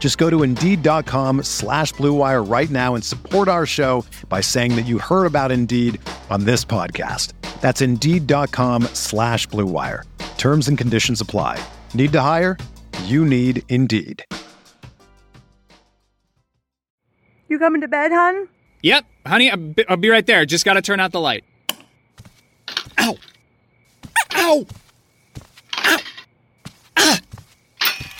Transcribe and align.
Just 0.00 0.18
go 0.18 0.28
to 0.30 0.42
Indeed.com 0.42 1.44
slash 1.44 1.92
BlueWire 1.94 2.50
right 2.50 2.70
now 2.70 2.96
and 2.96 3.04
support 3.04 3.46
our 3.46 3.66
show 3.66 4.04
by 4.28 4.40
saying 4.40 4.74
that 4.74 4.86
you 4.86 4.98
heard 4.98 5.26
about 5.26 5.52
Indeed 5.52 6.00
on 6.30 6.44
this 6.44 6.64
podcast. 6.64 7.34
That's 7.60 7.80
Indeed.com 7.82 8.84
slash 8.94 9.46
BlueWire. 9.48 10.02
Terms 10.38 10.66
and 10.68 10.76
conditions 10.76 11.20
apply. 11.20 11.62
Need 11.94 12.12
to 12.12 12.20
hire? 12.22 12.56
You 13.04 13.24
need 13.24 13.62
Indeed. 13.68 14.24
You 17.48 17.58
coming 17.58 17.80
to 17.82 17.88
bed, 17.88 18.10
hon? 18.12 18.48
Yep, 18.82 19.04
honey, 19.26 19.50
I'll 19.50 19.56
be, 19.58 19.86
I'll 19.88 19.96
be 19.98 20.08
right 20.08 20.24
there. 20.24 20.46
Just 20.46 20.64
gotta 20.64 20.80
turn 20.80 21.00
out 21.00 21.12
the 21.12 21.20
light. 21.20 21.44
Ow! 22.98 23.16
Ow! 24.36 24.66
Ow! 25.78 25.98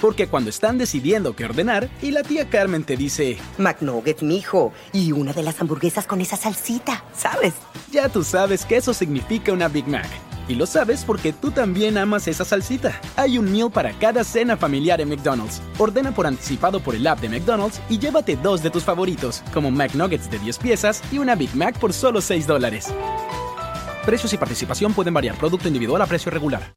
Porque 0.00 0.28
cuando 0.28 0.50
están 0.50 0.78
decidiendo 0.78 1.36
qué 1.36 1.44
ordenar 1.44 1.88
y 2.00 2.10
la 2.10 2.22
tía 2.22 2.48
Carmen 2.48 2.84
te 2.84 2.96
dice, 2.96 3.38
McNuggets, 3.58 4.22
mijo, 4.22 4.72
y 4.92 5.12
una 5.12 5.32
de 5.32 5.42
las 5.42 5.60
hamburguesas 5.60 6.06
con 6.06 6.20
esa 6.20 6.36
salsita, 6.36 7.04
¿sabes? 7.14 7.54
ya 7.92 8.08
tú 8.08 8.24
sabes 8.24 8.64
que 8.64 8.76
eso 8.76 8.94
significa 8.94 9.52
una 9.52 9.68
Big 9.68 9.86
Mac. 9.86 10.08
Y 10.48 10.56
lo 10.56 10.66
sabes 10.66 11.04
porque 11.04 11.32
tú 11.32 11.52
también 11.52 11.96
amas 11.96 12.26
esa 12.26 12.44
salsita. 12.44 13.00
Hay 13.16 13.38
un 13.38 13.52
meal 13.52 13.70
para 13.70 13.92
cada 13.92 14.24
cena 14.24 14.56
familiar 14.56 15.00
en 15.00 15.08
McDonald's. 15.08 15.62
Ordena 15.78 16.12
por 16.12 16.26
anticipado 16.26 16.80
por 16.80 16.96
el 16.96 17.06
app 17.06 17.20
de 17.20 17.28
McDonald's 17.28 17.80
y 17.88 17.98
llévate 17.98 18.36
dos 18.36 18.62
de 18.62 18.70
tus 18.70 18.82
favoritos, 18.82 19.42
como 19.54 19.70
McNuggets 19.70 20.30
de 20.30 20.38
10 20.40 20.58
piezas 20.58 21.02
y 21.12 21.18
una 21.18 21.36
Big 21.36 21.54
Mac 21.54 21.78
por 21.78 21.92
solo 21.92 22.20
6 22.20 22.46
dólares. 22.46 22.92
Precios 24.04 24.32
y 24.32 24.38
participación 24.38 24.92
pueden 24.94 25.14
variar. 25.14 25.36
Producto 25.36 25.68
individual 25.68 26.02
a 26.02 26.06
precio 26.06 26.30
regular. 26.30 26.74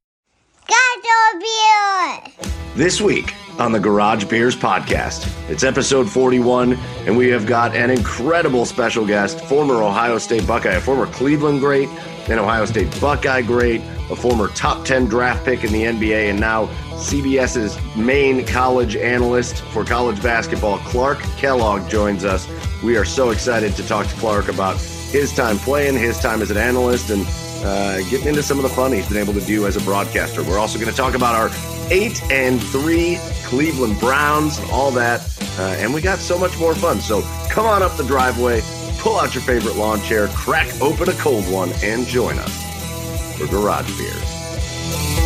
This 2.76 3.00
week 3.00 3.34
on 3.60 3.72
the 3.72 3.80
Garage 3.80 4.26
Beers 4.26 4.56
podcast, 4.56 5.32
it's 5.50 5.64
episode 5.64 6.10
41, 6.10 6.74
and 7.06 7.16
we 7.16 7.30
have 7.30 7.46
got 7.46 7.76
an 7.76 7.90
incredible 7.90 8.66
special 8.66 9.06
guest, 9.06 9.40
former 9.46 9.82
Ohio 9.82 10.18
State 10.18 10.46
Buckeye, 10.46 10.74
a 10.74 10.82
former 10.82 11.06
Cleveland 11.08 11.60
great, 11.62 11.88
an 12.30 12.40
Ohio 12.40 12.66
State 12.66 13.00
Buckeye 13.00 13.42
great, 13.44 13.82
a 14.10 14.16
former 14.16 14.48
top 14.50 14.86
10 14.86 15.06
draft 15.06 15.46
pick 15.46 15.64
in 15.64 15.72
the 15.72 15.84
NBA, 15.84 16.30
and 16.30 16.40
now 16.40 16.66
CBS's 16.96 17.78
main 17.96 18.46
college 18.46 18.96
analyst 18.96 19.62
for 19.66 19.86
college 19.86 20.22
basketball, 20.22 20.80
Clark 20.80 21.20
Kellogg, 21.38 21.88
joins 21.90 22.26
us. 22.26 22.48
We 22.84 22.98
are 22.98 23.06
so 23.06 23.30
excited 23.30 23.76
to 23.76 23.88
talk 23.88 24.08
to 24.08 24.16
Clark 24.16 24.50
about 24.50 24.78
his 24.78 25.34
time 25.34 25.58
playing, 25.58 25.98
his 25.98 26.20
time 26.20 26.42
as 26.42 26.52
an 26.52 26.58
analyst, 26.58 27.10
and 27.10 27.26
uh, 27.66 27.98
getting 28.10 28.28
into 28.28 28.44
some 28.44 28.58
of 28.58 28.64
the 28.64 28.70
fun 28.70 28.92
he's 28.92 29.08
been 29.08 29.18
able 29.18 29.34
to 29.34 29.46
do 29.46 29.66
as 29.66 29.76
a 29.76 29.82
broadcaster. 29.82 30.44
We're 30.44 30.60
also 30.60 30.78
going 30.80 30.92
to 30.92 30.96
talk 30.96 31.16
about 31.16 31.36
our 31.36 31.50
eight 31.92 32.22
and 32.32 32.62
three 32.62 33.18
Cleveland 33.44 34.00
Browns, 34.00 34.60
and 34.60 34.70
all 34.70 34.92
that, 34.92 35.22
uh, 35.60 35.76
and 35.80 35.94
we 35.94 36.02
got 36.02 36.20
so 36.20 36.38
much 36.38 36.58
more 36.60 36.76
fun. 36.76 37.00
So 37.00 37.22
come 37.50 37.66
on 37.66 37.82
up 37.82 37.98
the 37.98 38.04
driveway, 38.04 38.62
pull 39.00 39.20
out 39.20 39.34
your 39.34 39.44
favorite 39.44 39.76
lawn 39.76 40.02
chair, 40.02 40.28
crack 40.30 40.68
open 40.82 41.10
a 41.10 41.14
cold 41.14 41.52
one, 41.52 41.72
and 41.84 42.06
join 42.06 42.38
us 42.38 43.38
for 43.38 43.48
Garage 43.48 43.98
Beers. 43.98 45.25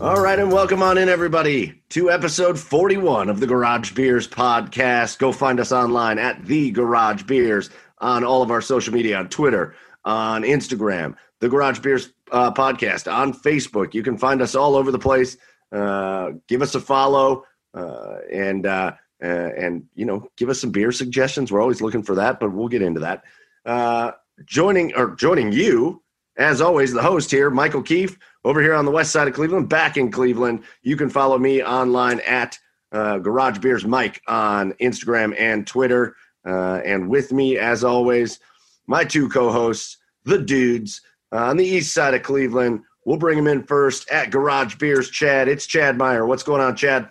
All 0.00 0.20
right, 0.20 0.38
and 0.38 0.52
welcome 0.52 0.80
on 0.80 0.96
in, 0.96 1.08
everybody, 1.08 1.82
to 1.88 2.08
episode 2.08 2.56
41 2.56 3.28
of 3.28 3.40
the 3.40 3.48
Garage 3.48 3.90
Beers 3.94 4.28
podcast. 4.28 5.18
Go 5.18 5.32
find 5.32 5.58
us 5.58 5.72
online 5.72 6.20
at 6.20 6.44
the 6.46 6.70
Garage 6.70 7.24
Beers 7.24 7.70
on 7.98 8.22
all 8.22 8.40
of 8.40 8.52
our 8.52 8.60
social 8.60 8.94
media 8.94 9.18
on 9.18 9.28
Twitter, 9.28 9.74
on 10.04 10.42
Instagram, 10.44 11.16
the 11.40 11.48
Garage 11.48 11.80
Beers 11.80 12.12
uh, 12.30 12.52
podcast 12.52 13.12
on 13.12 13.32
Facebook. 13.32 13.92
You 13.92 14.04
can 14.04 14.16
find 14.16 14.40
us 14.40 14.54
all 14.54 14.76
over 14.76 14.92
the 14.92 15.00
place. 15.00 15.36
Uh, 15.72 16.30
give 16.46 16.62
us 16.62 16.76
a 16.76 16.80
follow, 16.80 17.44
uh, 17.74 18.18
and 18.32 18.66
uh, 18.66 18.92
uh, 19.20 19.26
and 19.26 19.84
you 19.96 20.04
know, 20.04 20.28
give 20.36 20.48
us 20.48 20.60
some 20.60 20.70
beer 20.70 20.92
suggestions. 20.92 21.50
We're 21.50 21.60
always 21.60 21.80
looking 21.80 22.04
for 22.04 22.14
that, 22.14 22.38
but 22.38 22.52
we'll 22.52 22.68
get 22.68 22.82
into 22.82 23.00
that. 23.00 23.24
Uh, 23.66 24.12
joining 24.44 24.94
or 24.94 25.16
joining 25.16 25.50
you, 25.50 26.04
as 26.36 26.60
always, 26.60 26.92
the 26.92 27.02
host 27.02 27.32
here, 27.32 27.50
Michael 27.50 27.82
Keefe 27.82 28.16
over 28.44 28.60
here 28.60 28.74
on 28.74 28.84
the 28.84 28.90
west 28.90 29.12
side 29.12 29.28
of 29.28 29.34
Cleveland, 29.34 29.68
back 29.68 29.96
in 29.96 30.10
Cleveland. 30.10 30.62
You 30.82 30.96
can 30.96 31.10
follow 31.10 31.38
me 31.38 31.62
online 31.62 32.20
at 32.20 32.58
uh, 32.92 33.18
Garage 33.18 33.58
Beers 33.58 33.84
Mike 33.84 34.22
on 34.26 34.72
Instagram 34.74 35.38
and 35.38 35.66
Twitter. 35.66 36.16
Uh, 36.46 36.80
and 36.84 37.08
with 37.08 37.32
me, 37.32 37.58
as 37.58 37.84
always, 37.84 38.38
my 38.86 39.04
two 39.04 39.28
co 39.28 39.50
hosts, 39.50 39.98
the 40.24 40.38
dudes 40.38 41.00
uh, 41.32 41.36
on 41.36 41.56
the 41.56 41.66
east 41.66 41.92
side 41.92 42.14
of 42.14 42.22
Cleveland. 42.22 42.82
We'll 43.04 43.18
bring 43.18 43.36
them 43.36 43.46
in 43.46 43.62
first 43.62 44.08
at 44.10 44.30
Garage 44.30 44.76
Beers. 44.76 45.10
Chad, 45.10 45.48
it's 45.48 45.66
Chad 45.66 45.96
Meyer. 45.96 46.26
What's 46.26 46.42
going 46.42 46.60
on, 46.60 46.76
Chad? 46.76 47.10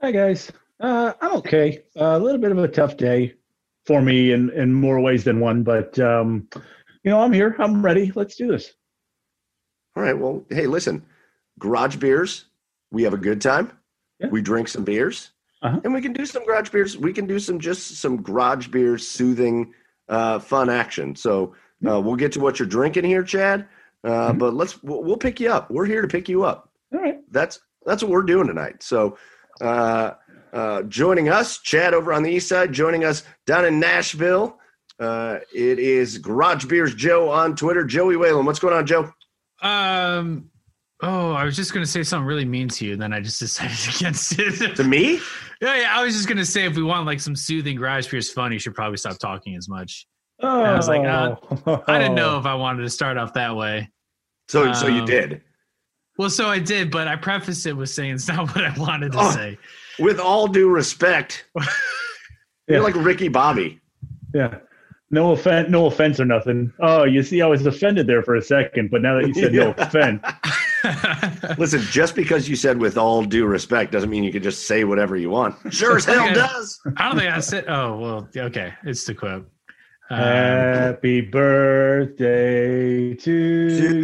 Hi 0.00 0.10
guys, 0.10 0.50
uh, 0.80 1.12
I'm 1.20 1.36
okay. 1.36 1.82
Uh, 1.98 2.16
a 2.16 2.18
little 2.18 2.40
bit 2.40 2.50
of 2.52 2.58
a 2.58 2.68
tough 2.68 2.96
day 2.96 3.34
for 3.86 4.02
me 4.02 4.32
in 4.32 4.50
in 4.50 4.72
more 4.72 5.00
ways 5.00 5.24
than 5.24 5.40
one, 5.40 5.62
but 5.62 5.98
um, 5.98 6.48
you 7.02 7.10
know 7.10 7.20
I'm 7.20 7.32
here. 7.32 7.56
I'm 7.58 7.82
ready. 7.82 8.12
Let's 8.14 8.36
do 8.36 8.48
this. 8.48 8.74
All 9.96 10.02
right. 10.02 10.16
Well, 10.18 10.44
hey, 10.50 10.66
listen, 10.66 11.04
Garage 11.58 11.96
Beers. 11.96 12.46
We 12.90 13.02
have 13.04 13.14
a 13.14 13.18
good 13.18 13.40
time. 13.40 13.72
Yeah. 14.20 14.28
We 14.28 14.42
drink 14.42 14.68
some 14.68 14.84
beers, 14.84 15.30
Uh-huh. 15.62 15.80
and 15.84 15.92
we 15.92 16.00
can 16.00 16.12
do 16.12 16.24
some 16.26 16.44
garage 16.44 16.70
beers. 16.70 16.96
We 16.96 17.12
can 17.12 17.26
do 17.26 17.38
some 17.40 17.58
just 17.58 17.96
some 17.96 18.22
garage 18.22 18.68
beers, 18.68 19.06
soothing, 19.06 19.74
uh, 20.08 20.38
fun 20.38 20.70
action. 20.70 21.16
So 21.16 21.54
uh, 21.88 22.00
we'll 22.00 22.14
get 22.16 22.32
to 22.32 22.40
what 22.40 22.58
you're 22.58 22.68
drinking 22.68 23.04
here, 23.04 23.22
Chad. 23.24 23.66
Uh, 24.04 24.32
Mhm. 24.32 24.38
But 24.38 24.54
let's 24.54 24.82
we'll, 24.82 25.02
we'll 25.02 25.16
pick 25.16 25.40
you 25.40 25.50
up. 25.50 25.70
We're 25.70 25.86
here 25.86 26.02
to 26.02 26.08
pick 26.08 26.28
you 26.28 26.44
up. 26.44 26.70
All 26.92 27.00
right. 27.00 27.18
That's 27.30 27.58
that's 27.84 28.02
what 28.02 28.10
we're 28.12 28.22
doing 28.22 28.46
tonight. 28.46 28.82
So. 28.82 29.16
Uh, 29.60 30.12
uh, 30.52 30.82
joining 30.84 31.28
us, 31.28 31.58
Chad 31.58 31.94
over 31.94 32.12
on 32.12 32.22
the 32.22 32.30
east 32.30 32.48
side. 32.48 32.72
Joining 32.72 33.04
us 33.04 33.24
down 33.46 33.64
in 33.64 33.78
Nashville, 33.80 34.58
uh, 35.00 35.38
it 35.52 35.78
is 35.80 36.18
Garage 36.18 36.64
Beers 36.66 36.94
Joe 36.94 37.28
on 37.28 37.56
Twitter. 37.56 37.84
Joey 37.84 38.16
Whalen, 38.16 38.46
what's 38.46 38.58
going 38.60 38.74
on, 38.74 38.86
Joe? 38.86 39.12
Um. 39.64 40.50
Oh, 41.02 41.32
I 41.32 41.44
was 41.44 41.56
just 41.56 41.74
gonna 41.74 41.84
say 41.86 42.02
something 42.02 42.26
really 42.26 42.44
mean 42.44 42.68
to 42.68 42.86
you, 42.86 42.92
and 42.94 43.02
then 43.02 43.12
I 43.12 43.20
just 43.20 43.38
decided 43.40 43.76
against 43.96 44.38
it. 44.38 44.76
To 44.76 44.84
me? 44.84 45.20
yeah, 45.60 45.80
yeah. 45.80 45.98
I 45.98 46.04
was 46.04 46.14
just 46.14 46.28
gonna 46.28 46.44
say 46.44 46.64
if 46.66 46.76
we 46.76 46.82
want 46.82 47.06
like 47.06 47.20
some 47.20 47.34
soothing 47.36 47.76
garage 47.76 48.08
beers 48.08 48.30
fun, 48.30 48.52
you 48.52 48.58
should 48.58 48.74
probably 48.74 48.96
stop 48.98 49.18
talking 49.18 49.56
as 49.56 49.68
much. 49.68 50.06
Oh, 50.40 50.62
I 50.62 50.74
was 50.76 50.88
like, 50.88 51.04
uh, 51.06 51.36
I 51.88 51.98
didn't 51.98 52.14
know 52.16 52.38
if 52.38 52.46
I 52.46 52.54
wanted 52.54 52.82
to 52.82 52.90
start 52.90 53.16
off 53.16 53.34
that 53.34 53.54
way. 53.56 53.90
So, 54.48 54.72
so 54.72 54.86
you 54.88 55.00
Um, 55.00 55.06
did. 55.06 55.42
Well, 56.18 56.28
so 56.30 56.46
I 56.48 56.58
did, 56.58 56.90
but 56.90 57.06
I 57.08 57.16
prefaced 57.16 57.66
it 57.66 57.72
with 57.72 57.88
saying 57.90 58.14
it's 58.14 58.28
not 58.28 58.48
what 58.54 58.64
I 58.64 58.72
wanted 58.78 59.12
to 59.12 59.18
Oh. 59.20 59.30
say. 59.30 59.58
With 60.00 60.18
all 60.20 60.46
due 60.48 60.68
respect, 60.68 61.44
Yeah. 61.56 61.64
you're 62.68 62.82
like 62.82 62.94
Ricky 62.96 63.28
Bobby. 63.28 63.80
yeah. 64.34 64.58
No 65.10 65.32
offense, 65.32 65.68
no 65.70 65.86
offense 65.86 66.18
or 66.18 66.24
nothing. 66.24 66.72
Oh, 66.80 67.04
you 67.04 67.22
see, 67.22 67.40
I 67.42 67.46
was 67.46 67.64
offended 67.66 68.06
there 68.06 68.22
for 68.22 68.34
a 68.36 68.42
second, 68.42 68.90
but 68.90 69.00
now 69.02 69.20
that 69.20 69.28
you 69.28 69.34
said 69.34 69.52
no 69.52 69.70
offense, 69.78 70.22
Listen, 71.58 71.80
just 71.82 72.14
because 72.14 72.48
you 72.48 72.56
said 72.56 72.78
with 72.78 72.98
all 72.98 73.24
due 73.24 73.46
respect 73.46 73.90
doesn't 73.92 74.10
mean 74.10 74.22
you 74.24 74.32
can 74.32 74.42
just 74.42 74.66
say 74.66 74.84
whatever 74.84 75.16
you 75.16 75.30
want. 75.30 75.54
Sure 75.72 75.96
as 75.96 76.04
hell 76.04 76.24
Okay. 76.24 76.34
does. 76.34 76.78
I 76.96 77.08
don't 77.08 77.18
think 77.18 77.32
I 77.32 77.40
said. 77.40 77.64
Oh 77.68 77.98
well, 77.98 78.28
okay. 78.36 78.74
It's 78.84 79.04
the 79.04 79.14
quote. 79.14 79.48
Um, 80.10 80.18
happy 80.18 81.22
birthday 81.22 83.14
to 83.14 83.32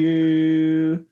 you. 0.00 1.06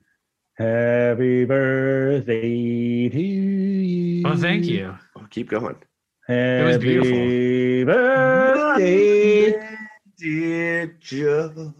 Happy 0.57 1.45
birthday 1.45 3.09
to 3.09 3.19
you. 3.21 4.23
oh, 4.25 4.35
thank 4.35 4.65
you. 4.65 4.97
Oh, 5.17 5.25
keep 5.29 5.49
going. 5.49 5.75
Happy 6.29 6.63
was 6.63 6.77
beautiful. 6.77 7.85
birthday. 7.91 9.59
Dear 10.15 10.95
Joe. 10.99 11.73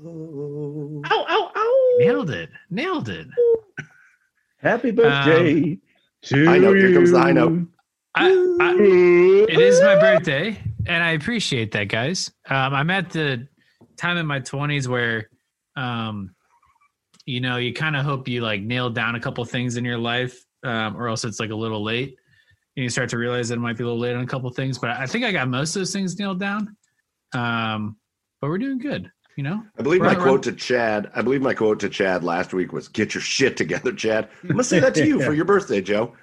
Ow, 1.06 1.26
ow, 1.30 1.52
ow. 1.56 1.98
Nailed 2.00 2.32
it. 2.32 2.50
Nailed 2.72 3.10
it. 3.10 3.28
Happy 4.58 4.90
birthday 4.90 5.78
to 6.24 6.50
I 6.50 6.58
know, 6.58 6.74
here 6.74 6.92
comes 6.94 7.12
the 7.12 7.20
high 7.20 7.32
note. 7.32 7.52
you. 7.52 7.68
I, 8.16 8.30
I, 8.60 8.76
it 9.50 9.60
is 9.60 9.80
my 9.82 10.00
birthday, 10.00 10.60
and 10.88 11.04
I 11.04 11.12
appreciate 11.12 11.72
that, 11.74 11.88
guys. 11.88 12.32
Um, 12.50 12.74
I'm 12.74 12.90
at 12.90 13.12
the 13.12 13.48
time 13.98 14.18
in 14.18 14.26
my 14.26 14.40
20s 14.40 14.88
where, 14.88 15.30
um, 15.76 16.34
you 17.26 17.40
know, 17.40 17.58
you 17.58 17.72
kind 17.72 17.96
of 17.96 18.04
hope 18.04 18.28
you 18.28 18.42
like 18.42 18.62
nail 18.62 18.90
down 18.90 19.14
a 19.14 19.20
couple 19.20 19.46
things 19.46 19.78
in 19.78 19.86
your 19.86 20.00
life, 20.00 20.44
um, 20.64 20.98
or 20.98 21.08
else 21.08 21.24
it's 21.24 21.40
like 21.40 21.52
a 21.52 21.56
little 21.56 21.84
late. 21.84 22.19
And 22.80 22.84
you 22.86 22.90
start 22.90 23.10
to 23.10 23.18
realize 23.18 23.50
that 23.50 23.56
it 23.56 23.60
might 23.60 23.76
be 23.76 23.84
a 23.84 23.88
little 23.88 24.00
late 24.00 24.16
on 24.16 24.24
a 24.24 24.26
couple 24.26 24.50
things. 24.52 24.78
But 24.78 24.92
I 24.92 25.06
think 25.06 25.26
I 25.26 25.34
got 25.34 25.50
most 25.50 25.76
of 25.76 25.82
those 25.82 25.92
things 25.92 26.18
nailed 26.18 26.40
down. 26.40 26.78
Um, 27.34 27.98
but 28.40 28.50
we're 28.50 28.58
doing 28.58 28.78
good, 28.80 29.12
you 29.36 29.44
know. 29.44 29.62
I 29.78 29.82
believe 29.84 30.00
We're 30.00 30.08
my 30.08 30.16
on- 30.16 30.22
quote 30.22 30.44
to 30.44 30.54
Chad. 30.54 31.12
I 31.14 31.22
believe 31.22 31.42
my 31.42 31.54
quote 31.54 31.82
to 31.82 31.90
Chad 31.90 32.24
last 32.24 32.54
week 32.54 32.72
was 32.72 32.88
"Get 32.88 33.14
your 33.14 33.20
shit 33.20 33.58
together, 33.58 33.92
Chad." 33.92 34.30
I'm 34.44 34.52
gonna 34.52 34.64
say 34.64 34.80
that 34.80 34.96
to 34.96 35.06
you 35.06 35.22
for 35.22 35.34
your 35.34 35.44
birthday, 35.44 35.82
Joe. 35.82 36.16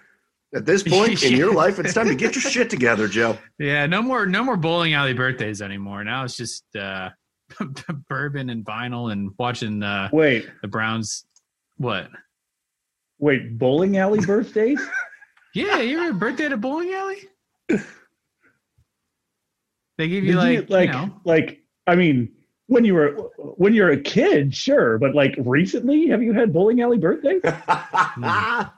At 0.54 0.64
this 0.64 0.82
point 0.82 1.22
in 1.24 1.34
your 1.34 1.52
life, 1.62 1.78
it's 1.78 1.92
time 1.92 2.08
to 2.08 2.14
get 2.14 2.34
your 2.34 2.40
shit 2.40 2.70
together, 2.70 3.06
Joe. 3.06 3.36
Yeah, 3.58 3.84
no 3.84 4.00
more, 4.00 4.24
no 4.24 4.42
more 4.42 4.56
bowling 4.56 4.94
alley 4.94 5.12
birthdays 5.12 5.60
anymore. 5.60 6.04
Now 6.04 6.24
it's 6.24 6.38
just 6.38 6.64
uh, 6.74 7.10
bourbon 8.08 8.48
and 8.48 8.64
vinyl 8.64 9.12
and 9.12 9.30
watching 9.38 9.82
uh, 9.82 10.08
Wait, 10.10 10.48
the 10.62 10.68
Browns. 10.68 11.26
What? 11.76 12.08
wait, 13.18 13.58
bowling 13.58 13.98
alley 13.98 14.20
birthdays? 14.24 14.80
Yeah, 15.56 15.78
you 15.78 15.98
ever 16.00 16.12
birthday 16.12 16.44
at 16.44 16.52
a 16.52 16.56
bowling 16.58 16.92
alley? 16.92 17.28
They 19.96 20.06
give 20.06 20.22
you 20.22 20.32
Did 20.32 20.36
like, 20.36 20.58
you, 20.58 20.66
like, 20.68 20.86
you 20.88 20.92
know, 20.92 21.20
like, 21.24 21.62
I 21.86 21.94
mean, 21.94 22.30
when 22.66 22.84
you 22.84 22.92
were 22.92 23.12
when 23.56 23.72
you're 23.72 23.90
a 23.90 23.98
kid, 23.98 24.54
sure, 24.54 24.98
but 24.98 25.14
like 25.14 25.34
recently, 25.38 26.08
have 26.08 26.22
you 26.22 26.34
had 26.34 26.52
bowling 26.52 26.82
alley 26.82 26.98
birthdays? 26.98 27.40
I 27.44 28.70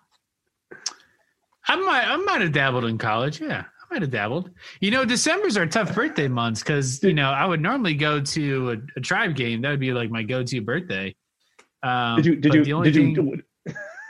might, 1.67 2.05
I 2.05 2.17
might 2.17 2.43
have 2.43 2.53
dabbled 2.53 2.85
in 2.85 2.97
college. 2.97 3.41
Yeah, 3.41 3.65
I 3.65 3.95
might 3.95 4.03
have 4.03 4.13
dabbled. 4.13 4.53
You 4.81 4.93
know, 4.93 5.05
December's 5.05 5.57
are 5.57 5.67
tough 5.67 5.93
birthday 5.93 6.29
months 6.29 6.63
because 6.63 7.03
you 7.03 7.13
know 7.13 7.31
I 7.31 7.45
would 7.45 7.61
normally 7.61 7.95
go 7.95 8.21
to 8.21 8.71
a, 8.71 8.77
a 8.99 9.01
tribe 9.01 9.35
game. 9.35 9.63
That 9.63 9.71
would 9.71 9.81
be 9.81 9.93
like 9.93 10.11
my 10.11 10.23
go-to 10.23 10.61
birthday. 10.61 11.17
Um, 11.83 12.17
did 12.17 12.27
you 12.27 12.37
did 12.37 12.55
you 12.55 12.85
did 12.85 12.95
you 12.95 13.43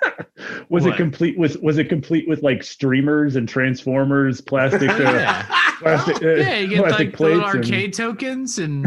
thing- 0.03 0.65
was 0.69 0.87
it 0.87 0.97
complete 0.97 1.37
was 1.39 1.59
was 1.59 1.79
it 1.79 1.89
complete 1.89 2.29
with 2.29 2.43
like 2.43 2.63
streamers 2.63 3.37
and 3.37 3.49
transformers 3.49 4.41
plastic 4.41 4.91
uh, 4.91 4.99
yeah. 5.03 5.47
plastic, 5.81 6.23
uh, 6.23 6.29
yeah, 6.35 6.59
you 6.59 6.69
get 6.69 6.79
plastic 6.79 7.09
like 7.09 7.17
the 7.17 7.25
little 7.25 7.41
plates 7.41 7.55
and- 7.55 7.65
arcade 7.65 7.93
tokens, 7.95 8.59
and 8.59 8.85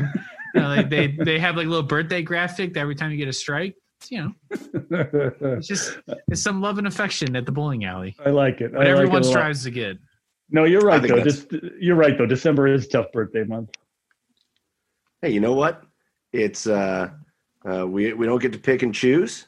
you 0.55 0.61
know, 0.61 0.67
like 0.67 0.89
they 0.89 1.07
they 1.07 1.39
have 1.39 1.55
like 1.55 1.65
a 1.65 1.69
little 1.69 1.83
birthday 1.83 2.21
graphic 2.21 2.73
that 2.73 2.79
every 2.81 2.95
time 2.95 3.11
you 3.11 3.17
get 3.17 3.27
a 3.27 3.33
strike. 3.33 3.75
You 4.09 4.33
know, 4.49 4.57
it's 5.55 5.67
just 5.67 5.99
it's 6.29 6.41
some 6.41 6.59
love 6.59 6.79
and 6.79 6.87
affection 6.87 7.35
at 7.35 7.45
the 7.45 7.51
bowling 7.51 7.85
alley. 7.85 8.15
I 8.25 8.31
like 8.31 8.59
it. 8.59 8.71
What 8.71 8.81
I 8.81 8.85
like 8.85 8.87
everyone 8.99 9.21
it 9.21 9.25
strives 9.25 9.63
to 9.65 9.69
get. 9.71 9.97
No, 10.49 10.63
you're 10.63 10.81
right 10.81 10.99
though. 11.01 11.17
that's- 11.17 11.45
Just 11.45 11.51
you're 11.79 11.95
right 11.95 12.17
though. 12.17 12.25
December 12.25 12.67
is 12.67 12.87
tough 12.87 13.11
birthday 13.13 13.43
month. 13.43 13.69
hey, 15.21 15.29
you 15.29 15.39
know 15.39 15.53
what? 15.53 15.83
It's 16.33 16.65
uh, 16.65 17.11
uh, 17.63 17.85
we 17.87 18.11
we 18.13 18.25
don't 18.25 18.41
get 18.41 18.53
to 18.53 18.59
pick 18.59 18.81
and 18.81 18.93
choose. 18.93 19.45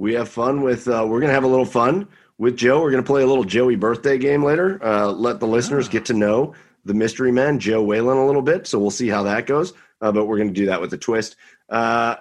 We 0.00 0.14
have 0.14 0.30
fun 0.30 0.62
with. 0.62 0.88
Uh, 0.88 1.04
we're 1.06 1.20
gonna 1.20 1.34
have 1.34 1.44
a 1.44 1.46
little 1.48 1.66
fun 1.66 2.08
with 2.38 2.56
Joe. 2.56 2.80
We're 2.80 2.90
gonna 2.90 3.02
play 3.02 3.22
a 3.22 3.26
little 3.26 3.44
Joey 3.44 3.76
birthday 3.76 4.16
game 4.16 4.42
later. 4.42 4.82
Uh, 4.82 5.12
let 5.12 5.40
the 5.40 5.46
listeners 5.46 5.90
get 5.90 6.06
to 6.06 6.14
know 6.14 6.54
the 6.86 6.94
mystery 6.94 7.30
man, 7.30 7.58
Joe 7.58 7.82
Whalen, 7.82 8.16
a 8.16 8.24
little 8.24 8.40
bit. 8.40 8.66
So 8.66 8.78
we'll 8.78 8.90
see 8.90 9.08
how 9.08 9.22
that 9.24 9.46
goes. 9.46 9.74
Uh, 10.00 10.10
but 10.10 10.24
we're 10.24 10.38
gonna 10.38 10.52
do 10.52 10.64
that 10.64 10.80
with 10.80 10.94
a 10.94 10.96
twist. 10.96 11.36
Uh, 11.68 12.16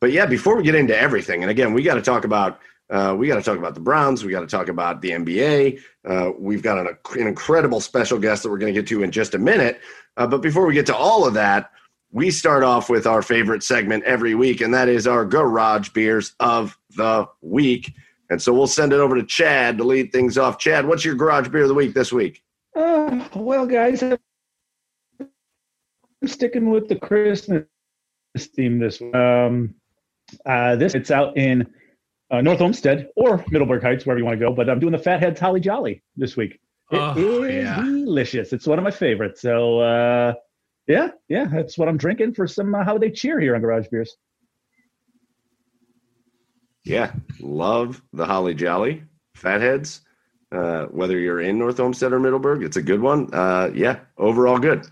but 0.00 0.12
yeah, 0.12 0.26
before 0.26 0.56
we 0.56 0.62
get 0.62 0.76
into 0.76 0.96
everything, 0.96 1.42
and 1.42 1.50
again, 1.50 1.74
we 1.74 1.82
got 1.82 1.94
to 1.94 2.02
talk 2.02 2.24
about. 2.24 2.60
Uh, 2.88 3.16
we 3.18 3.26
got 3.26 3.36
to 3.36 3.42
talk 3.42 3.58
about 3.58 3.74
the 3.74 3.80
Browns. 3.80 4.22
We 4.22 4.30
got 4.30 4.42
to 4.42 4.46
talk 4.46 4.68
about 4.68 5.00
the 5.00 5.10
NBA. 5.10 5.80
Uh, 6.04 6.30
we've 6.38 6.62
got 6.62 6.78
an, 6.78 6.96
an 7.14 7.26
incredible 7.26 7.80
special 7.80 8.18
guest 8.18 8.42
that 8.42 8.50
we're 8.50 8.58
going 8.58 8.72
to 8.72 8.80
get 8.80 8.86
to 8.90 9.02
in 9.02 9.10
just 9.10 9.34
a 9.34 9.38
minute. 9.38 9.80
But 10.16 10.42
before 10.42 10.66
we 10.66 10.74
get 10.74 10.84
to 10.86 10.94
all 10.94 11.26
of 11.26 11.32
that, 11.34 11.72
we 12.14 12.30
start 12.30 12.62
off 12.62 12.88
with 12.88 13.08
our 13.08 13.22
favorite 13.22 13.64
segment 13.64 14.04
every 14.04 14.36
week, 14.36 14.60
and 14.60 14.72
that 14.72 14.88
is 14.88 15.06
our 15.08 15.24
garage 15.24 15.88
beers 15.88 16.32
of 16.38 16.78
the 16.96 17.26
week. 17.42 17.92
And 18.30 18.40
so 18.40 18.52
we'll 18.54 18.68
send 18.68 18.92
it 18.92 19.00
over 19.00 19.16
to 19.16 19.24
Chad 19.24 19.76
to 19.78 19.84
lead 19.84 20.12
things 20.12 20.38
off. 20.38 20.56
Chad, 20.58 20.86
what's 20.86 21.04
your 21.04 21.16
garage 21.16 21.48
beer 21.48 21.62
of 21.62 21.68
the 21.68 21.74
week 21.74 21.92
this 21.92 22.12
week? 22.12 22.40
Uh, 22.76 23.28
well, 23.34 23.66
guys, 23.66 24.00
I'm 24.02 24.16
sticking 26.24 26.70
with 26.70 26.88
the 26.88 26.96
Christmas 26.96 27.64
theme 28.38 28.78
this. 28.78 29.02
Um, 29.12 29.74
uh, 30.46 30.76
this 30.76 30.94
it's 30.94 31.10
out 31.10 31.36
in 31.36 31.66
uh, 32.30 32.40
North 32.40 32.60
Olmsted 32.60 33.08
or 33.16 33.44
Middleburg 33.50 33.82
Heights, 33.82 34.06
wherever 34.06 34.20
you 34.20 34.24
want 34.24 34.38
to 34.38 34.44
go. 34.46 34.52
But 34.52 34.70
I'm 34.70 34.78
doing 34.78 34.92
the 34.92 34.98
Fatheads 34.98 35.40
Holly 35.40 35.60
Jolly 35.60 36.00
this 36.16 36.36
week. 36.36 36.60
It 36.92 36.96
is 36.96 37.00
Oh, 37.02 37.42
yeah. 37.44 37.82
delicious. 37.82 38.52
It's 38.52 38.66
one 38.68 38.78
of 38.78 38.84
my 38.84 38.90
favorites. 38.92 39.40
So 39.42 39.80
uh, 39.80 40.34
yeah, 40.86 41.08
yeah, 41.28 41.46
that's 41.46 41.78
what 41.78 41.88
I'm 41.88 41.96
drinking 41.96 42.34
for 42.34 42.46
some 42.46 42.74
uh, 42.74 42.84
holiday 42.84 43.10
cheer 43.10 43.40
here 43.40 43.54
on 43.54 43.60
Garage 43.60 43.88
Beers. 43.90 44.16
Yeah, 46.84 47.12
love 47.40 48.02
the 48.12 48.26
Holly 48.26 48.54
Jolly 48.54 49.04
Fatheads. 49.34 50.02
Uh, 50.52 50.86
whether 50.86 51.18
you're 51.18 51.40
in 51.40 51.58
North 51.58 51.80
Olmsted 51.80 52.12
or 52.12 52.20
Middleburg, 52.20 52.62
it's 52.62 52.76
a 52.76 52.82
good 52.82 53.00
one. 53.00 53.32
Uh, 53.32 53.70
yeah, 53.74 54.00
overall 54.18 54.58
good. 54.58 54.86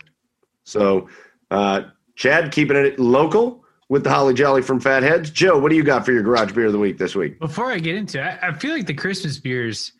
So, 0.64 1.08
uh, 1.50 1.82
Chad, 2.16 2.50
keeping 2.50 2.76
it 2.76 2.98
local 2.98 3.62
with 3.88 4.04
the 4.04 4.10
Holly 4.10 4.34
Jolly 4.34 4.62
from 4.62 4.80
Fatheads. 4.80 5.30
Joe, 5.30 5.58
what 5.58 5.68
do 5.68 5.76
you 5.76 5.84
got 5.84 6.04
for 6.04 6.12
your 6.12 6.22
garage 6.22 6.52
beer 6.52 6.66
of 6.66 6.72
the 6.72 6.78
week 6.78 6.98
this 6.98 7.14
week? 7.14 7.38
Before 7.38 7.70
I 7.70 7.78
get 7.78 7.94
into 7.94 8.18
it, 8.18 8.38
I, 8.42 8.48
I 8.48 8.52
feel 8.54 8.72
like 8.72 8.86
the 8.86 8.94
Christmas 8.94 9.38
beers, 9.38 9.92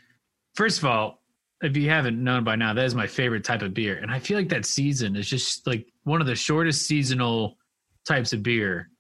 first 0.55 0.79
of 0.79 0.87
all, 0.87 1.22
if 1.63 1.77
you 1.77 1.89
haven't 1.89 2.23
known 2.23 2.43
by 2.43 2.57
now, 2.57 2.75
that 2.75 2.85
is 2.85 2.95
my 2.95 3.07
favorite 3.07 3.45
type 3.45 3.63
of 3.63 3.73
beer. 3.73 3.99
And 3.99 4.11
I 4.11 4.19
feel 4.19 4.37
like 4.37 4.49
that 4.49 4.67
season 4.67 5.15
is 5.15 5.29
just 5.29 5.67
like 5.67 5.87
one 6.03 6.21
of 6.21 6.27
the 6.27 6.35
shortest 6.35 6.87
seasonal 6.87 7.57
types 8.05 8.33
of 8.33 8.43
beer. 8.43 8.91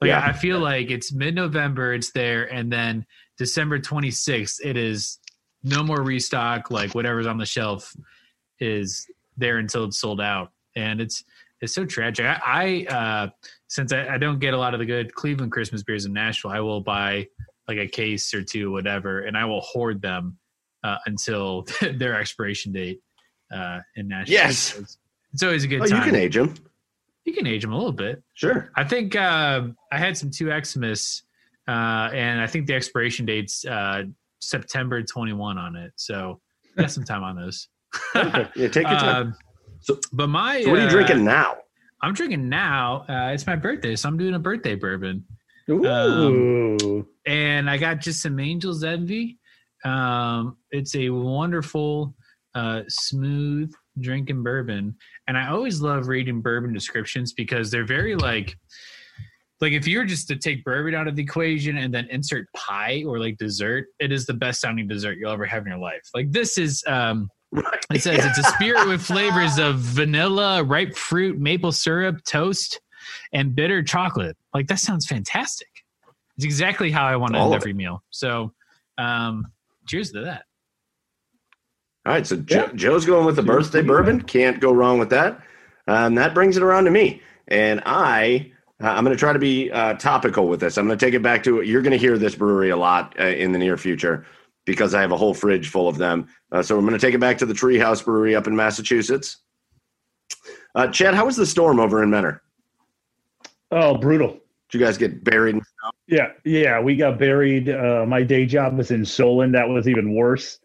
Like 0.00 0.08
Yeah. 0.08 0.24
I 0.24 0.32
feel 0.32 0.58
like 0.58 0.90
it's 0.90 1.12
mid 1.12 1.34
November, 1.34 1.94
it's 1.94 2.12
there, 2.12 2.52
and 2.52 2.70
then 2.70 3.06
December 3.38 3.78
26th, 3.78 4.60
it 4.62 4.76
is 4.76 5.18
no 5.62 5.82
more 5.82 6.02
restock, 6.02 6.70
like 6.70 6.94
whatever's 6.94 7.26
on 7.26 7.38
the 7.38 7.46
shelf 7.46 7.94
is 8.60 9.06
there 9.38 9.56
until 9.56 9.84
it's 9.84 9.98
sold 9.98 10.20
out. 10.20 10.52
And 10.76 11.00
it's 11.00 11.24
it's 11.62 11.74
so 11.74 11.86
tragic. 11.86 12.26
I, 12.26 12.86
I 12.90 12.94
uh 12.94 13.28
since 13.68 13.90
I, 13.92 14.14
I 14.14 14.18
don't 14.18 14.38
get 14.38 14.52
a 14.52 14.58
lot 14.58 14.74
of 14.74 14.80
the 14.80 14.86
good 14.86 15.14
Cleveland 15.14 15.50
Christmas 15.50 15.82
beers 15.82 16.04
in 16.04 16.12
Nashville, 16.12 16.50
I 16.50 16.60
will 16.60 16.82
buy 16.82 17.26
like 17.66 17.78
a 17.78 17.88
case 17.88 18.34
or 18.34 18.42
two, 18.42 18.70
whatever, 18.70 19.20
and 19.20 19.36
I 19.36 19.46
will 19.46 19.62
hoard 19.62 20.02
them 20.02 20.36
uh, 20.86 20.98
until 21.06 21.66
their 21.94 22.14
expiration 22.20 22.72
date 22.72 23.00
uh, 23.52 23.80
in 23.96 24.08
Nashville. 24.08 24.32
Yes. 24.34 24.76
It's, 24.78 24.98
it's 25.32 25.42
always 25.42 25.64
a 25.64 25.68
good 25.68 25.82
Oh, 25.82 25.86
time. 25.86 25.98
you 25.98 26.04
can 26.04 26.14
age 26.14 26.34
them. 26.34 26.54
You 27.24 27.32
can 27.32 27.46
age 27.46 27.62
them 27.62 27.72
a 27.72 27.76
little 27.76 27.92
bit. 27.92 28.22
Sure. 28.34 28.70
I 28.76 28.84
think 28.84 29.16
uh, 29.16 29.62
I 29.92 29.98
had 29.98 30.16
some 30.16 30.30
two 30.30 30.48
Xmas, 30.64 31.22
uh, 31.68 32.08
and 32.12 32.40
I 32.40 32.46
think 32.46 32.66
the 32.68 32.74
expiration 32.74 33.26
date's 33.26 33.64
uh, 33.64 34.04
September 34.40 35.02
21 35.02 35.58
on 35.58 35.74
it. 35.76 35.92
So 35.96 36.40
got 36.76 36.90
some 36.90 37.04
time 37.04 37.22
on 37.24 37.36
those. 37.36 37.68
Yeah, 38.14 38.68
take 38.68 38.74
your 38.88 38.98
time. 38.98 39.26
Um, 39.28 39.34
So- 39.80 39.98
but 40.12 40.28
my 40.28 40.62
so 40.62 40.70
what 40.70 40.78
are 40.78 40.82
you 40.82 40.86
uh, 40.88 40.90
drinking 40.90 41.24
now? 41.24 41.56
I'm 42.02 42.12
drinking 42.14 42.48
now. 42.48 43.04
Uh, 43.08 43.32
it's 43.34 43.46
my 43.46 43.56
birthday, 43.56 43.96
so 43.96 44.08
I'm 44.08 44.18
doing 44.18 44.34
a 44.34 44.38
birthday 44.38 44.74
bourbon. 44.76 45.24
Ooh. 45.68 47.06
and 47.26 47.68
I 47.68 47.76
got 47.76 48.00
just 48.00 48.22
some 48.22 48.38
Angel's 48.38 48.84
Envy. 48.84 49.38
Um, 49.86 50.56
it's 50.70 50.94
a 50.96 51.10
wonderful, 51.10 52.14
uh, 52.54 52.82
smooth 52.88 53.72
drinking 54.00 54.42
bourbon, 54.42 54.96
and 55.28 55.38
I 55.38 55.48
always 55.48 55.80
love 55.80 56.08
reading 56.08 56.40
bourbon 56.40 56.72
descriptions 56.72 57.32
because 57.32 57.70
they're 57.70 57.86
very 57.86 58.16
like, 58.16 58.56
like 59.60 59.72
if 59.72 59.86
you 59.86 59.98
were 59.98 60.04
just 60.04 60.28
to 60.28 60.36
take 60.36 60.64
bourbon 60.64 60.94
out 60.94 61.08
of 61.08 61.16
the 61.16 61.22
equation 61.22 61.78
and 61.78 61.94
then 61.94 62.08
insert 62.10 62.46
pie 62.52 63.04
or 63.06 63.18
like 63.18 63.38
dessert, 63.38 63.86
it 63.98 64.12
is 64.12 64.26
the 64.26 64.34
best 64.34 64.60
sounding 64.60 64.88
dessert 64.88 65.18
you'll 65.18 65.32
ever 65.32 65.46
have 65.46 65.62
in 65.62 65.68
your 65.68 65.78
life. 65.78 66.02
Like 66.14 66.32
this 66.32 66.58
is, 66.58 66.84
um, 66.86 67.30
It 67.90 68.02
says 68.02 68.24
it's 68.24 68.38
a 68.38 68.42
spirit 68.42 68.88
with 68.88 69.00
flavors 69.00 69.58
of 69.58 69.76
vanilla, 69.78 70.62
ripe 70.64 70.96
fruit, 70.96 71.38
maple 71.38 71.72
syrup, 71.72 72.22
toast, 72.24 72.80
and 73.32 73.54
bitter 73.54 73.82
chocolate. 73.82 74.36
Like 74.52 74.66
that 74.66 74.80
sounds 74.80 75.06
fantastic. 75.06 75.68
It's 76.36 76.44
exactly 76.44 76.90
how 76.90 77.06
I 77.06 77.16
want 77.16 77.34
to 77.34 77.38
All 77.38 77.46
end 77.46 77.54
of 77.54 77.62
every 77.62 77.72
meal. 77.72 78.02
So, 78.10 78.52
um, 78.98 79.46
cheers 79.86 80.10
to 80.12 80.20
that. 80.22 80.44
All 82.04 82.12
right, 82.12 82.26
so 82.26 82.36
jo- 82.36 82.66
Yeah. 82.66 82.72
Joe's 82.74 83.04
going 83.04 83.26
with 83.26 83.36
the 83.36 83.42
Cheers 83.42 83.64
birthday 83.66 83.80
to 83.80 83.84
you, 83.84 83.88
bourbon. 83.92 84.16
man. 84.18 84.26
Can't 84.26 84.60
go 84.60 84.72
wrong 84.72 84.98
with 84.98 85.10
that. 85.10 85.40
Um, 85.88 86.14
that 86.16 86.34
brings 86.34 86.56
it 86.56 86.62
around 86.62 86.84
to 86.84 86.90
me, 86.90 87.20
and 87.48 87.82
I 87.86 88.52
uh, 88.82 88.88
I'm 88.88 89.04
going 89.04 89.16
to 89.16 89.18
try 89.18 89.32
to 89.32 89.38
be 89.38 89.70
uh, 89.70 89.94
topical 89.94 90.48
with 90.48 90.60
this. 90.60 90.76
I'm 90.76 90.86
going 90.86 90.98
to 90.98 91.04
take 91.06 91.14
it 91.14 91.22
back 91.22 91.42
to 91.44 91.62
you're 91.62 91.80
going 91.82 91.92
to 91.92 91.96
hear 91.98 92.18
this 92.18 92.34
brewery 92.34 92.70
a 92.70 92.76
lot 92.76 93.14
uh, 93.18 93.24
in 93.24 93.50
the 93.52 93.58
near 93.58 93.76
future 93.78 94.26
because 94.66 94.92
I 94.94 95.00
have 95.00 95.12
a 95.12 95.16
whole 95.16 95.32
fridge 95.32 95.70
full 95.70 95.88
of 95.88 95.96
them. 95.96 96.28
Uh, 96.52 96.62
so 96.62 96.76
I'm 96.78 96.84
going 96.84 96.98
to 96.98 97.04
take 97.04 97.14
it 97.14 97.20
back 97.20 97.38
to 97.38 97.46
the 97.46 97.54
Treehouse 97.54 98.04
Brewery 98.04 98.34
up 98.36 98.46
in 98.46 98.54
Massachusetts. 98.54 99.38
Uh, 100.74 100.88
Chad, 100.88 101.14
how 101.14 101.24
was 101.24 101.36
the 101.36 101.46
storm 101.46 101.80
over 101.80 102.02
in 102.02 102.10
Mentor? 102.10 102.42
Oh, 103.70 103.96
brutal. 103.96 104.40
Did 104.70 104.80
you 104.80 104.84
guys 104.84 104.98
get 104.98 105.22
buried? 105.22 105.60
Yeah, 106.08 106.32
yeah, 106.44 106.80
we 106.80 106.96
got 106.96 107.18
buried. 107.18 107.68
Uh, 107.68 108.04
my 108.06 108.22
day 108.22 108.46
job 108.46 108.76
was 108.76 108.90
in 108.90 109.04
Solon. 109.04 109.52
That 109.52 109.68
was 109.68 109.86
even 109.88 110.14
worse. 110.14 110.58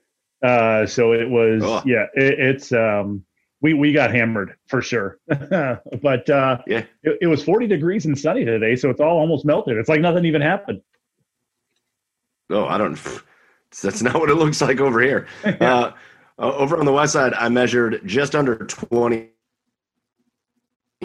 Uh, 0.43 0.87
so 0.87 1.13
it 1.13 1.29
was, 1.29 1.61
yeah, 1.85 2.07
it, 2.15 2.39
it's 2.39 2.71
um, 2.71 3.23
we 3.61 3.75
we 3.75 3.93
got 3.93 4.11
hammered 4.11 4.55
for 4.67 4.81
sure. 4.81 5.19
but 5.27 6.29
uh, 6.29 6.57
Yeah. 6.65 6.83
it, 7.03 7.19
it 7.21 7.27
was 7.27 7.43
40 7.43 7.67
degrees 7.67 8.05
and 8.07 8.17
sunny 8.17 8.43
today, 8.43 8.75
so 8.75 8.89
it's 8.89 8.99
all 8.99 9.19
almost 9.19 9.45
melted. 9.45 9.77
It's 9.77 9.89
like 9.89 10.01
nothing 10.01 10.25
even 10.25 10.41
happened. 10.41 10.81
Oh, 12.49 12.65
I 12.65 12.77
don't. 12.79 12.99
That's 13.83 14.01
not 14.01 14.15
what 14.15 14.29
it 14.31 14.35
looks 14.35 14.61
like 14.61 14.79
over 14.79 15.01
here. 15.01 15.27
Uh, 16.39 16.45
over 16.45 16.79
on 16.79 16.85
the 16.85 16.91
west 16.91 17.13
side, 17.13 17.33
I 17.35 17.49
measured 17.49 18.01
just 18.03 18.33
under 18.33 18.55
20 18.55 19.29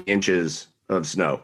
inches 0.07 0.69
of 0.89 1.07
snow. 1.07 1.43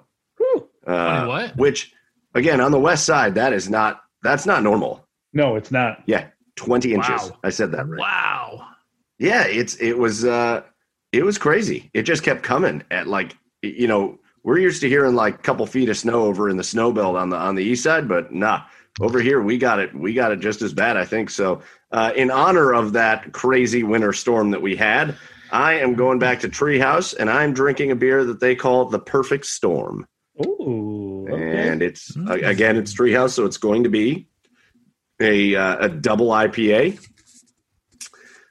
Whew. 0.85 0.95
Uh, 0.95 1.27
what? 1.27 1.57
Which, 1.57 1.93
again, 2.35 2.61
on 2.61 2.73
the 2.73 2.81
west 2.81 3.05
side, 3.05 3.35
that 3.37 3.53
is 3.53 3.69
not 3.69 4.03
that's 4.23 4.47
not 4.47 4.63
normal. 4.63 5.07
No, 5.33 5.57
it's 5.57 5.71
not. 5.71 6.03
Yeah, 6.07 6.29
20 6.57 6.95
inches. 6.95 7.31
Wow. 7.31 7.39
I 7.43 7.51
said 7.51 7.73
that 7.73 7.89
right. 7.89 8.01
Wow. 8.01 8.67
Yeah, 9.19 9.45
it's 9.45 9.77
it 9.77 9.99
was 9.99 10.25
uh 10.25 10.63
it 11.13 11.25
was 11.25 11.39
crazy. 11.39 11.91
It 11.95 12.03
just 12.03 12.23
kept 12.23 12.43
coming 12.43 12.83
at 12.91 13.07
like 13.07 13.37
you 13.63 13.87
know 13.87 14.19
we're 14.43 14.59
used 14.59 14.81
to 14.81 14.89
hearing 14.89 15.15
like 15.15 15.37
a 15.37 15.39
couple 15.39 15.65
feet 15.67 15.89
of 15.89 15.97
snow 15.97 16.25
over 16.25 16.49
in 16.49 16.57
the 16.57 16.65
snow 16.65 16.93
belt 16.93 17.17
on 17.17 17.31
the 17.31 17.37
on 17.37 17.55
the 17.55 17.63
east 17.63 17.85
side, 17.85 18.09
but 18.09 18.33
nah, 18.33 18.63
over 19.01 19.21
here 19.21 19.41
we 19.41 19.59
got 19.59 19.79
it. 19.79 19.95
We 19.95 20.13
got 20.15 20.33
it 20.33 20.41
just 20.41 20.63
as 20.63 20.75
bad, 20.75 20.97
I 20.97 21.05
think. 21.05 21.31
So, 21.31 21.63
uh, 21.93 22.13
in 22.17 22.31
honor 22.31 22.73
of 22.73 22.93
that 22.95 23.33
crazy 23.33 23.83
winter 23.83 24.13
storm 24.13 24.51
that 24.51 24.63
we 24.63 24.77
had, 24.77 25.17
I 25.53 25.75
am 25.75 25.95
going 25.95 26.19
back 26.19 26.41
to 26.41 26.49
Treehouse 26.49 27.15
and 27.17 27.31
I'm 27.31 27.53
drinking 27.53 27.91
a 27.91 27.97
beer 27.97 28.25
that 28.25 28.41
they 28.41 28.57
call 28.57 28.87
the 28.87 28.99
Perfect 28.99 29.47
Storm, 29.47 30.07
Ooh. 30.45 31.27
Okay. 31.31 31.69
and 31.69 31.83
it's 31.83 32.17
uh, 32.17 32.33
again 32.43 32.77
it's 32.77 32.95
Treehouse, 32.95 33.31
so 33.31 33.45
it's 33.45 33.59
going 33.59 33.85
to 33.85 33.91
be 33.91 34.29
a 35.21 35.55
uh, 35.57 35.77
a 35.87 35.89
double 35.89 36.29
IPA. 36.29 36.99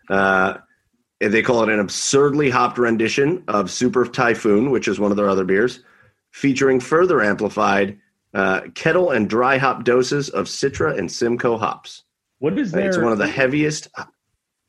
Uh, 0.09 0.57
they 1.19 1.41
call 1.41 1.63
it 1.63 1.69
an 1.69 1.79
absurdly 1.79 2.49
hopped 2.49 2.77
rendition 2.77 3.43
of 3.47 3.69
Super 3.71 4.05
Typhoon, 4.05 4.71
which 4.71 4.87
is 4.87 4.99
one 4.99 5.11
of 5.11 5.17
their 5.17 5.29
other 5.29 5.43
beers, 5.45 5.83
featuring 6.31 6.79
further 6.79 7.21
amplified 7.21 7.99
uh, 8.33 8.61
kettle 8.75 9.11
and 9.11 9.29
dry 9.29 9.57
hop 9.57 9.83
doses 9.83 10.29
of 10.29 10.45
Citra 10.47 10.97
and 10.97 11.11
Simcoe 11.11 11.57
hops. 11.57 12.03
what 12.39 12.57
is 12.57 12.73
Uh, 12.73 12.77
there? 12.77 12.87
It's 12.89 12.97
one 12.97 13.11
of 13.11 13.17
the 13.19 13.27
heaviest. 13.27 13.87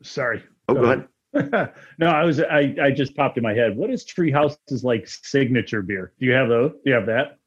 Sorry. 0.03 0.43
Oh, 0.69 0.75
go 0.75 0.85
ahead. 0.85 1.09
no, 1.99 2.07
I 2.09 2.25
was 2.25 2.41
I, 2.41 2.75
I 2.83 2.91
just 2.91 3.17
popped 3.17 3.37
in 3.39 3.43
my 3.43 3.55
head. 3.55 3.77
What 3.77 3.91
is 3.91 4.05
Treehouse's 4.05 4.85
like 4.85 5.09
signature 5.09 5.83
beer? 5.83 6.13
Do 6.19 6.27
you 6.27 6.33
have 6.33 6.49
those? 6.49 6.73
Do 6.73 6.91
you 6.91 6.95
have 6.95 7.07
that? 7.07 7.39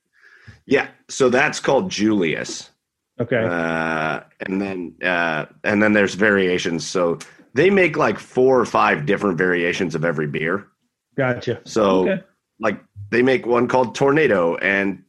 Yeah, 0.65 0.87
so 1.09 1.29
that's 1.29 1.59
called 1.59 1.89
Julius. 1.91 2.71
Okay. 3.19 3.43
Uh, 3.43 4.21
and 4.47 4.61
then 4.61 4.95
uh, 5.03 5.45
and 5.63 5.81
then 5.81 5.93
there's 5.93 6.15
variations. 6.15 6.85
So 6.85 7.19
they 7.53 7.69
make 7.69 7.95
like 7.95 8.19
four 8.19 8.59
or 8.59 8.65
five 8.65 9.05
different 9.05 9.37
variations 9.37 9.95
of 9.95 10.03
every 10.03 10.27
beer. 10.27 10.67
gotcha. 11.15 11.61
So 11.65 12.09
Okay. 12.09 12.23
like 12.59 12.83
they 13.11 13.21
make 13.21 13.45
one 13.45 13.67
called 13.67 13.95
Tornado 13.95 14.55
and 14.57 15.03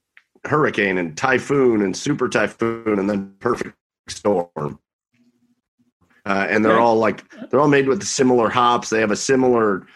Hurricane 0.45 0.99
and 0.99 1.17
Typhoon 1.17 1.83
and 1.83 1.97
Super 1.97 2.29
Typhoon 2.29 2.99
and 2.99 3.11
then 3.11 3.35
Perfect 3.41 3.75
Storm. 4.09 4.79
Uh, 6.27 6.47
and 6.51 6.65
they're 6.65 6.73
Okay. 6.75 6.83
all 6.83 6.97
like 6.97 7.23
they're 7.51 7.61
all 7.61 7.69
made 7.69 7.87
with 7.87 8.03
similar 8.03 8.49
hops. 8.49 8.91
They 8.91 9.01
have 9.01 9.13
a 9.13 9.17
similar 9.17 9.87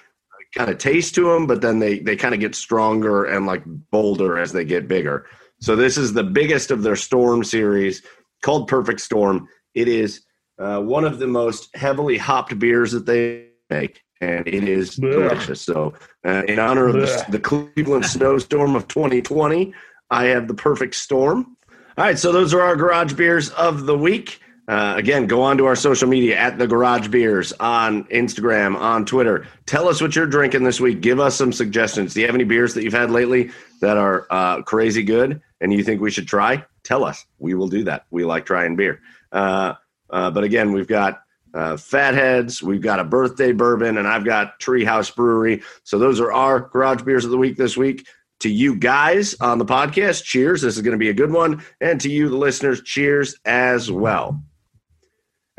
kind 0.56 0.70
of 0.70 0.78
taste 0.78 1.14
to 1.16 1.25
them, 1.32 1.46
but 1.46 1.60
then 1.60 1.78
they 1.80 1.99
they 1.99 2.16
kind 2.16 2.34
of 2.34 2.40
get 2.40 2.54
stronger 2.54 3.25
and 3.25 3.46
like 3.46 3.62
bolder 3.90 4.38
as 4.38 4.52
they 4.52 4.64
get 4.64 4.87
bigger. 4.88 5.26
So 5.60 5.76
this 5.76 5.99
is 5.99 6.12
the 6.12 6.25
biggest 6.25 6.70
of 6.70 6.82
their 6.82 6.96
Storm 6.96 7.44
series 7.44 8.02
called 8.42 8.68
Perfect 8.68 9.00
Storm. 9.00 9.49
It 9.75 9.88
is 9.88 10.22
uh, 10.58 10.80
one 10.80 11.04
of 11.04 11.18
the 11.18 11.26
most 11.26 11.75
heavily 11.76 12.16
hopped 12.16 12.58
beers 12.58 12.92
that 12.92 13.06
they 13.06 13.49
make, 13.68 14.00
and 14.20 14.46
it 14.46 14.64
is 14.68 14.96
Blech. 14.96 15.12
delicious. 15.12 15.60
So, 15.62 15.94
uh, 16.26 16.42
in 16.49 16.58
honor 16.58 16.87
of 16.88 16.94
the, 16.94 17.25
the 17.30 17.38
Cleveland 17.38 18.06
snowstorm 18.06 18.75
of 18.76 18.87
2020, 18.88 19.75
I 20.10 20.25
have 20.26 20.49
the 20.49 20.54
Perfect 20.54 20.94
Storm. 20.94 21.56
All 21.99 22.04
right, 22.04 22.18
so 22.18 22.32
those 22.32 22.54
are 22.54 22.60
our 22.62 22.76
garage 22.76 23.12
beers 23.14 23.50
of 23.50 23.87
the 23.87 23.96
week. 23.99 24.40
Uh, 24.71 24.95
again, 24.97 25.27
go 25.27 25.43
on 25.43 25.59
to 25.59 25.67
our 25.67 25.75
social 25.75 26.09
media 26.09 26.39
at 26.39 26.57
the 26.57 26.65
Garage 26.65 27.09
Beers 27.09 27.53
on 27.59 28.05
Instagram, 28.05 28.77
on 28.77 29.05
Twitter. 29.05 29.49
Tell 29.67 29.89
us 29.89 30.00
what 30.00 30.15
you're 30.15 30.29
drinking 30.29 30.62
this 30.62 30.79
week. 30.79 31.00
Give 31.00 31.19
us 31.19 31.35
some 31.35 31.53
suggestions. 31.53 32.15
Do 32.15 32.21
you 32.21 32.27
have 32.27 32.37
any 32.37 32.45
beers 32.45 32.75
that 32.75 32.85
you've 32.85 32.93
had 32.93 33.11
lately 33.11 33.50
that 33.81 33.97
are 33.97 34.29
uh, 34.31 34.62
crazy 34.62 35.03
good 35.03 35.43
and 35.61 35.73
you 35.73 35.83
think 35.83 36.00
we 36.00 36.12
should 36.12 36.29
try? 36.29 36.65
Tell 36.85 37.03
us. 37.03 37.27
We 37.41 37.55
will 37.55 37.67
do 37.67 37.83
that. 37.83 38.07
We 38.12 38.25
like 38.25 38.47
trying 38.47 38.77
beer. 38.77 39.00
Uh, 39.33 39.75
uh, 40.09 40.31
but 40.31 40.45
again, 40.45 40.71
we've 40.71 40.87
got 40.87 41.21
uh, 41.53 41.77
Fatheads, 41.77 42.62
we've 42.62 42.81
got 42.81 43.00
a 43.00 43.05
birthday 43.05 43.50
bourbon, 43.50 43.99
and 43.99 44.07
I've 44.07 44.25
got 44.25 44.61
Treehouse 44.61 45.12
Brewery. 45.12 45.62
So 45.83 45.99
those 45.99 46.21
are 46.21 46.33
our 46.33 46.61
garage 46.61 47.03
beers 47.03 47.25
of 47.25 47.33
the 47.33 47.39
week 47.39 47.57
this 47.57 47.77
week. 47.77 48.07
To 48.39 48.49
you 48.49 48.77
guys 48.77 49.35
on 49.41 49.59
the 49.59 49.67
podcast, 49.67 50.23
cheers. 50.23 50.62
This 50.62 50.77
is 50.77 50.83
going 50.83 50.93
to 50.93 50.99
be 50.99 51.11
a 51.11 51.12
good 51.12 51.33
one. 51.33 51.65
And 51.81 52.00
to 52.03 52.09
you, 52.09 52.29
the 52.29 52.37
listeners, 52.37 52.81
cheers 52.83 53.35
as 53.45 53.91
well. 53.91 54.41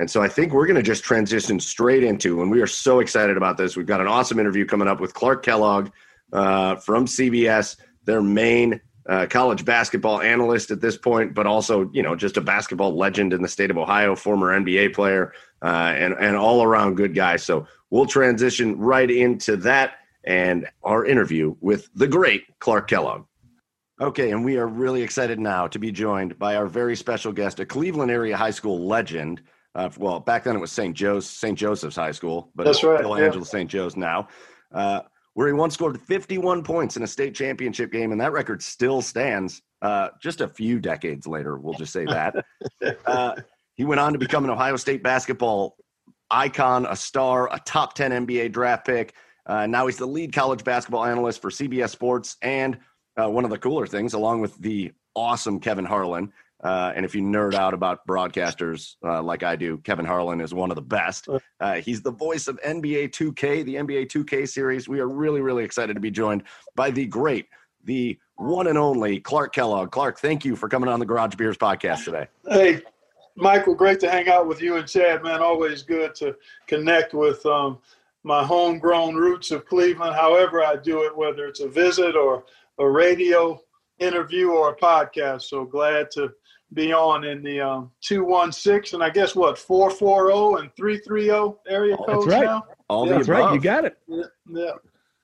And 0.02 0.10
so 0.10 0.20
I 0.20 0.28
think 0.28 0.52
we're 0.52 0.66
going 0.66 0.78
to 0.78 0.82
just 0.82 1.04
transition 1.04 1.60
straight 1.60 2.04
into, 2.04 2.42
and 2.42 2.50
we 2.50 2.60
are 2.60 2.66
so 2.66 3.02
excited 3.02 3.38
about 3.38 3.56
this. 3.56 3.78
We've 3.78 3.86
got 3.86 4.02
an 4.02 4.08
awesome 4.08 4.40
interview 4.40 4.66
coming 4.66 4.88
up 4.88 5.00
with 5.00 5.14
Clark 5.14 5.44
Kellogg 5.46 5.92
uh, 6.34 6.78
from 6.78 7.06
CBS, 7.06 7.78
their 8.06 8.20
main 8.20 8.82
uh, 9.08 9.28
college 9.30 9.64
basketball 9.64 10.20
analyst 10.20 10.72
at 10.72 10.82
this 10.82 10.98
point, 10.98 11.36
but 11.36 11.46
also, 11.46 11.88
you 11.94 12.02
know, 12.02 12.16
just 12.16 12.36
a 12.38 12.42
basketball 12.42 12.98
legend 12.98 13.32
in 13.32 13.44
the 13.44 13.48
state 13.48 13.70
of 13.70 13.78
Ohio, 13.78 14.16
former 14.16 14.48
NBA 14.60 14.96
player, 14.96 15.34
uh, 15.62 15.94
and, 15.96 16.16
and 16.16 16.36
all 16.36 16.64
around 16.64 16.98
good 16.98 17.14
guy. 17.14 17.36
So 17.36 17.68
we'll 17.92 18.08
transition 18.08 18.80
right 18.80 19.10
into 19.10 19.56
that 19.58 19.98
and 20.24 20.68
our 20.82 21.06
interview 21.06 21.56
with 21.62 21.92
the 21.94 22.08
great 22.08 22.46
Clark 22.58 22.88
Kellogg. 22.88 23.26
Okay, 24.00 24.32
and 24.32 24.44
we 24.44 24.58
are 24.58 24.66
really 24.66 25.04
excited 25.04 25.40
now 25.40 25.68
to 25.68 25.78
be 25.78 25.92
joined 25.92 26.40
by 26.40 26.56
our 26.56 26.66
very 26.66 26.96
special 26.96 27.32
guest, 27.32 27.60
a 27.60 27.68
Cleveland 27.68 28.10
area 28.10 28.36
high 28.36 28.50
school 28.50 28.88
legend. 28.88 29.44
Uh, 29.74 29.90
well, 29.98 30.20
back 30.20 30.44
then 30.44 30.56
it 30.56 30.60
was 30.60 30.72
St. 30.72 30.96
Joe's, 30.96 31.26
St. 31.28 31.58
Joseph's 31.58 31.96
High 31.96 32.12
School, 32.12 32.52
but 32.56 32.66
That's 32.66 32.84
right, 32.84 33.06
Los 33.06 33.20
yeah. 33.20 33.26
Angeles 33.26 33.50
St. 33.50 33.70
Joe's 33.70 33.96
now, 33.96 34.28
uh, 34.74 35.02
where 35.34 35.48
he 35.48 35.54
once 35.54 35.74
scored 35.74 36.00
51 36.00 36.64
points 36.64 36.98
in 36.98 37.04
a 37.04 37.08
state 37.08 37.34
championship 37.34 37.92
game, 37.92 38.12
and 38.12 38.20
that 38.20 38.34
record 38.34 38.62
still 38.62 39.02
stands. 39.02 39.62
Uh, 39.82 40.10
just 40.22 40.42
a 40.42 40.48
few 40.48 40.80
decades 40.80 41.26
later, 41.26 41.58
we'll 41.58 41.74
just 41.74 41.94
say 41.94 42.06
that. 42.06 42.36
uh, 43.06 43.36
he 43.76 43.86
went 43.86 44.00
on 44.00 44.14
to 44.14 44.20
become 44.20 44.44
an 44.44 44.50
Ohio 44.50 44.76
State 44.76 45.04
basketball 45.04 45.78
icon, 46.30 46.86
a 46.86 46.96
star, 46.96 47.54
a 47.54 47.60
top 47.66 47.94
10 47.94 48.26
NBA 48.26 48.52
draft 48.52 48.86
pick. 48.86 49.14
Uh, 49.46 49.68
now 49.68 49.88
he's 49.88 49.98
the 49.98 50.06
lead 50.06 50.34
college 50.34 50.64
basketball 50.64 51.06
analyst 51.06 51.42
for 51.42 51.50
CBS 51.50 51.90
Sports. 51.90 52.38
And 52.42 52.78
uh, 53.22 53.30
one 53.30 53.44
of 53.44 53.50
the 53.50 53.58
cooler 53.58 53.88
things, 53.88 54.14
along 54.14 54.42
with 54.42 54.58
the 54.60 54.92
awesome 55.16 55.60
Kevin 55.60 55.86
Harlan. 55.86 56.32
Uh, 56.64 56.94
and 56.96 57.06
if 57.06 57.16
you 57.16 57.22
nerd 57.22 57.56
out 57.56 57.74
about 57.74 58.06
broadcasters 58.08 58.96
uh, 59.04 59.22
like 59.22 59.44
I 59.44 59.56
do, 59.56 59.78
Kevin 59.80 60.06
Harlan 60.06 60.42
is 60.42 60.54
one 60.54 60.70
of 60.70 60.76
the 60.76 60.82
best. 60.82 61.28
Uh, 61.60 61.76
he's 61.76 62.02
the 62.02 62.12
voice 62.12 62.48
of 62.48 62.60
NBA 62.62 63.10
2K, 63.10 63.66
the 63.66 63.76
NBA 63.76 64.08
2K 64.08 64.48
series. 64.48 64.88
We 64.88 65.00
are 65.00 65.08
really, 65.08 65.42
really 65.42 65.64
excited 65.64 65.96
to 65.96 66.00
be 66.00 66.12
joined 66.12 66.44
by 66.76 66.92
the 66.92 67.06
great, 67.06 67.48
the 67.84 68.18
one 68.36 68.68
and 68.68 68.78
only 68.78 69.20
Clark 69.20 69.54
Kellogg. 69.54 69.92
Clark, 69.92 70.20
thank 70.20 70.46
you 70.46 70.56
for 70.56 70.70
coming 70.70 70.90
on 70.90 71.00
the 71.00 71.06
Garage 71.06 71.36
Beers 71.36 71.58
podcast 71.58 72.06
today. 72.06 72.28
Hey, 72.48 72.82
Michael, 73.36 73.76
great 73.76 74.00
to 74.02 74.12
hang 74.12 74.30
out 74.30 74.48
with 74.48 74.62
you 74.62 74.78
and 74.78 74.88
Chad, 74.88 75.24
man. 75.24 75.42
Always 75.42 75.82
good 75.82 76.14
to 76.16 76.36
connect 76.68 77.14
with 77.14 77.44
um, 77.46 77.80
my 78.24 78.44
homegrown 78.44 79.16
roots 79.16 79.52
of 79.52 79.66
Cleveland, 79.66 80.16
however 80.16 80.64
I 80.64 80.76
do 80.76 81.04
it, 81.04 81.16
whether 81.16 81.48
it's 81.48 81.60
a 81.60 81.68
visit 81.68 82.16
or 82.16 82.44
a 82.78 82.88
radio 82.88 83.60
interview 84.00 84.50
or 84.50 84.72
a 84.72 84.76
podcast. 84.76 85.44
So 85.44 85.66
glad 85.66 86.12
to 86.12 86.34
be 86.74 86.94
on 86.94 87.24
in 87.26 87.44
the 87.44 87.60
um, 87.62 87.92
216 88.02 88.98
and 88.98 89.04
I 89.04 89.10
guess 89.10 89.36
what 89.36 89.58
440 89.58 90.64
and 90.64 90.76
330 90.76 91.58
area 91.68 91.98
codes 91.98 92.28
right. 92.28 92.44
now. 92.44 92.64
All 92.88 93.06
Yeah. 93.06 93.14
the 93.14 93.18
That's 93.20 93.30
right. 93.30 93.54
You 93.54 93.60
got 93.60 93.86
it. 93.86 93.98
Yeah, 94.08 94.24
yeah. 94.48 94.72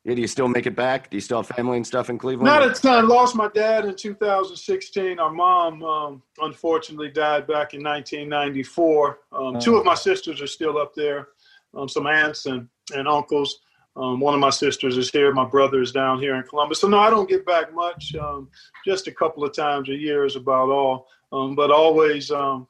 Yeah, 0.03 0.15
do 0.15 0.21
you 0.21 0.27
still 0.27 0.47
make 0.47 0.65
it 0.65 0.75
back? 0.75 1.09
Do 1.09 1.17
you 1.17 1.21
still 1.21 1.41
have 1.43 1.47
family 1.47 1.75
and 1.75 1.85
stuff 1.85 2.09
in 2.09 2.17
Cleveland? 2.17 2.45
Not 2.45 2.63
a 2.65 2.73
ton. 2.73 3.09
Lost 3.09 3.35
my 3.35 3.49
dad 3.49 3.83
in 3.83 3.93
2016. 3.93 5.19
Our 5.19 5.29
mom, 5.29 5.83
um, 5.83 6.23
unfortunately, 6.39 7.09
died 7.09 7.45
back 7.45 7.73
in 7.73 7.83
1994. 7.83 9.19
Um, 9.33 9.59
Two 9.59 9.75
of 9.75 9.83
my 9.83 9.95
sisters 9.95 10.41
are 10.41 10.47
still 10.47 10.77
up 10.77 10.95
there. 10.95 11.27
Um, 11.75 11.89
some 11.89 12.07
aunts 12.07 12.45
and, 12.45 12.69
and 12.95 13.05
uncles. 13.05 13.59
Um, 13.97 14.21
one 14.21 14.33
of 14.33 14.39
my 14.39 14.51
sisters 14.51 14.95
is 14.97 15.09
here. 15.11 15.33
My 15.33 15.43
brother 15.43 15.81
is 15.81 15.91
down 15.91 16.21
here 16.21 16.35
in 16.35 16.43
Columbus. 16.43 16.79
So 16.79 16.87
no, 16.87 16.99
I 16.99 17.09
don't 17.09 17.27
get 17.27 17.45
back 17.45 17.73
much. 17.73 18.15
Um, 18.15 18.47
just 18.85 19.07
a 19.07 19.11
couple 19.11 19.43
of 19.43 19.53
times 19.53 19.89
a 19.89 19.95
year 19.95 20.23
is 20.23 20.37
about 20.37 20.69
all. 20.69 21.07
Um, 21.31 21.55
but 21.55 21.71
always 21.71 22.31
um, 22.31 22.67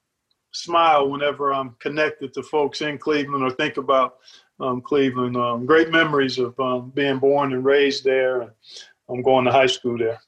smile 0.51 1.09
whenever 1.09 1.53
I'm 1.53 1.75
connected 1.79 2.33
to 2.33 2.43
folks 2.43 2.81
in 2.81 2.97
Cleveland 2.97 3.43
or 3.43 3.51
think 3.51 3.77
about 3.77 4.17
um, 4.59 4.81
Cleveland. 4.81 5.37
Um, 5.37 5.65
great 5.65 5.89
memories 5.91 6.39
of 6.39 6.59
um, 6.59 6.91
being 6.95 7.19
born 7.19 7.53
and 7.53 7.63
raised 7.63 8.03
there. 8.03 8.41
And 8.41 8.51
I'm 9.09 9.21
going 9.21 9.45
to 9.45 9.51
high 9.51 9.67
school 9.67 9.97
there. 9.97 10.19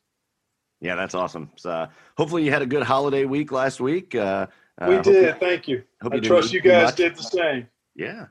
Yeah, 0.81 0.95
that's 0.95 1.15
awesome. 1.15 1.50
So, 1.57 1.69
uh, 1.71 1.88
hopefully, 2.17 2.43
you 2.45 2.51
had 2.51 2.62
a 2.62 2.65
good 2.65 2.83
holiday 2.83 3.25
week 3.25 3.51
last 3.51 3.81
week. 3.81 4.15
Uh, 4.15 4.48
uh, 4.79 4.86
We 4.88 4.95
hope 4.95 5.03
did. 5.03 5.25
you- 5.25 5.33
Thank 5.39 5.67
you. 5.67 5.83
hope 6.01 6.13
I 6.13 6.15
you 6.17 6.21
trust 6.21 6.53
you 6.53 6.62
guys 6.62 6.86
much. 6.86 6.95
did 6.95 7.15
the 7.17 7.24
same. 7.24 7.67
Yeah. 7.95 8.27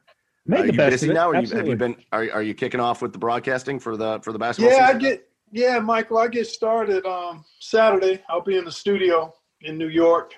Made 0.46 0.60
are 0.60 0.62
the 0.68 0.72
you 0.72 0.78
best 0.78 0.90
busy 0.92 1.06
of 1.08 1.10
it. 1.10 1.14
now? 1.14 1.28
Are 1.30 1.42
you, 1.42 1.56
have 1.56 1.68
you 1.68 1.76
been? 1.76 1.96
Are, 2.10 2.30
are 2.32 2.42
you 2.42 2.54
kicking 2.54 2.80
off 2.80 3.02
with 3.02 3.12
the 3.12 3.18
broadcasting 3.18 3.78
for 3.78 3.98
the 3.98 4.18
for 4.20 4.32
the 4.32 4.38
basketball? 4.38 4.72
Yeah, 4.72 4.86
I 4.86 4.94
get. 4.94 5.28
Yeah, 5.52 5.78
Michael, 5.78 6.16
I 6.18 6.28
get 6.28 6.46
started 6.46 7.04
um, 7.04 7.44
Saturday. 7.58 8.22
I'll 8.30 8.40
be 8.40 8.56
in 8.56 8.64
the 8.64 8.72
studio 8.72 9.34
in 9.62 9.78
New 9.78 9.88
York, 9.88 10.34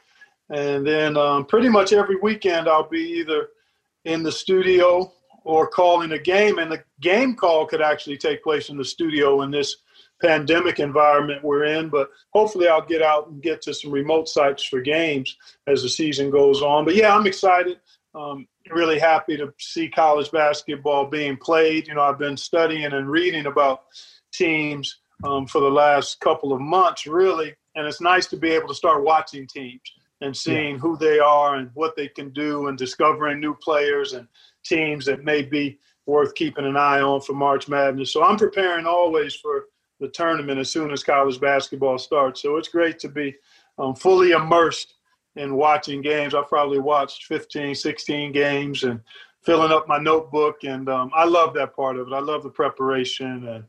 and 0.50 0.87
then 0.87 1.17
um, 1.17 1.45
pretty 1.47 1.69
much 1.69 1.93
every 1.93 2.17
weekend 2.17 2.69
I'll 2.69 2.89
be 2.89 3.19
either 3.19 3.49
in 4.05 4.23
the 4.23 4.33
studio 4.33 5.12
or 5.45 5.67
calling 5.67 6.12
a 6.12 6.19
game. 6.19 6.59
And 6.59 6.71
the 6.71 6.83
game 7.00 7.35
call 7.35 7.67
could 7.67 7.83
actually 7.83 8.17
take 8.17 8.43
place 8.43 8.69
in 8.69 8.77
the 8.77 8.85
studio 8.85 9.43
in 9.43 9.50
this 9.50 9.77
pandemic 10.21 10.79
environment 10.79 11.43
we're 11.43 11.65
in. 11.65 11.89
But 11.89 12.11
hopefully, 12.33 12.69
I'll 12.69 12.85
get 12.85 13.03
out 13.03 13.29
and 13.29 13.43
get 13.43 13.62
to 13.62 13.75
some 13.75 13.91
remote 13.91 14.29
sites 14.29 14.65
for 14.65 14.81
games 14.81 15.37
as 15.67 15.83
the 15.83 15.89
season 15.89 16.31
goes 16.31 16.62
on. 16.62 16.85
But 16.85 16.95
yeah, 16.95 17.15
I'm 17.15 17.27
excited. 17.27 17.81
Um, 18.15 18.47
really 18.71 18.99
happy 18.99 19.37
to 19.37 19.53
see 19.59 19.89
college 19.89 20.31
basketball 20.31 21.07
being 21.07 21.37
played. 21.37 21.89
You 21.89 21.95
know, 21.95 22.03
I've 22.03 22.19
been 22.19 22.37
studying 22.37 22.93
and 22.93 23.09
reading 23.09 23.47
about 23.47 23.85
teams 24.33 25.00
um, 25.25 25.47
for 25.47 25.61
the 25.61 25.71
last 25.71 26.21
couple 26.21 26.53
of 26.53 26.61
months, 26.61 27.07
really, 27.07 27.55
and 27.75 27.87
it's 27.87 28.00
nice 28.00 28.27
to 28.27 28.37
be 28.37 28.50
able 28.50 28.69
to 28.69 28.75
start 28.75 29.05
watching 29.05 29.47
teams 29.47 29.81
and 30.21 30.37
seeing 30.37 30.79
who 30.79 30.97
they 30.97 31.19
are 31.19 31.57
and 31.57 31.71
what 31.75 31.97
they 31.97 32.09
can 32.09 32.31
do 32.31 32.69
and 32.69 32.77
discovering 32.77 33.41
new 33.41 33.55
players 33.55 34.12
and 34.12 34.27
teams 34.65 35.07
that 35.07 35.25
may 35.25 35.43
be 35.43 35.79
worth 36.07 36.35
keeping 36.35 36.67
an 36.67 36.77
eye 36.77 37.00
on 37.00 37.21
for 37.21 37.33
March 37.33 37.69
Madness. 37.69 38.12
So 38.12 38.23
I'm 38.23 38.37
preparing 38.37 38.87
always 38.87 39.35
for 39.35 39.67
the 40.00 40.09
tournament 40.09 40.59
as 40.59 40.71
soon 40.71 40.91
as 40.91 41.05
college 41.05 41.41
basketball 41.41 41.99
starts. 41.99 42.43
So 42.43 42.57
it's 42.57 42.69
great 42.69 42.99
to 43.00 43.09
be 43.09 43.35
um, 43.79 43.95
fully 43.95 44.33
immersed 44.33 44.95
in 45.37 45.55
watching 45.55 46.03
games. 46.03 46.35
I've 46.35 46.49
probably 46.49 46.81
watched 46.81 47.25
15, 47.27 47.75
16 47.75 48.33
games 48.33 48.83
and 48.83 49.00
filling 49.43 49.73
up 49.73 49.89
my 49.89 49.99
notebook. 49.99 50.65
And 50.65 50.89
um, 50.89 51.11
I 51.15 51.25
love 51.25 51.55
that 51.55 51.75
part 51.75 51.97
of 51.97 52.09
it. 52.09 52.15
I 52.15 52.21
love 52.21 52.43
the 52.43 52.50
preparation 52.50 53.47
and 53.49 53.65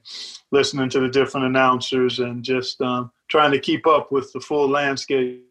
listening 0.51 0.89
to 0.89 0.99
the 0.99 1.09
different 1.09 1.45
announcers 1.45 2.19
and 2.19 2.43
just 2.43 2.81
um, 2.81 3.11
trying 3.31 3.51
to 3.51 3.59
keep 3.59 3.87
up 3.87 4.11
with 4.11 4.31
the 4.33 4.41
full 4.41 4.69
landscape 4.69 5.41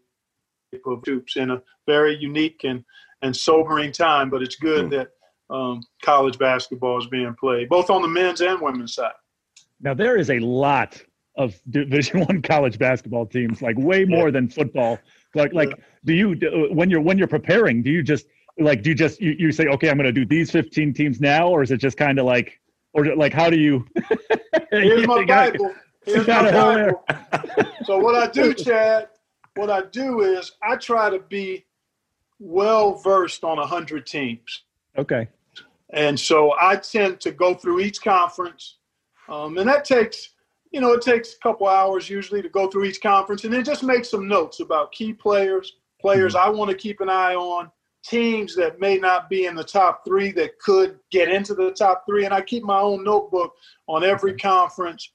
of 0.86 1.02
hoops 1.04 1.36
in 1.36 1.50
a 1.50 1.62
very 1.86 2.14
unique 2.16 2.60
and, 2.64 2.84
and 3.22 3.34
sobering 3.34 3.90
time. 3.90 4.28
But 4.28 4.42
it's 4.42 4.56
good 4.56 4.90
that 4.90 5.08
um, 5.48 5.82
college 6.02 6.38
basketball 6.38 6.98
is 6.98 7.06
being 7.06 7.34
played, 7.40 7.70
both 7.70 7.88
on 7.88 8.02
the 8.02 8.08
men's 8.08 8.42
and 8.42 8.60
women's 8.60 8.94
side. 8.94 9.12
Now 9.80 9.94
there 9.94 10.18
is 10.18 10.30
a 10.30 10.38
lot 10.38 11.02
of 11.36 11.58
Division 11.70 12.20
One 12.26 12.42
college 12.42 12.78
basketball 12.78 13.24
teams, 13.24 13.62
like 13.62 13.78
way 13.78 14.04
more 14.04 14.30
than 14.30 14.48
football. 14.48 14.98
Like, 15.34 15.54
like, 15.54 15.72
do 16.04 16.12
you 16.12 16.34
do- 16.34 16.68
when 16.70 16.90
you're 16.90 17.00
when 17.00 17.16
you're 17.16 17.28
preparing, 17.28 17.82
do 17.82 17.90
you 17.90 18.02
just 18.02 18.26
like 18.58 18.82
do 18.82 18.90
you 18.90 18.94
just 18.94 19.20
you, 19.20 19.34
you 19.38 19.52
say, 19.52 19.66
okay, 19.68 19.88
I'm 19.88 19.96
going 19.96 20.04
to 20.04 20.12
do 20.12 20.26
these 20.26 20.50
15 20.50 20.92
teams 20.92 21.20
now, 21.20 21.48
or 21.48 21.62
is 21.62 21.70
it 21.70 21.78
just 21.78 21.96
kind 21.96 22.18
of 22.18 22.26
like, 22.26 22.60
or 22.92 23.16
like 23.16 23.32
how 23.32 23.48
do 23.48 23.58
you? 23.58 23.86
Here's 24.70 25.06
my 25.06 25.24
Bible. 25.24 25.72
Here's 26.04 26.26
my 26.26 26.34
gotta 26.34 26.60
hold 26.60 26.76
there. 26.76 26.94
Bible. 27.30 27.72
So 27.84 27.98
what 27.98 28.14
I 28.14 28.30
do, 28.30 28.54
Chad, 28.54 29.08
what 29.56 29.70
I 29.70 29.82
do 29.90 30.20
is 30.20 30.52
I 30.62 30.76
try 30.76 31.10
to 31.10 31.18
be 31.18 31.64
well 32.38 32.94
versed 32.94 33.42
on 33.42 33.58
a 33.58 33.66
hundred 33.66 34.06
teams. 34.06 34.62
Okay. 34.96 35.28
And 35.90 36.18
so 36.18 36.54
I 36.60 36.76
tend 36.76 37.20
to 37.20 37.32
go 37.32 37.54
through 37.54 37.80
each 37.80 38.00
conference. 38.00 38.76
Um, 39.28 39.58
and 39.58 39.68
that 39.68 39.84
takes, 39.84 40.30
you 40.70 40.80
know, 40.80 40.92
it 40.92 41.02
takes 41.02 41.34
a 41.34 41.38
couple 41.38 41.68
hours 41.68 42.08
usually 42.08 42.42
to 42.42 42.48
go 42.48 42.68
through 42.68 42.84
each 42.84 43.00
conference 43.00 43.44
and 43.44 43.52
then 43.52 43.64
just 43.64 43.82
make 43.82 44.04
some 44.04 44.28
notes 44.28 44.60
about 44.60 44.92
key 44.92 45.12
players, 45.12 45.76
players 46.00 46.34
I 46.34 46.48
want 46.48 46.70
to 46.70 46.76
keep 46.76 47.00
an 47.00 47.08
eye 47.08 47.34
on, 47.34 47.70
teams 48.04 48.54
that 48.56 48.80
may 48.80 48.96
not 48.96 49.28
be 49.28 49.46
in 49.46 49.54
the 49.54 49.64
top 49.64 50.04
three 50.04 50.32
that 50.32 50.58
could 50.58 50.98
get 51.10 51.28
into 51.28 51.54
the 51.54 51.72
top 51.72 52.04
three. 52.06 52.24
And 52.24 52.32
I 52.32 52.40
keep 52.40 52.62
my 52.62 52.78
own 52.78 53.04
notebook 53.04 53.54
on 53.86 54.04
every 54.04 54.36
conference 54.36 55.10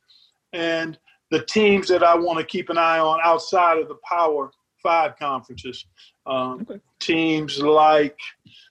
and 0.55 0.97
the 1.31 1.43
teams 1.45 1.87
that 1.89 2.01
I 2.03 2.15
want 2.15 2.39
to 2.39 2.45
keep 2.45 2.69
an 2.69 2.77
eye 2.77 2.99
on 2.99 3.19
outside 3.23 3.77
of 3.77 3.87
the 3.87 3.97
Power 4.07 4.51
Five 4.81 5.17
conferences. 5.17 5.85
Um, 6.25 6.65
Teams 6.99 7.59
like 7.59 8.17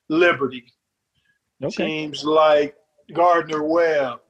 Liberty, 0.08 0.64
Okay. 1.62 1.86
teams 1.86 2.24
like 2.24 2.74
Gardner 3.12 3.62
Webb, 3.64 4.20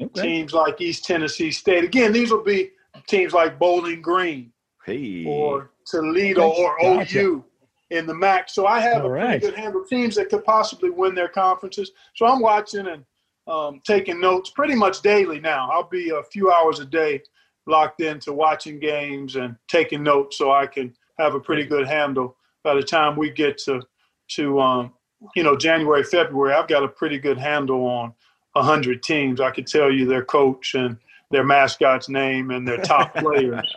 Okay. 0.00 0.22
teams 0.22 0.52
like 0.52 0.80
East 0.80 1.04
Tennessee 1.04 1.50
State. 1.50 1.84
Again, 1.84 2.12
these 2.12 2.30
will 2.30 2.42
be 2.42 2.70
teams 3.06 3.32
like 3.32 3.58
Bowling 3.58 4.02
Green 4.02 4.52
Hey. 4.84 5.24
or 5.26 5.70
Toledo 5.86 6.48
or 6.48 6.76
Gotcha. 6.80 7.20
OU 7.20 7.44
in 7.90 8.06
the 8.06 8.14
MAC. 8.14 8.48
So 8.50 8.66
I 8.66 8.80
have 8.80 9.02
All 9.02 9.08
a 9.08 9.10
right. 9.10 9.40
pretty 9.40 9.46
good 9.46 9.54
handle 9.54 9.82
of 9.82 9.88
teams 9.88 10.14
that 10.16 10.28
could 10.30 10.44
possibly 10.44 10.90
win 10.90 11.14
their 11.14 11.28
conferences. 11.28 11.90
So 12.16 12.26
I'm 12.26 12.40
watching 12.40 12.86
and 12.86 13.04
um, 13.48 13.80
taking 13.84 14.20
notes 14.20 14.50
pretty 14.50 14.74
much 14.74 15.00
daily 15.02 15.40
now. 15.40 15.68
I'll 15.70 15.88
be 15.88 16.10
a 16.10 16.22
few 16.22 16.52
hours 16.52 16.80
a 16.80 16.84
day 16.84 17.22
locked 17.66 18.00
into 18.00 18.32
watching 18.32 18.78
games 18.78 19.36
and 19.36 19.56
taking 19.68 20.02
notes 20.02 20.38
so 20.38 20.52
I 20.52 20.66
can 20.66 20.94
have 21.18 21.34
a 21.34 21.40
pretty 21.40 21.64
good 21.64 21.86
handle 21.86 22.36
by 22.64 22.74
the 22.74 22.82
time 22.82 23.16
we 23.16 23.30
get 23.30 23.58
to 23.58 23.82
to 24.28 24.60
um, 24.60 24.92
you 25.34 25.42
know 25.42 25.56
January 25.56 26.02
February 26.02 26.54
I've 26.54 26.68
got 26.68 26.82
a 26.82 26.88
pretty 26.88 27.18
good 27.18 27.38
handle 27.38 27.84
on 27.86 28.12
a 28.56 28.62
hundred 28.62 29.02
teams 29.02 29.40
I 29.40 29.50
could 29.50 29.66
tell 29.66 29.90
you 29.90 30.06
their 30.06 30.24
coach 30.24 30.74
and 30.74 30.96
their 31.30 31.44
mascot's 31.44 32.08
name 32.08 32.50
and 32.50 32.66
their 32.66 32.78
top 32.78 33.14
players 33.16 33.74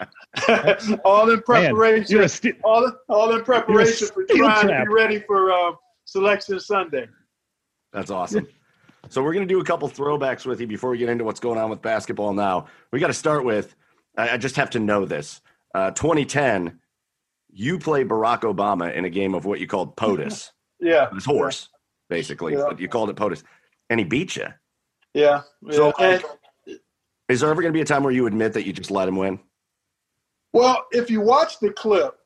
all 1.03 1.29
in 1.29 1.41
preparation 1.41 2.15
you're 2.15 2.27
st- 2.27 2.55
all, 2.63 2.85
in- 2.85 2.95
all 3.09 3.35
in 3.35 3.43
preparation 3.43 4.07
for 4.07 4.23
trying 4.23 4.67
trap. 4.67 4.85
to 4.85 4.89
be 4.89 4.93
ready 4.93 5.19
for 5.19 5.51
uh, 5.51 5.71
selection 6.05 6.59
Sunday 6.59 7.07
That's 7.91 8.11
awesome. 8.11 8.47
So 9.09 9.21
we're 9.23 9.33
going 9.33 9.47
to 9.47 9.53
do 9.53 9.59
a 9.59 9.63
couple 9.65 9.89
throwbacks 9.89 10.45
with 10.45 10.61
you 10.61 10.67
before 10.67 10.91
we 10.91 10.97
get 10.97 11.09
into 11.09 11.23
what's 11.23 11.39
going 11.39 11.57
on 11.59 11.69
with 11.69 11.81
basketball 11.81 12.33
now. 12.33 12.67
We 12.91 12.99
got 12.99 13.07
to 13.07 13.13
start 13.13 13.43
with 13.43 13.75
I 14.17 14.31
I 14.31 14.37
just 14.37 14.55
have 14.55 14.69
to 14.71 14.79
know 14.79 15.05
this. 15.05 15.41
Uh, 15.73 15.91
2010, 15.91 16.79
you 17.51 17.79
play 17.79 18.03
Barack 18.03 18.41
Obama 18.41 18.93
in 18.93 19.05
a 19.05 19.09
game 19.09 19.33
of 19.33 19.45
what 19.45 19.59
you 19.59 19.67
called 19.67 19.95
POTUS, 19.97 20.51
yeah 20.79 21.09
his 21.13 21.25
horse, 21.25 21.69
basically, 22.09 22.53
Yeah. 22.53 22.65
but 22.69 22.79
you 22.79 22.87
called 22.87 23.09
it 23.09 23.15
POTUS, 23.15 23.43
and 23.89 23.99
he 23.99 24.05
beat 24.05 24.35
you. 24.35 24.47
yeah, 25.13 25.41
yeah. 25.63 25.71
So, 25.75 25.93
And- 25.99 26.23
Is 27.29 27.39
there 27.39 27.49
ever 27.49 27.61
going 27.61 27.71
to 27.73 27.77
be 27.77 27.81
a 27.81 27.85
time 27.85 28.03
where 28.03 28.11
you 28.13 28.27
admit 28.27 28.53
that 28.53 28.65
you 28.65 28.73
just 28.73 28.91
let 28.91 29.07
him 29.07 29.15
win? 29.15 29.39
Well, 30.53 30.85
if 30.91 31.09
you 31.09 31.21
watch 31.21 31.59
the 31.59 31.71
clip, 31.71 32.17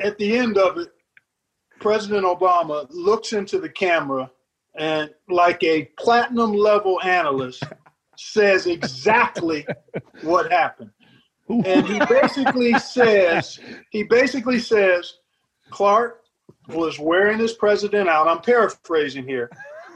at 0.00 0.18
the 0.18 0.36
end 0.36 0.58
of 0.58 0.76
it, 0.76 0.88
President 1.80 2.24
Obama 2.26 2.86
looks 2.90 3.32
into 3.32 3.58
the 3.58 3.68
camera 3.70 4.30
and, 4.76 5.10
like 5.28 5.62
a 5.62 5.84
platinum 5.98 6.52
level 6.52 7.00
analyst, 7.02 7.62
says 8.16 8.66
exactly 8.66 9.66
what 10.22 10.50
happened. 10.50 10.90
And 11.48 11.86
he 11.86 11.98
basically 12.08 12.78
says, 12.78 13.60
he 13.90 14.02
basically 14.04 14.58
says, 14.58 15.14
Clark 15.70 16.22
was 16.68 16.98
wearing 16.98 17.38
his 17.38 17.52
president 17.52 18.08
out. 18.08 18.28
I'm 18.28 18.40
paraphrasing 18.40 19.26
here. 19.26 19.50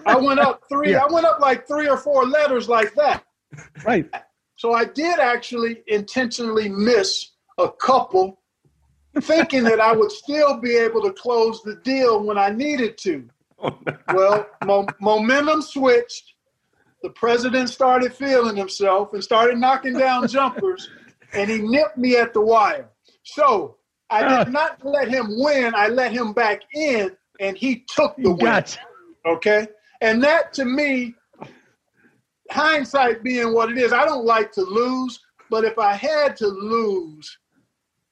I 0.07 0.17
went 0.17 0.41
up 0.41 0.63
three, 0.69 0.93
Yeah. 0.93 1.05
I 1.05 1.13
went 1.13 1.27
up 1.27 1.41
like 1.41 1.67
three 1.67 1.89
or 1.89 1.97
four 1.97 2.27
letters 2.27 2.69
like 2.69 2.95
that. 2.95 3.25
right. 3.85 4.09
So 4.57 4.73
I 4.75 4.85
did 4.85 5.19
actually 5.19 5.83
intentionally 5.87 6.69
miss 6.69 7.33
a 7.59 7.71
couple, 7.71 8.41
thinking 9.21 9.65
that 9.65 9.81
I 9.81 9.93
would 9.93 10.11
still 10.11 10.59
be 10.59 10.77
able 10.77 11.03
to 11.03 11.13
close 11.13 11.63
the 11.63 11.77
deal 11.77 12.23
when 12.23 12.37
I 12.37 12.51
needed 12.51 12.99
to. 12.99 13.29
Well, 14.15 14.47
mo- 14.65 14.87
momentum 15.01 15.63
switched. 15.63 16.35
The 17.03 17.11
president 17.11 17.69
started 17.69 18.13
feeling 18.13 18.57
himself 18.57 19.13
and 19.15 19.23
started 19.23 19.59
knocking 19.59 19.97
down 19.97 20.27
jumpers. 20.37 20.89
and 21.33 21.49
he 21.51 21.59
nipped 21.59 21.97
me 21.99 22.17
at 22.17 22.33
the 22.35 22.41
wire. 22.41 22.89
So 23.23 23.77
I 24.11 24.23
did 24.23 24.49
ah. 24.49 24.51
not 24.51 24.85
let 24.85 25.09
him 25.09 25.27
win. 25.39 25.75
I 25.75 25.89
let 25.89 26.13
him 26.13 26.33
back 26.33 26.61
in, 26.75 27.17
and 27.41 27.57
he 27.57 27.85
took 27.95 28.17
the 28.17 28.31
win. 28.31 28.39
Gotcha. 28.39 28.81
Okay, 29.27 29.69
and 30.01 30.23
that 30.25 30.53
to 30.55 30.65
me, 30.65 31.15
hindsight 32.51 33.23
being 33.23 33.53
what 33.55 33.71
it 33.71 33.79
is, 33.79 33.93
I 33.93 34.05
don't 34.05 34.25
like 34.25 34.53
to 34.53 34.63
lose. 34.63 35.21
But 35.51 35.65
if 35.65 35.79
I 35.79 35.95
had 35.95 36.37
to 36.39 36.47
lose 36.47 37.39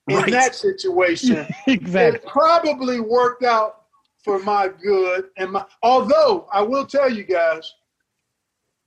in 0.07 0.17
Right. 0.17 0.31
that 0.31 0.55
situation, 0.55 1.45
Exactly. 1.67 2.19
it 2.19 2.25
probably 2.25 2.99
worked 2.99 3.43
out 3.43 3.83
for 4.23 4.39
my 4.39 4.69
good. 4.81 5.29
And 5.37 5.51
my, 5.51 5.65
although 5.83 6.47
I 6.51 6.61
will 6.61 6.85
tell 6.85 7.11
you 7.11 7.23
guys, 7.23 7.73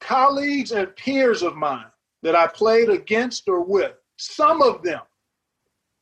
colleagues 0.01 0.73
and 0.73 0.95
peers 0.97 1.43
of 1.43 1.57
mine 1.57 1.87
that 2.23 2.35
I 2.35 2.47
played 2.47 2.89
against 2.89 3.49
or 3.49 3.63
with, 3.63 3.93
some 4.17 4.63
of 4.63 4.83
them 4.83 5.01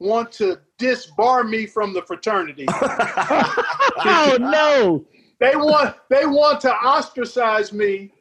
want 0.00 0.30
to 0.32 0.58
disbar 0.78 1.48
me 1.48 1.66
from 1.66 1.92
the 1.92 2.02
fraternity. 2.02 2.66
Oh 4.00 4.36
no! 4.40 5.04
They 5.40 5.56
want 5.56 5.96
they 6.08 6.24
want 6.24 6.60
to 6.60 6.72
ostracize 6.72 7.72
me 7.72 8.12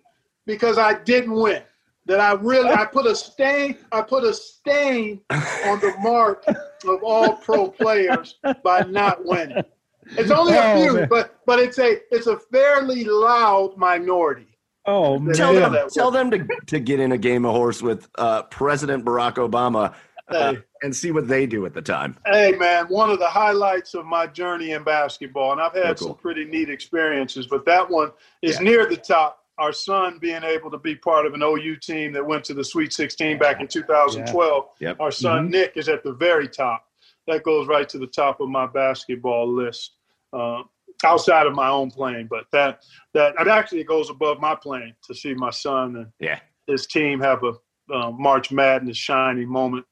because 0.46 0.78
I 0.78 0.94
didn't 1.04 1.34
win. 1.34 1.62
That 2.06 2.20
I 2.20 2.34
really 2.34 2.72
I 2.72 2.86
put 2.86 3.06
a 3.06 3.16
stain 3.16 3.78
I 3.92 4.02
put 4.02 4.24
a 4.24 4.34
stain 4.34 5.22
on 5.30 5.80
the 5.82 5.94
mark 6.00 6.46
of 6.48 7.04
all 7.04 7.36
pro 7.36 7.70
players 7.70 8.36
by 8.64 8.82
not 8.84 9.24
winning. 9.26 9.64
It's 10.12 10.32
only 10.32 10.54
a 10.54 10.62
Oh, 10.74 10.82
few, 10.82 10.94
man. 10.94 11.08
but 11.10 11.40
but 11.46 11.60
it's 11.60 11.80
a 11.80 11.98
it's 12.12 12.28
a 12.28 12.38
fairly 12.38 13.04
loud 13.04 13.76
minority. 13.78 14.48
Oh 14.86 15.20
Tell 15.34 15.54
them, 15.54 15.76
tell 15.94 16.12
them 16.12 16.32
to, 16.32 16.48
to 16.68 16.80
get 16.80 17.02
in 17.02 17.12
a 17.12 17.18
game 17.18 17.44
of 17.46 17.52
horse 17.54 17.82
with 17.82 18.08
uh, 18.18 18.44
President 18.44 19.04
Barack 19.04 19.34
Obama 19.36 19.94
uh, 20.30 20.54
Hey. 20.54 20.60
and 20.82 20.96
see 20.96 21.12
what 21.12 21.28
they 21.28 21.46
do 21.46 21.66
at 21.66 21.74
the 21.74 21.82
time. 21.82 22.16
Hey 22.26 22.54
man, 22.54 22.86
one 22.86 23.10
of 23.10 23.20
the 23.20 23.28
highlights 23.28 23.96
of 23.96 24.06
my 24.06 24.28
journey 24.28 24.72
in 24.72 24.84
basketball, 24.84 25.52
and 25.52 25.60
I've 25.62 25.74
had 25.74 25.84
Oh, 25.88 25.94
cool. 25.96 26.08
some 26.10 26.16
pretty 26.18 26.46
neat 26.46 26.70
experiences, 26.70 27.48
but 27.48 27.66
that 27.66 27.90
one 27.90 28.12
is 28.42 28.56
Yeah. 28.56 28.62
near 28.64 28.86
the 28.86 28.96
top. 28.98 29.44
Our 29.58 29.74
son 29.74 30.20
being 30.20 30.44
able 30.44 30.70
to 30.72 30.78
be 30.78 30.96
part 30.96 31.26
of 31.26 31.34
an 31.34 31.42
OU 31.44 31.78
team 31.78 32.14
that 32.14 32.26
went 32.26 32.44
to 32.46 32.54
the 32.54 32.64
Sweet 32.64 32.94
16 32.94 33.38
back 33.40 33.60
in 33.60 33.68
2012. 33.68 34.70
Yep. 34.80 34.98
Our 35.02 35.12
son 35.12 35.48
Mhm. 35.48 35.52
Nick 35.52 35.72
is 35.76 35.90
at 35.90 36.04
the 36.04 36.14
very 36.14 36.48
top. 36.48 36.86
That 37.26 37.44
goes 37.44 37.68
right 37.68 37.90
to 37.90 37.98
the 37.98 38.08
top 38.08 38.40
of 38.40 38.48
my 38.50 38.68
basketball 38.68 39.48
list, 39.52 39.97
uh, 40.34 40.64
outside 41.04 41.48
of 41.48 41.54
my 41.54 41.70
own 41.70 41.92
plane. 41.92 42.28
But 42.30 42.46
that 42.52 42.84
that 43.14 43.36
it 43.40 43.48
actually 43.48 43.84
goes 43.84 44.10
above 44.10 44.40
my 44.40 44.56
plane 44.56 44.94
to 45.04 45.14
see 45.16 45.34
my 45.34 45.50
son 45.52 45.96
and 45.96 46.08
Yeah. 46.20 46.40
his 46.68 46.88
team 46.88 47.20
have 47.22 47.44
a 47.44 47.54
uh, 47.94 48.12
March 48.12 48.52
Madness 48.52 48.98
shining 48.98 49.48
moment. 49.48 49.86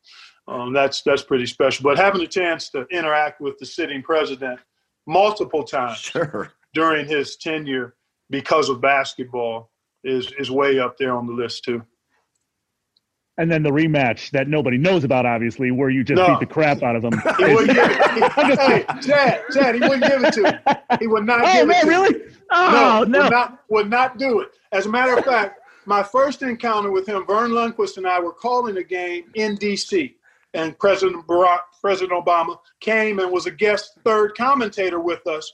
Um, 0.48 0.74
that's 0.74 1.02
that's 1.02 1.24
pretty 1.24 1.46
special. 1.46 1.84
But 1.84 1.98
having 1.98 2.22
a 2.22 2.28
chance 2.28 2.70
to 2.72 2.86
interact 2.92 3.42
with 3.42 3.58
the 3.58 3.66
sitting 3.66 4.04
president 4.04 4.60
multiple 5.08 5.64
times 5.64 5.98
Sure. 6.00 6.52
during 6.74 7.08
his 7.08 7.38
tenure 7.38 7.96
because 8.30 8.70
of 8.70 8.82
basketball 8.82 9.72
is 10.04 10.32
is 10.38 10.52
way 10.52 10.80
up 10.80 10.98
there 10.98 11.16
on 11.16 11.26
the 11.26 11.34
list 11.34 11.64
too. 11.64 11.82
And 13.38 13.52
then 13.52 13.64
the 13.64 13.70
rematch 13.70 14.32
that 14.32 14.48
nobody 14.48 14.78
knows 14.78 15.04
about, 15.04 15.26
obviously, 15.26 15.70
where 15.70 15.90
you 15.90 16.04
just 16.06 16.18
No. 16.18 16.28
beat 16.28 16.40
the 16.48 16.54
crap 16.54 16.82
out 16.84 16.96
of 16.96 17.02
them. 17.02 17.12
He 17.38 17.44
wouldn't 17.54 17.74
give 17.78 17.90
it. 17.92 18.60
hey, 18.60 18.86
Chad, 19.02 19.42
Chad, 19.54 19.76
he 19.76 19.82
wouldn't 19.82 20.04
give 20.04 20.24
it 20.24 20.34
to 20.36 20.42
me. 20.44 20.52
He 21.00 21.08
would 21.08 21.26
not 21.26 21.42
oh 21.44 21.52
give 21.54 21.64
it 21.64 21.68
man, 21.68 21.82
to 21.82 21.86
me. 21.88 21.92
really? 21.92 22.22
Oh 22.52 23.04
no, 23.08 23.20
no! 23.20 23.24
Would 23.24 23.32
not, 23.32 23.60
would 23.70 23.90
not 23.90 24.18
do 24.18 24.40
it. 24.40 24.50
As 24.72 24.86
a 24.86 24.90
matter 24.90 25.18
of 25.18 25.26
fact, 25.26 25.60
my 25.86 26.02
first 26.02 26.44
encounter 26.44 26.92
with 26.92 27.08
him, 27.08 27.26
Verne 27.28 27.52
Lundquist 27.52 27.98
and 27.98 28.08
I 28.08 28.20
were 28.20 28.32
calling 28.32 28.78
a 28.78 28.84
game 28.84 29.26
in 29.36 29.56
D.C. 29.56 30.16
And 30.54 30.78
President 30.80 31.28
Barack, 31.28 31.60
President 31.82 32.12
Obama 32.14 32.58
came 32.80 33.20
and 33.20 33.30
was 33.32 33.46
a 33.48 33.52
guest 33.52 33.98
third 34.06 34.34
commentator 34.38 35.02
with 35.02 35.28
us 35.28 35.52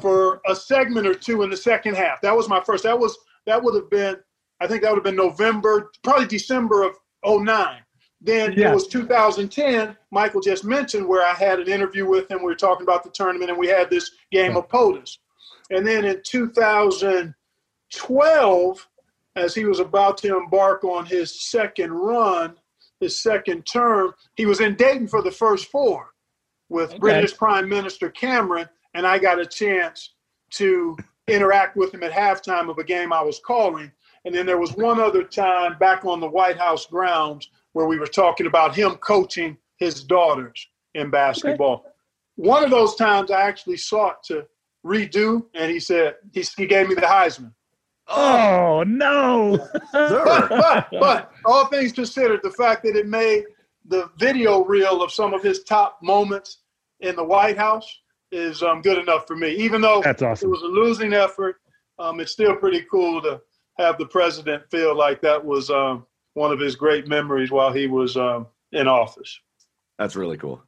for 0.00 0.40
a 0.48 0.54
segment 0.54 1.06
or 1.08 1.14
two 1.14 1.42
in 1.42 1.50
the 1.50 1.56
second 1.56 1.96
half. 1.96 2.20
That 2.20 2.36
was 2.36 2.48
my 2.48 2.60
first. 2.60 2.84
That 2.84 2.96
was 2.98 3.18
that 3.46 3.60
would 3.62 3.74
have 3.74 3.90
been, 3.90 4.16
I 4.60 4.68
think 4.68 4.82
that 4.82 4.90
would 4.92 4.98
have 4.98 5.04
been 5.04 5.16
November, 5.16 5.90
probably 6.04 6.26
December 6.26 6.84
of 6.84 6.92
09. 7.24 7.82
Then 8.20 8.52
Yeah. 8.52 8.70
it 8.70 8.74
was 8.74 8.86
2010, 8.88 9.96
Michael 10.10 10.40
just 10.40 10.64
mentioned, 10.64 11.06
where 11.06 11.24
I 11.24 11.34
had 11.34 11.60
an 11.60 11.68
interview 11.68 12.06
with 12.06 12.30
him. 12.30 12.38
We 12.38 12.46
were 12.46 12.54
talking 12.54 12.82
about 12.82 13.04
the 13.04 13.10
tournament 13.10 13.50
and 13.50 13.58
we 13.58 13.68
had 13.68 13.90
this 13.90 14.10
game 14.32 14.56
of 14.56 14.68
POTUS. 14.68 15.18
And 15.70 15.86
then 15.86 16.04
in 16.04 16.22
2012, 16.24 18.88
as 19.36 19.54
he 19.54 19.64
was 19.66 19.80
about 19.80 20.16
to 20.18 20.36
embark 20.36 20.82
on 20.84 21.04
his 21.06 21.48
second 21.50 21.92
run, 21.92 22.56
his 23.00 23.20
second 23.22 23.66
term, 23.66 24.14
he 24.36 24.46
was 24.46 24.60
in 24.60 24.74
Dayton 24.76 25.08
for 25.08 25.20
the 25.22 25.30
first 25.30 25.70
four 25.70 26.12
with 26.68 26.90
Okay. 26.90 26.98
British 26.98 27.36
Prime 27.36 27.68
Minister 27.68 28.10
Cameron, 28.10 28.68
and 28.94 29.06
I 29.06 29.18
got 29.18 29.38
a 29.38 29.46
chance 29.46 30.14
to 30.52 30.96
interact 31.28 31.76
with 31.76 31.92
him 31.92 32.02
at 32.02 32.12
halftime 32.12 32.70
of 32.70 32.78
a 32.78 32.84
game 32.84 33.12
I 33.12 33.20
was 33.22 33.38
calling. 33.44 33.92
And 34.26 34.34
then 34.34 34.44
there 34.44 34.58
was 34.58 34.72
one 34.72 34.98
other 34.98 35.22
time 35.22 35.78
back 35.78 36.04
on 36.04 36.18
the 36.18 36.26
White 36.26 36.58
House 36.58 36.84
grounds 36.84 37.48
where 37.74 37.86
we 37.86 37.96
were 37.96 38.08
talking 38.08 38.48
about 38.48 38.74
him 38.74 38.96
coaching 38.96 39.56
his 39.76 40.02
daughters 40.02 40.66
in 40.94 41.10
basketball. 41.10 41.84
One 42.34 42.64
of 42.64 42.70
those 42.70 42.96
times 42.96 43.30
I 43.30 43.42
actually 43.42 43.76
sought 43.76 44.24
to 44.24 44.44
redo, 44.84 45.44
and 45.54 45.70
he 45.70 45.78
said 45.78 46.16
he, 46.32 46.44
he 46.56 46.66
gave 46.66 46.88
me 46.88 46.96
the 46.96 47.02
Heisman. 47.02 47.52
Oh 48.08 48.82
no! 48.84 49.64
But, 49.92 50.48
but, 50.48 50.88
but 50.90 51.32
all 51.44 51.66
things 51.66 51.92
considered, 51.92 52.40
the 52.42 52.50
fact 52.50 52.82
that 52.82 52.96
it 52.96 53.06
made 53.06 53.44
the 53.86 54.10
video 54.18 54.64
reel 54.64 55.02
of 55.02 55.12
some 55.12 55.34
of 55.34 55.42
his 55.42 55.62
top 55.62 56.00
moments 56.02 56.58
in 56.98 57.14
the 57.14 57.24
White 57.24 57.56
House 57.56 58.00
is 58.32 58.60
um, 58.64 58.82
good 58.82 58.98
enough 58.98 59.28
for 59.28 59.36
me. 59.36 59.50
Even 59.52 59.80
though 59.80 60.00
That's 60.02 60.22
awesome. 60.22 60.48
it 60.48 60.50
was 60.50 60.62
a 60.62 60.66
losing 60.66 61.12
effort, 61.12 61.56
um, 62.00 62.18
it's 62.18 62.32
still 62.32 62.56
pretty 62.56 62.84
cool 62.90 63.22
to 63.22 63.40
have 63.78 63.98
the 63.98 64.06
president 64.06 64.62
feel 64.70 64.96
like 64.96 65.20
that 65.22 65.44
was 65.44 65.70
um, 65.70 66.06
one 66.34 66.52
of 66.52 66.58
his 66.60 66.76
great 66.76 67.06
memories 67.08 67.50
while 67.50 67.72
he 67.72 67.86
was 67.86 68.16
um, 68.16 68.46
in 68.72 68.88
office. 68.88 69.38
That's 69.98 70.16
really 70.16 70.36
cool. 70.36 70.62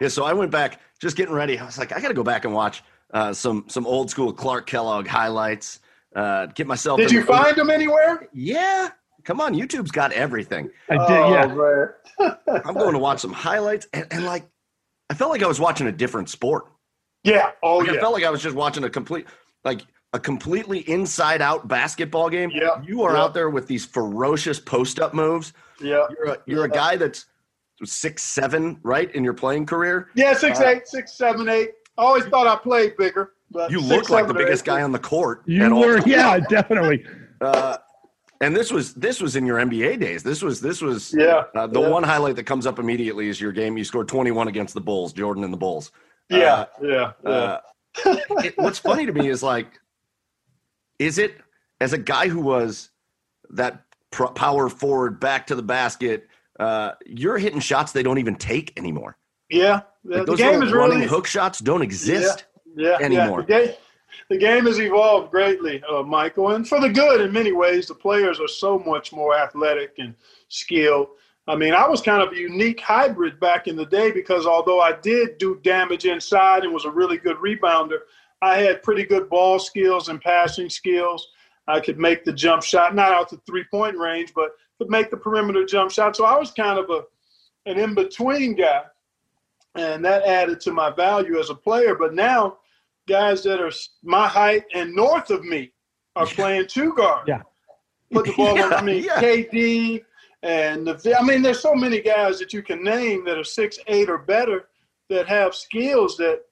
Yeah, 0.00 0.08
so 0.08 0.24
I 0.24 0.32
went 0.32 0.50
back 0.50 0.80
just 1.00 1.16
getting 1.16 1.34
ready. 1.34 1.58
I 1.58 1.64
was 1.64 1.78
like, 1.78 1.92
I 1.92 2.00
got 2.00 2.08
to 2.08 2.14
go 2.14 2.24
back 2.24 2.44
and 2.44 2.52
watch 2.54 2.82
uh, 3.12 3.32
some 3.32 3.64
some 3.68 3.86
old 3.86 4.10
school 4.10 4.32
Clark 4.32 4.66
Kellogg 4.66 5.06
highlights. 5.06 5.80
Uh, 6.16 6.46
get 6.46 6.66
myself. 6.66 6.98
Did 6.98 7.10
you 7.12 7.20
the- 7.20 7.26
find 7.26 7.56
them 7.56 7.70
anywhere? 7.70 8.28
Yeah, 8.32 8.88
come 9.24 9.40
on, 9.40 9.54
YouTube's 9.54 9.90
got 9.92 10.12
everything. 10.12 10.68
I 10.90 10.96
did. 10.96 11.08
yeah. 11.10 11.46
Oh, 11.50 11.86
man. 12.18 12.36
I'm 12.64 12.74
going 12.74 12.92
to 12.92 12.98
watch 12.98 13.20
some 13.20 13.32
highlights, 13.32 13.86
and, 13.92 14.06
and 14.10 14.24
like, 14.24 14.46
I 15.10 15.14
felt 15.14 15.30
like 15.30 15.42
I 15.42 15.46
was 15.48 15.58
watching 15.60 15.86
a 15.86 15.92
different 15.92 16.28
sport. 16.28 16.66
yeah. 17.24 17.50
Oh, 17.62 17.78
Like, 17.78 17.88
yeah. 17.88 17.94
I 17.94 18.00
felt 18.00 18.12
like 18.14 18.24
I 18.24 18.30
was 18.30 18.42
just 18.42 18.54
watching 18.56 18.84
a 18.84 18.90
complete, 18.90 19.26
like 19.64 19.82
a 20.14 20.18
completely 20.18 20.78
inside 20.88 21.42
out 21.42 21.68
basketball 21.68 22.30
game. 22.30 22.50
Yeah, 22.54 22.80
You 22.82 23.02
are 23.02 23.14
yeah. 23.14 23.22
out 23.22 23.34
there 23.34 23.50
with 23.50 23.66
these 23.66 23.84
ferocious 23.84 24.58
post 24.60 24.98
up 25.00 25.12
moves. 25.12 25.52
yeah. 25.80 26.06
You're 26.10 26.26
a, 26.34 26.38
you're 26.46 26.64
a 26.64 26.68
guy 26.70 26.96
that's 26.96 27.26
six 27.84 28.22
seven, 28.22 28.78
right, 28.84 29.12
in 29.14 29.22
your 29.24 29.34
playing 29.34 29.66
career. 29.66 30.08
Yeah, 30.14 30.32
six 30.32 30.60
Uh, 30.60 30.68
eight, 30.68 30.86
six 30.88 31.18
seven 31.18 31.48
eight. 31.48 31.70
I 31.98 32.02
always 32.02 32.24
thought 32.26 32.46
I 32.46 32.56
played 32.56 32.96
bigger. 32.96 33.32
But 33.50 33.70
You 33.70 33.80
six, 33.80 33.90
look 33.90 34.10
like 34.10 34.26
the 34.26 34.34
biggest 34.34 34.62
eight. 34.62 34.66
guy 34.66 34.82
on 34.82 34.92
the 34.92 34.98
court. 34.98 35.42
You 35.46 35.64
at 35.64 35.72
were, 35.72 35.96
times. 35.98 36.06
yeah, 36.06 36.38
definitely. 36.48 37.04
Uh, 37.40 37.76
and 38.40 38.54
this 38.54 38.70
was 38.72 38.94
this 38.94 39.20
was 39.20 39.36
in 39.36 39.46
your 39.46 39.58
NBA 39.58 40.00
days. 40.00 40.22
This 40.22 40.42
was 40.42 40.60
this 40.60 40.80
was 40.80 41.12
Yeah. 41.16 41.44
Uh, 41.56 41.66
the 41.66 41.80
yeah. 41.80 41.88
one 41.88 42.02
highlight 42.04 42.36
that 42.36 42.44
comes 42.44 42.66
up 42.66 42.78
immediately 42.78 43.28
is 43.28 43.40
your 43.40 43.52
game. 43.52 43.76
You 43.76 43.84
scored 43.84 44.06
21 44.08 44.48
against 44.48 44.74
the 44.74 44.80
Bulls, 44.80 45.12
Jordan 45.12 45.42
and 45.44 45.52
the 45.52 45.56
Bulls. 45.58 45.90
Yeah, 46.30 46.66
yeah, 46.82 47.12
yeah. 47.24 47.30
Uh, 47.30 47.60
it- 48.44 48.56
what's 48.58 48.78
funny 48.78 49.06
to 49.06 49.12
me 49.12 49.28
is 49.28 49.42
like, 49.42 49.68
is 51.04 51.18
it 51.18 51.36
as 51.80 51.92
a 51.92 51.98
guy 51.98 52.28
who 52.28 52.40
was 52.40 52.90
that 53.50 53.84
pro- 54.10 54.30
power 54.30 54.68
forward 54.68 55.20
back 55.20 55.46
to 55.48 55.54
the 55.54 55.62
basket? 55.62 56.28
Uh, 56.58 56.92
you're 57.04 57.36
hitting 57.36 57.60
shots 57.60 57.92
they 57.92 58.02
don't 58.02 58.18
even 58.18 58.36
take 58.36 58.72
anymore. 58.78 59.16
yeah. 59.50 59.82
Like 60.06 60.26
the 60.26 60.36
game 60.36 60.62
is 60.62 60.70
running 60.70 60.98
really 60.98 61.08
hook 61.08 61.26
shots 61.26 61.60
don't 61.60 61.80
exist. 61.82 62.44
yeah, 62.76 62.98
anymore. 63.00 63.44
Yeah. 63.48 63.58
The, 63.58 63.66
game, 63.66 63.74
the 64.28 64.38
game 64.38 64.66
has 64.66 64.78
evolved 64.78 65.30
greatly, 65.30 65.82
uh, 65.90 66.02
Michael, 66.02 66.50
and 66.54 66.68
for 66.68 66.78
the 66.78 66.90
good 66.90 67.22
in 67.22 67.32
many 67.32 67.52
ways. 67.52 67.86
The 67.88 67.94
players 67.94 68.38
are 68.38 68.48
so 68.48 68.78
much 68.78 69.12
more 69.12 69.34
athletic 69.34 69.94
and 69.98 70.14
skilled. 70.48 71.08
I 71.46 71.56
mean, 71.56 71.72
I 71.72 71.86
was 71.88 72.00
kind 72.02 72.22
of 72.22 72.32
a 72.32 72.36
unique 72.36 72.80
hybrid 72.80 73.40
back 73.40 73.66
in 73.66 73.76
the 73.76 73.86
day 73.86 74.10
because 74.10 74.46
although 74.46 74.80
I 74.80 74.92
did 74.92 75.38
do 75.38 75.58
damage 75.62 76.04
inside 76.04 76.64
and 76.64 76.72
was 76.72 76.84
a 76.84 76.90
really 76.90 77.18
good 77.18 77.36
rebounder, 77.38 78.00
I 78.44 78.58
had 78.58 78.82
pretty 78.82 79.04
good 79.04 79.30
ball 79.30 79.58
skills 79.58 80.10
and 80.10 80.20
passing 80.20 80.68
skills. 80.68 81.26
I 81.66 81.80
could 81.80 81.98
make 81.98 82.24
the 82.24 82.32
jump 82.32 82.62
shot, 82.62 82.94
not 82.94 83.10
out 83.10 83.30
to 83.30 83.40
three 83.46 83.64
point 83.70 83.96
range, 83.96 84.32
but 84.34 84.50
could 84.78 84.90
make 84.90 85.10
the 85.10 85.16
perimeter 85.16 85.64
jump 85.64 85.90
shot. 85.90 86.14
So 86.14 86.26
I 86.26 86.38
was 86.38 86.50
kind 86.50 86.78
of 86.78 86.90
a 86.90 87.04
an 87.66 87.78
in 87.78 87.94
between 87.94 88.54
guy, 88.54 88.82
and 89.74 90.04
that 90.04 90.24
added 90.24 90.60
to 90.60 90.72
my 90.72 90.90
value 90.90 91.38
as 91.38 91.48
a 91.48 91.54
player. 91.54 91.94
But 91.94 92.14
now, 92.14 92.58
guys 93.08 93.42
that 93.44 93.60
are 93.60 93.72
my 94.02 94.28
height 94.28 94.64
and 94.74 94.94
north 94.94 95.30
of 95.30 95.42
me 95.44 95.72
are 96.14 96.26
playing 96.26 96.66
two 96.68 96.92
guard. 96.94 97.26
Yeah. 97.26 97.42
Put 98.12 98.26
the 98.26 98.32
ball 98.32 98.56
Yeah, 98.56 98.66
on. 98.66 98.72
I 98.74 98.82
mean, 98.82 99.04
yeah. 99.04 99.20
KD 99.22 100.04
And 100.42 100.86
the, 100.86 101.16
I 101.18 101.22
mean, 101.22 101.40
there's 101.40 101.60
so 101.60 101.74
many 101.74 102.02
guys 102.02 102.38
that 102.40 102.52
you 102.52 102.62
can 102.62 102.84
name 102.84 103.24
that 103.24 103.38
are 103.38 103.44
six 103.44 103.78
eight 103.86 104.10
or 104.10 104.18
better 104.18 104.68
that 105.08 105.26
have 105.26 105.54
skills 105.54 106.18
that 106.18 106.42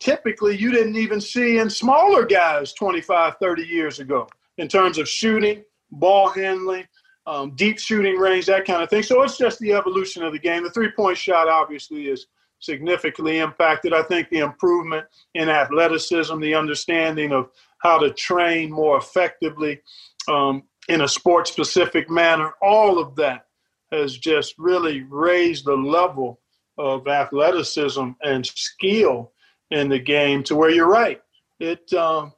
typically 0.00 0.56
you 0.56 0.70
didn't 0.70 0.96
even 0.96 1.20
see 1.20 1.58
in 1.58 1.70
smaller 1.70 2.24
guys 2.24 2.72
25, 2.74 3.34
30 3.40 3.62
years 3.62 4.00
ago 4.00 4.28
in 4.58 4.68
terms 4.68 4.98
of 4.98 5.08
shooting, 5.08 5.64
ball 5.90 6.28
handling, 6.28 6.86
um, 7.26 7.52
deep 7.56 7.78
shooting 7.78 8.16
range, 8.16 8.46
that 8.46 8.66
kind 8.66 8.82
of 8.82 8.90
thing. 8.90 9.02
So 9.02 9.22
it's 9.22 9.38
just 9.38 9.58
the 9.58 9.72
evolution 9.72 10.22
of 10.22 10.32
the 10.32 10.38
game. 10.38 10.62
The 10.62 10.70
three 10.70 10.90
point 10.90 11.16
shot 11.16 11.48
obviously 11.48 12.08
is 12.08 12.26
significantly 12.60 13.38
impacted. 13.38 13.92
I 13.92 14.02
think 14.02 14.28
the 14.28 14.38
improvement 14.38 15.06
in 15.34 15.48
athleticism, 15.48 16.38
the 16.40 16.54
understanding 16.54 17.32
of 17.32 17.50
how 17.78 17.98
to 17.98 18.12
train 18.12 18.70
more 18.70 18.98
effectively 18.98 19.80
um, 20.28 20.62
in 20.88 21.02
a 21.02 21.08
sport 21.08 21.48
specific 21.48 22.10
manner, 22.10 22.52
all 22.62 22.98
of 22.98 23.14
that 23.16 23.46
has 23.92 24.16
just 24.16 24.54
really 24.58 25.02
raised 25.08 25.66
the 25.66 25.76
level 25.76 26.40
of 26.78 27.06
athleticism 27.06 28.10
and 28.22 28.44
skill 28.46 29.32
in 29.70 29.88
the 29.88 29.98
game 29.98 30.42
to 30.44 30.56
where 30.56 30.70
you're 30.70 30.88
right. 30.88 31.20
It 31.60 31.92
um, 31.92 32.32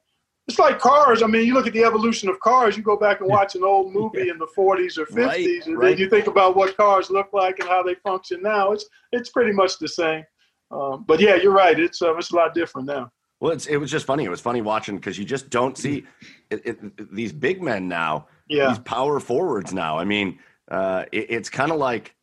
it's 0.47 0.59
like 0.59 0.79
cars. 0.79 1.21
I 1.21 1.27
mean, 1.27 1.45
you 1.45 1.53
look 1.53 1.67
at 1.67 1.73
the 1.73 1.83
evolution 1.83 2.29
of 2.29 2.39
cars. 2.39 2.77
You 2.77 2.83
go 2.83 2.97
back 2.97 3.19
and 3.19 3.29
watch 3.29 3.55
an 3.55 3.63
old 3.63 3.93
movie 3.93 4.29
in 4.29 4.37
the 4.37 4.47
40s 4.57 4.97
or 4.97 5.05
50s, 5.05 5.27
right, 5.27 5.65
and 5.65 5.77
right. 5.77 5.89
then 5.89 5.97
you 5.97 6.09
think 6.09 6.27
about 6.27 6.55
what 6.55 6.77
cars 6.77 7.09
look 7.09 7.33
like 7.33 7.59
and 7.59 7.67
how 7.67 7.83
they 7.83 7.95
function 7.95 8.41
now. 8.41 8.71
It's 8.71 8.85
it's 9.11 9.29
pretty 9.29 9.51
much 9.51 9.77
the 9.79 9.87
same. 9.87 10.23
Um, 10.71 11.05
but 11.07 11.19
yeah, 11.19 11.35
you're 11.35 11.53
right. 11.53 11.77
It's 11.77 12.01
uh, 12.01 12.15
it's 12.15 12.31
a 12.31 12.35
lot 12.35 12.53
different 12.53 12.87
now. 12.87 13.11
Well, 13.39 13.51
it 13.69 13.77
was 13.77 13.91
just 13.91 14.05
funny. 14.05 14.23
It 14.23 14.29
was 14.29 14.41
funny 14.41 14.61
watching 14.61 14.95
because 14.95 15.19
you 15.19 15.25
just 15.25 15.49
don't 15.49 15.77
see 15.77 16.05
it, 16.49 16.65
it, 16.65 17.13
these 17.13 17.31
big 17.31 17.61
men 17.61 17.87
now. 17.87 18.27
Yeah. 18.49 18.69
These 18.69 18.79
power 18.79 19.19
forwards 19.19 19.73
now. 19.73 19.99
I 19.99 20.05
mean, 20.05 20.39
uh, 20.71 21.05
it, 21.11 21.27
it's 21.29 21.49
kind 21.49 21.71
of 21.71 21.77
like 21.77 22.15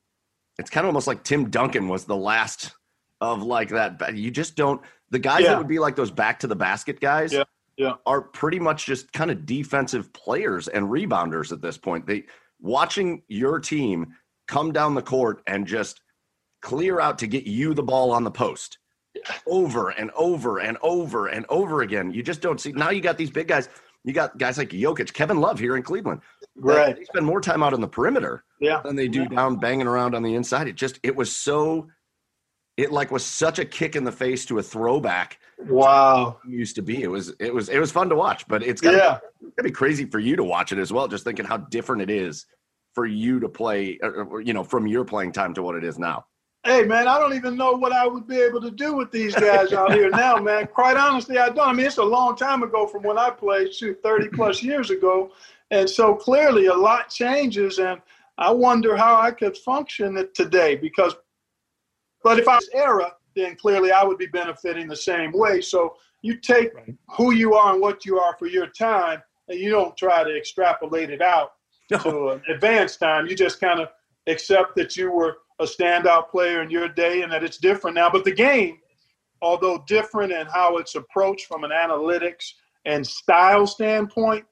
it's 0.59 0.71
kind 0.71 0.85
of 0.85 0.89
almost 0.89 1.07
like 1.07 1.23
Tim 1.23 1.51
Duncan 1.51 1.89
was 1.89 2.05
the 2.05 2.17
last 2.17 2.73
of 3.21 3.43
like 3.43 3.71
that. 3.71 4.17
You 4.17 4.31
just 4.31 4.57
don't. 4.57 4.81
The 5.11 5.19
guys 5.19 5.43
yeah. 5.43 5.51
that 5.51 5.59
would 5.59 5.69
be 5.69 5.79
like 5.79 5.97
those 5.97 6.11
back 6.11 6.41
to 6.41 6.47
the 6.47 6.57
basket 6.57 7.01
guys. 7.01 7.33
Yeah 7.33 7.45
yeah. 7.77 7.95
are 8.07 8.21
pretty 8.21 8.59
much 8.59 8.87
just 8.87 9.13
kind 9.13 9.31
of 9.31 9.47
defensive 9.47 10.13
players 10.13 10.69
and 10.69 10.87
rebounders 10.87 11.53
at 11.53 11.61
this 11.61 11.79
point. 11.79 12.07
They 12.07 12.25
watching 12.61 13.23
your 13.29 13.61
team 13.61 14.15
come 14.47 14.73
down 14.73 14.95
the 14.95 15.03
court 15.03 15.43
and 15.47 15.67
just 15.67 16.01
clear 16.63 17.01
out 17.01 17.19
to 17.19 17.27
get 17.27 17.45
you 17.45 17.75
the 17.75 17.83
ball 17.83 18.13
on 18.13 18.25
the 18.25 18.31
post 18.31 18.79
over 19.47 19.91
and 19.91 20.11
over 20.13 20.59
and 20.59 20.77
over 20.83 21.29
and 21.29 21.47
over 21.49 21.83
again. 21.83 22.13
You 22.13 22.23
just 22.23 22.41
don't 22.41 22.61
see 22.61 22.73
now 22.73 22.91
you 22.91 23.01
got 23.01 23.19
these 23.19 23.31
big 23.31 23.49
guys. 23.49 23.69
You 24.07 24.13
got 24.13 24.37
guys 24.37 24.59
like 24.59 24.69
Jokic, 24.69 25.15
Kevin 25.15 25.41
Love 25.41 25.59
here 25.59 25.77
in 25.77 25.83
Cleveland. 25.83 26.21
Right. 26.57 26.95
They 26.95 27.05
spend 27.05 27.25
more 27.25 27.41
time 27.41 27.63
out 27.63 27.73
on 27.73 27.81
the 27.81 27.89
perimeter 27.89 28.45
yeah. 28.61 28.83
than 28.85 28.97
they 28.97 29.09
do 29.09 29.23
yeah. 29.23 29.29
down 29.29 29.57
banging 29.57 29.87
around 29.87 30.15
on 30.15 30.23
the 30.23 30.35
inside. 30.35 30.69
It 30.69 30.75
just 30.75 31.01
it 31.03 31.17
was 31.17 31.35
so 31.35 31.89
it 32.77 32.91
like 32.91 33.11
was 33.11 33.25
such 33.25 33.59
a 33.59 33.65
kick 33.65 33.97
in 33.97 34.05
the 34.05 34.13
face 34.13 34.45
to 34.47 34.59
a 34.59 34.63
throwback. 34.63 35.39
Wow, 35.59 36.39
used 36.47 36.77
to 36.77 36.83
be. 36.83 37.03
It 37.03 37.09
was 37.09 37.35
it 37.39 37.55
was 37.55 37.69
it 37.69 37.79
was 37.79 37.93
fun 37.93 38.09
to 38.09 38.17
watch, 38.17 38.47
but 38.49 38.63
it's 38.63 38.81
gotta, 38.81 38.97
yeah, 38.97 39.19
be, 39.41 39.51
to 39.59 39.63
be 39.65 39.71
crazy 39.71 40.05
for 40.05 40.19
you 40.19 40.37
to 40.37 40.45
watch 40.45 40.73
it 40.73 40.79
as 40.79 40.93
well. 40.93 41.07
Just 41.09 41.25
thinking 41.25 41.45
how 41.45 41.59
different 41.59 42.03
it 42.03 42.11
is 42.11 42.47
for 42.95 43.07
you 43.07 43.41
to 43.41 43.49
play, 43.49 43.99
or, 44.03 44.41
you 44.41 44.53
know, 44.53 44.63
from 44.63 44.87
your 44.87 45.05
playing 45.05 45.33
time 45.33 45.53
to 45.55 45.63
what 45.63 45.75
it 45.75 45.85
is 45.85 45.99
now. 45.99 46.25
Hey 46.65 46.85
man, 46.85 47.07
I 47.07 47.19
don't 47.19 47.35
even 47.35 47.57
know 47.57 47.73
what 47.73 47.93
I 47.93 48.07
would 48.07 48.27
be 48.27 48.41
able 48.41 48.61
to 48.63 48.71
do 48.71 48.95
with 48.95 49.11
these 49.11 49.35
guys 49.35 49.73
out 49.73 49.93
here 49.93 50.09
now, 50.11 50.37
man. 50.37 50.67
Quite 50.67 50.97
honestly, 50.97 51.39
I 51.39 51.51
don't. 51.51 51.69
I 51.69 51.73
mean, 51.73 51.87
it's 51.87 51.99
a 51.99 52.05
long 52.05 52.37
time 52.37 52.63
ago 52.63 52.87
from 52.87 53.03
when 53.03 53.19
I 53.19 53.31
played, 53.31 53.75
shoot, 53.75 54.03
thirty 54.03 54.29
plus 54.29 54.63
years 54.63 54.91
ago, 54.91 55.31
and 55.71 55.89
so 55.89 56.15
clearly 56.15 56.67
a 56.67 56.75
lot 56.75 57.11
changes, 57.11 57.79
and 57.79 58.01
I 58.39 58.51
wonder 58.51 58.97
how 58.97 59.21
I 59.21 59.31
could 59.31 59.57
function 59.59 60.17
it 60.17 60.35
today 60.35 60.75
because 60.75 61.15
but 62.25 62.39
if 62.39 62.49
I 62.49 62.57
was 62.57 62.69
era, 62.75 63.13
then 63.37 63.55
clearly 63.55 63.93
I 63.93 64.03
would 64.03 64.19
be 64.19 64.27
benefiting 64.27 64.89
the 64.89 64.97
same 64.97 65.31
way. 65.33 65.61
So 65.61 65.95
you 66.23 66.39
take 66.39 66.75
right. 66.75 66.95
who 67.11 67.33
you 67.33 67.55
are 67.55 67.75
and 67.75 67.83
what 67.83 68.05
you 68.07 68.19
are 68.19 68.35
for 68.39 68.47
your 68.47 68.67
time, 68.67 69.23
and 69.49 69.61
you 69.61 69.71
don't 69.71 69.97
try 69.97 70.25
to 70.25 70.37
extrapolate 70.37 71.11
it 71.11 71.21
out 71.21 71.51
no. 71.91 71.99
to 71.99 72.29
an 72.31 72.43
advanced 72.49 72.99
time. 72.99 73.27
You 73.27 73.37
just 73.37 73.61
kind 73.61 73.79
of 73.79 73.89
accept 74.27 74.75
that 74.77 74.97
you 74.97 75.13
were 75.13 75.37
a 75.61 75.65
standout 75.65 76.31
player 76.31 76.63
in 76.63 76.71
your 76.71 76.89
day 76.89 77.23
and 77.23 77.31
that 77.31 77.45
it's 77.45 77.59
different 77.59 77.95
now. 77.95 78.11
But 78.11 78.25
the 78.25 78.33
game, 78.33 78.79
although 79.43 79.85
different 79.87 80.33
in 80.33 80.47
how 80.47 80.79
it's 80.79 80.95
approached 80.95 81.47
from 81.47 81.63
an 81.63 81.71
analytics 81.71 82.53
and 82.87 83.07
style 83.07 83.67
standpoint, 83.67 84.47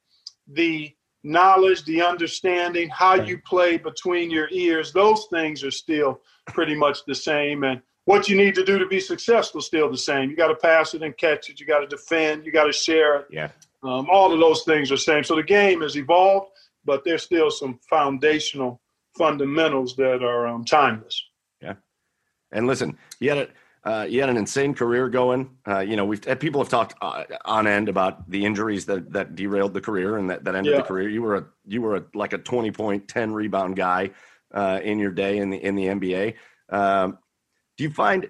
the 0.47 0.95
knowledge, 1.25 1.85
the 1.85 2.03
understanding, 2.03 2.89
how 2.91 3.17
right. 3.17 3.27
you 3.27 3.39
play 3.47 3.79
between 3.79 4.31
your 4.31 4.49
ears, 4.51 4.93
those 4.93 5.27
things 5.33 5.65
are 5.65 5.71
still 5.71 6.21
pretty 6.53 6.75
much 6.75 7.05
the 7.05 7.15
same. 7.15 7.65
And 7.65 7.81
what 8.05 8.29
you 8.29 8.37
need 8.37 8.55
to 8.57 8.65
do 8.65 8.79
to 8.79 8.87
be 8.87 9.01
successful 9.01 9.61
is 9.61 9.67
still 9.67 9.91
the 9.91 9.97
same. 9.97 10.31
You 10.31 10.37
got 10.37 10.49
to 10.49 10.57
pass 10.57 10.95
it 10.95 11.03
and 11.03 11.17
catch 11.17 11.51
it. 11.51 11.61
You 11.61 11.67
got 11.67 11.81
to 11.81 11.87
defend. 11.87 12.45
You 12.45 12.53
got 12.53 12.65
to 12.65 12.73
share 12.73 13.21
it. 13.21 13.27
Yeah. 13.31 13.49
Um, 13.83 14.09
all 14.11 14.33
of 14.33 14.41
those 14.41 14.63
things 14.63 14.91
are 14.91 14.95
the 14.95 15.01
same. 15.01 15.25
So 15.25 15.37
the 15.37 15.43
game 15.43 15.83
has 15.83 15.97
evolved, 15.97 16.51
but 16.85 17.05
there's 17.05 17.23
still 17.23 17.51
some 17.51 17.79
foundational 17.89 18.81
fundamentals 19.17 19.97
that 19.97 20.23
are 20.23 20.47
um, 20.47 20.65
timeless. 20.65 21.23
Yeah. 21.61 21.75
And 22.53 22.67
listen, 22.67 22.97
you 23.21 23.29
had 23.31 23.39
it. 23.39 23.51
Uh, 23.85 24.07
you 24.09 24.21
had 24.21 24.31
an 24.31 24.37
insane 24.37 24.73
career 24.73 25.09
going. 25.09 25.51
Uh, 25.67 25.81
you 25.81 25.97
know, 25.97 26.05
we've 26.05 26.23
people 26.39 26.63
have 26.63 26.69
talked 26.69 26.95
uh, 27.03 27.25
on 27.45 27.67
end 27.67 27.89
about 27.89 28.31
the 28.31 28.45
injuries 28.45 28.87
that 28.87 29.13
that 29.13 29.35
derailed 29.35 29.75
the 29.75 29.81
career 29.81 30.19
and 30.19 30.31
that, 30.31 30.45
that 30.45 30.55
ended 30.55 30.73
yeah. 30.73 30.79
the 30.79 30.85
career. 30.85 31.09
You 31.09 31.21
were 31.21 31.37
a 31.37 31.45
you 31.67 31.83
were 31.83 31.97
a, 31.97 32.05
like 32.15 32.33
a 32.33 32.39
twenty 32.39 32.71
point, 32.71 33.09
ten 33.09 33.33
rebound 33.33 33.75
guy 33.75 34.11
uh, 34.53 34.81
in 34.83 34.99
your 34.99 35.11
day 35.11 35.39
in 35.39 35.51
the 35.51 35.63
in 35.63 35.75
the 35.75 35.87
NBA. 35.87 36.35
Um, 36.71 37.19
do 37.77 37.85
you 37.85 37.91
find 37.91 38.29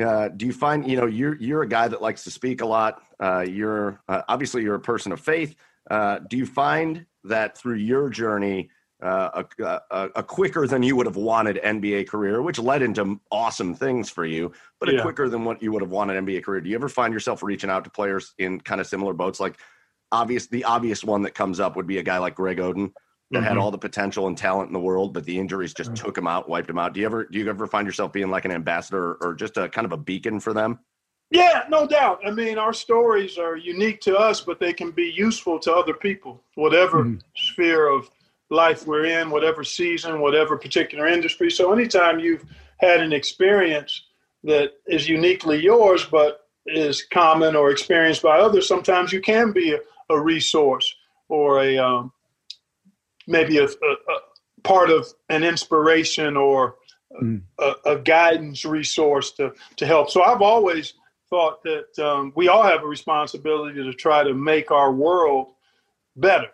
uh, 0.00 0.28
do 0.28 0.46
you 0.46 0.52
find 0.52 0.88
you 0.88 0.96
know 0.96 1.06
you're 1.06 1.36
you're 1.36 1.62
a 1.62 1.68
guy 1.68 1.88
that 1.88 2.02
likes 2.02 2.24
to 2.24 2.30
speak 2.30 2.60
a 2.60 2.66
lot? 2.66 3.02
Uh, 3.20 3.44
you're 3.48 4.00
uh, 4.08 4.22
obviously 4.28 4.62
you're 4.62 4.74
a 4.74 4.80
person 4.80 5.12
of 5.12 5.20
faith. 5.20 5.54
Uh, 5.90 6.18
do 6.30 6.36
you 6.36 6.46
find 6.46 7.06
that 7.24 7.56
through 7.56 7.76
your 7.76 8.08
journey? 8.08 8.70
Uh, 9.02 9.42
a, 9.58 9.80
a, 9.90 10.10
a, 10.14 10.22
quicker 10.22 10.64
than 10.64 10.80
you 10.80 10.94
would 10.94 11.06
have 11.06 11.16
wanted 11.16 11.56
NBA 11.56 12.06
career, 12.06 12.40
which 12.40 12.60
led 12.60 12.82
into 12.82 13.20
awesome 13.32 13.74
things 13.74 14.08
for 14.08 14.24
you, 14.24 14.52
but 14.78 14.88
a 14.88 14.92
yeah. 14.92 15.02
quicker 15.02 15.28
than 15.28 15.44
what 15.44 15.60
you 15.60 15.72
would 15.72 15.82
have 15.82 15.90
wanted 15.90 16.24
NBA 16.24 16.44
career. 16.44 16.60
Do 16.60 16.70
you 16.70 16.76
ever 16.76 16.88
find 16.88 17.12
yourself 17.12 17.42
reaching 17.42 17.68
out 17.68 17.82
to 17.82 17.90
players 17.90 18.32
in 18.38 18.60
kind 18.60 18.80
of 18.80 18.86
similar 18.86 19.12
boats? 19.12 19.40
Like 19.40 19.58
obvious, 20.12 20.46
the 20.46 20.62
obvious 20.62 21.02
one 21.02 21.22
that 21.22 21.34
comes 21.34 21.58
up 21.58 21.74
would 21.74 21.88
be 21.88 21.98
a 21.98 22.02
guy 22.04 22.18
like 22.18 22.36
Greg 22.36 22.58
Oden, 22.58 22.92
that 23.32 23.38
mm-hmm. 23.38 23.48
had 23.48 23.56
all 23.58 23.70
the 23.70 23.78
potential 23.78 24.26
and 24.26 24.36
talent 24.36 24.68
in 24.68 24.72
the 24.72 24.80
world, 24.80 25.12
but 25.14 25.24
the 25.24 25.38
injuries 25.38 25.74
just 25.74 25.96
took 25.96 26.16
him 26.16 26.26
out, 26.26 26.48
wiped 26.48 26.70
him 26.70 26.78
out. 26.78 26.92
Do 26.92 27.00
you 27.00 27.06
ever 27.06 27.24
do 27.24 27.38
you 27.38 27.48
ever 27.48 27.66
find 27.66 27.86
yourself 27.86 28.12
being 28.12 28.30
like 28.30 28.44
an 28.44 28.52
ambassador 28.52 29.14
or 29.20 29.34
just 29.34 29.56
a 29.56 29.68
kind 29.68 29.84
of 29.84 29.92
a 29.92 29.96
beacon 29.96 30.38
for 30.38 30.52
them? 30.52 30.78
Yeah, 31.30 31.64
no 31.70 31.86
doubt. 31.86 32.20
I 32.26 32.30
mean, 32.30 32.58
our 32.58 32.74
stories 32.74 33.38
are 33.38 33.56
unique 33.56 34.02
to 34.02 34.18
us, 34.18 34.42
but 34.42 34.60
they 34.60 34.74
can 34.74 34.90
be 34.90 35.10
useful 35.16 35.58
to 35.60 35.72
other 35.72 35.94
people, 35.94 36.44
whatever 36.56 37.04
mm-hmm. 37.04 37.18
sphere 37.34 37.88
of 37.88 38.10
life 38.50 38.86
we're 38.86 39.06
in, 39.06 39.30
whatever 39.30 39.64
season, 39.64 40.20
whatever 40.20 40.58
particular 40.58 41.06
industry. 41.08 41.50
So 41.50 41.72
anytime 41.72 42.20
you've 42.20 42.44
had 42.80 43.00
an 43.00 43.14
experience 43.14 44.02
that 44.44 44.72
is 44.86 45.08
uniquely 45.08 45.58
yours, 45.58 46.04
but 46.04 46.40
is 46.66 47.02
common 47.10 47.56
or 47.56 47.70
experienced 47.70 48.22
by 48.22 48.38
others, 48.38 48.68
sometimes 48.68 49.10
you 49.10 49.22
can 49.22 49.52
be 49.52 49.72
a, 49.72 49.78
a 50.10 50.20
resource 50.20 50.94
or 51.30 51.62
a 51.62 51.78
um, 51.78 52.12
maybe 53.26 53.58
a, 53.58 53.64
a, 53.64 53.66
a 53.66 54.20
part 54.62 54.90
of 54.90 55.06
an 55.28 55.44
inspiration 55.44 56.36
or 56.36 56.76
mm. 57.20 57.42
a, 57.58 57.74
a, 57.86 57.98
guidance 57.98 58.64
resource 58.64 59.32
to, 59.32 59.52
to 59.76 59.86
help. 59.86 60.10
So 60.10 60.22
I've 60.22 60.42
always 60.42 60.94
thought 61.30 61.62
that 61.62 61.98
um, 61.98 62.32
we 62.36 62.48
all 62.48 62.62
have 62.62 62.82
a 62.82 62.86
responsibility 62.86 63.82
to 63.82 63.92
try 63.94 64.22
to 64.22 64.34
make 64.34 64.70
our 64.70 64.92
world 64.92 65.48
better. 66.16 66.48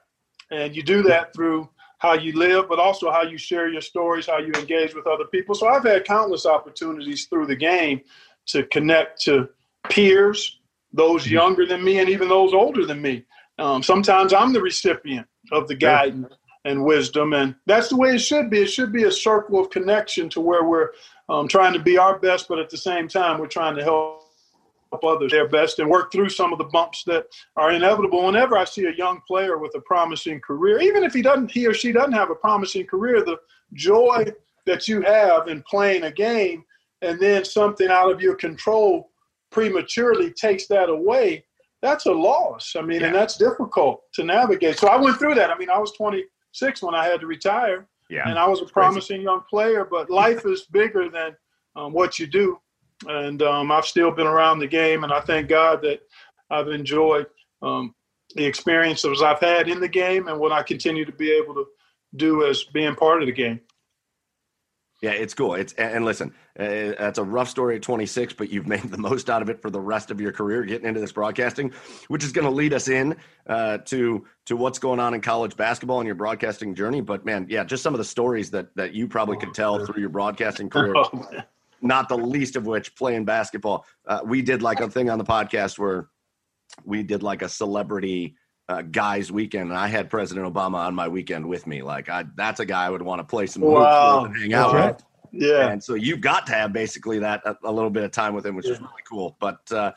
And 0.50 0.74
you 0.74 0.82
do 0.82 1.02
that 1.02 1.34
through 1.34 1.68
how 1.98 2.14
you 2.14 2.32
live, 2.32 2.68
but 2.68 2.78
also 2.78 3.10
how 3.10 3.22
you 3.22 3.36
share 3.36 3.68
your 3.68 3.80
stories, 3.80 4.26
how 4.26 4.38
you 4.38 4.52
engage 4.52 4.94
with 4.94 5.06
other 5.06 5.24
people. 5.24 5.54
So 5.54 5.66
I've 5.66 5.84
had 5.84 6.04
countless 6.04 6.46
opportunities 6.46 7.26
through 7.26 7.46
the 7.46 7.56
game 7.56 8.00
to 8.46 8.62
connect 8.64 9.20
to 9.22 9.48
peers, 9.90 10.60
those 10.92 11.26
mm. 11.26 11.32
younger 11.32 11.66
than 11.66 11.84
me, 11.84 11.98
and 11.98 12.08
even 12.08 12.28
those 12.28 12.54
older 12.54 12.86
than 12.86 13.02
me. 13.02 13.24
Um, 13.58 13.82
sometimes 13.82 14.32
I'm 14.32 14.52
the 14.52 14.62
recipient 14.62 15.26
of 15.50 15.66
the 15.66 15.74
guidance 15.74 16.32
and 16.64 16.84
wisdom. 16.84 17.32
And 17.32 17.54
that's 17.66 17.88
the 17.88 17.96
way 17.96 18.14
it 18.14 18.20
should 18.20 18.50
be. 18.50 18.62
It 18.62 18.68
should 18.68 18.92
be 18.92 19.04
a 19.04 19.12
circle 19.12 19.60
of 19.60 19.70
connection 19.70 20.28
to 20.30 20.40
where 20.40 20.64
we're 20.64 20.90
um, 21.28 21.48
trying 21.48 21.72
to 21.74 21.78
be 21.78 21.98
our 21.98 22.18
best, 22.18 22.48
but 22.48 22.58
at 22.58 22.70
the 22.70 22.76
same 22.76 23.08
time, 23.08 23.38
we're 23.38 23.46
trying 23.46 23.76
to 23.76 23.82
help 23.82 24.22
others 25.02 25.30
their 25.30 25.48
best 25.48 25.78
and 25.78 25.90
work 25.90 26.10
through 26.10 26.30
some 26.30 26.52
of 26.52 26.58
the 26.58 26.64
bumps 26.64 27.04
that 27.04 27.26
are 27.56 27.72
inevitable. 27.72 28.24
Whenever 28.24 28.56
I 28.56 28.64
see 28.64 28.86
a 28.86 28.94
young 28.94 29.20
player 29.26 29.58
with 29.58 29.74
a 29.74 29.80
promising 29.80 30.40
career, 30.40 30.80
even 30.80 31.04
if 31.04 31.12
he 31.12 31.22
doesn't, 31.22 31.50
he 31.50 31.66
or 31.66 31.74
she 31.74 31.92
doesn't 31.92 32.12
have 32.12 32.30
a 32.30 32.34
promising 32.34 32.86
career, 32.86 33.22
the 33.22 33.38
joy 33.74 34.24
that 34.64 34.88
you 34.88 35.02
have 35.02 35.48
in 35.48 35.62
playing 35.68 36.04
a 36.04 36.12
game 36.12 36.64
and 37.02 37.20
then 37.20 37.44
something 37.44 37.88
out 37.88 38.10
of 38.10 38.20
your 38.20 38.34
control 38.34 39.10
prematurely 39.50 40.32
takes 40.32 40.66
that 40.66 40.88
away 40.88 41.44
that's 41.80 42.06
a 42.06 42.12
loss. 42.12 42.74
I 42.76 42.82
mean, 42.82 43.00
yeah. 43.00 43.08
and 43.08 43.14
that's 43.14 43.36
difficult 43.36 44.02
to 44.14 44.24
navigate. 44.24 44.78
So 44.78 44.88
I 44.88 44.96
went 44.96 45.18
through 45.18 45.34
that. 45.36 45.50
I 45.50 45.58
mean, 45.58 45.70
I 45.70 45.78
was 45.78 45.92
20, 45.92 46.24
six 46.58 46.82
when 46.82 46.94
I 46.94 47.06
had 47.06 47.20
to 47.20 47.26
retire. 47.26 47.86
Yeah. 48.10 48.28
And 48.28 48.38
I 48.38 48.46
was 48.46 48.62
a 48.62 48.66
promising 48.66 49.22
young 49.22 49.42
player, 49.50 49.84
but 49.84 50.10
life 50.10 50.46
is 50.46 50.62
bigger 50.62 51.10
than 51.10 51.36
um, 51.76 51.92
what 51.92 52.18
you 52.18 52.26
do. 52.26 52.58
And 53.06 53.42
um, 53.42 53.70
I've 53.70 53.84
still 53.84 54.10
been 54.10 54.26
around 54.26 54.58
the 54.58 54.66
game, 54.66 55.04
and 55.04 55.12
I 55.12 55.20
thank 55.20 55.48
God 55.48 55.82
that 55.82 56.00
I've 56.50 56.68
enjoyed 56.68 57.26
um, 57.62 57.94
the 58.34 58.44
experiences 58.44 59.22
I've 59.22 59.40
had 59.40 59.68
in 59.68 59.80
the 59.80 59.88
game 59.88 60.28
and 60.28 60.38
what 60.38 60.52
I 60.52 60.62
continue 60.62 61.04
to 61.04 61.12
be 61.12 61.30
able 61.30 61.54
to 61.54 61.66
do 62.16 62.46
as 62.46 62.64
being 62.64 62.94
part 62.94 63.22
of 63.22 63.26
the 63.26 63.32
game. 63.32 63.60
Yeah, 65.00 65.10
it's 65.10 65.32
cool. 65.32 65.54
It's 65.54 65.72
and 65.74 66.04
listen, 66.04 66.34
uh, 66.58 66.94
that's 66.98 67.18
a 67.18 67.24
rough 67.24 67.48
story 67.48 67.76
at 67.76 67.82
26, 67.82 68.32
but 68.32 68.50
you've 68.50 68.66
made 68.74 68.82
the 68.82 68.98
most 68.98 69.30
out 69.30 69.42
of 69.42 69.48
it 69.48 69.62
for 69.62 69.70
the 69.70 69.80
rest 69.80 70.10
of 70.10 70.20
your 70.20 70.32
career, 70.32 70.64
getting 70.64 70.88
into 70.88 71.00
this 71.00 71.12
broadcasting, 71.12 71.72
which 72.08 72.24
is 72.24 72.32
going 72.32 72.46
to 72.46 72.50
lead 72.50 72.72
us 72.72 72.88
in 72.88 73.16
uh, 73.46 73.78
to 73.78 74.26
to 74.46 74.56
what's 74.56 74.78
going 74.78 74.98
on 74.98 75.14
in 75.14 75.20
college 75.20 75.56
basketball 75.56 76.00
and 76.00 76.06
your 76.06 76.16
broadcasting 76.16 76.74
journey. 76.74 77.00
But 77.00 77.24
man, 77.24 77.46
yeah, 77.48 77.64
just 77.64 77.82
some 77.82 77.94
of 77.94 77.98
the 77.98 78.04
stories 78.04 78.50
that 78.50 78.74
that 78.74 78.92
you 78.92 79.06
probably 79.06 79.36
could 79.36 79.54
tell 79.54 79.84
through 79.84 80.00
your 80.00 80.10
broadcasting 80.10 80.68
career. 80.68 80.94
Oh, 81.10 81.42
not 81.80 82.08
the 82.08 82.16
least 82.16 82.56
of 82.56 82.66
which 82.66 82.96
playing 82.96 83.24
basketball. 83.24 83.84
Uh, 84.04 84.20
we 84.24 84.42
did 84.42 84.62
like 84.62 84.80
a 84.80 84.90
thing 84.90 85.10
on 85.10 85.16
the 85.16 85.24
podcast 85.24 85.78
where 85.78 86.08
we 86.84 87.04
did 87.04 87.22
like 87.22 87.42
a 87.42 87.48
celebrity 87.48 88.34
uh, 88.68 88.82
guys 88.82 89.32
weekend, 89.32 89.70
and 89.70 89.78
I 89.78 89.88
had 89.88 90.10
President 90.10 90.52
Obama 90.52 90.74
on 90.76 90.94
my 90.94 91.08
weekend 91.08 91.46
with 91.46 91.66
me. 91.66 91.82
Like, 91.82 92.08
I 92.08 92.24
that's 92.36 92.60
a 92.60 92.66
guy 92.66 92.84
I 92.86 92.90
would 92.90 93.02
want 93.02 93.20
to 93.20 93.24
play 93.24 93.46
some 93.46 93.62
hoops 93.62 93.74
Wow. 93.74 94.22
with 94.22 94.32
and 94.32 94.40
hang 94.40 94.54
out 94.54 94.74
Right. 94.74 94.94
with. 94.94 95.04
Yeah. 95.32 95.68
And 95.70 95.82
so 95.82 95.94
you've 95.94 96.20
got 96.20 96.46
to 96.46 96.52
have 96.52 96.72
basically 96.72 97.18
that 97.20 97.42
a, 97.44 97.56
a 97.64 97.72
little 97.72 97.90
bit 97.90 98.02
of 98.04 98.10
time 98.12 98.34
with 98.34 98.46
him, 98.46 98.54
which 98.56 98.66
is 98.66 98.78
really 98.80 98.92
cool. 99.08 99.36
But 99.40 99.60
uh, 99.72 99.92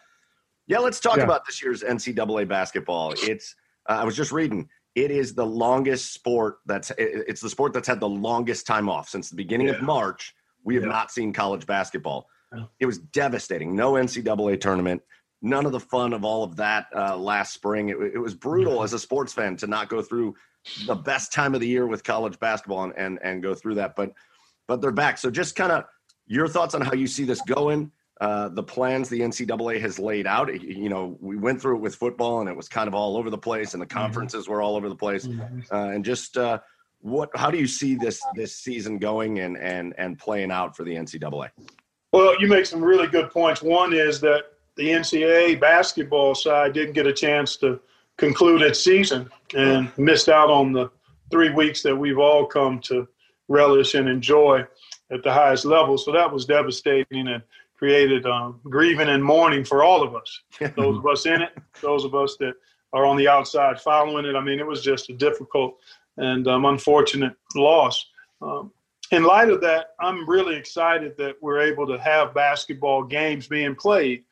yeah, 0.67 0.79
let's 0.79 0.99
talk 0.99 1.17
Yeah. 1.17 1.23
about 1.23 1.45
this 1.45 1.61
year's 1.61 1.83
NCAA 1.83 2.47
basketball. 2.47 3.13
It's 3.17 3.55
uh, 3.89 3.93
I 3.93 4.03
was 4.03 4.15
just 4.15 4.31
reading. 4.31 4.67
It 4.95 5.09
is 5.09 5.33
the 5.33 5.45
longest 5.45 6.13
sport 6.13 6.57
that's 6.65 6.91
it- 6.91 7.25
it's 7.27 7.39
the 7.41 7.49
sport 7.49 7.71
that's 7.73 7.87
had 7.87 7.99
the 8.01 8.09
longest 8.09 8.67
time 8.67 8.89
off 8.89 9.07
since 9.09 9.29
the 9.29 9.35
beginning 9.37 9.69
of 9.69 9.81
March. 9.81 10.33
We 10.63 10.75
have 10.75 10.83
Yeah. 10.83 10.89
not 10.89 11.11
seen 11.11 11.31
college 11.33 11.65
basketball. 11.65 12.27
Yeah. 12.55 12.65
It 12.81 12.85
was 12.85 12.97
devastating. 12.99 13.73
No 13.75 13.93
NCAA 13.93 14.57
tournament. 14.59 15.01
None 15.41 15.65
of 15.65 15.71
the 15.71 15.79
fun 15.79 16.13
of 16.13 16.23
all 16.23 16.43
of 16.43 16.55
that 16.57 16.87
uh, 16.95 17.17
last 17.17 17.53
spring. 17.53 17.89
It, 17.89 17.97
it 18.13 18.19
was 18.19 18.35
brutal 18.35 18.83
as 18.83 18.93
a 18.93 18.99
sports 18.99 19.33
fan 19.33 19.55
to 19.57 19.67
not 19.67 19.89
go 19.89 20.01
through 20.01 20.35
the 20.85 20.95
best 20.95 21.33
time 21.33 21.55
of 21.55 21.61
the 21.61 21.67
year 21.67 21.87
with 21.87 22.03
college 22.03 22.39
basketball 22.39 22.83
and 22.83 22.93
and, 22.95 23.19
and 23.23 23.41
go 23.41 23.55
through 23.55 23.75
that. 23.75 23.95
But 23.95 24.13
but 24.67 24.81
they're 24.81 24.91
back. 24.91 25.17
So 25.17 25.31
just 25.31 25.55
kind 25.55 25.71
of 25.71 25.85
your 26.27 26.47
thoughts 26.47 26.75
on 26.75 26.81
how 26.81 26.93
you 26.93 27.07
see 27.07 27.23
this 27.23 27.41
going. 27.41 27.91
Uh, 28.21 28.49
the 28.49 28.61
plans 28.61 29.09
the 29.09 29.19
NCAA 29.19 29.81
has 29.81 29.97
laid 29.97 30.27
out. 30.27 30.53
You 30.61 30.89
know, 30.89 31.17
we 31.19 31.37
went 31.37 31.59
through 31.59 31.77
it 31.77 31.81
with 31.81 31.95
football, 31.95 32.41
and 32.41 32.47
it 32.47 32.55
was 32.55 32.69
kind 32.69 32.87
of 32.87 32.93
all 32.93 33.17
over 33.17 33.31
the 33.31 33.37
place, 33.37 33.73
and 33.73 33.81
the 33.81 33.87
conferences 33.87 34.47
were 34.47 34.61
all 34.61 34.75
over 34.75 34.87
the 34.87 34.95
place. 34.95 35.27
Uh, 35.71 35.75
and 35.89 36.05
just 36.05 36.37
uh, 36.37 36.59
what, 36.99 37.29
how 37.35 37.49
do 37.49 37.57
you 37.57 37.65
see 37.65 37.95
this 37.95 38.21
this 38.35 38.55
season 38.55 38.99
going 38.99 39.39
and 39.39 39.57
and 39.57 39.95
and 39.97 40.19
playing 40.19 40.51
out 40.51 40.77
for 40.77 40.83
the 40.83 40.93
NCAA? 40.93 41.49
Well, 42.13 42.39
you 42.39 42.47
make 42.47 42.67
some 42.67 42.83
really 42.83 43.07
good 43.07 43.31
points. 43.31 43.63
One 43.63 43.91
is 43.91 44.21
that 44.21 44.43
the 44.77 44.89
NCAA 44.89 45.59
basketball 45.59 46.35
side 46.35 46.73
didn't 46.73 46.93
get 46.93 47.07
a 47.07 47.13
chance 47.13 47.57
to 47.57 47.79
conclude 48.17 48.61
its 48.61 48.83
season 48.83 49.29
and 49.55 49.91
missed 49.97 50.29
out 50.29 50.49
on 50.49 50.71
the 50.71 50.89
three 51.29 51.49
weeks 51.49 51.81
that 51.83 51.95
we've 51.95 52.19
all 52.19 52.45
come 52.45 52.79
to 52.79 53.07
relish 53.47 53.95
and 53.95 54.07
enjoy 54.07 54.63
at 55.11 55.23
the 55.23 55.31
highest 55.31 55.65
level. 55.65 55.97
So 55.97 56.11
that 56.11 56.31
was 56.31 56.45
devastating 56.45 57.27
and 57.27 57.41
created 57.77 58.25
um, 58.25 58.59
grieving 58.63 59.09
and 59.09 59.23
mourning 59.23 59.63
for 59.63 59.83
all 59.83 60.03
of 60.03 60.15
us. 60.15 60.41
Those 60.75 60.97
of 60.97 61.05
us 61.07 61.25
in 61.25 61.41
it, 61.41 61.57
those 61.81 62.05
of 62.05 62.13
us 62.13 62.37
that 62.39 62.53
are 62.93 63.05
on 63.05 63.17
the 63.17 63.27
outside 63.27 63.79
following 63.79 64.25
it. 64.25 64.35
I 64.35 64.41
mean, 64.41 64.59
it 64.59 64.67
was 64.67 64.83
just 64.83 65.09
a 65.09 65.13
difficult 65.13 65.77
and 66.17 66.47
um, 66.47 66.65
unfortunate 66.65 67.33
loss. 67.55 68.05
Um, 68.41 68.71
in 69.11 69.23
light 69.23 69.49
of 69.49 69.61
that, 69.61 69.95
I'm 69.99 70.29
really 70.29 70.55
excited 70.55 71.17
that 71.17 71.35
we're 71.41 71.59
able 71.59 71.87
to 71.87 71.97
have 71.99 72.33
basketball 72.33 73.03
games 73.03 73.47
being 73.47 73.75
played. 73.75 74.23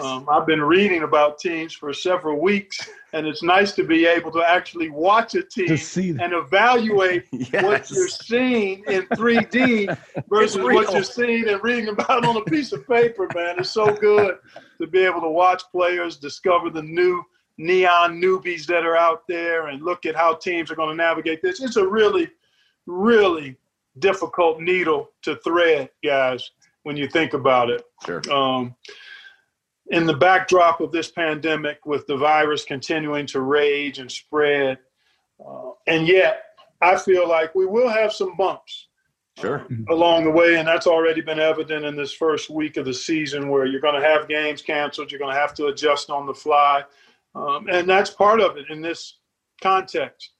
Um, 0.00 0.28
I've 0.30 0.46
been 0.46 0.62
reading 0.62 1.02
about 1.02 1.38
teams 1.38 1.72
for 1.72 1.92
several 1.92 2.40
weeks, 2.40 2.88
and 3.12 3.26
it's 3.26 3.42
nice 3.42 3.72
to 3.72 3.84
be 3.84 4.06
able 4.06 4.30
to 4.32 4.42
actually 4.42 4.88
watch 4.88 5.34
a 5.34 5.42
team 5.42 6.20
and 6.20 6.32
evaluate 6.32 7.26
what 7.60 7.90
you're 7.90 8.08
seeing 8.08 8.84
in 8.86 9.02
3D 9.08 9.98
versus 10.28 10.62
what 10.62 10.92
you're 10.92 11.02
seeing 11.02 11.48
and 11.48 11.62
reading 11.62 11.88
about 11.88 12.24
on 12.24 12.36
a 12.36 12.44
piece 12.44 12.72
of 12.72 12.86
paper, 12.86 13.28
man. 13.34 13.56
It's 13.58 13.70
so 13.70 13.94
good 13.94 14.38
to 14.80 14.86
be 14.86 15.00
able 15.00 15.20
to 15.22 15.30
watch 15.30 15.62
players 15.72 16.16
discover 16.16 16.70
the 16.70 16.82
new 16.82 17.24
neon 17.58 18.20
newbies 18.20 18.66
that 18.66 18.84
are 18.84 18.96
out 18.96 19.26
there 19.28 19.68
and 19.68 19.82
look 19.82 20.06
at 20.06 20.14
how 20.14 20.34
teams 20.34 20.70
are 20.70 20.76
going 20.76 20.90
to 20.90 20.94
navigate 20.94 21.42
this. 21.42 21.60
It's 21.60 21.76
a 21.76 21.86
really, 21.86 22.28
really 22.86 23.56
difficult 23.98 24.60
needle 24.60 25.10
to 25.22 25.36
thread, 25.36 25.90
guys, 26.04 26.50
when 26.82 26.96
you 26.96 27.08
think 27.08 27.32
about 27.32 27.70
it. 27.70 27.84
Sure. 28.04 28.22
Um, 28.30 28.74
in 29.90 30.06
the 30.06 30.14
backdrop 30.14 30.80
of 30.80 30.92
this 30.92 31.10
pandemic, 31.10 31.84
with 31.84 32.06
the 32.06 32.16
virus 32.16 32.64
continuing 32.64 33.26
to 33.26 33.40
rage 33.40 33.98
and 33.98 34.10
spread, 34.10 34.78
uh, 35.44 35.70
and 35.86 36.08
yet 36.08 36.44
I 36.80 36.96
feel 36.96 37.28
like 37.28 37.54
we 37.54 37.66
will 37.66 37.88
have 37.88 38.12
some 38.12 38.36
bumps 38.36 38.88
Sure. 39.36 39.66
along 39.88 40.24
the 40.24 40.30
way, 40.30 40.56
and 40.56 40.68
that's 40.68 40.86
already 40.86 41.20
been 41.20 41.40
evident 41.40 41.84
in 41.84 41.96
this 41.96 42.12
first 42.12 42.50
week 42.50 42.76
of 42.76 42.84
the 42.84 42.94
season, 42.94 43.48
where 43.48 43.66
you're 43.66 43.80
going 43.80 44.00
to 44.00 44.08
have 44.08 44.28
games 44.28 44.62
canceled, 44.62 45.10
you're 45.10 45.18
going 45.18 45.34
to 45.34 45.40
have 45.40 45.54
to 45.54 45.66
adjust 45.66 46.08
on 46.08 46.24
the 46.24 46.32
fly, 46.32 46.84
um, 47.34 47.66
and 47.68 47.88
that's 47.88 48.10
part 48.10 48.40
of 48.40 48.56
it 48.56 48.70
in 48.70 48.80
this 48.80 49.18
context. 49.60 50.30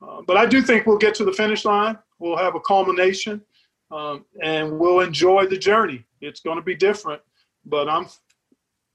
Uh, 0.00 0.22
but 0.22 0.36
I 0.36 0.46
do 0.46 0.62
think 0.62 0.86
we'll 0.86 0.98
get 0.98 1.16
to 1.16 1.24
the 1.24 1.32
finish 1.32 1.64
line. 1.64 1.98
We'll 2.20 2.36
have 2.36 2.54
a 2.54 2.60
culmination, 2.60 3.42
um, 3.90 4.24
and 4.40 4.78
we'll 4.78 5.00
enjoy 5.00 5.46
the 5.46 5.58
journey. 5.58 6.04
It's 6.20 6.40
going 6.40 6.56
to 6.56 6.62
be 6.62 6.76
different, 6.76 7.22
but 7.66 7.88
I'm 7.88 8.06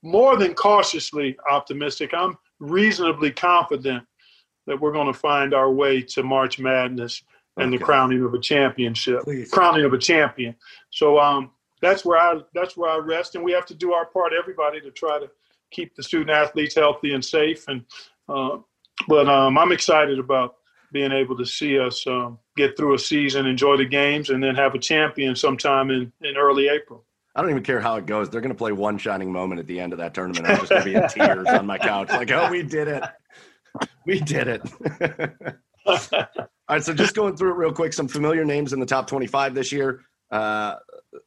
more 0.01 0.37
than 0.37 0.53
cautiously 0.53 1.37
optimistic. 1.49 2.13
I'm 2.13 2.37
reasonably 2.59 3.31
confident 3.31 4.05
that 4.67 4.79
we're 4.79 4.93
going 4.93 5.11
to 5.11 5.19
find 5.19 5.53
our 5.53 5.71
way 5.71 6.01
to 6.01 6.23
March 6.23 6.59
Madness 6.59 7.23
and 7.57 7.73
the 7.73 7.77
crowning 7.77 8.23
of 8.23 8.33
a 8.33 8.39
championship, 8.39 9.23
crowning 9.51 9.83
of 9.83 9.93
a 9.93 9.97
champion. 9.97 10.55
So 10.91 11.19
um, 11.19 11.51
that's 11.81 12.05
where 12.05 12.17
I 12.17 12.39
that's 12.53 12.77
where 12.77 12.89
I 12.89 12.97
rest, 12.97 13.35
and 13.35 13.43
we 13.43 13.51
have 13.51 13.65
to 13.67 13.75
do 13.75 13.93
our 13.93 14.05
part, 14.05 14.31
everybody, 14.37 14.79
to 14.81 14.91
try 14.91 15.19
to 15.19 15.29
keep 15.71 15.95
the 15.95 16.03
student 16.03 16.29
athletes 16.29 16.75
healthy 16.75 17.13
and 17.13 17.23
safe. 17.23 17.67
And 17.67 17.83
uh, 18.27 18.59
but 19.07 19.27
um, 19.27 19.57
I'm 19.57 19.71
excited 19.71 20.19
about 20.19 20.55
being 20.91 21.11
able 21.11 21.37
to 21.37 21.45
see 21.45 21.79
us 21.79 22.05
um, 22.07 22.39
get 22.55 22.75
through 22.75 22.95
a 22.95 22.99
season, 22.99 23.45
enjoy 23.45 23.77
the 23.77 23.85
games, 23.85 24.29
and 24.29 24.43
then 24.43 24.55
have 24.55 24.73
a 24.73 24.79
champion 24.79 25.35
sometime 25.35 25.91
in, 25.91 26.11
in 26.21 26.35
early 26.35 26.67
April. 26.67 27.05
I 27.39 27.41
don't 27.41 27.51
even 27.51 27.63
care 27.63 27.79
how 27.79 27.95
it 27.95 28.05
goes. 28.05 28.29
They're 28.29 28.41
going 28.41 28.51
to 28.51 28.57
play 28.57 28.73
one 28.73 28.97
shining 28.97 29.31
moment 29.31 29.61
at 29.61 29.65
the 29.65 29.79
end 29.79 29.93
of 29.93 29.99
that 29.99 30.13
tournament. 30.13 30.45
I'm 30.45 30.57
just 30.57 30.69
going 30.71 30.81
to 30.81 30.89
be 30.89 30.95
in 30.95 31.07
tears 31.07 31.47
on 31.47 31.65
my 31.65 31.77
couch, 31.77 32.09
like, 32.09 32.29
"Oh, 32.31 32.49
we 32.51 32.63
did 32.63 32.89
it! 32.89 33.03
We 34.05 34.19
did 34.19 34.49
it!" 34.49 35.55
All 35.85 35.95
right, 36.69 36.83
so 36.83 36.93
just 36.93 37.15
going 37.15 37.37
through 37.37 37.51
it 37.51 37.55
real 37.55 37.71
quick. 37.71 37.93
Some 37.93 38.09
familiar 38.09 38.43
names 38.43 38.73
in 38.73 38.81
the 38.81 38.85
top 38.85 39.07
25 39.07 39.55
this 39.55 39.71
year. 39.71 40.01
Uh, 40.31 40.75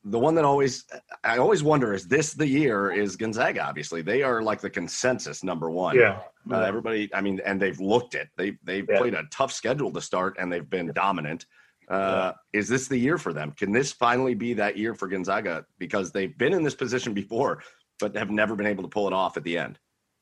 the 0.04 0.18
one 0.18 0.34
that 0.34 0.44
always 0.44 0.84
I 1.24 1.38
always 1.38 1.62
wonder 1.62 1.94
is 1.94 2.06
this 2.06 2.34
the 2.34 2.46
year 2.46 2.92
is 2.92 3.16
Gonzaga. 3.16 3.62
Obviously, 3.64 4.02
they 4.02 4.22
are 4.22 4.42
like 4.42 4.60
the 4.60 4.68
consensus 4.68 5.42
number 5.42 5.70
one. 5.70 5.96
Yeah. 5.96 6.20
Uh, 6.50 6.58
everybody, 6.58 7.08
I 7.14 7.22
mean, 7.22 7.40
and 7.46 7.58
they've 7.60 7.80
looked 7.80 8.14
it. 8.14 8.28
They 8.36 8.58
they've 8.64 8.86
Yeah. 8.86 8.98
played 8.98 9.14
a 9.14 9.22
tough 9.30 9.50
schedule 9.50 9.90
to 9.92 10.00
start, 10.02 10.36
and 10.38 10.52
they've 10.52 10.68
been 10.68 10.92
dominant. 10.92 11.46
Uh, 11.88 12.32
Is 12.52 12.68
this 12.68 12.88
the 12.88 12.96
year 12.96 13.18
for 13.18 13.32
them? 13.32 13.52
Can 13.52 13.72
this 13.72 13.92
finally 13.92 14.34
be 14.34 14.54
that 14.54 14.76
year 14.76 14.94
for 14.94 15.08
Gonzaga? 15.08 15.66
Because 15.78 16.10
they've 16.12 16.36
been 16.38 16.52
in 16.54 16.62
this 16.62 16.74
position 16.74 17.12
before, 17.12 17.62
but 17.98 18.16
have 18.16 18.30
never 18.30 18.54
been 18.54 18.66
able 18.66 18.82
to 18.82 18.88
pull 18.88 19.06
it 19.06 19.12
off 19.12 19.36
at 19.36 19.44
the 19.44 19.58
end. 19.58 19.78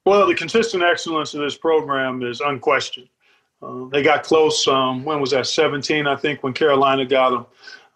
Well, 0.07 0.27
the 0.27 0.35
consistent 0.35 0.83
excellence 0.83 1.35
of 1.35 1.41
this 1.41 1.57
program 1.57 2.23
is 2.23 2.41
unquestioned. 2.41 3.09
Uh, 3.63 3.85
they 3.93 4.03
got 4.03 4.23
close. 4.23 4.67
Um, 4.67 5.05
when 5.05 5.21
was 5.21 5.31
that? 5.33 5.47
17, 5.47 6.07
I 6.07 6.17
think, 6.17 6.43
when 6.43 6.53
Carolina 6.55 7.05
got 7.05 7.31
them. 7.31 7.47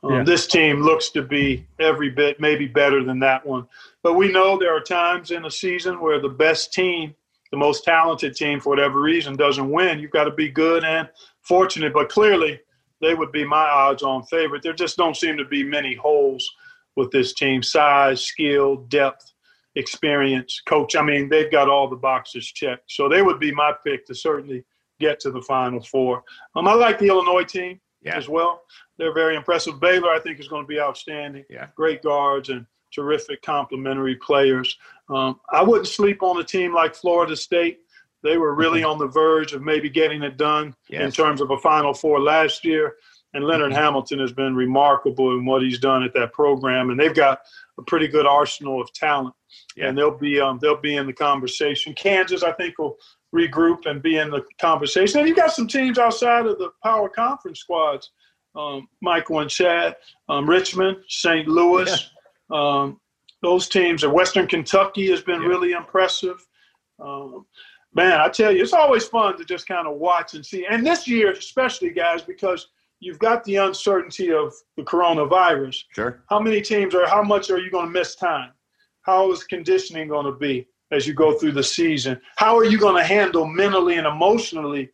Um, 0.02 0.12
Yeah. 0.12 0.22
This 0.22 0.46
team 0.46 0.82
looks 0.82 1.08
to 1.10 1.22
be 1.22 1.66
every 1.78 2.10
bit, 2.10 2.38
maybe 2.38 2.66
better 2.66 3.02
than 3.02 3.18
that 3.20 3.44
one. 3.44 3.66
But 4.02 4.14
we 4.14 4.30
know 4.30 4.58
there 4.58 4.76
are 4.76 4.80
times 4.80 5.30
in 5.30 5.46
a 5.46 5.50
season 5.50 5.98
where 6.00 6.20
the 6.20 6.28
best 6.28 6.74
team, 6.74 7.14
the 7.50 7.56
most 7.56 7.84
talented 7.84 8.36
team, 8.36 8.60
for 8.60 8.68
whatever 8.68 9.00
reason, 9.00 9.34
doesn't 9.36 9.70
win. 9.70 9.98
You've 9.98 10.10
got 10.10 10.24
to 10.24 10.30
be 10.30 10.50
good 10.50 10.84
and 10.84 11.08
fortunate. 11.40 11.94
But 11.94 12.10
clearly, 12.10 12.60
they 13.04 13.14
would 13.14 13.30
be 13.32 13.44
my 13.44 13.64
odds-on 13.68 14.24
favorite. 14.24 14.62
There 14.62 14.72
just 14.72 14.96
don't 14.96 15.16
seem 15.16 15.36
to 15.36 15.44
be 15.44 15.62
many 15.62 15.94
holes 15.94 16.48
with 16.96 17.10
this 17.10 17.34
team: 17.34 17.62
size, 17.62 18.22
skill, 18.22 18.76
depth 18.88 19.32
experience, 19.76 20.62
coach. 20.66 20.94
I 20.96 21.02
mean, 21.02 21.28
they've 21.28 21.50
got 21.50 21.68
all 21.68 21.88
the 21.88 21.96
boxes 21.96 22.46
checked. 22.46 22.84
So 22.92 23.08
they 23.08 23.22
would 23.22 23.40
be 23.40 23.52
my 23.52 23.72
pick 23.84 24.06
to 24.06 24.14
certainly 24.14 24.64
get 25.00 25.18
to 25.20 25.30
the 25.30 25.42
Final 25.42 25.80
Four. 25.82 26.22
Um, 26.54 26.68
I 26.68 26.74
like 26.74 26.98
the 26.98 27.08
Illinois 27.08 27.42
team 27.44 27.80
Yeah. 28.02 28.16
as 28.16 28.28
well. 28.28 28.62
They're 28.98 29.12
very 29.12 29.34
impressive. 29.36 29.80
Baylor, 29.80 30.10
I 30.10 30.20
think, 30.20 30.38
is 30.38 30.46
going 30.48 30.62
to 30.62 30.68
be 30.68 30.78
outstanding. 30.80 31.44
Yeah. 31.50 31.68
Great 31.74 32.02
guards 32.02 32.50
and 32.50 32.64
terrific 32.94 33.42
complementary 33.42 34.14
players. 34.16 34.78
Um, 35.08 35.40
I 35.50 35.62
wouldn't 35.64 35.88
sleep 35.88 36.22
on 36.22 36.38
a 36.40 36.44
team 36.44 36.72
like 36.72 36.94
Florida 36.94 37.34
State. 37.34 37.80
They 38.24 38.38
were 38.38 38.54
really 38.54 38.82
on 38.82 38.98
the 38.98 39.06
verge 39.06 39.52
of 39.52 39.62
maybe 39.62 39.90
getting 39.90 40.22
it 40.22 40.38
done 40.38 40.74
in 40.88 41.12
terms 41.12 41.42
of 41.42 41.50
a 41.50 41.58
Final 41.58 41.92
Four 41.92 42.20
last 42.20 42.64
year. 42.64 42.96
and 43.34 43.44
Leonard 43.44 43.72
Hamilton 43.72 44.18
has 44.20 44.32
been 44.32 44.54
remarkable 44.54 45.36
in 45.36 45.44
what 45.44 45.60
he's 45.60 45.78
done 45.78 46.02
at 46.02 46.14
that 46.14 46.32
program, 46.32 46.90
and 46.90 46.98
they've 46.98 47.14
got 47.14 47.40
a 47.78 47.82
pretty 47.82 48.08
good 48.08 48.26
arsenal 48.26 48.80
of 48.80 48.92
talent, 48.92 49.34
yeah. 49.76 49.88
and 49.88 49.98
they'll 49.98 50.16
be 50.16 50.40
um, 50.40 50.58
they'll 50.60 50.80
be 50.80 50.96
in 50.96 51.06
the 51.06 51.12
conversation. 51.12 51.92
Kansas, 51.94 52.42
I 52.42 52.52
think, 52.52 52.78
will 52.78 52.96
regroup 53.34 53.86
and 53.86 54.00
be 54.00 54.16
in 54.16 54.30
the 54.30 54.42
conversation. 54.58 55.18
And 55.18 55.28
you've 55.28 55.36
got 55.36 55.52
some 55.52 55.68
teams 55.68 55.98
outside 55.98 56.46
of 56.46 56.58
the 56.58 56.70
power 56.82 57.08
conference 57.08 57.60
squads, 57.60 58.10
um, 58.54 58.88
Michael 59.02 59.40
and 59.40 59.50
Chad, 59.50 59.96
um, 60.28 60.48
Richmond, 60.48 60.96
St. 61.08 61.46
Louis. 61.46 62.10
Yeah. 62.50 62.56
Um, 62.56 63.00
those 63.42 63.68
teams, 63.68 64.04
and 64.04 64.12
Western 64.12 64.46
Kentucky 64.46 65.10
has 65.10 65.20
been 65.20 65.42
yeah. 65.42 65.48
really 65.48 65.72
impressive. 65.72 66.46
Man, 67.94 68.20
I 68.20 68.28
tell 68.28 68.50
you, 68.50 68.62
it's 68.62 68.72
always 68.72 69.04
fun 69.04 69.38
to 69.38 69.44
just 69.44 69.68
kind 69.68 69.86
of 69.86 69.96
watch 69.96 70.34
and 70.34 70.44
see. 70.44 70.66
And 70.68 70.84
this 70.84 71.06
year, 71.06 71.30
especially, 71.30 71.90
guys, 71.90 72.22
because 72.22 72.68
you've 72.98 73.20
got 73.20 73.44
the 73.44 73.56
uncertainty 73.56 74.32
of 74.32 74.52
the 74.76 74.82
coronavirus. 74.82 75.76
Sure. 75.94 76.24
How 76.28 76.40
many 76.40 76.60
teams 76.60 76.94
or 76.94 77.06
how 77.06 77.22
much 77.22 77.50
are 77.50 77.58
you 77.58 77.70
going 77.70 77.86
to 77.86 77.92
miss 77.92 78.16
time? 78.16 78.50
How 79.02 79.30
is 79.30 79.44
conditioning 79.44 80.08
going 80.08 80.26
to 80.26 80.32
be 80.32 80.66
as 80.90 81.06
you 81.06 81.14
go 81.14 81.38
through 81.38 81.52
the 81.52 81.62
season? 81.62 82.20
How 82.36 82.56
are 82.56 82.64
you 82.64 82.78
going 82.78 82.96
to 82.96 83.04
handle 83.04 83.46
mentally 83.46 83.96
and 83.96 84.06
emotionally 84.06 84.90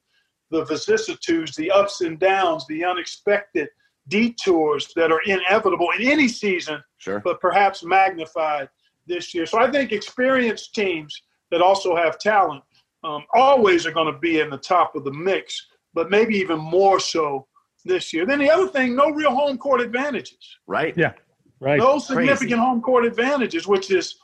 the 0.51 0.65
vicissitudes, 0.65 1.55
the 1.57 1.71
ups 1.71 2.03
and 2.03 2.19
downs, 2.19 2.67
the 2.69 2.85
unexpected 2.85 3.69
detours 4.09 4.93
that 4.97 5.13
are 5.13 5.23
inevitable 5.25 5.89
in 5.99 6.07
any 6.07 6.29
season, 6.29 6.83
sure. 6.99 7.21
but 7.21 7.41
perhaps 7.41 7.85
magnified 7.85 8.69
this 9.07 9.33
year? 9.33 9.47
So 9.47 9.59
I 9.59 9.71
think 9.71 9.93
experienced 9.93 10.75
teams 10.75 11.23
that 11.51 11.63
also 11.63 11.95
have 11.97 12.19
talent 12.19 12.63
um, 13.05 13.25
always 13.35 13.87
are 13.87 13.93
going 13.93 14.13
to 14.13 14.19
be 14.19 14.41
in 14.41 14.51
the 14.51 14.59
top 14.59 14.95
of 14.95 15.05
the 15.05 15.13
mix, 15.13 15.67
but 15.95 16.11
maybe 16.11 16.35
even 16.37 16.59
more 16.59 17.01
so 17.01 17.47
this 17.85 18.13
year. 18.13 18.27
Then 18.27 18.39
the 18.39 18.51
other 18.51 18.69
thing, 18.69 18.95
no 18.95 19.11
real 19.11 19.35
home 19.35 19.59
court 19.59 19.81
advantages. 19.81 20.59
Right. 20.67 20.97
Yeah. 20.97 21.13
Right. 21.61 21.79
No 21.79 21.99
significant 21.99 22.39
Crazy. 22.39 22.55
home 22.55 22.81
court 22.81 23.05
advantages, 23.05 23.67
which 23.67 23.91
is 23.91 24.17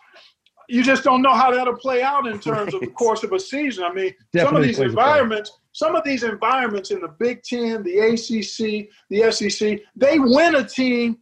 you 0.68 0.82
just 0.82 1.04
don't 1.04 1.22
know 1.22 1.34
how 1.34 1.52
that'll 1.52 1.76
play 1.76 2.02
out 2.02 2.26
in 2.26 2.40
terms 2.40 2.72
right. 2.72 2.74
of 2.74 2.80
the 2.80 2.88
course 2.88 3.22
of 3.22 3.32
a 3.32 3.38
season. 3.38 3.84
I 3.84 3.92
mean, 3.92 4.12
Definitely 4.32 4.44
some 4.44 4.56
of 4.56 4.62
these 4.62 4.78
environments, 4.78 5.52
some 5.72 5.94
of 5.94 6.04
these 6.04 6.22
environments 6.22 6.90
in 6.90 7.00
the 7.00 7.14
Big 7.20 7.42
Ten, 7.42 7.82
the 7.82 7.98
ACC, 7.98 8.88
the 9.10 9.30
SEC, 9.30 9.80
they 9.94 10.18
win 10.18 10.56
a 10.56 10.64
team 10.64 11.18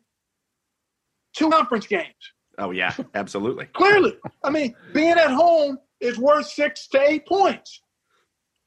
two 1.35 1.51
conference 1.51 1.87
games. 1.87 2.15
Oh 2.59 2.71
yeah, 2.71 2.95
absolutely. 3.15 3.67
Clearly, 3.67 4.17
I 4.45 4.51
mean, 4.51 4.75
being 4.93 5.13
at 5.13 5.31
home 5.31 5.79
is 6.05 6.19
worth 6.19 6.47
six 6.47 6.87
to 6.89 7.01
eight 7.01 7.27
points 7.27 7.81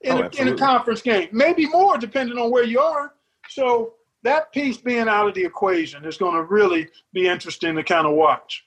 in, 0.02 0.12
oh, 0.12 0.24
a, 0.24 0.42
in 0.42 0.48
a 0.50 0.56
conference 0.56 1.02
game, 1.02 1.30
maybe 1.32 1.68
more 1.68 1.98
depending 1.98 2.38
on 2.38 2.52
where 2.52 2.64
you 2.64 2.80
are. 2.80 3.14
So 3.50 3.94
that 4.24 4.52
piece 4.52 4.78
being 4.78 5.08
out 5.08 5.28
of 5.28 5.34
the 5.36 5.46
equation 5.46 6.04
is 6.06 6.18
going 6.18 6.36
to 6.36 6.44
really 6.44 6.90
be 7.14 7.28
interesting 7.28 7.76
to 7.76 7.84
kind 7.84 8.08
of 8.08 8.14
watch. 8.14 8.66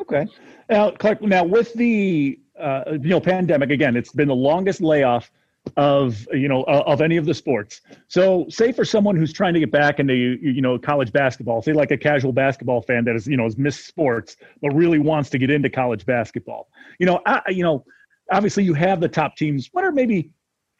Okay. 0.00 0.26
Now, 0.70 0.90
Clark, 0.90 1.22
now 1.22 1.44
with 1.44 1.72
the 1.74 2.38
uh, 2.58 2.84
you 2.92 3.10
know 3.10 3.20
pandemic 3.20 3.70
again, 3.70 3.96
it's 3.96 4.12
been 4.12 4.28
the 4.28 4.36
longest 4.36 4.80
layoff 4.80 5.30
of 5.76 6.26
you 6.32 6.48
know 6.48 6.62
of 6.64 7.00
any 7.00 7.16
of 7.16 7.26
the 7.26 7.34
sports. 7.34 7.80
So, 8.08 8.46
say 8.48 8.72
for 8.72 8.84
someone 8.84 9.16
who's 9.16 9.32
trying 9.32 9.54
to 9.54 9.60
get 9.60 9.70
back 9.70 9.98
into 9.98 10.14
you 10.14 10.60
know 10.60 10.78
college 10.78 11.12
basketball, 11.12 11.62
say 11.62 11.72
like 11.72 11.90
a 11.90 11.96
casual 11.96 12.32
basketball 12.32 12.82
fan 12.82 13.04
that 13.04 13.16
is 13.16 13.26
you 13.26 13.36
know 13.36 13.44
has 13.44 13.56
missed 13.56 13.86
sports 13.86 14.36
but 14.62 14.72
really 14.74 14.98
wants 14.98 15.30
to 15.30 15.38
get 15.38 15.50
into 15.50 15.68
college 15.68 16.06
basketball. 16.06 16.68
You 16.98 17.06
know, 17.06 17.20
I, 17.26 17.42
you 17.48 17.62
know, 17.62 17.84
obviously 18.30 18.64
you 18.64 18.74
have 18.74 19.00
the 19.00 19.08
top 19.08 19.36
teams. 19.36 19.68
What 19.72 19.84
are 19.84 19.92
maybe 19.92 20.30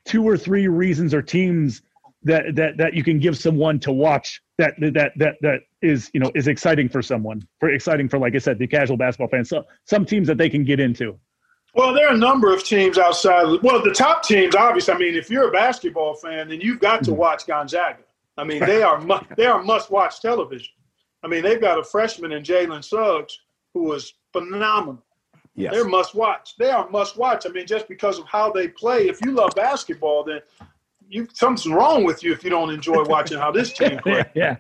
two 0.05 0.27
or 0.27 0.37
three 0.37 0.69
reasons 0.69 1.15
or 1.15 1.23
teams 1.23 1.83
that 2.25 2.57
that 2.57 2.77
that 2.77 2.95
you 2.95 3.05
can 3.05 3.19
give 3.19 3.37
someone 3.39 3.79
to 3.81 3.93
watch 3.93 4.43
that 4.59 4.75
that 4.81 5.13
that 5.17 5.37
that 5.41 5.61
is 5.83 6.11
you 6.13 6.21
know 6.21 6.31
is 6.35 6.49
exciting 6.49 6.89
for 6.89 7.01
someone 7.01 7.41
for 7.61 7.71
exciting 7.71 8.09
for 8.09 8.19
like 8.19 8.35
I 8.35 8.39
said 8.39 8.59
the 8.59 8.67
casual 8.67 8.97
basketball 8.97 9.29
fans. 9.29 9.49
So 9.49 9.65
some 9.85 10.05
teams 10.05 10.27
that 10.29 10.39
they 10.39 10.51
can 10.51 10.65
get 10.65 10.81
into. 10.81 11.19
Well, 11.75 11.93
there 11.93 12.09
are 12.09 12.15
a 12.15 12.19
number 12.19 12.53
of 12.53 12.65
teams 12.65 12.99
outside. 12.99 13.45
Of, 13.45 13.63
well, 13.63 13.83
the 13.83 13.93
top 13.93 14.25
teams, 14.25 14.55
obviously. 14.57 14.95
I 14.95 14.99
mean, 14.99 15.15
if 15.15 15.31
you're 15.31 15.49
a 15.49 15.53
basketball 15.53 16.15
fan, 16.15 16.49
then 16.49 16.61
you've 16.61 16.81
got 16.81 17.05
to 17.05 17.11
mm-hmm. 17.11 17.21
watch 17.21 17.47
Gonzaga. 17.47 18.03
I 18.37 18.45
mean, 18.45 18.65
they 18.65 18.83
are 18.83 19.01
mu- 19.01 19.21
they 19.37 19.47
are 19.47 19.63
must-watch 19.63 20.21
television. 20.21 20.73
I 21.23 21.29
mean, 21.29 21.43
they've 21.43 21.61
got 21.61 21.79
a 21.79 21.85
freshman 21.85 22.33
in 22.33 22.43
Jalen 22.43 22.83
Suggs 22.83 23.39
who 23.75 23.85
was 23.85 24.15
phenomenal. 24.33 25.05
Yes. 25.59 25.75
They're 25.75 25.89
must-watch. 25.89 26.57
They 26.57 26.71
are 26.71 26.89
must-watch. 26.89 27.45
I 27.45 27.49
mean, 27.49 27.67
just 27.67 27.89
because 27.89 28.19
of 28.19 28.27
how 28.27 28.53
they 28.53 28.69
play. 28.69 29.09
If 29.09 29.21
you 29.25 29.33
love 29.33 29.51
basketball, 29.57 30.23
then 30.23 30.41
you 31.09 31.27
something's 31.33 31.67
wrong 31.73 32.05
with 32.05 32.23
you 32.23 32.33
if 32.33 32.45
you 32.45 32.51
don't 32.51 32.71
enjoy 32.71 33.03
watching 33.05 33.39
how 33.39 33.51
this 33.51 33.73
team 33.73 33.99
plays. 34.03 34.25
yeah. 34.35 34.57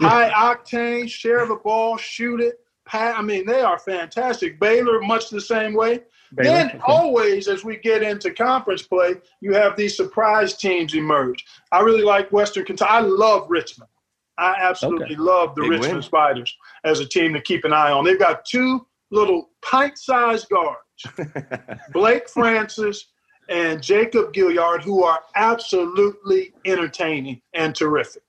High 0.00 0.30
octane, 0.30 1.08
share 1.08 1.46
the 1.46 1.56
ball, 1.56 1.96
shoot 1.96 2.40
it. 2.40 2.60
Pat, 2.84 3.16
I 3.16 3.22
mean, 3.22 3.46
they 3.46 3.62
are 3.62 3.78
fantastic. 3.78 4.60
Baylor, 4.60 5.00
much 5.00 5.30
the 5.30 5.40
same 5.40 5.72
way. 5.72 6.00
Baylor, 6.34 6.50
then 6.50 6.66
okay. 6.68 6.80
always, 6.86 7.48
as 7.48 7.64
we 7.64 7.76
get 7.78 8.02
into 8.02 8.30
conference 8.32 8.82
play, 8.82 9.14
you 9.40 9.54
have 9.54 9.76
these 9.76 9.96
surprise 9.96 10.54
teams 10.54 10.94
emerge. 10.94 11.44
I 11.70 11.80
really 11.80 12.02
like 12.02 12.30
Western 12.30 12.64
Kentucky. 12.64 12.90
I 12.90 13.00
love 13.00 13.46
Richmond. 13.48 13.88
I 14.36 14.56
absolutely 14.58 15.14
okay. 15.14 15.16
love 15.16 15.54
the 15.54 15.62
Big 15.62 15.70
Richmond 15.70 15.92
win. 15.94 16.02
Spiders 16.02 16.56
as 16.84 17.00
a 17.00 17.06
team 17.06 17.32
to 17.32 17.40
keep 17.40 17.64
an 17.64 17.72
eye 17.72 17.90
on. 17.90 18.04
They've 18.04 18.18
got 18.18 18.44
two 18.44 18.86
little 19.12 19.50
pint-sized 19.60 20.48
guards, 20.48 21.38
Blake 21.92 22.28
Francis 22.28 23.06
and 23.48 23.82
Jacob 23.82 24.32
Gilliard, 24.32 24.82
who 24.82 25.04
are 25.04 25.20
absolutely 25.36 26.54
entertaining 26.64 27.40
and 27.54 27.74
terrific 27.74 28.22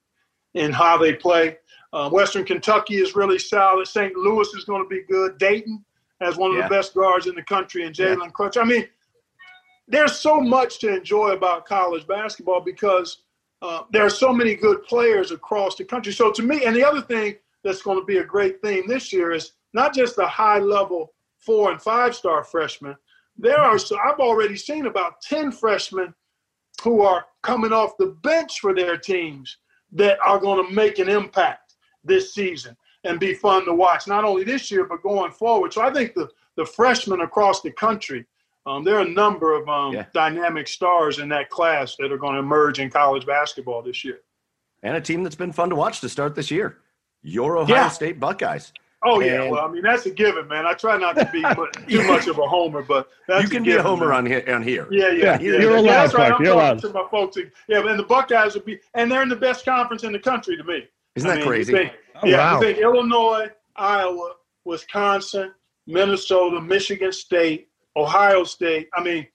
in 0.53 0.71
how 0.71 0.97
they 0.97 1.13
play. 1.13 1.57
Uh, 1.93 2.09
Western 2.09 2.43
Kentucky 2.43 2.95
is 2.95 3.15
really 3.15 3.39
solid. 3.39 3.88
St. 3.88 4.15
Louis 4.15 4.47
is 4.53 4.65
going 4.65 4.84
to 4.84 4.89
be 4.89 5.03
good. 5.03 5.38
Dayton 5.38 5.84
has 6.19 6.38
one 6.38 6.51
of 6.51 6.57
yeah. 6.57 6.67
the 6.67 6.69
best 6.69 6.93
guards 6.93 7.27
in 7.27 7.36
the 7.36 7.43
country, 7.43 7.86
and 7.86 7.95
Jalen 7.95 8.25
yeah. 8.25 8.29
Crutch. 8.29 8.57
I 8.57 8.63
mean, 8.63 8.88
there's 9.88 10.17
so 10.17 10.39
much 10.39 10.79
to 10.79 10.95
enjoy 10.95 11.29
about 11.29 11.65
college 11.65 12.07
basketball 12.07 12.61
because 12.61 13.23
uh, 13.61 13.84
there 13.91 14.05
are 14.05 14.09
so 14.09 14.34
many 14.34 14.55
good 14.55 14.84
players 14.84 15.31
across 15.31 15.75
the 15.75 15.86
country. 15.86 16.11
So 16.11 16.31
to 16.31 16.41
me, 16.41 16.65
and 16.65 16.75
the 16.75 16.84
other 16.84 17.01
thing 17.01 17.36
that's 17.63 17.81
going 17.81 17.99
to 17.99 18.05
be 18.05 18.17
a 18.17 18.23
great 18.23 18.61
theme 18.61 18.88
this 18.88 19.13
year 19.13 19.31
is 19.31 19.53
not 19.74 19.93
just 19.93 20.15
the 20.15 20.28
high 20.28 20.59
level 20.59 21.13
four 21.38 21.71
and 21.71 21.82
five 21.82 22.15
star 22.15 22.43
freshmen, 22.43 22.95
there 23.38 23.59
are 23.59 23.78
so 23.78 23.97
I've 24.03 24.19
already 24.19 24.55
seen 24.55 24.86
about 24.86 25.21
10 25.21 25.51
freshmen 25.51 26.13
who 26.84 27.01
are 27.01 27.26
coming 27.41 27.74
off 27.74 27.97
the 27.97 28.17
bench 28.24 28.59
for 28.59 28.74
their 28.76 28.97
teams 28.97 29.57
that 29.93 30.17
are 30.26 30.39
going 30.39 30.65
to 30.65 30.74
make 30.74 30.99
an 30.99 31.09
impact 31.09 31.76
this 32.03 32.34
season 32.34 32.76
and 33.03 33.19
be 33.19 33.34
fun 33.34 33.65
to 33.65 33.74
watch, 33.74 34.07
not 34.07 34.24
only 34.24 34.43
this 34.43 34.71
year, 34.71 34.86
but 34.86 35.01
going 35.03 35.32
forward. 35.32 35.74
So 35.74 35.82
I 35.82 35.91
think 35.91 36.13
the, 36.13 36.30
the 36.55 36.65
freshmen 36.65 37.21
across 37.21 37.61
the 37.61 37.71
country, 37.71 38.26
um, 38.65 38.84
there 38.84 38.95
are 38.97 39.01
a 39.01 39.09
number 39.09 39.53
of 39.53 39.67
um, 39.67 39.93
yeah. 39.93 40.05
dynamic 40.13 40.67
stars 40.67 41.19
in 41.19 41.30
that 41.30 41.49
class 41.49 41.95
that 41.99 42.11
are 42.11 42.17
going 42.17 42.34
to 42.34 42.39
emerge 42.39 42.80
in 42.80 42.89
college 42.89 43.26
basketball 43.26 43.82
this 43.82 44.03
year. 44.03 44.19
And 44.84 44.95
a 44.95 45.01
team 45.01 45.24
that's 45.24 45.36
been 45.36 45.51
fun 45.51 45.69
to 45.69 45.76
watch 45.76 46.01
to 46.01 46.09
start 46.09 46.36
this 46.36 46.49
year, 46.51 46.78
your 47.21 47.57
Ohio 47.57 47.76
yeah. 47.76 47.89
State 47.89 48.19
Buckeyes. 48.19 48.74
Oh 49.05 49.19
and 49.19 49.29
yeah, 49.29 49.49
well 49.49 49.65
I 49.65 49.71
mean 49.71 49.83
that's 49.83 50.05
a 50.05 50.11
given, 50.11 50.47
man. 50.47 50.65
I 50.65 50.73
try 50.73 50.97
not 50.97 51.15
to 51.17 51.25
be 51.31 51.41
too 51.91 52.07
much 52.07 52.27
of 52.27 52.37
a 52.39 52.47
homer, 52.47 52.81
but 52.81 53.09
you 53.27 53.47
can 53.47 53.63
a 53.63 53.65
be 53.65 53.71
a 53.73 53.83
homer 53.83 54.13
on 54.13 54.25
here. 54.25 54.43
On 54.47 54.63
here, 54.63 54.87
yeah, 54.91 55.11
yeah, 55.11 55.39
yeah. 55.39 55.39
You're 55.39 55.71
yeah. 55.71 55.79
allowed, 55.79 55.85
that's 55.85 56.13
right. 56.13 56.31
I'm 56.31 56.43
you're 56.43 56.53
allowed. 56.53 56.79
to 56.79 56.89
my 56.89 57.05
folks. 57.11 57.37
Yeah, 57.67 57.87
and 57.87 57.99
the 57.99 58.03
Buckeyes 58.03 58.55
will 58.55 58.61
be, 58.61 58.79
and 58.93 59.11
they're 59.11 59.21
in 59.21 59.29
the 59.29 59.35
best 59.35 59.65
conference 59.65 60.03
in 60.03 60.13
the 60.13 60.19
country 60.19 60.55
to 60.57 60.63
me. 60.63 60.87
Isn't 61.15 61.27
that 61.27 61.35
I 61.35 61.39
mean, 61.39 61.47
crazy? 61.47 61.73
Think, 61.73 61.93
oh, 62.15 62.27
yeah, 62.27 62.37
wow. 62.37 62.57
I 62.57 62.59
think 62.59 62.79
Illinois, 62.79 63.49
Iowa, 63.75 64.33
Wisconsin, 64.65 65.53
Minnesota, 65.85 66.61
Michigan 66.61 67.11
State, 67.11 67.67
Ohio 67.95 68.43
State. 68.43 68.87
I 68.95 69.03
mean, 69.03 69.27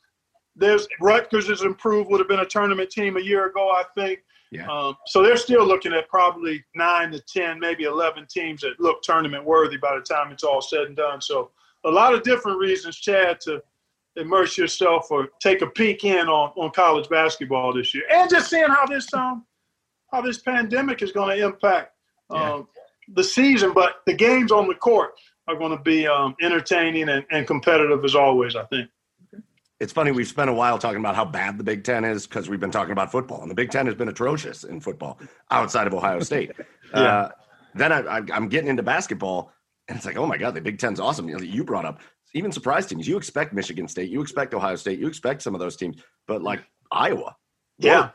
there's 0.56 0.88
Rutgers 1.00 1.48
has 1.48 1.62
improved. 1.62 2.10
Would 2.10 2.20
have 2.20 2.28
been 2.28 2.40
a 2.40 2.46
tournament 2.46 2.90
team 2.90 3.16
a 3.16 3.20
year 3.20 3.46
ago, 3.46 3.68
I 3.68 3.84
think. 3.94 4.20
Yeah. 4.50 4.70
Um, 4.70 4.96
so 5.06 5.22
they're 5.22 5.36
still 5.36 5.66
looking 5.66 5.92
at 5.92 6.08
probably 6.08 6.64
nine 6.74 7.10
to 7.12 7.20
10, 7.20 7.58
maybe 7.60 7.84
11 7.84 8.26
teams 8.30 8.62
that 8.62 8.80
look 8.80 9.02
tournament 9.02 9.44
worthy 9.44 9.76
by 9.76 9.94
the 9.94 10.02
time 10.02 10.32
it's 10.32 10.44
all 10.44 10.62
said 10.62 10.82
and 10.82 10.96
done. 10.96 11.20
So 11.20 11.50
a 11.84 11.90
lot 11.90 12.14
of 12.14 12.22
different 12.22 12.58
reasons, 12.58 12.96
Chad, 12.96 13.40
to 13.42 13.62
immerse 14.16 14.56
yourself 14.56 15.10
or 15.10 15.28
take 15.40 15.62
a 15.62 15.66
peek 15.66 16.04
in 16.04 16.28
on, 16.28 16.50
on 16.56 16.70
college 16.70 17.08
basketball 17.08 17.74
this 17.74 17.94
year. 17.94 18.04
And 18.10 18.28
just 18.28 18.50
seeing 18.50 18.68
how 18.68 18.86
this 18.86 19.12
um 19.14 19.44
how 20.12 20.22
this 20.22 20.38
pandemic 20.38 21.02
is 21.02 21.12
going 21.12 21.36
to 21.36 21.44
impact 21.44 21.92
um, 22.30 22.40
yeah. 22.40 22.62
the 23.14 23.24
season. 23.24 23.72
But 23.74 23.96
the 24.06 24.14
games 24.14 24.50
on 24.50 24.66
the 24.66 24.74
court 24.74 25.12
are 25.46 25.56
going 25.56 25.76
to 25.76 25.82
be 25.82 26.06
um, 26.06 26.34
entertaining 26.40 27.08
and, 27.08 27.24
and 27.30 27.46
competitive 27.46 28.04
as 28.04 28.14
always, 28.14 28.56
I 28.56 28.64
think 28.64 28.88
it's 29.80 29.92
funny 29.92 30.10
we've 30.10 30.28
spent 30.28 30.50
a 30.50 30.52
while 30.52 30.78
talking 30.78 30.98
about 30.98 31.14
how 31.14 31.24
bad 31.24 31.56
the 31.56 31.64
Big 31.64 31.84
Ten 31.84 32.04
is 32.04 32.26
because 32.26 32.48
we've 32.48 32.60
been 32.60 32.70
talking 32.70 32.92
about 32.92 33.12
football, 33.12 33.42
and 33.42 33.50
the 33.50 33.54
Big 33.54 33.70
Ten 33.70 33.86
has 33.86 33.94
been 33.94 34.08
atrocious 34.08 34.64
in 34.64 34.80
football 34.80 35.20
outside 35.50 35.86
of 35.86 35.94
Ohio 35.94 36.20
State. 36.20 36.52
yeah. 36.94 37.00
uh, 37.00 37.30
then 37.74 37.92
I, 37.92 38.22
am 38.32 38.48
getting 38.48 38.68
into 38.68 38.82
basketball, 38.82 39.52
and 39.86 39.96
it's 39.96 40.06
like, 40.06 40.16
oh 40.16 40.26
my 40.26 40.36
god, 40.36 40.54
the 40.54 40.60
Big 40.60 40.78
Ten's 40.78 40.98
awesome. 40.98 41.28
You, 41.28 41.64
brought 41.64 41.84
up 41.84 42.00
even 42.34 42.50
surprise 42.50 42.86
teams. 42.86 43.06
You 43.06 43.16
expect 43.16 43.52
Michigan 43.52 43.86
State, 43.86 44.10
you 44.10 44.20
expect 44.20 44.52
Ohio 44.52 44.76
State, 44.76 44.98
you 44.98 45.06
expect 45.06 45.42
some 45.42 45.54
of 45.54 45.60
those 45.60 45.76
teams, 45.76 45.96
but 46.26 46.42
like 46.42 46.60
Iowa, 46.90 47.36
yeah, 47.78 48.10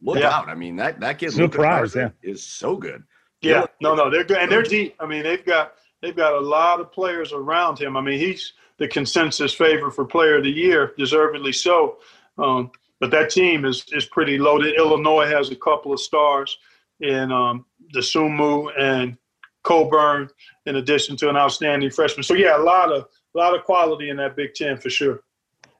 look 0.00 0.18
Yeah. 0.18 0.30
out. 0.30 0.48
I 0.48 0.54
mean, 0.54 0.76
that 0.76 1.00
that 1.00 1.18
kid 1.18 1.32
Surprise, 1.32 1.94
Garza, 1.94 2.14
is 2.22 2.44
so 2.44 2.76
good. 2.76 3.02
Yeah, 3.40 3.66
no, 3.80 3.94
no, 3.94 4.10
they're 4.10 4.24
good, 4.24 4.38
and 4.38 4.50
they're 4.50 4.62
deep. 4.62 4.94
I 5.00 5.06
mean, 5.06 5.24
they've 5.24 5.44
got 5.44 5.74
they've 6.00 6.16
got 6.16 6.34
a 6.34 6.40
lot 6.40 6.80
of 6.80 6.92
players 6.92 7.32
around 7.32 7.78
him. 7.80 7.96
I 7.96 8.00
mean, 8.00 8.18
he's 8.20 8.52
the 8.78 8.88
consensus 8.88 9.52
favorite 9.52 9.92
for 9.92 10.04
Player 10.04 10.36
of 10.36 10.44
the 10.44 10.50
Year, 10.50 10.94
deservedly 10.96 11.52
so. 11.52 11.98
Um, 12.38 12.70
but 13.00 13.10
that 13.10 13.30
team 13.30 13.64
is 13.64 13.84
is 13.92 14.06
pretty 14.06 14.38
loaded. 14.38 14.76
Illinois 14.76 15.26
has 15.26 15.50
a 15.50 15.56
couple 15.56 15.92
of 15.92 16.00
stars 16.00 16.58
in 17.00 17.30
um, 17.30 17.64
Dosunmu 17.94 18.70
and 18.78 19.16
Cockburn, 19.62 20.28
in 20.66 20.76
addition 20.76 21.16
to 21.18 21.28
an 21.28 21.36
outstanding 21.36 21.90
freshman. 21.90 22.22
So 22.22 22.34
yeah, 22.34 22.56
a 22.56 22.62
lot 22.62 22.92
of 22.92 23.06
a 23.34 23.38
lot 23.38 23.54
of 23.54 23.64
quality 23.64 24.10
in 24.10 24.16
that 24.16 24.36
Big 24.36 24.54
Ten 24.54 24.76
for 24.76 24.90
sure. 24.90 25.22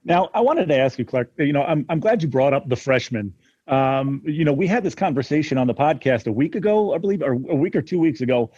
Now, 0.04 0.30
I 0.32 0.40
wanted 0.40 0.68
to 0.68 0.78
ask 0.78 0.98
you, 0.98 1.04
Clark. 1.04 1.32
You 1.38 1.52
know, 1.52 1.64
I'm 1.64 1.84
I'm 1.88 2.00
glad 2.00 2.22
you 2.22 2.28
brought 2.28 2.52
up 2.52 2.68
the 2.68 2.76
freshman. 2.76 3.34
Um, 3.66 4.22
you 4.24 4.44
know, 4.44 4.52
we 4.52 4.66
had 4.66 4.82
this 4.82 4.94
conversation 4.94 5.58
on 5.58 5.66
the 5.66 5.74
podcast 5.74 6.26
a 6.26 6.32
week 6.32 6.54
ago, 6.54 6.94
I 6.94 6.98
believe, 6.98 7.22
or 7.22 7.32
a 7.32 7.54
week 7.54 7.76
or 7.76 7.82
two 7.82 7.98
weeks 7.98 8.22
ago. 8.22 8.50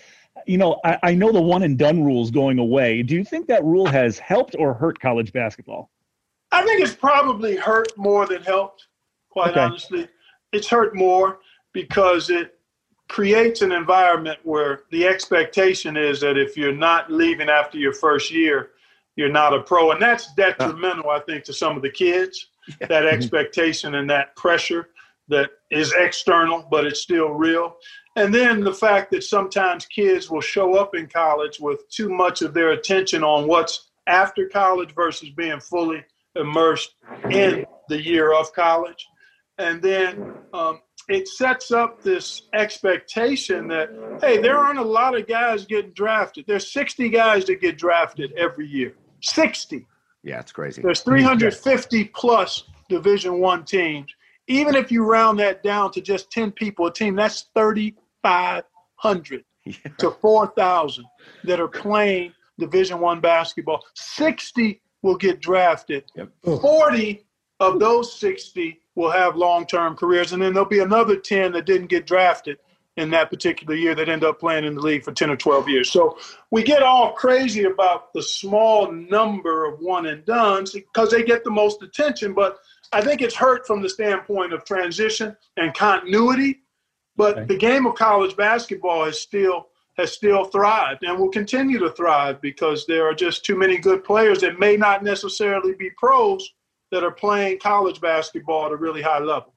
You 0.46 0.58
know, 0.58 0.80
I, 0.84 0.98
I 1.02 1.14
know 1.14 1.32
the 1.32 1.40
one 1.40 1.62
and 1.62 1.78
done 1.78 2.04
rule's 2.04 2.30
going 2.30 2.58
away. 2.58 3.02
Do 3.02 3.14
you 3.14 3.24
think 3.24 3.46
that 3.48 3.64
rule 3.64 3.86
has 3.86 4.18
helped 4.18 4.56
or 4.58 4.74
hurt 4.74 5.00
college 5.00 5.32
basketball? 5.32 5.90
I 6.52 6.64
think 6.64 6.80
it's 6.80 6.94
probably 6.94 7.56
hurt 7.56 7.96
more 7.96 8.26
than 8.26 8.42
helped, 8.42 8.88
quite 9.30 9.50
Okay. 9.52 9.60
honestly. 9.60 10.08
It's 10.52 10.68
hurt 10.68 10.96
more 10.96 11.38
because 11.72 12.30
it 12.30 12.58
creates 13.08 13.62
an 13.62 13.72
environment 13.72 14.38
where 14.44 14.82
the 14.90 15.06
expectation 15.06 15.96
is 15.96 16.20
that 16.20 16.36
if 16.36 16.56
you're 16.56 16.74
not 16.74 17.10
leaving 17.10 17.48
after 17.48 17.78
your 17.78 17.92
first 17.92 18.30
year, 18.30 18.70
you're 19.16 19.28
not 19.28 19.54
a 19.54 19.60
pro. 19.60 19.90
And 19.92 20.00
that's 20.00 20.32
detrimental, 20.34 21.10
I 21.10 21.20
think, 21.20 21.44
to 21.44 21.52
some 21.52 21.76
of 21.76 21.82
the 21.82 21.90
kids. 21.90 22.48
That 22.78 22.90
mm-hmm. 22.90 23.14
expectation 23.14 23.96
and 23.96 24.08
that 24.10 24.36
pressure 24.36 24.90
that 25.28 25.50
is 25.70 25.92
external, 25.96 26.66
but 26.70 26.86
it's 26.86 27.00
still 27.00 27.30
real. 27.30 27.76
And 28.16 28.34
then 28.34 28.60
the 28.60 28.74
fact 28.74 29.10
that 29.12 29.22
sometimes 29.22 29.86
kids 29.86 30.30
will 30.30 30.40
show 30.40 30.74
up 30.74 30.94
in 30.94 31.06
college 31.06 31.60
with 31.60 31.88
too 31.88 32.08
much 32.08 32.42
of 32.42 32.54
their 32.54 32.70
attention 32.70 33.22
on 33.22 33.46
what's 33.46 33.90
after 34.06 34.48
college 34.48 34.94
versus 34.94 35.30
being 35.30 35.60
fully 35.60 36.04
immersed 36.34 36.94
in 37.30 37.64
the 37.88 38.02
year 38.02 38.32
of 38.32 38.52
college. 38.52 39.06
And 39.58 39.80
then 39.80 40.32
um, 40.52 40.80
it 41.08 41.28
sets 41.28 41.70
up 41.70 42.02
this 42.02 42.42
expectation 42.54 43.68
that, 43.68 43.90
hey, 44.20 44.38
there 44.38 44.58
aren't 44.58 44.78
a 44.78 44.84
lot 44.84 45.18
of 45.18 45.26
guys 45.26 45.66
getting 45.66 45.92
drafted. 45.92 46.46
There's 46.46 46.72
60 46.72 47.08
guys 47.10 47.44
that 47.46 47.60
get 47.60 47.78
drafted 47.78 48.32
every 48.32 48.66
year. 48.66 48.94
60. 49.20 49.86
Yeah, 50.22 50.40
it's 50.40 50.52
crazy. 50.52 50.82
There's 50.82 51.00
350 51.00 52.04
plus 52.06 52.64
Division 52.88 53.40
One 53.40 53.64
teams. 53.64 54.12
Even 54.50 54.74
if 54.74 54.90
you 54.90 55.04
round 55.04 55.38
that 55.38 55.62
down 55.62 55.92
to 55.92 56.00
just 56.00 56.28
10 56.32 56.50
people 56.50 56.86
a 56.86 56.92
team, 56.92 57.14
that's 57.14 57.46
3,500 57.54 59.44
to 59.98 60.10
4,000 60.10 61.04
that 61.44 61.60
are 61.60 61.68
playing 61.68 62.32
Division 62.58 62.98
One 62.98 63.20
basketball. 63.20 63.84
60 63.94 64.82
will 65.02 65.16
get 65.16 65.40
drafted. 65.40 66.10
40 66.44 67.24
of 67.60 67.78
those 67.78 68.18
60 68.18 68.80
will 68.96 69.12
have 69.12 69.36
long-term 69.36 69.94
careers, 69.94 70.32
and 70.32 70.42
then 70.42 70.52
there'll 70.52 70.68
be 70.68 70.80
another 70.80 71.16
10 71.16 71.52
that 71.52 71.64
didn't 71.64 71.86
get 71.86 72.04
drafted 72.04 72.58
in 72.96 73.08
that 73.10 73.30
particular 73.30 73.76
year 73.76 73.94
that 73.94 74.08
end 74.08 74.24
up 74.24 74.40
playing 74.40 74.64
in 74.64 74.74
the 74.74 74.80
league 74.80 75.04
for 75.04 75.12
10 75.12 75.30
or 75.30 75.36
12 75.36 75.68
years. 75.68 75.90
So 75.92 76.18
we 76.50 76.64
get 76.64 76.82
all 76.82 77.12
crazy 77.12 77.64
about 77.64 78.12
the 78.12 78.22
small 78.22 78.90
number 78.90 79.64
of 79.64 79.78
one 79.78 80.06
and 80.06 80.24
dones 80.24 80.72
because 80.72 81.12
they 81.12 81.22
get 81.22 81.44
the 81.44 81.50
most 81.50 81.82
attention, 81.82 82.34
but 82.34 82.58
I 82.92 83.00
think 83.00 83.22
it's 83.22 83.34
hurt 83.34 83.66
from 83.66 83.82
the 83.82 83.88
standpoint 83.88 84.52
of 84.52 84.64
transition 84.64 85.36
and 85.56 85.74
continuity. 85.74 86.62
But 87.16 87.48
the 87.48 87.56
game 87.56 87.86
of 87.86 87.96
college 87.96 88.36
basketball 88.36 89.04
has 89.04 89.20
still 89.20 89.68
has 89.96 90.12
still 90.12 90.44
thrived 90.44 91.02
and 91.02 91.18
will 91.18 91.28
continue 91.28 91.78
to 91.78 91.90
thrive 91.90 92.40
because 92.40 92.86
there 92.86 93.06
are 93.06 93.12
just 93.12 93.44
too 93.44 93.56
many 93.56 93.76
good 93.76 94.02
players 94.02 94.40
that 94.40 94.58
may 94.58 94.76
not 94.76 95.04
necessarily 95.04 95.74
be 95.74 95.90
pros 95.98 96.54
that 96.90 97.04
are 97.04 97.10
playing 97.10 97.58
college 97.58 98.00
basketball 98.00 98.66
at 98.66 98.72
a 98.72 98.76
really 98.76 99.02
high 99.02 99.18
level. 99.18 99.52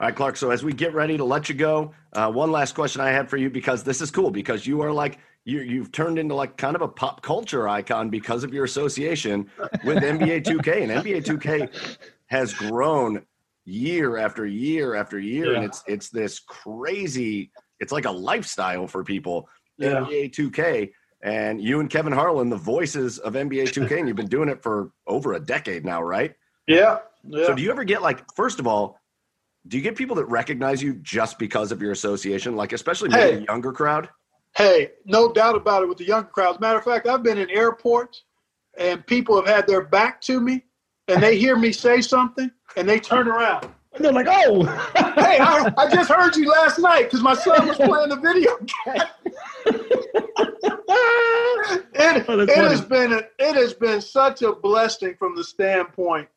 All 0.00 0.08
right, 0.08 0.14
Clark. 0.14 0.36
So 0.36 0.50
as 0.50 0.62
we 0.62 0.72
get 0.72 0.94
ready 0.94 1.16
to 1.16 1.24
let 1.24 1.48
you 1.48 1.54
go, 1.54 1.92
uh, 2.12 2.30
one 2.30 2.52
last 2.52 2.74
question 2.74 3.00
I 3.00 3.10
had 3.10 3.28
for 3.28 3.36
you 3.36 3.50
because 3.50 3.82
this 3.82 4.00
is 4.00 4.10
cool 4.10 4.30
because 4.30 4.66
you 4.66 4.80
are 4.82 4.92
like 4.92 5.18
you 5.44 5.60
you've 5.60 5.92
turned 5.92 6.18
into 6.18 6.34
like 6.34 6.56
kind 6.56 6.74
of 6.76 6.82
a 6.82 6.88
pop 6.88 7.22
culture 7.22 7.68
icon 7.68 8.10
because 8.10 8.44
of 8.44 8.54
your 8.54 8.64
association 8.64 9.50
with 9.84 9.98
NBA 9.98 10.44
2K 10.44 10.82
and 10.82 10.90
NBA 11.04 11.24
2K 11.24 11.98
has 12.26 12.54
grown 12.54 13.24
year 13.64 14.16
after 14.16 14.46
year 14.46 14.94
after 14.94 15.18
year, 15.18 15.54
and 15.54 15.64
it's 15.64 15.82
it's 15.86 16.08
this 16.10 16.40
crazy. 16.40 17.50
It's 17.80 17.92
like 17.92 18.04
a 18.06 18.10
lifestyle 18.10 18.86
for 18.86 19.04
people. 19.04 19.48
Yeah. 19.78 20.00
NBA 20.00 20.32
2K. 20.34 20.92
And 21.22 21.60
you 21.60 21.80
and 21.80 21.88
Kevin 21.88 22.12
Harlan, 22.12 22.50
the 22.50 22.56
voices 22.56 23.18
of 23.18 23.32
NBA 23.32 23.72
2K, 23.72 23.98
and 23.98 24.06
you've 24.08 24.16
been 24.16 24.28
doing 24.28 24.50
it 24.50 24.62
for 24.62 24.90
over 25.06 25.32
a 25.32 25.40
decade 25.40 25.84
now, 25.84 26.02
right? 26.02 26.34
Yeah. 26.66 26.98
yeah. 27.26 27.46
So 27.46 27.54
do 27.54 27.62
you 27.62 27.70
ever 27.70 27.82
get 27.82 28.02
like, 28.02 28.22
first 28.34 28.60
of 28.60 28.66
all, 28.66 29.00
do 29.66 29.78
you 29.78 29.82
get 29.82 29.96
people 29.96 30.16
that 30.16 30.26
recognize 30.26 30.82
you 30.82 30.94
just 30.96 31.38
because 31.38 31.72
of 31.72 31.80
your 31.80 31.92
association, 31.92 32.56
like 32.56 32.74
especially 32.74 33.08
maybe 33.08 33.22
Hey. 33.22 33.36
the 33.36 33.44
younger 33.44 33.72
crowd? 33.72 34.10
Hey, 34.56 34.92
no 35.04 35.32
doubt 35.32 35.56
about 35.56 35.82
it 35.82 35.88
with 35.88 35.98
the 35.98 36.04
younger 36.04 36.28
crowds. 36.28 36.60
Matter 36.60 36.78
of 36.78 36.84
fact, 36.84 37.06
I've 37.06 37.22
been 37.22 37.38
in 37.38 37.50
airports 37.50 38.22
and 38.78 39.04
people 39.06 39.36
have 39.36 39.46
had 39.46 39.66
their 39.66 39.82
back 39.82 40.20
to 40.22 40.40
me 40.40 40.64
and 41.08 41.22
they 41.22 41.36
hear 41.38 41.56
me 41.56 41.72
say 41.72 42.00
something 42.00 42.50
and 42.76 42.88
they 42.88 43.00
turn 43.00 43.28
around. 43.28 43.68
And 43.94 44.04
they're 44.04 44.12
like, 44.12 44.26
oh, 44.28 44.62
hey, 44.94 45.38
I, 45.38 45.72
I 45.76 45.90
just 45.90 46.10
heard 46.10 46.36
you 46.36 46.48
last 46.50 46.78
night 46.78 47.04
because 47.04 47.22
my 47.22 47.34
son 47.34 47.66
was 47.66 47.76
playing 47.76 48.08
the 48.08 48.16
video 48.16 48.56
game. 48.58 49.02
it, 51.94 52.24
Oh, 52.28 52.40
it 52.40 52.50
has 52.50 52.80
been 52.80 53.12
a, 53.12 53.22
it 53.38 53.54
has 53.54 53.74
been 53.74 54.00
such 54.00 54.42
a 54.42 54.52
blessing 54.52 55.14
from 55.18 55.36
the 55.36 55.44
standpoint 55.44 56.28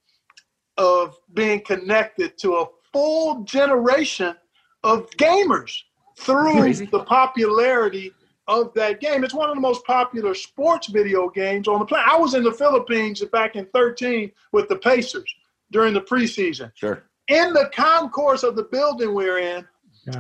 of 0.78 1.18
being 1.34 1.62
connected 1.62 2.38
to 2.40 2.56
a 2.56 2.66
full 2.94 3.44
generation 3.44 4.36
of 4.84 5.10
gamers 5.12 5.74
through 6.18 6.60
Crazy. 6.60 6.86
the 6.88 7.04
popularity 7.04 8.12
of 8.48 8.74
that 8.74 9.00
game. 9.02 9.24
It's 9.24 9.34
one 9.34 9.50
of 9.50 9.56
the 9.56 9.62
most 9.62 9.86
popular 9.86 10.34
sports 10.34 10.88
video 10.88 11.30
games 11.30 11.68
on 11.68 11.80
the 11.80 11.86
planet. 11.86 12.08
I 12.12 12.18
was 12.18 12.34
in 12.34 12.44
the 12.44 12.52
Philippines 12.52 13.24
back 13.32 13.56
in 13.56 13.66
13 13.74 14.32
with 14.54 14.68
the 14.70 14.78
Pacers 14.78 15.34
during 15.72 15.94
the 15.94 16.02
preseason. 16.02 16.72
Sure. 16.76 17.04
In 17.28 17.52
the 17.54 17.70
concourse 17.76 18.44
of 18.44 18.56
the 18.56 18.64
building 18.64 19.14
we're 19.14 19.40
in, 19.40 19.68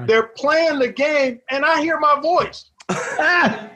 they're 0.05 0.27
playing 0.27 0.79
the 0.79 0.89
game, 0.91 1.39
and 1.49 1.63
I 1.63 1.79
hear 1.81 1.97
my 1.99 2.19
voice. 2.21 2.71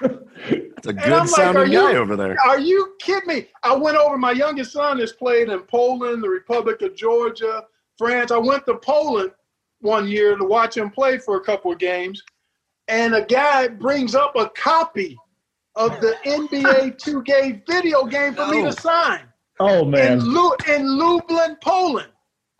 It's 0.00 0.86
a 0.86 0.90
And 0.90 0.98
good 1.00 1.12
I'm 1.12 1.18
like, 1.26 1.28
sounding 1.30 1.72
you- 1.72 1.80
guy 1.80 1.96
over 1.96 2.14
there. 2.14 2.36
Are 2.46 2.60
you 2.60 2.94
kidding 3.00 3.26
me? 3.26 3.46
I 3.64 3.74
went 3.74 3.96
over. 3.96 4.16
My 4.16 4.30
youngest 4.30 4.72
son 4.72 4.98
has 5.00 5.12
played 5.12 5.48
in 5.48 5.60
Poland, 5.62 6.22
the 6.22 6.28
Republic 6.28 6.82
of 6.82 6.94
Georgia, 6.94 7.64
France. 7.96 8.30
I 8.30 8.38
went 8.38 8.64
to 8.66 8.76
Poland 8.76 9.32
one 9.80 10.08
year 10.08 10.36
to 10.36 10.44
watch 10.44 10.76
him 10.76 10.90
play 10.90 11.18
for 11.18 11.36
a 11.36 11.40
couple 11.40 11.72
of 11.72 11.78
games, 11.78 12.22
and 12.88 13.14
a 13.14 13.24
guy 13.24 13.68
brings 13.68 14.14
up 14.14 14.34
a 14.36 14.48
copy 14.50 15.16
of 15.76 16.00
the 16.00 16.16
NBA 16.26 17.00
2K 17.00 17.66
video 17.66 18.04
game 18.04 18.34
for 18.34 18.48
me 18.48 18.62
to 18.62 18.72
sign 18.72 19.28
oh 19.60 19.84
man. 19.84 20.18
in, 20.18 20.20
Lu- 20.20 20.56
in 20.66 20.98
Lublin, 20.98 21.56
Poland. 21.62 22.10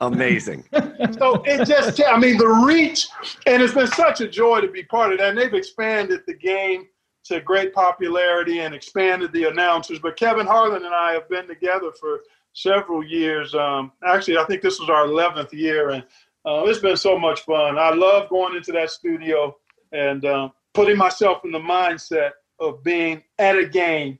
Amazing. 0.01 0.65
So 1.19 1.43
it 1.47 1.65
just, 1.67 2.01
I 2.05 2.17
mean, 2.19 2.37
the 2.37 2.47
reach, 2.47 3.09
and 3.47 3.63
it's 3.63 3.75
been 3.75 3.89
such 3.89 4.21
a 4.21 4.29
joy 4.29 4.61
to 4.61 4.69
be 4.69 4.85
part 4.85 5.13
of 5.13 5.19
that. 5.19 5.31
And 5.31 5.39
they've 5.39 5.55
expanded 5.55 6.21
the 6.27 6.35
game 6.35 6.87
to 7.25 7.41
great 7.41 7.73
popularity 7.73 8.61
and 8.61 8.75
expanded 8.75 9.33
the 9.33 9.45
announcers. 9.45 9.99
But 9.99 10.17
Kevin 10.17 10.47
Harlan 10.47 10.85
and 10.85 10.95
I 10.95 11.13
have 11.13 11.29
been 11.29 11.49
together 11.49 11.91
for 11.99 12.21
several 12.53 13.05
years. 13.05 13.55
Um, 13.55 13.93
actually, 14.07 14.39
I 14.39 14.45
think 14.45 14.63
this 14.63 14.79
was 14.79 14.91
our 14.91 15.07
11th 15.07 15.53
year, 15.53 15.91
and 15.91 16.05
uh, 16.49 16.65
it's 16.65 16.79
been 16.79 16.97
so 16.97 17.19
much 17.19 17.43
fun. 17.43 17.79
I 17.79 17.91
love 17.91 18.31
going 18.31 18.57
into 18.57 18.73
that 18.73 18.91
studio 18.91 19.55
and 19.93 20.25
uh, 20.25 20.49
putting 20.73 20.97
myself 20.97 21.45
in 21.45 21.53
the 21.53 21.59
mindset 21.59 22.31
of 22.59 22.83
being 22.83 23.23
at 23.39 23.59
a 23.59 23.67
game, 23.69 24.19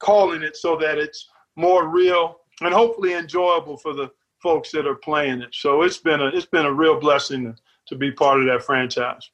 calling 0.00 0.42
it 0.42 0.56
so 0.56 0.76
that 0.76 0.98
it's 0.98 1.28
more 1.54 1.86
real 1.88 2.40
and 2.62 2.74
hopefully 2.74 3.14
enjoyable 3.14 3.76
for 3.76 3.94
the 3.94 4.10
folks 4.42 4.72
that 4.72 4.88
are 4.88 4.96
playing 4.96 5.40
it. 5.40 5.50
So 5.52 5.82
it's 5.82 5.98
been 5.98 6.20
a 6.20 6.26
it's 6.26 6.46
been 6.46 6.66
a 6.66 6.72
real 6.72 6.98
blessing 6.98 7.44
to, 7.44 7.54
to 7.88 7.96
be 7.96 8.10
part 8.10 8.40
of 8.40 8.46
that 8.46 8.64
franchise. 8.64 9.30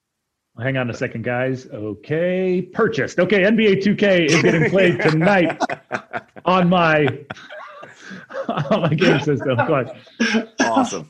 Hang 0.61 0.77
on 0.77 0.91
a 0.91 0.95
second, 0.95 1.25
guys. 1.25 1.67
Okay, 1.67 2.61
purchased. 2.61 3.19
Okay, 3.19 3.43
NBA 3.43 3.83
2K 3.83 4.27
is 4.27 4.43
getting 4.43 4.71
played 4.71 5.01
tonight 5.01 5.59
on 6.45 6.69
my 6.69 7.07
on 8.71 8.83
my 8.83 8.95
game 8.95 9.21
system. 9.21 9.57
Go 9.67 9.75
ahead. 9.75 10.53
awesome. 10.61 11.09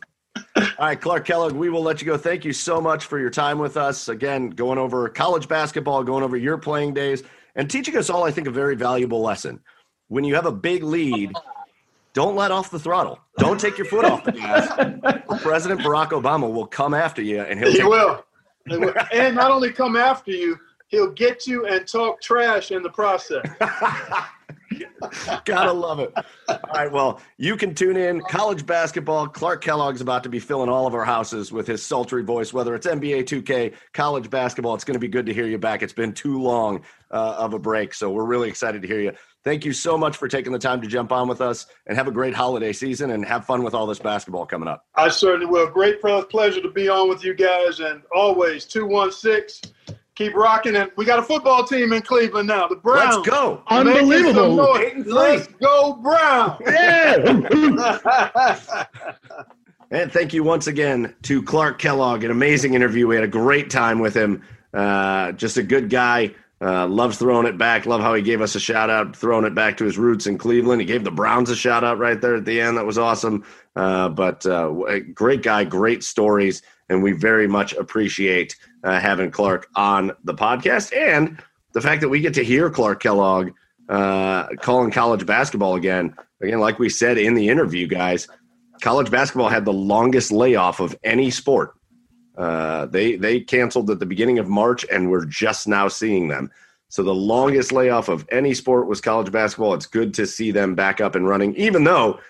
All 0.56 0.62
right, 0.78 1.00
Clark 1.00 1.24
Kellogg, 1.24 1.52
we 1.52 1.68
will 1.68 1.82
let 1.82 2.00
you 2.00 2.06
go. 2.06 2.16
Thank 2.16 2.44
you 2.44 2.52
so 2.52 2.80
much 2.80 3.06
for 3.06 3.18
your 3.18 3.30
time 3.30 3.58
with 3.58 3.76
us. 3.76 4.08
Again, 4.08 4.50
going 4.50 4.78
over 4.78 5.08
college 5.08 5.48
basketball, 5.48 6.04
going 6.04 6.22
over 6.22 6.36
your 6.36 6.58
playing 6.58 6.94
days, 6.94 7.24
and 7.56 7.68
teaching 7.68 7.96
us 7.96 8.08
all, 8.08 8.24
I 8.24 8.30
think, 8.30 8.46
a 8.46 8.52
very 8.52 8.76
valuable 8.76 9.20
lesson. 9.20 9.60
When 10.08 10.22
you 10.22 10.36
have 10.36 10.46
a 10.46 10.52
big 10.52 10.84
lead, 10.84 11.32
don't 12.12 12.36
let 12.36 12.52
off 12.52 12.70
the 12.70 12.78
throttle. 12.78 13.18
Don't 13.38 13.58
take 13.58 13.76
your 13.76 13.86
foot 13.86 14.04
off 14.04 14.24
the 14.24 14.32
gas. 14.32 14.68
President 15.42 15.80
Barack 15.80 16.10
Obama 16.10 16.52
will 16.52 16.66
come 16.66 16.94
after 16.94 17.20
you, 17.20 17.40
and 17.40 17.58
he'll. 17.58 17.72
He 17.72 17.82
will. 17.82 18.24
He 18.66 18.78
will. 18.78 18.94
and 19.12 19.34
not 19.34 19.50
only 19.50 19.70
come 19.70 19.94
after 19.94 20.30
you, 20.30 20.58
he'll 20.88 21.10
get 21.10 21.46
you 21.46 21.66
and 21.66 21.86
talk 21.86 22.22
trash 22.22 22.70
in 22.70 22.82
the 22.82 22.88
process. 22.88 23.44
Gotta 25.44 25.72
love 25.72 26.00
it. 26.00 26.12
All 26.48 26.58
right, 26.74 26.90
well, 26.90 27.20
you 27.36 27.56
can 27.56 27.74
tune 27.74 27.96
in. 27.96 28.20
College 28.22 28.66
basketball. 28.66 29.28
Clark 29.28 29.62
Kellogg's 29.62 30.00
about 30.00 30.22
to 30.24 30.28
be 30.28 30.38
filling 30.38 30.68
all 30.68 30.86
of 30.86 30.94
our 30.94 31.04
houses 31.04 31.52
with 31.52 31.66
his 31.66 31.84
sultry 31.84 32.22
voice, 32.22 32.52
whether 32.52 32.74
it's 32.74 32.86
NBA 32.86 33.24
2K, 33.24 33.74
college 33.92 34.30
basketball. 34.30 34.74
It's 34.74 34.84
going 34.84 34.94
to 34.94 35.00
be 35.00 35.08
good 35.08 35.26
to 35.26 35.34
hear 35.34 35.46
you 35.46 35.58
back. 35.58 35.82
It's 35.82 35.92
been 35.92 36.12
too 36.12 36.40
long 36.40 36.82
uh, 37.10 37.36
of 37.38 37.54
a 37.54 37.58
break, 37.58 37.94
so 37.94 38.10
we're 38.10 38.24
really 38.24 38.48
excited 38.48 38.82
to 38.82 38.88
hear 38.88 39.00
you. 39.00 39.12
Thank 39.44 39.66
you 39.66 39.74
so 39.74 39.98
much 39.98 40.16
for 40.16 40.26
taking 40.26 40.52
the 40.52 40.58
time 40.58 40.80
to 40.80 40.88
jump 40.88 41.12
on 41.12 41.28
with 41.28 41.42
us 41.42 41.66
and 41.86 41.98
have 41.98 42.08
a 42.08 42.10
great 42.10 42.34
holiday 42.34 42.72
season 42.72 43.10
and 43.10 43.24
have 43.26 43.44
fun 43.44 43.62
with 43.62 43.74
all 43.74 43.86
this 43.86 43.98
basketball 43.98 44.46
coming 44.46 44.68
up. 44.68 44.86
I 44.94 45.10
certainly 45.10 45.44
will. 45.46 45.68
Great 45.68 46.00
pleasure 46.00 46.62
to 46.62 46.70
be 46.70 46.88
on 46.88 47.10
with 47.10 47.22
you 47.22 47.34
guys, 47.34 47.80
and 47.80 48.02
always 48.14 48.64
two 48.64 48.86
one 48.86 49.12
six. 49.12 49.60
Keep 50.14 50.34
rocking, 50.34 50.76
it. 50.76 50.96
we 50.96 51.04
got 51.04 51.18
a 51.18 51.22
football 51.22 51.64
team 51.64 51.92
in 51.92 52.00
Cleveland 52.02 52.46
now. 52.46 52.68
The 52.68 52.76
Browns. 52.76 53.16
Let's 53.16 53.28
go. 53.28 53.62
Unbelievable. 53.66 54.54
noise. 54.54 54.80
Eight 54.80 54.94
and 54.94 55.04
three. 55.04 55.12
Let's 55.12 55.48
go 55.48 55.94
Brown. 55.94 56.58
Yeah. 56.66 58.84
And 59.90 60.10
thank 60.10 60.32
you 60.34 60.42
once 60.42 60.66
again 60.66 61.14
to 61.22 61.40
Clark 61.42 61.78
Kellogg. 61.78 62.24
An 62.24 62.32
amazing 62.32 62.74
interview. 62.74 63.06
We 63.06 63.14
had 63.14 63.22
a 63.22 63.28
great 63.28 63.70
time 63.70 64.00
with 64.00 64.16
him. 64.16 64.42
Uh, 64.72 65.30
just 65.32 65.56
a 65.56 65.62
good 65.62 65.88
guy. 65.88 66.34
Uh, 66.60 66.88
loves 66.88 67.18
throwing 67.18 67.46
it 67.46 67.56
back. 67.58 67.86
Love 67.86 68.00
how 68.00 68.12
he 68.14 68.22
gave 68.22 68.40
us 68.40 68.56
a 68.56 68.60
shout 68.60 68.90
out, 68.90 69.14
throwing 69.14 69.44
it 69.44 69.54
back 69.54 69.76
to 69.76 69.84
his 69.84 69.96
roots 69.96 70.26
in 70.26 70.36
Cleveland. 70.36 70.80
He 70.80 70.86
gave 70.86 71.04
the 71.04 71.12
Browns 71.12 71.48
a 71.50 71.54
shout 71.54 71.84
out 71.84 71.98
right 71.98 72.20
there 72.20 72.34
at 72.34 72.44
the 72.44 72.60
end. 72.60 72.76
That 72.76 72.86
was 72.86 72.98
awesome. 72.98 73.44
Uh, 73.76 74.08
but 74.08 74.44
uh, 74.46 74.72
great 75.12 75.42
guy, 75.42 75.62
great 75.62 76.02
stories, 76.02 76.62
and 76.88 77.00
we 77.02 77.12
very 77.12 77.46
much 77.46 77.72
appreciate 77.74 78.56
uh, 78.84 79.00
having 79.00 79.30
Clark 79.30 79.68
on 79.74 80.12
the 80.24 80.34
podcast 80.34 80.96
and 80.96 81.42
the 81.72 81.80
fact 81.80 82.00
that 82.02 82.08
we 82.08 82.20
get 82.20 82.34
to 82.34 82.44
hear 82.44 82.70
Clark 82.70 83.02
Kellogg 83.02 83.50
uh, 83.88 84.46
calling 84.60 84.90
college 84.90 85.26
basketball 85.26 85.74
again. 85.74 86.14
Again, 86.40 86.60
like 86.60 86.78
we 86.78 86.88
said 86.88 87.18
in 87.18 87.34
the 87.34 87.48
interview, 87.48 87.86
guys, 87.86 88.28
college 88.80 89.10
basketball 89.10 89.48
had 89.48 89.64
the 89.64 89.72
longest 89.72 90.30
layoff 90.30 90.80
of 90.80 90.96
any 91.02 91.30
sport. 91.30 91.74
Uh, 92.36 92.86
they 92.86 93.16
they 93.16 93.40
canceled 93.40 93.90
at 93.90 94.00
the 94.00 94.06
beginning 94.06 94.38
of 94.38 94.48
March, 94.48 94.84
and 94.90 95.10
we're 95.10 95.24
just 95.24 95.66
now 95.68 95.88
seeing 95.88 96.28
them. 96.28 96.50
So 96.88 97.02
the 97.02 97.14
longest 97.14 97.72
layoff 97.72 98.08
of 98.08 98.26
any 98.30 98.54
sport 98.54 98.86
was 98.86 99.00
college 99.00 99.32
basketball. 99.32 99.74
It's 99.74 99.86
good 99.86 100.14
to 100.14 100.26
see 100.26 100.50
them 100.50 100.74
back 100.74 101.00
up 101.00 101.14
and 101.14 101.28
running, 101.28 101.54
even 101.56 101.84
though 101.84 102.20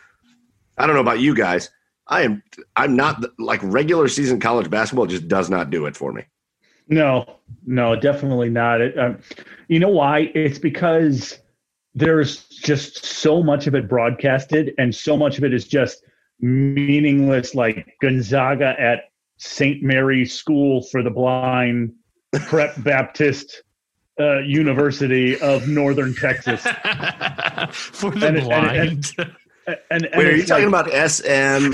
I 0.79 0.87
don't 0.87 0.95
know 0.95 1.01
about 1.01 1.21
you 1.21 1.35
guys. 1.35 1.71
I 2.07 2.23
am 2.23 2.43
I'm 2.77 2.97
not 2.97 3.25
like 3.39 3.61
regular 3.63 4.09
season 4.09 4.41
college 4.41 4.71
basketball 4.71 5.07
just 5.07 5.27
does 5.27 5.49
not 5.49 5.71
do 5.71 5.87
it 5.87 5.97
for 5.97 6.13
me. 6.13 6.25
No, 6.89 7.39
no, 7.67 7.97
definitely 7.97 8.51
not. 8.51 8.81
It, 8.81 8.99
um, 8.99 9.19
you 9.69 9.79
know 9.81 9.89
why? 9.89 10.31
It's 10.35 10.59
because 10.59 11.39
there's 11.95 12.45
just 12.49 13.05
so 13.07 13.43
much 13.43 13.67
of 13.67 13.75
it 13.75 13.89
broadcasted, 13.89 14.73
and 14.79 14.95
so 14.95 15.17
much 15.17 15.39
of 15.39 15.45
it 15.45 15.55
is 15.55 15.67
just 15.67 16.03
meaningless, 16.41 17.55
like 17.55 17.95
Gonzaga 18.03 18.75
at 18.79 19.05
St. 19.39 19.83
Mary's 19.83 20.35
School 20.35 20.83
for 20.91 21.03
the 21.03 21.11
Blind, 21.11 21.93
Prep 22.47 22.75
Baptist 22.83 23.63
uh, 24.21 24.41
University 24.41 25.39
of 25.41 25.67
Northern 25.69 26.15
Texas. 26.15 26.61
For 27.73 28.11
the 28.11 28.27
And- 28.29 28.37
and- 28.39 28.45
blind. 28.45 29.13
And, 29.67 29.79
and 29.91 30.09
Wait, 30.15 30.27
are 30.27 30.33
you 30.33 30.41
it's 30.41 30.49
talking 30.51 30.71
like- 30.71 30.87
about 30.89 31.11
SM, 31.11 31.73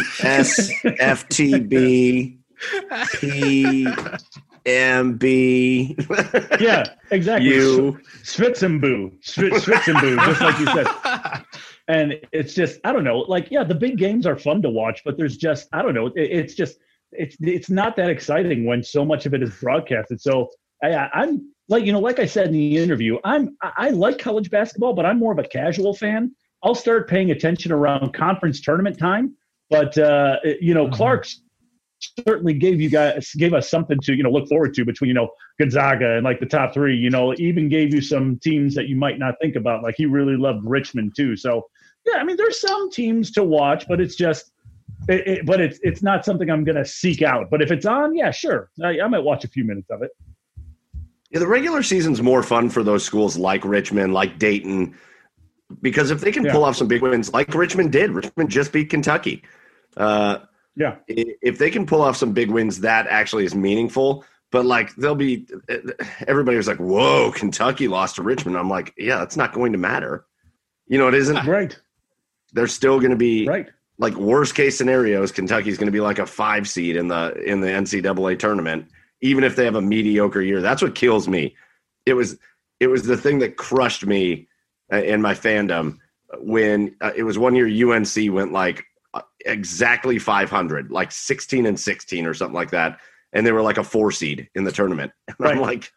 SFTB, 1.10 2.38
PMB? 4.70 6.60
Yeah, 6.60 6.84
exactly. 7.10 7.48
You. 7.48 7.98
Schwitzenboo, 8.22 9.18
Schwit- 9.22 9.52
Schwitzenboo, 9.52 10.16
just 10.26 10.40
like 10.40 10.58
you 10.58 10.66
said. 10.66 11.44
And 11.88 12.20
it's 12.30 12.54
just, 12.54 12.78
I 12.84 12.92
don't 12.92 13.02
know, 13.02 13.18
like, 13.18 13.50
yeah, 13.50 13.64
the 13.64 13.74
big 13.74 13.98
games 13.98 14.24
are 14.24 14.38
fun 14.38 14.62
to 14.62 14.70
watch, 14.70 15.02
but 15.04 15.16
there's 15.16 15.36
just, 15.36 15.66
I 15.72 15.82
don't 15.82 15.92
know, 15.92 16.06
it, 16.06 16.14
it's 16.16 16.54
just, 16.54 16.78
it's 17.10 17.36
it's 17.40 17.68
not 17.68 17.96
that 17.96 18.08
exciting 18.10 18.64
when 18.64 18.84
so 18.84 19.04
much 19.04 19.26
of 19.26 19.34
it 19.34 19.42
is 19.42 19.50
broadcasted. 19.60 20.20
So 20.20 20.50
I, 20.84 20.94
I'm 21.12 21.52
like, 21.68 21.84
you 21.84 21.92
know, 21.92 21.98
like 21.98 22.20
I 22.20 22.26
said 22.26 22.46
in 22.46 22.52
the 22.52 22.76
interview, 22.76 23.18
I'm 23.24 23.56
I, 23.62 23.72
I 23.76 23.90
like 23.90 24.18
college 24.18 24.50
basketball, 24.50 24.92
but 24.92 25.04
I'm 25.04 25.18
more 25.18 25.32
of 25.32 25.38
a 25.38 25.44
casual 25.44 25.92
fan. 25.92 26.32
I'll 26.62 26.74
start 26.74 27.08
paying 27.08 27.30
attention 27.32 27.72
around 27.72 28.12
conference 28.12 28.60
tournament 28.60 28.98
time. 28.98 29.34
But 29.70 29.96
uh, 29.98 30.36
you 30.60 30.74
know, 30.74 30.88
Clark's 30.88 31.42
certainly 32.26 32.54
gave 32.54 32.80
you 32.80 32.90
guys 32.90 33.32
gave 33.34 33.52
us 33.54 33.70
something 33.70 33.98
to 34.00 34.14
you 34.14 34.22
know 34.22 34.30
look 34.30 34.48
forward 34.48 34.74
to 34.74 34.84
between 34.84 35.08
you 35.08 35.14
know 35.14 35.30
Gonzaga 35.58 36.16
and 36.16 36.24
like 36.24 36.40
the 36.40 36.46
top 36.46 36.74
three. 36.74 36.96
You 36.96 37.10
know, 37.10 37.34
even 37.38 37.68
gave 37.68 37.94
you 37.94 38.00
some 38.00 38.38
teams 38.38 38.74
that 38.74 38.88
you 38.88 38.96
might 38.96 39.18
not 39.18 39.34
think 39.40 39.56
about. 39.56 39.82
Like 39.82 39.94
he 39.96 40.06
really 40.06 40.36
loved 40.36 40.64
Richmond 40.64 41.14
too. 41.16 41.36
So 41.36 41.68
yeah, 42.06 42.18
I 42.18 42.24
mean, 42.24 42.36
there's 42.36 42.60
some 42.60 42.90
teams 42.90 43.30
to 43.32 43.44
watch, 43.44 43.86
but 43.88 44.00
it's 44.00 44.16
just. 44.16 44.52
It, 45.08 45.26
it, 45.26 45.46
but 45.46 45.60
it's 45.60 45.78
it's 45.82 46.02
not 46.02 46.24
something 46.24 46.50
I'm 46.50 46.62
gonna 46.62 46.84
seek 46.84 47.22
out. 47.22 47.48
But 47.50 47.62
if 47.62 47.70
it's 47.70 47.86
on, 47.86 48.14
yeah, 48.14 48.30
sure, 48.30 48.70
I, 48.84 49.00
I 49.00 49.08
might 49.08 49.20
watch 49.20 49.44
a 49.44 49.48
few 49.48 49.64
minutes 49.64 49.88
of 49.90 50.02
it. 50.02 50.10
Yeah, 51.30 51.38
the 51.38 51.46
regular 51.46 51.82
season's 51.82 52.20
more 52.20 52.42
fun 52.42 52.68
for 52.68 52.82
those 52.82 53.04
schools 53.04 53.38
like 53.38 53.64
Richmond, 53.64 54.12
like 54.12 54.38
Dayton, 54.38 54.94
because 55.80 56.10
if 56.10 56.20
they 56.20 56.32
can 56.32 56.44
Yeah. 56.44 56.52
pull 56.52 56.64
off 56.64 56.76
some 56.76 56.88
big 56.88 57.02
wins, 57.02 57.32
like 57.32 57.54
Richmond 57.54 57.92
did, 57.92 58.10
Richmond 58.10 58.50
just 58.50 58.72
beat 58.72 58.90
Kentucky. 58.90 59.42
Uh, 59.96 60.40
Yeah, 60.80 60.96
if 61.08 61.58
they 61.58 61.70
can 61.70 61.84
pull 61.84 62.00
off 62.00 62.16
some 62.16 62.32
big 62.32 62.50
wins, 62.50 62.80
that 62.80 63.06
actually 63.06 63.44
is 63.44 63.54
meaningful. 63.54 64.24
But 64.50 64.64
like 64.64 64.96
they'll 64.96 65.14
be, 65.14 65.46
everybody 66.26 66.56
was 66.56 66.66
like, 66.66 66.78
"Whoa, 66.78 67.32
Kentucky 67.32 67.86
lost 67.86 68.16
to 68.16 68.22
Richmond." 68.22 68.56
I'm 68.56 68.70
like, 68.70 68.94
"Yeah, 68.96 69.18
that's 69.18 69.36
not 69.36 69.52
going 69.52 69.72
to 69.72 69.78
matter." 69.78 70.24
You 70.88 70.96
know, 70.96 71.06
it 71.06 71.14
isn't. 71.14 71.46
right, 71.46 71.78
They're 72.54 72.66
still 72.66 72.98
going 72.98 73.10
to 73.10 73.16
be 73.16 73.46
right. 73.46 73.68
like 73.98 74.14
worst 74.14 74.54
case 74.54 74.78
scenarios. 74.78 75.32
Kentucky's 75.32 75.76
going 75.76 75.86
to 75.86 75.92
be 75.92 76.00
like 76.00 76.18
a 76.18 76.24
five 76.24 76.66
seed 76.66 76.96
in 76.96 77.08
the 77.08 77.34
in 77.44 77.60
the 77.60 77.68
NCAA 77.68 78.38
tournament, 78.38 78.86
even 79.20 79.44
if 79.44 79.56
they 79.56 79.66
have 79.66 79.74
a 79.74 79.82
mediocre 79.82 80.40
year. 80.40 80.62
That's 80.62 80.80
what 80.80 80.94
kills 80.94 81.28
me. 81.28 81.54
It 82.06 82.14
was 82.14 82.38
it 82.80 82.86
was 82.86 83.02
the 83.02 83.18
thing 83.18 83.40
that 83.40 83.58
crushed 83.58 84.06
me 84.06 84.48
uh, 84.90 85.02
in 85.02 85.20
my 85.20 85.34
fandom 85.34 85.98
when 86.38 86.96
uh, 87.02 87.12
it 87.14 87.24
was 87.24 87.38
one 87.38 87.54
year 87.54 87.66
UNC 87.66 88.32
went 88.32 88.52
like 88.52 88.86
exactly 89.46 90.18
500, 90.18 90.90
like 90.90 91.12
16 91.12 91.66
and 91.66 91.78
16 91.78 92.26
or 92.26 92.34
something 92.34 92.54
like 92.54 92.70
that, 92.70 92.98
and 93.32 93.46
they 93.46 93.52
were 93.52 93.62
like 93.62 93.78
a 93.78 93.84
four 93.84 94.10
seed 94.12 94.48
in 94.54 94.64
the 94.64 94.72
tournament. 94.72 95.12
And 95.38 95.48
I'm 95.48 95.60
like, 95.60 95.90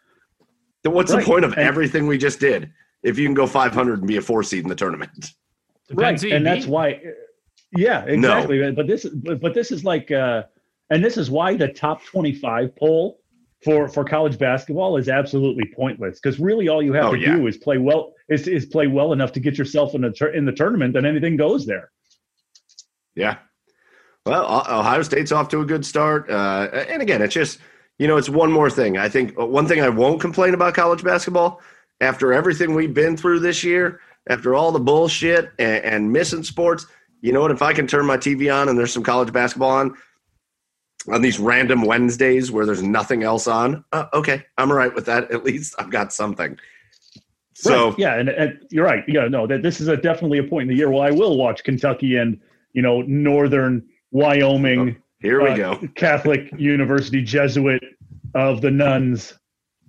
what's 0.83 1.11
Right. 1.13 1.19
the 1.19 1.25
point 1.25 1.45
of 1.45 1.53
And- 1.53 1.61
everything 1.61 2.07
we 2.07 2.17
just 2.17 2.39
did 2.39 2.71
if 3.03 3.17
you 3.17 3.25
can 3.27 3.33
go 3.33 3.45
500 3.47 3.99
and 3.99 4.07
be 4.07 4.17
a 4.17 4.21
four 4.21 4.43
seed 4.43 4.63
in 4.63 4.69
the 4.69 4.75
tournament? 4.75 5.11
right 5.91 6.17
Depends 6.17 6.21
who 6.23 6.29
and 6.31 6.45
that's 6.45 6.65
why 6.65 7.01
yeah 7.75 8.03
exactly 8.05 8.71
but 8.71 8.87
this 8.87 9.05
but, 9.05 9.41
but 9.41 9.53
this 9.53 9.69
is 9.71 9.83
like 9.83 10.09
uh 10.11 10.43
and 10.91 11.03
this 11.03 11.17
is 11.17 11.29
why 11.29 11.55
the 11.57 11.67
top 11.67 12.03
25 12.05 12.73
poll 12.77 13.19
for 13.65 13.89
for 13.89 14.05
college 14.05 14.37
basketball 14.37 14.95
is 14.95 15.09
absolutely 15.09 15.65
pointless 15.75 16.19
because 16.21 16.39
really 16.39 16.69
all 16.69 16.81
you 16.81 16.93
have 16.93 17.05
Oh, 17.07 17.13
to 17.15 17.19
yeah. 17.19 17.35
do 17.35 17.47
is 17.47 17.57
play 17.57 17.77
well 17.79 18.13
is, 18.29 18.47
is 18.47 18.65
play 18.67 18.87
well 18.87 19.11
enough 19.11 19.33
to 19.33 19.39
get 19.41 19.57
yourself 19.57 19.93
in 19.95 20.01
the 20.01 20.11
tur- 20.11 20.33
in 20.33 20.45
the 20.45 20.51
tournament 20.53 20.95
and 20.95 21.05
anything 21.05 21.35
goes 21.35 21.65
there 21.65 21.91
Yeah. 23.15 23.37
Well, 24.25 24.45
Ohio 24.45 25.01
State's 25.01 25.31
off 25.31 25.49
to 25.49 25.59
a 25.59 25.65
good 25.65 25.85
start. 25.85 26.29
Uh, 26.29 26.69
and 26.89 27.01
again, 27.01 27.21
it's 27.21 27.33
just, 27.33 27.59
you 27.99 28.07
know, 28.07 28.15
it's 28.17 28.29
one 28.29 28.51
more 28.51 28.69
thing. 28.69 28.97
I 28.97 29.09
think 29.09 29.37
uh, 29.37 29.45
one 29.45 29.67
thing 29.67 29.81
I 29.81 29.89
won't 29.89 30.21
complain 30.21 30.53
about 30.53 30.73
college 30.73 31.03
basketball 31.03 31.61
after 31.99 32.33
everything 32.33 32.73
we've 32.73 32.93
been 32.93 33.17
through 33.17 33.41
this 33.41 33.63
year, 33.63 33.99
after 34.29 34.55
all 34.55 34.71
the 34.71 34.79
bullshit 34.79 35.51
and, 35.59 35.83
and 35.83 36.11
missing 36.11 36.43
sports, 36.43 36.85
you 37.21 37.33
know 37.33 37.41
what? 37.41 37.51
If 37.51 37.61
I 37.61 37.73
can 37.73 37.85
turn 37.85 38.05
my 38.05 38.17
TV 38.17 38.53
on 38.53 38.69
and 38.69 38.77
there's 38.77 38.93
some 38.93 39.03
college 39.03 39.33
basketball 39.33 39.71
on, 39.71 39.93
on 41.11 41.21
these 41.21 41.37
random 41.37 41.81
Wednesdays 41.81 42.49
where 42.49 42.65
there's 42.65 42.83
nothing 42.83 43.23
else 43.23 43.45
on, 43.45 43.83
uh, 43.91 44.05
okay, 44.13 44.45
I'm 44.57 44.71
all 44.71 44.77
right 44.77 44.93
with 44.93 45.05
that. 45.07 45.31
At 45.31 45.43
least 45.43 45.75
I've 45.77 45.89
got 45.89 46.13
something. 46.13 46.57
So, 47.55 47.89
Right, 47.89 47.99
yeah 47.99 48.15
and, 48.15 48.29
and 48.29 48.59
you're 48.71 48.83
right 48.83 49.03
yeah 49.07 49.27
no 49.27 49.45
that 49.45 49.61
this 49.61 49.79
is 49.79 49.87
a 49.87 49.95
definitely 49.95 50.39
a 50.39 50.43
point 50.43 50.63
in 50.63 50.67
the 50.69 50.75
year 50.75 50.89
where 50.89 51.05
i 51.05 51.11
will 51.11 51.37
watch 51.37 51.63
kentucky 51.63 52.17
and 52.17 52.41
you 52.73 52.81
know 52.81 53.01
northern 53.03 53.87
wyoming 54.11 54.97
here 55.19 55.41
we 55.41 55.49
uh, 55.49 55.55
go. 55.55 55.87
catholic 55.95 56.51
university 56.57 57.21
jesuit 57.21 57.83
of 58.35 58.61
the 58.61 58.71
nuns 58.71 59.33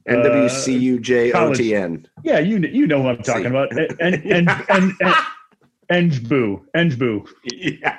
NWCUJOTN. 0.08 2.04
Yeah, 2.24 2.38
you 2.38 2.58
you 2.58 2.86
know 2.86 3.00
what 3.00 3.16
I'm 3.16 3.22
talking 3.22 3.46
about. 3.46 3.72
And 3.72 3.96
and 4.00 4.14
and 4.26 4.50
and, 4.68 4.92
and 5.00 6.12
Engboo, 6.12 6.62
Engboo. 6.76 7.26
Yeah. 7.44 7.98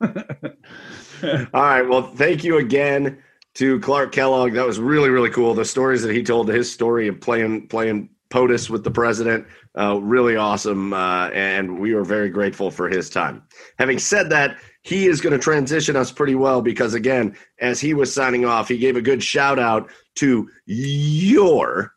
All 1.52 1.62
right. 1.62 1.82
Well, 1.82 2.02
thank 2.14 2.44
you 2.44 2.58
again 2.58 3.22
to 3.54 3.80
Clark 3.80 4.12
Kellogg. 4.12 4.54
That 4.54 4.66
was 4.66 4.78
really, 4.78 5.10
really 5.10 5.30
cool. 5.30 5.54
The 5.54 5.64
stories 5.64 6.02
that 6.02 6.14
he 6.14 6.22
told, 6.22 6.48
his 6.48 6.72
story 6.72 7.08
of 7.08 7.20
playing 7.20 7.68
playing 7.68 8.10
POTUS 8.30 8.70
with 8.70 8.84
the 8.84 8.90
president. 8.90 9.46
Uh, 9.78 10.00
really 10.00 10.36
awesome, 10.36 10.92
uh, 10.92 11.28
and 11.28 11.78
we 11.78 11.94
were 11.94 12.04
very 12.04 12.30
grateful 12.30 12.70
for 12.70 12.88
his 12.88 13.10
time. 13.10 13.42
Having 13.78 13.98
said 13.98 14.30
that, 14.30 14.56
he 14.82 15.06
is 15.06 15.20
going 15.20 15.32
to 15.32 15.38
transition 15.38 15.96
us 15.96 16.10
pretty 16.10 16.34
well 16.34 16.62
because, 16.62 16.94
again, 16.94 17.36
as 17.58 17.80
he 17.80 17.92
was 17.92 18.12
signing 18.12 18.44
off, 18.44 18.68
he 18.68 18.78
gave 18.78 18.96
a 18.96 19.02
good 19.02 19.22
shout 19.22 19.58
out 19.58 19.90
to 20.16 20.48
your 20.64 21.92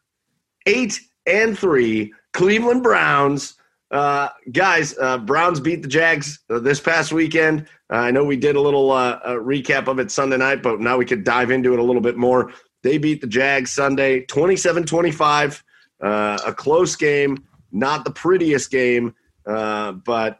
eight 0.66 1.00
and 1.26 1.58
three 1.58 2.14
Cleveland 2.34 2.84
Browns. 2.84 3.56
Uh, 3.92 4.28
guys, 4.52 4.98
uh, 5.00 5.20
Browns 5.20 5.60
beat 5.60 5.84
the 5.84 5.88
Jags 5.88 6.40
uh, 6.50 6.60
this 6.60 6.80
past 6.80 7.14
weekend. 7.14 7.68
Uh, 7.92 7.98
I 7.98 8.12
know 8.12 8.26
we 8.26 8.38
did 8.38 8.56
a 8.56 8.62
little 8.62 8.90
recap 8.90 9.88
of 9.88 10.00
it 10.00 10.10
Sunday 10.10 10.38
night, 10.38 10.64
but 10.64 10.80
now 10.80 10.98
we 10.98 11.06
could 11.06 11.24
dive 11.24 11.52
into 11.52 11.74
it 11.74 11.80
a 11.80 11.84
little 11.84 12.02
bit 12.02 12.18
more. 12.18 12.52
They 12.82 12.98
beat 12.98 13.22
the 13.22 13.28
Jags 13.28 13.72
Sunday 13.72 14.26
27 14.26 14.84
25. 14.86 15.64
Uh, 16.04 16.38
a 16.46 16.54
close 16.54 16.96
game, 16.96 17.44
not 17.72 18.04
the 18.04 18.12
prettiest 18.12 18.70
game, 18.70 19.16
but 19.46 20.40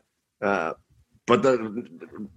but 1.26 1.42
the 1.42 1.88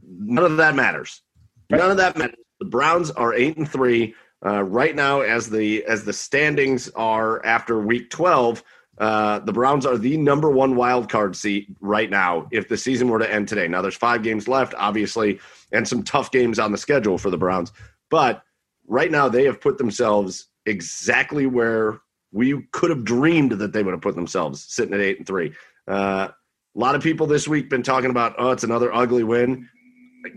none 0.03 0.45
of 0.45 0.57
that 0.59 0.75
matters. 0.75 1.23
None 1.71 1.91
of 1.91 1.97
that 1.97 2.17
matters. 2.17 2.37
The 2.61 2.67
Browns 2.67 3.11
are 3.11 3.35
eight 3.35 3.57
and 3.57 3.69
three 3.69 4.15
uh, 4.45 4.63
right 4.63 4.95
now, 4.95 5.23
as 5.23 5.51
the 5.51 5.85
as 5.85 6.05
the 6.05 6.13
standings 6.13 6.89
are 6.91 7.45
after 7.45 7.81
Week 7.81 8.11
twelve. 8.11 8.63
Uh, 8.99 9.41
the 9.41 9.53
Browns 9.53 9.85
are 9.85 9.99
the 9.99 10.17
number 10.17 10.51
one 10.51 10.75
wild 10.75 11.11
card 11.11 11.37
seat 11.37 11.67
right 11.81 12.09
now. 12.09 12.49
If 12.51 12.69
the 12.69 12.79
season 12.79 13.09
were 13.09 13.19
to 13.19 13.31
end 13.31 13.47
today, 13.49 13.69
now 13.69 13.83
there's 13.83 13.97
five 13.97 14.23
games 14.23 14.49
left, 14.49 14.73
obviously, 14.79 15.39
and 15.73 15.87
some 15.87 16.03
tough 16.03 16.31
games 16.31 16.59
on 16.59 16.73
the 16.73 16.79
schedule 16.79 17.19
for 17.19 17.29
the 17.29 17.37
Browns. 17.37 17.73
But 18.09 18.43
right 18.87 19.11
now, 19.11 19.29
they 19.29 19.45
have 19.45 19.61
put 19.61 19.77
themselves 19.77 20.47
exactly 20.65 21.47
where 21.47 22.01
we 22.37 22.63
could 22.71 22.91
have 22.91 23.03
dreamed 23.03 23.53
that 23.53 23.73
they 23.73 23.83
would 23.83 23.93
have 23.93 24.03
put 24.03 24.15
themselves, 24.15 24.63
sitting 24.69 24.93
at 24.93 25.01
eight 25.01 25.17
and 25.17 25.27
three. 25.27 25.55
Uh, 25.89 26.29
a 26.29 26.79
lot 26.79 26.95
of 26.95 27.03
people 27.03 27.27
this 27.27 27.49
week 27.49 27.71
been 27.71 27.83
talking 27.83 28.11
about, 28.11 28.35
oh, 28.37 28.51
it's 28.51 28.63
another 28.63 28.95
ugly 28.95 29.25
win. 29.25 29.67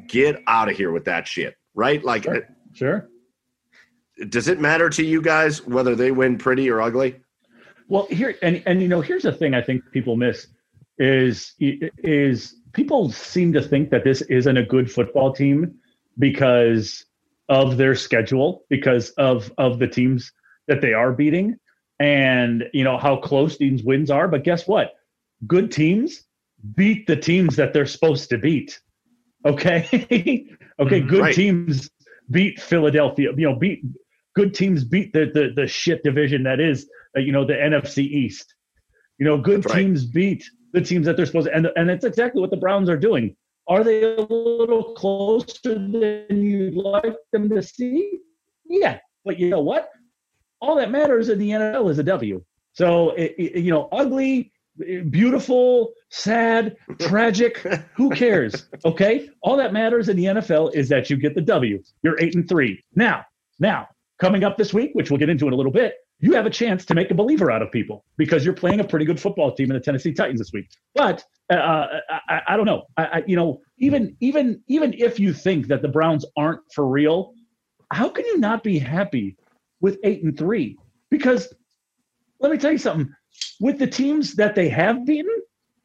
Get 0.08 0.42
out 0.48 0.70
of 0.70 0.78
here 0.78 0.92
with 0.92 1.04
that 1.06 1.28
shit, 1.28 1.56
right? 1.74 2.02
Like, 2.02 2.24
sure. 2.24 2.48
sure. 2.74 3.10
Does 4.30 4.48
it 4.48 4.62
matter 4.62 4.90
to 4.90 5.04
you 5.04 5.22
guys 5.22 5.66
whether 5.68 5.94
they 5.94 6.12
win 6.12 6.38
pretty 6.38 6.70
or 6.70 6.82
ugly? 6.82 7.20
Well, 7.90 8.08
here 8.10 8.36
and 8.42 8.64
and 8.66 8.82
you 8.82 8.88
know, 8.88 9.02
here's 9.02 9.24
the 9.24 9.34
thing 9.34 9.54
I 9.54 9.62
think 9.62 9.84
people 9.92 10.16
miss 10.16 10.48
is 11.00 11.54
is 11.60 12.56
people 12.74 13.12
seem 13.12 13.52
to 13.54 13.62
think 13.62 13.90
that 13.90 14.04
this 14.04 14.22
isn't 14.24 14.58
a 14.58 14.64
good 14.64 14.90
football 14.92 15.34
team 15.34 15.76
because 16.18 17.06
of 17.50 17.78
their 17.78 17.96
schedule, 17.96 18.66
because 18.70 19.10
of 19.12 19.52
of 19.58 19.80
the 19.80 19.88
teams 19.88 20.32
that 20.68 20.82
they 20.82 20.94
are 20.94 21.12
beating, 21.12 21.58
and 22.00 22.66
you 22.74 22.84
know 22.84 22.98
how 22.98 23.18
close 23.18 23.58
these 23.58 23.84
wins 23.84 24.10
are. 24.10 24.28
But 24.28 24.44
guess 24.44 24.68
what? 24.68 24.94
Good 25.48 25.72
teams 25.72 26.24
beat 26.76 27.08
the 27.08 27.16
teams 27.16 27.56
that 27.56 27.74
they're 27.74 27.86
supposed 27.86 28.30
to 28.30 28.38
beat. 28.38 28.80
Okay. 29.46 29.88
okay. 29.94 30.58
Mm-hmm. 30.80 31.08
Good 31.08 31.22
right. 31.22 31.36
teams 31.36 31.90
beat 32.32 32.62
Philadelphia, 32.62 33.30
you 33.36 33.50
know, 33.50 33.56
beat 33.56 33.84
good 34.36 34.54
teams 34.54 34.84
beat 34.84 35.12
the, 35.14 35.32
the, 35.34 35.52
the 35.56 35.68
shit 35.68 36.04
division 36.04 36.44
that 36.44 36.60
is, 36.60 36.90
uh, 37.18 37.20
you 37.20 37.32
know, 37.32 37.46
the 37.46 37.54
NFC 37.54 38.00
East. 38.00 38.54
You 39.18 39.26
know, 39.26 39.38
good 39.38 39.64
That's 39.64 39.76
teams 39.76 40.06
right. 40.06 40.14
beat 40.14 40.44
the 40.74 40.82
teams 40.82 41.06
that 41.06 41.18
they're 41.18 41.26
supposed 41.26 41.48
to, 41.48 41.54
and, 41.56 41.68
and 41.76 41.90
it's 41.90 42.06
exactly 42.06 42.40
what 42.40 42.52
the 42.52 42.58
Browns 42.58 42.90
are 42.90 42.98
doing. 42.98 43.36
Are 43.68 43.84
they 43.84 44.04
a 44.04 44.22
little 44.22 44.94
closer 44.94 45.76
than 45.76 46.26
you'd 46.30 46.76
like 46.76 47.16
them 47.32 47.50
to 47.50 47.62
see? 47.62 48.20
Yeah. 48.66 49.00
But 49.26 49.38
you 49.38 49.50
know 49.50 49.60
what? 49.60 49.90
All 50.62 50.76
that 50.76 50.92
matters 50.92 51.30
in 51.30 51.40
the 51.40 51.50
NFL 51.52 51.90
is 51.90 52.00
a 52.00 52.04
W. 52.04 52.44
So, 52.74 53.12
it, 53.12 53.36
it, 53.38 53.64
you 53.64 53.72
know, 53.72 53.88
ugly, 53.92 54.52
beautiful, 55.10 55.94
sad, 56.10 56.78
tragic. 57.00 57.58
Who 57.96 58.10
cares? 58.12 58.68
Okay. 58.86 59.30
All 59.42 59.58
that 59.58 59.74
matters 59.74 60.10
in 60.10 60.18
the 60.18 60.26
NFL 60.26 60.74
is 60.74 60.90
that 60.90 61.10
you 61.10 61.18
get 61.18 61.36
the 61.36 61.42
W. 61.42 61.82
You're 62.04 62.20
eight 62.20 62.36
and 62.36 62.48
three. 62.48 62.84
Now, 62.96 63.26
now, 63.60 63.88
coming 64.20 64.44
up 64.44 64.58
this 64.58 64.74
week, 64.74 64.92
which 64.94 65.10
we'll 65.10 65.20
get 65.20 65.30
into 65.30 65.48
in 65.48 65.54
a 65.54 65.56
little 65.56 65.72
bit, 65.72 65.96
you 66.22 66.34
have 66.34 66.46
a 66.46 66.50
chance 66.50 66.86
to 66.86 66.96
make 66.96 67.12
a 67.12 67.14
believer 67.14 67.50
out 67.50 67.62
of 67.62 67.72
people 67.72 68.04
because 68.18 68.44
you're 68.44 68.54
playing 68.54 68.82
a 68.82 68.84
pretty 68.84 69.06
good 69.06 69.20
football 69.20 69.54
team 69.54 69.72
in 69.72 69.76
the 69.76 69.80
Tennessee 69.80 70.14
Titans 70.14 70.40
this 70.40 70.52
week. 70.52 70.68
But 70.94 71.24
uh, 71.50 71.56
uh 71.56 71.88
I, 72.28 72.42
I, 72.50 72.58
don't 72.58 72.66
know. 72.66 72.84
I, 72.98 73.06
I, 73.06 73.24
you 73.26 73.38
know, 73.38 73.62
even 73.78 74.18
even 74.20 74.62
even 74.68 74.94
if 74.94 75.20
you 75.20 75.34
think 75.34 75.68
that 75.68 75.82
the 75.82 75.88
Browns 75.88 76.26
aren't 76.38 76.62
for 76.74 76.86
real, 76.88 77.34
how 77.92 78.10
can 78.10 78.26
you 78.26 78.38
not 78.38 78.64
be 78.64 78.80
happy 78.80 79.38
with 79.82 79.98
eight 80.04 80.24
and 80.24 80.38
three? 80.38 80.78
Because 81.10 81.54
let 82.40 82.52
me 82.52 82.58
tell 82.58 82.72
you 82.72 82.78
something 82.78 83.14
with 83.60 83.80
the 83.80 83.88
teams 83.88 84.36
that 84.36 84.56
they 84.56 84.70
have 84.70 85.06
beaten, 85.06 85.36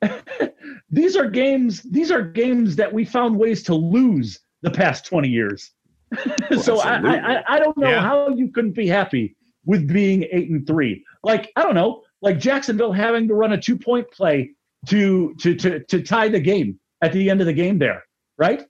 these 0.90 1.16
are 1.16 1.28
games. 1.28 1.82
These 1.82 2.10
are 2.10 2.22
games 2.22 2.76
that 2.76 2.92
we 2.92 3.04
found 3.04 3.38
ways 3.38 3.62
to 3.64 3.74
lose 3.74 4.40
the 4.62 4.70
past 4.70 5.06
twenty 5.06 5.28
years. 5.28 5.72
Well, 6.50 6.60
so 6.62 6.80
I, 6.80 6.96
I, 6.96 7.44
I 7.48 7.58
don't 7.58 7.76
know 7.76 7.90
yeah. 7.90 8.00
how 8.00 8.28
you 8.28 8.50
couldn't 8.50 8.72
be 8.72 8.86
happy 8.86 9.36
with 9.66 9.88
being 9.88 10.26
eight 10.30 10.50
and 10.50 10.66
three. 10.66 11.04
Like 11.22 11.50
I 11.56 11.62
don't 11.62 11.74
know, 11.74 12.02
like 12.22 12.38
Jacksonville 12.38 12.92
having 12.92 13.28
to 13.28 13.34
run 13.34 13.52
a 13.52 13.60
two 13.60 13.78
point 13.78 14.10
play 14.10 14.52
to 14.88 15.34
to 15.40 15.54
to 15.54 15.80
to 15.84 16.02
tie 16.02 16.28
the 16.28 16.40
game 16.40 16.78
at 17.02 17.12
the 17.12 17.30
end 17.30 17.40
of 17.40 17.46
the 17.46 17.52
game 17.52 17.78
there, 17.78 18.04
right? 18.38 18.64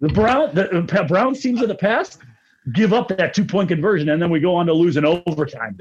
The 0.00 0.08
Brown 0.08 0.54
the 0.54 0.78
uh, 0.78 1.06
Brown 1.06 1.34
teams 1.34 1.62
of 1.62 1.68
the 1.68 1.74
past 1.74 2.18
give 2.72 2.92
up 2.92 3.08
that 3.08 3.34
two 3.34 3.44
point 3.44 3.68
conversion, 3.68 4.08
and 4.08 4.20
then 4.20 4.30
we 4.30 4.40
go 4.40 4.54
on 4.54 4.66
to 4.66 4.72
lose 4.72 4.96
in 4.96 5.04
overtime. 5.04 5.78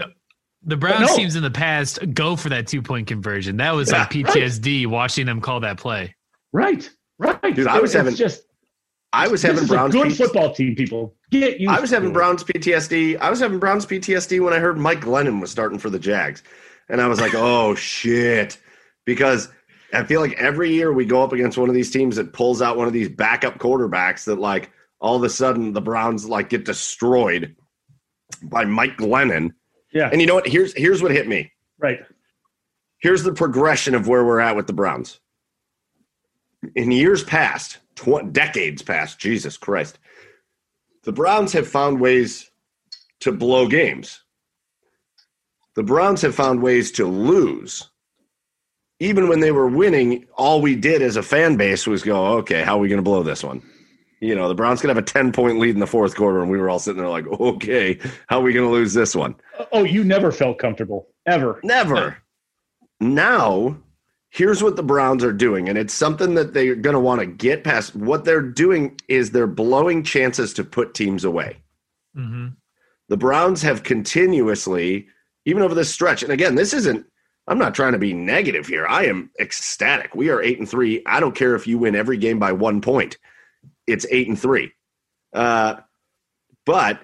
The 0.63 0.77
Browns 0.77 1.09
no. 1.09 1.15
teams 1.15 1.36
in 1.36 1.43
the 1.43 1.51
past 1.51 1.99
go 2.13 2.36
for 2.36 2.49
that 2.49 2.67
two 2.67 2.82
point 2.82 3.07
conversion. 3.07 3.57
That 3.57 3.73
was 3.75 3.91
yeah, 3.91 3.99
like 3.99 4.09
PTSD 4.09 4.86
right. 4.86 4.91
watching 4.91 5.25
them 5.25 5.41
call 5.41 5.59
that 5.61 5.77
play. 5.77 6.15
Right, 6.53 6.89
right. 7.17 7.55
Dude, 7.55 7.67
I 7.67 7.79
was 7.79 7.93
having 7.93 8.15
just. 8.15 8.43
I 9.13 9.27
was 9.27 9.41
having 9.41 9.67
Browns. 9.67 9.93
good 9.93 10.07
P- 10.07 10.13
football 10.13 10.53
team, 10.53 10.73
people. 10.73 11.15
Get 11.32 11.59
I 11.67 11.82
was 11.82 11.89
having 11.89 12.11
it. 12.11 12.13
Browns 12.13 12.45
PTSD. 12.45 13.19
I 13.19 13.29
was 13.29 13.41
having 13.41 13.59
Browns 13.59 13.86
PTSD 13.86 14.41
when 14.41 14.53
I 14.53 14.59
heard 14.59 14.77
Mike 14.77 15.01
Glennon 15.01 15.41
was 15.41 15.51
starting 15.51 15.79
for 15.79 15.89
the 15.89 15.99
Jags, 15.99 16.43
and 16.88 17.01
I 17.01 17.07
was 17.07 17.19
like, 17.19 17.34
"Oh 17.36 17.75
shit," 17.75 18.57
because 19.05 19.49
I 19.93 20.03
feel 20.03 20.21
like 20.21 20.34
every 20.34 20.71
year 20.71 20.93
we 20.93 21.05
go 21.05 21.21
up 21.23 21.34
against 21.34 21.57
one 21.57 21.67
of 21.67 21.75
these 21.75 21.91
teams 21.91 22.15
that 22.15 22.34
pulls 22.34 22.61
out 22.61 22.77
one 22.77 22.88
of 22.88 22.93
these 22.93 23.09
backup 23.09 23.57
quarterbacks 23.57 24.25
that 24.25 24.39
like 24.39 24.71
all 25.01 25.17
of 25.17 25.23
a 25.23 25.29
sudden 25.29 25.73
the 25.73 25.81
Browns 25.81 26.25
like 26.25 26.49
get 26.49 26.63
destroyed 26.63 27.55
by 28.43 28.63
Mike 28.63 28.97
Glennon 28.97 29.51
yeah. 29.93 30.09
And 30.11 30.21
you 30.21 30.27
know 30.27 30.35
what? 30.35 30.47
Here's 30.47 30.73
here's 30.73 31.01
what 31.01 31.11
hit 31.11 31.27
me. 31.27 31.51
Right. 31.79 31.99
Here's 32.99 33.23
the 33.23 33.33
progression 33.33 33.95
of 33.95 34.07
where 34.07 34.23
we're 34.23 34.39
at 34.39 34.55
with 34.55 34.67
the 34.67 34.73
Browns. 34.73 35.19
In 36.75 36.91
years 36.91 37.23
past, 37.23 37.79
tw- 37.95 38.31
decades 38.31 38.83
past, 38.83 39.19
Jesus 39.19 39.57
Christ, 39.57 39.97
the 41.03 41.11
Browns 41.11 41.51
have 41.53 41.67
found 41.67 41.99
ways 41.99 42.51
to 43.21 43.31
blow 43.31 43.67
games. 43.67 44.21
The 45.75 45.83
Browns 45.83 46.21
have 46.21 46.35
found 46.35 46.61
ways 46.61 46.91
to 46.93 47.05
lose. 47.05 47.89
Even 48.99 49.27
when 49.27 49.39
they 49.39 49.51
were 49.51 49.67
winning, 49.67 50.27
all 50.37 50.61
we 50.61 50.75
did 50.75 51.01
as 51.01 51.15
a 51.15 51.23
fan 51.23 51.57
base 51.57 51.87
was 51.87 52.03
go, 52.03 52.37
okay, 52.37 52.61
how 52.61 52.77
are 52.77 52.79
we 52.79 52.87
going 52.87 52.99
to 52.99 53.03
blow 53.03 53.23
this 53.23 53.43
one? 53.43 53.63
You 54.22 54.36
know, 54.36 54.47
the 54.47 54.55
Browns 54.55 54.80
could 54.80 54.89
have 54.89 54.97
a 54.97 55.01
10 55.01 55.32
point 55.32 55.59
lead 55.59 55.74
in 55.74 55.80
the 55.80 55.88
fourth 55.88 56.15
quarter, 56.15 56.41
and 56.41 56.49
we 56.49 56.59
were 56.59 56.69
all 56.69 56.80
sitting 56.80 57.01
there 57.01 57.09
like, 57.09 57.28
okay, 57.28 57.99
how 58.28 58.39
are 58.39 58.43
we 58.43 58.53
going 58.53 58.67
to 58.67 58.72
lose 58.72 58.93
this 58.93 59.15
one? 59.15 59.36
Oh, 59.72 59.84
you 59.84 60.03
never 60.03 60.32
felt 60.32 60.59
comfortable, 60.59 61.09
ever. 61.26 61.59
Never. 61.63 62.17
Now, 62.99 63.78
here's 64.30 64.61
what 64.61 64.76
the 64.76 64.84
Browns 64.84 65.24
are 65.24 65.34
doing, 65.34 65.67
and 65.67 65.78
it's 65.78 65.93
something 65.93 66.36
that 66.36 66.53
they're 66.53 66.76
going 66.76 66.93
to 66.93 66.99
want 66.99 67.19
to 67.19 67.26
get 67.26 67.63
past. 67.63 67.95
What 67.95 68.24
they're 68.24 68.43
doing 68.43 68.99
is 69.07 69.32
they're 69.32 69.47
blowing 69.47 70.03
chances 70.03 70.53
to 70.53 70.63
put 70.63 70.93
teams 70.93 71.24
away. 71.24 71.57
Mm-hmm. 72.15 72.49
The 73.09 73.17
Browns 73.17 73.63
have 73.63 73.82
continuously, 73.82 75.07
even 75.45 75.63
over 75.63 75.74
this 75.74 75.91
stretch, 75.91 76.22
and 76.22 76.32
again, 76.32 76.53
this 76.53 76.74
isn't. 76.74 77.07
I'm 77.47 77.57
not 77.57 77.74
trying 77.74 77.93
to 77.93 77.97
be 77.97 78.13
negative 78.13 78.67
here. 78.67 78.86
I 78.86 79.05
am 79.05 79.32
ecstatic. 79.39 80.13
We 80.13 80.30
are 80.30 80.43
eight 80.43 80.59
and 80.59 80.69
three. 80.69 81.01
I 81.07 81.19
don't 81.19 81.36
care 81.36 81.55
if 81.55 81.65
you 81.65 81.80
win 81.80 81.95
every 81.95 82.17
game 82.17 82.38
by 82.38 82.51
one 82.51 82.82
point 82.82 83.17
it's 83.88 84.05
eight 84.11 84.27
and 84.27 84.39
three. 84.39 84.71
Uh, 85.34 85.75
but 86.65 87.01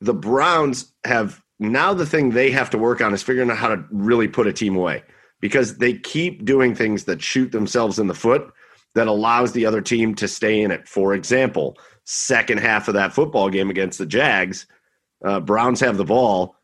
the 0.00 0.14
Browns 0.14 0.92
have 1.04 1.42
now 1.58 1.92
the 1.92 2.06
thing 2.06 2.30
they 2.30 2.50
have 2.50 2.70
to 2.70 2.78
work 2.78 3.00
on 3.00 3.12
is 3.12 3.22
figuring 3.22 3.50
out 3.50 3.58
how 3.58 3.68
to 3.68 3.84
really 3.90 4.28
put 4.28 4.46
a 4.46 4.52
team 4.52 4.76
away 4.76 5.02
because 5.40 5.76
they 5.78 5.94
keep 5.94 6.44
doing 6.44 6.74
things 6.74 7.04
that 7.04 7.22
shoot 7.22 7.52
themselves 7.52 7.98
in 7.98 8.06
the 8.06 8.14
foot 8.14 8.50
that 8.94 9.06
allows 9.06 9.52
the 9.52 9.66
other 9.66 9.80
team 9.80 10.14
to 10.16 10.26
stay 10.26 10.62
in 10.62 10.70
it. 10.70 10.88
For 10.88 11.14
example, 11.14 11.78
second 12.04 12.58
half 12.58 12.88
of 12.88 12.94
that 12.94 13.12
football 13.12 13.48
game 13.48 13.70
against 13.70 13.98
the 13.98 14.06
Jags, 14.06 14.66
uh, 15.24 15.40
Browns 15.40 15.80
have 15.80 15.96
the 15.96 16.04
ball. 16.04 16.56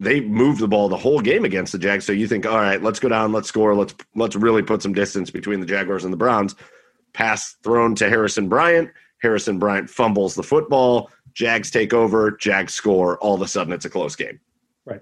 They 0.00 0.20
move 0.20 0.58
the 0.58 0.68
ball 0.68 0.88
the 0.88 0.96
whole 0.96 1.20
game 1.20 1.44
against 1.44 1.72
the 1.72 1.78
Jags. 1.78 2.04
So 2.04 2.12
you 2.12 2.26
think, 2.26 2.46
all 2.46 2.58
right, 2.58 2.82
let's 2.82 2.98
go 2.98 3.08
down, 3.08 3.32
let's 3.32 3.48
score, 3.48 3.74
let's 3.74 3.94
let's 4.14 4.34
really 4.36 4.62
put 4.62 4.82
some 4.82 4.92
distance 4.92 5.30
between 5.30 5.60
the 5.60 5.66
Jaguars 5.66 6.04
and 6.04 6.12
the 6.12 6.16
Browns. 6.16 6.54
Pass 7.12 7.56
thrown 7.62 7.94
to 7.96 8.08
Harrison 8.08 8.48
Bryant. 8.48 8.90
Harrison 9.24 9.58
Bryant 9.58 9.88
fumbles 9.88 10.34
the 10.34 10.42
football. 10.42 11.10
Jags 11.32 11.70
take 11.70 11.94
over. 11.94 12.32
Jags 12.32 12.74
score. 12.74 13.18
All 13.18 13.34
of 13.34 13.40
a 13.40 13.48
sudden, 13.48 13.72
it's 13.72 13.86
a 13.86 13.90
close 13.90 14.14
game. 14.14 14.38
Right. 14.84 15.00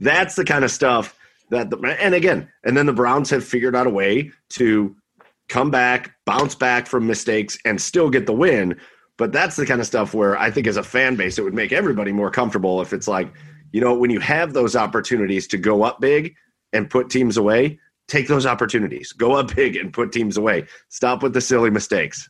That's 0.00 0.34
the 0.34 0.44
kind 0.44 0.64
of 0.64 0.72
stuff 0.72 1.16
that 1.50 1.70
the, 1.70 1.78
and 2.00 2.12
again, 2.12 2.48
and 2.64 2.76
then 2.76 2.86
the 2.86 2.92
Browns 2.92 3.30
have 3.30 3.44
figured 3.44 3.76
out 3.76 3.86
a 3.86 3.90
way 3.90 4.32
to 4.50 4.96
come 5.48 5.70
back, 5.70 6.12
bounce 6.26 6.56
back 6.56 6.88
from 6.88 7.06
mistakes, 7.06 7.56
and 7.64 7.80
still 7.80 8.10
get 8.10 8.26
the 8.26 8.32
win. 8.32 8.80
But 9.16 9.32
that's 9.32 9.54
the 9.54 9.64
kind 9.64 9.80
of 9.80 9.86
stuff 9.86 10.12
where 10.12 10.36
I 10.36 10.50
think 10.50 10.66
as 10.66 10.76
a 10.76 10.82
fan 10.82 11.14
base, 11.14 11.38
it 11.38 11.42
would 11.42 11.54
make 11.54 11.70
everybody 11.70 12.10
more 12.10 12.32
comfortable 12.32 12.80
if 12.80 12.92
it's 12.92 13.06
like, 13.06 13.32
you 13.70 13.80
know, 13.80 13.94
when 13.94 14.10
you 14.10 14.18
have 14.18 14.54
those 14.54 14.74
opportunities 14.74 15.46
to 15.48 15.56
go 15.56 15.84
up 15.84 16.00
big 16.00 16.34
and 16.72 16.90
put 16.90 17.10
teams 17.10 17.36
away, 17.36 17.78
take 18.08 18.26
those 18.26 18.44
opportunities. 18.44 19.12
Go 19.12 19.32
up 19.34 19.54
big 19.54 19.76
and 19.76 19.92
put 19.92 20.10
teams 20.10 20.36
away. 20.36 20.66
Stop 20.88 21.22
with 21.22 21.32
the 21.32 21.40
silly 21.40 21.70
mistakes. 21.70 22.28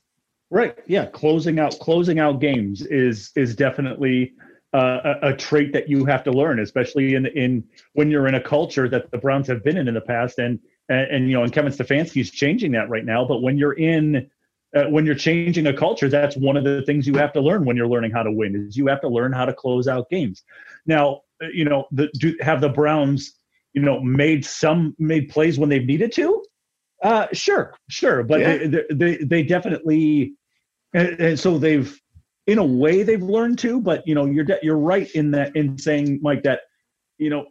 Right. 0.53 0.77
Yeah. 0.87 1.07
Closing 1.07 1.59
out 1.59 1.79
closing 1.81 2.19
out 2.19 2.39
games 2.39 2.85
is 2.85 3.33
is 3.37 3.57
definitely 3.57 4.35
uh, 4.75 5.15
a, 5.23 5.29
a, 5.29 5.37
trait 5.37 5.73
that 5.73 5.89
you 5.89 6.05
have 6.05 6.23
to 6.25 6.31
learn, 6.31 6.61
especially 6.61 7.15
in 7.15 7.25
in 7.25 7.65
when 7.95 8.11
you're 8.11 8.27
in 8.27 8.35
a 8.35 8.41
culture 8.41 8.87
that 8.87 9.11
the 9.11 9.17
Browns 9.17 9.49
have 9.49 9.65
been 9.65 9.79
in 9.79 9.89
in 9.89 9.95
the 9.95 10.03
past, 10.03 10.39
and 10.39 10.59
and, 10.91 11.11
and 11.11 11.29
you 11.29 11.33
know, 11.33 11.43
and 11.43 11.55
Kevin 11.55 11.73
Stefanski 11.73 12.21
is 12.21 12.31
changing 12.31 12.73
that 12.73 12.91
right 12.91 13.07
now. 13.07 13.25
But 13.25 13.41
when 13.41 13.57
you're 13.57 13.73
in 13.73 14.31
uh, 14.77 14.85
when 14.91 15.07
you're 15.07 15.15
changing 15.15 15.69
a 15.69 15.75
culture, 15.75 16.11
that's 16.11 16.37
one 16.37 16.59
of 16.59 16.65
the 16.65 16.83
things 16.83 17.07
you 17.07 17.15
have 17.15 17.33
to 17.33 17.41
learn 17.41 17.65
when 17.65 17.75
you're 17.75 17.89
learning 17.89 18.11
how 18.11 18.23
to 18.23 18.31
win 18.31 18.67
is 18.69 18.77
you 18.77 18.89
have 18.89 19.01
to 19.01 19.09
learn 19.09 19.33
how 19.33 19.47
to 19.47 19.55
close 19.55 19.89
out 19.89 20.11
games. 20.11 20.43
Now, 20.85 21.23
uh, 21.43 21.47
you 21.55 21.65
know, 21.65 21.87
the, 21.93 22.11
do 22.19 22.37
have 22.43 22.61
the 22.61 22.69
Browns, 22.69 23.39
you 23.73 23.81
know, 23.81 24.01
made 24.03 24.45
some 24.45 24.95
made 24.99 25.31
plays 25.31 25.59
when 25.59 25.71
they've 25.71 25.87
needed 25.87 26.13
to. 26.13 26.45
Uh, 27.03 27.27
sure, 27.33 27.75
sure, 27.89 28.23
but 28.23 28.41
yeah. 28.41 28.59
they, 28.59 28.85
they 28.91 29.17
they 29.25 29.43
definitely 29.43 30.35
and, 30.95 31.21
and, 31.21 31.41
so 31.41 31.59
they've 31.59 31.99
in 32.47 32.59
a 32.59 32.65
way 32.65 33.03
they've 33.03 33.23
learned 33.23 33.59
to 33.59 33.81
but 33.81 34.07
you 34.07 34.15
know 34.15 34.27
you're 34.27 34.47
you're 34.63 34.77
right 34.77 35.11
in 35.13 35.31
that 35.31 35.55
in 35.57 35.79
saying 35.79 36.19
mike 36.23 36.43
that 36.43 36.61
you 37.19 37.31
know 37.31 37.47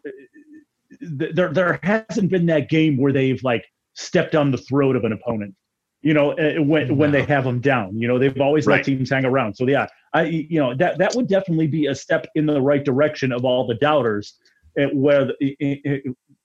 there 0.99 1.53
there 1.53 1.79
hasn't 1.83 2.29
been 2.29 2.45
that 2.45 2.69
game 2.69 2.97
where 2.97 3.13
they've 3.13 3.41
like 3.43 3.65
stepped 3.93 4.35
on 4.35 4.51
the 4.51 4.57
throat 4.57 4.95
of 4.95 5.03
an 5.03 5.13
opponent 5.13 5.55
you 6.01 6.13
know 6.13 6.31
eh, 6.33 6.57
when 6.57 6.87
no. 6.87 6.93
when 6.93 7.11
they 7.11 7.23
have 7.23 7.43
them 7.43 7.59
down 7.59 7.97
you 7.97 8.07
know 8.07 8.17
they've 8.17 8.39
always 8.41 8.65
right. 8.65 8.77
let 8.77 8.85
teams 8.85 9.09
hang 9.09 9.25
around 9.25 9.55
so 9.55 9.65
yeah 9.67 9.87
i 10.13 10.23
you 10.23 10.59
know 10.59 10.75
that 10.75 10.97
that 10.97 11.13
would 11.15 11.27
definitely 11.27 11.67
be 11.67 11.87
a 11.87 11.95
step 11.95 12.27
in 12.35 12.45
the 12.45 12.61
right 12.61 12.83
direction 12.83 13.31
of 13.31 13.45
all 13.45 13.65
the 13.65 13.75
doubters 13.75 14.37
eh, 14.77 14.87
where 14.93 15.25
the, 15.25 15.55
eh, 15.61 15.97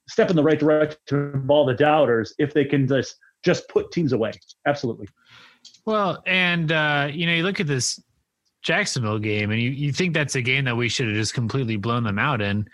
step 0.08 0.30
in 0.30 0.36
the 0.36 0.42
right 0.42 0.58
direction 0.58 0.98
of 1.34 1.50
all 1.50 1.66
the 1.66 1.74
doubters 1.74 2.34
if 2.38 2.52
they 2.52 2.64
can 2.64 2.86
just 2.86 3.16
just 3.44 3.68
put 3.68 3.90
teams 3.90 4.12
away 4.12 4.32
absolutely 4.66 5.08
well, 5.84 6.22
and 6.26 6.72
uh, 6.72 7.08
you 7.12 7.26
know, 7.26 7.32
you 7.32 7.42
look 7.42 7.60
at 7.60 7.66
this 7.66 8.00
Jacksonville 8.62 9.18
game, 9.18 9.50
and 9.50 9.60
you, 9.60 9.70
you 9.70 9.92
think 9.92 10.14
that's 10.14 10.34
a 10.34 10.42
game 10.42 10.64
that 10.64 10.76
we 10.76 10.88
should 10.88 11.06
have 11.06 11.16
just 11.16 11.34
completely 11.34 11.76
blown 11.76 12.04
them 12.04 12.18
out 12.18 12.40
in. 12.40 12.68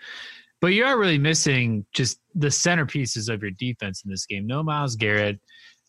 But 0.61 0.67
you 0.67 0.85
are 0.85 0.97
really 0.97 1.17
missing 1.17 1.85
just 1.93 2.19
the 2.33 2.47
centerpieces 2.47 3.31
of 3.31 3.41
your 3.41 3.51
defense 3.51 4.03
in 4.03 4.09
this 4.09 4.25
game. 4.25 4.47
No 4.47 4.63
Myles 4.63 4.95
Garrett, 4.95 5.39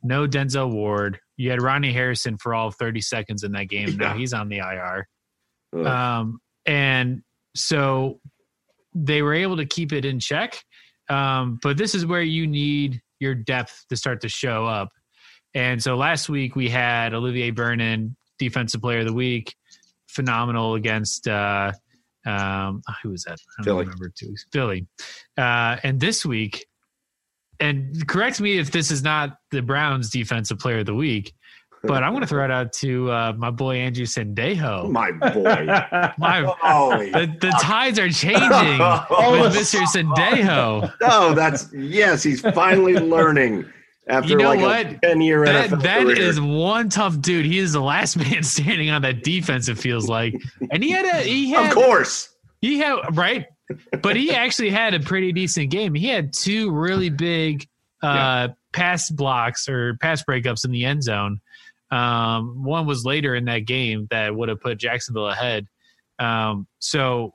no 0.02 0.26
Denzel 0.26 0.72
Ward. 0.72 1.18
You 1.36 1.50
had 1.50 1.62
Ronnie 1.62 1.92
Harrison 1.92 2.36
for 2.38 2.54
all 2.54 2.70
30 2.70 3.00
seconds 3.00 3.44
in 3.44 3.52
that 3.52 3.68
game. 3.68 3.96
Now 3.96 4.16
he's 4.16 4.32
on 4.32 4.48
the 4.48 4.58
IR. 4.58 5.08
Um, 5.86 6.40
and 6.66 7.22
so 7.54 8.20
they 8.94 9.22
were 9.22 9.34
able 9.34 9.56
to 9.56 9.66
keep 9.66 9.92
it 9.92 10.04
in 10.04 10.20
check. 10.20 10.62
Um, 11.08 11.58
but 11.62 11.76
this 11.76 11.94
is 11.94 12.06
where 12.06 12.22
you 12.22 12.46
need 12.46 13.00
your 13.20 13.34
depth 13.34 13.86
to 13.88 13.96
start 13.96 14.20
to 14.22 14.28
show 14.28 14.66
up. 14.66 14.90
And 15.54 15.82
so 15.82 15.96
last 15.96 16.28
week 16.28 16.56
we 16.56 16.68
had 16.68 17.14
Olivier 17.14 17.50
Vernon, 17.50 18.16
Defensive 18.38 18.80
Player 18.80 19.00
of 19.00 19.06
the 19.06 19.12
Week, 19.12 19.54
phenomenal 20.08 20.74
against 20.74 21.28
uh, 21.28 21.72
um, 22.26 22.82
ah, 22.88 22.96
who 23.02 23.10
was 23.10 23.24
that? 23.24 23.38
I 23.58 23.62
don't 23.62 23.64
Philly. 23.64 23.84
remember 23.84 24.10
two 24.16 24.28
weeks. 24.28 24.46
Philly. 24.52 24.86
Uh, 25.36 25.76
and 25.82 26.00
this 26.00 26.24
week, 26.24 26.66
and 27.60 28.06
correct 28.08 28.40
me 28.40 28.58
if 28.58 28.70
this 28.72 28.90
is 28.90 29.02
not 29.02 29.36
the 29.50 29.60
Browns 29.60 30.10
Defensive 30.10 30.58
Player 30.58 30.80
of 30.80 30.86
the 30.86 30.94
Week, 30.94 31.32
but 31.86 32.02
I'm 32.02 32.12
going 32.12 32.22
to 32.22 32.26
throw 32.26 32.44
it 32.44 32.50
out 32.50 32.72
to 32.74 33.10
uh, 33.10 33.32
my 33.36 33.50
boy 33.50 33.76
Andrew 33.76 34.06
Sendejo. 34.06 34.90
My 34.90 35.12
boy, 35.12 35.66
my 36.18 36.40
the, 36.40 37.36
the 37.40 37.58
tides 37.60 37.98
are 37.98 38.08
changing 38.08 38.40
with 38.40 39.54
Mr. 39.54 39.84
Sendejo. 39.86 40.92
Oh, 41.02 41.34
that's 41.34 41.72
yes, 41.72 42.22
he's 42.22 42.40
finally 42.40 42.94
learning 42.94 43.66
after 44.08 44.30
you 44.30 44.36
know 44.36 44.54
like 44.54 44.60
what? 44.60 45.02
10 45.02 45.20
year 45.20 45.44
that, 45.44 45.70
NFL 45.70 45.82
that 45.82 46.02
career. 46.02 46.20
is 46.20 46.40
one 46.40 46.88
tough 46.88 47.20
dude. 47.20 47.46
He 47.46 47.58
is 47.58 47.72
the 47.72 47.80
last 47.80 48.16
man 48.18 48.42
standing 48.42 48.90
on 48.90 49.02
that 49.02 49.22
defense, 49.22 49.68
it 49.68 49.78
feels 49.78 50.08
like. 50.08 50.34
And 50.70 50.82
he 50.82 50.90
had 50.90 51.04
a 51.06 51.22
he 51.22 51.50
had 51.50 51.68
Of 51.68 51.74
course. 51.74 52.28
He 52.60 52.78
had 52.78 53.16
right. 53.16 53.46
But 54.02 54.16
he 54.16 54.30
actually 54.30 54.70
had 54.70 54.94
a 54.94 55.00
pretty 55.00 55.32
decent 55.32 55.70
game. 55.70 55.94
He 55.94 56.08
had 56.08 56.32
two 56.32 56.70
really 56.70 57.10
big 57.10 57.66
uh 58.02 58.06
yeah. 58.06 58.46
pass 58.72 59.10
blocks 59.10 59.68
or 59.68 59.96
pass 60.00 60.22
breakups 60.22 60.64
in 60.64 60.70
the 60.70 60.84
end 60.84 61.02
zone. 61.02 61.40
Um, 61.90 62.64
one 62.64 62.86
was 62.86 63.04
later 63.04 63.34
in 63.34 63.44
that 63.46 63.60
game 63.60 64.08
that 64.10 64.34
would 64.34 64.48
have 64.48 64.60
put 64.60 64.78
Jacksonville 64.78 65.28
ahead. 65.28 65.66
Um, 66.18 66.66
so 66.78 67.34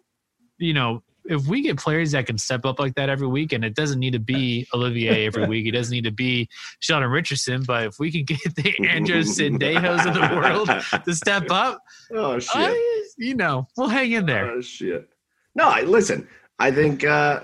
you 0.58 0.74
know, 0.74 1.02
if 1.30 1.48
we 1.48 1.62
get 1.62 1.78
players 1.78 2.12
that 2.12 2.26
can 2.26 2.38
step 2.38 2.66
up 2.66 2.80
like 2.80 2.96
that 2.96 3.10
every 3.10 3.28
week, 3.28 3.54
and 3.54 3.64
it 3.64 3.76
doesn't 3.76 4.00
need 4.00 4.14
to 4.14 4.20
be 4.20 4.68
Olivier 4.74 5.26
every 5.26 5.48
week, 5.48 5.68
it 5.68 5.72
doesn't 5.72 5.94
need 5.94 6.04
to 6.04 6.12
be 6.12 6.50
Sheldon 6.80 7.10
Richardson, 7.10 7.64
but 7.64 7.86
if 7.86 8.00
we 8.00 8.12
can 8.12 8.24
get 8.24 8.40
the 8.56 8.88
Andrews 8.88 9.30
Sendejos 9.40 10.06
of 10.06 10.14
the 10.14 10.36
world 10.36 11.04
to 11.06 11.16
step 11.16 11.50
up, 11.50 11.82
oh 12.14 12.40
shit, 12.40 12.56
uh, 12.56 12.74
you 13.18 13.36
know, 13.36 13.68
we'll 13.78 13.90
hang 13.90 14.12
in 14.12 14.26
there. 14.26 14.50
Oh 14.50 14.62
shit. 14.62 15.08
No, 15.56 15.70
I 15.70 15.82
listen. 15.82 16.28
I 16.60 16.72
think. 16.72 17.04
uh 17.04 17.42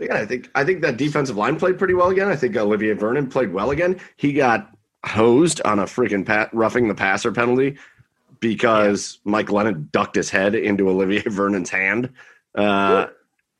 yeah, 0.00 0.14
I 0.14 0.26
think 0.26 0.50
I 0.54 0.64
think 0.64 0.82
that 0.82 0.96
defensive 0.96 1.36
line 1.36 1.56
played 1.56 1.78
pretty 1.78 1.94
well 1.94 2.10
again. 2.10 2.28
I 2.28 2.36
think 2.36 2.56
Olivier 2.56 2.92
Vernon 2.92 3.28
played 3.28 3.52
well 3.52 3.70
again. 3.70 4.00
He 4.16 4.32
got 4.32 4.70
hosed 5.04 5.60
on 5.64 5.80
a 5.80 5.84
freaking 5.84 6.24
pat, 6.24 6.50
roughing 6.52 6.88
the 6.88 6.94
passer 6.94 7.32
penalty 7.32 7.76
because 8.40 9.18
yeah. 9.24 9.32
Mike 9.32 9.46
Glennon 9.46 9.90
ducked 9.90 10.16
his 10.16 10.30
head 10.30 10.54
into 10.54 10.88
Olivier 10.88 11.22
Vernon's 11.22 11.70
hand. 11.70 12.10
Uh, 12.58 13.06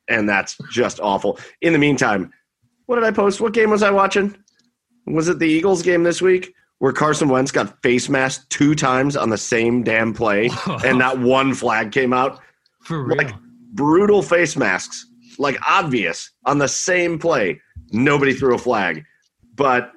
and 0.09 0.27
that's 0.27 0.57
just 0.71 0.99
awful. 0.99 1.39
In 1.61 1.73
the 1.73 1.79
meantime, 1.79 2.31
what 2.87 2.95
did 2.95 3.05
I 3.05 3.11
post? 3.11 3.39
What 3.39 3.53
game 3.53 3.69
was 3.69 3.83
I 3.83 3.91
watching? 3.91 4.35
Was 5.05 5.29
it 5.29 5.39
the 5.39 5.47
Eagles 5.47 5.81
game 5.81 6.03
this 6.03 6.21
week 6.21 6.53
where 6.79 6.91
Carson 6.91 7.29
Wentz 7.29 7.51
got 7.51 7.81
face 7.81 8.09
masked 8.09 8.49
two 8.49 8.75
times 8.75 9.15
on 9.15 9.29
the 9.29 9.37
same 9.37 9.83
damn 9.83 10.13
play 10.13 10.49
and 10.85 10.99
not 10.99 11.19
one 11.19 11.53
flag 11.53 11.91
came 11.91 12.13
out? 12.13 12.39
For 12.81 13.03
real? 13.03 13.17
Like 13.17 13.33
brutal 13.73 14.21
face 14.21 14.57
masks, 14.57 15.05
like 15.37 15.57
obvious 15.67 16.31
on 16.45 16.57
the 16.57 16.67
same 16.67 17.19
play. 17.19 17.61
Nobody 17.91 18.33
threw 18.33 18.55
a 18.55 18.57
flag. 18.57 19.03
But 19.55 19.93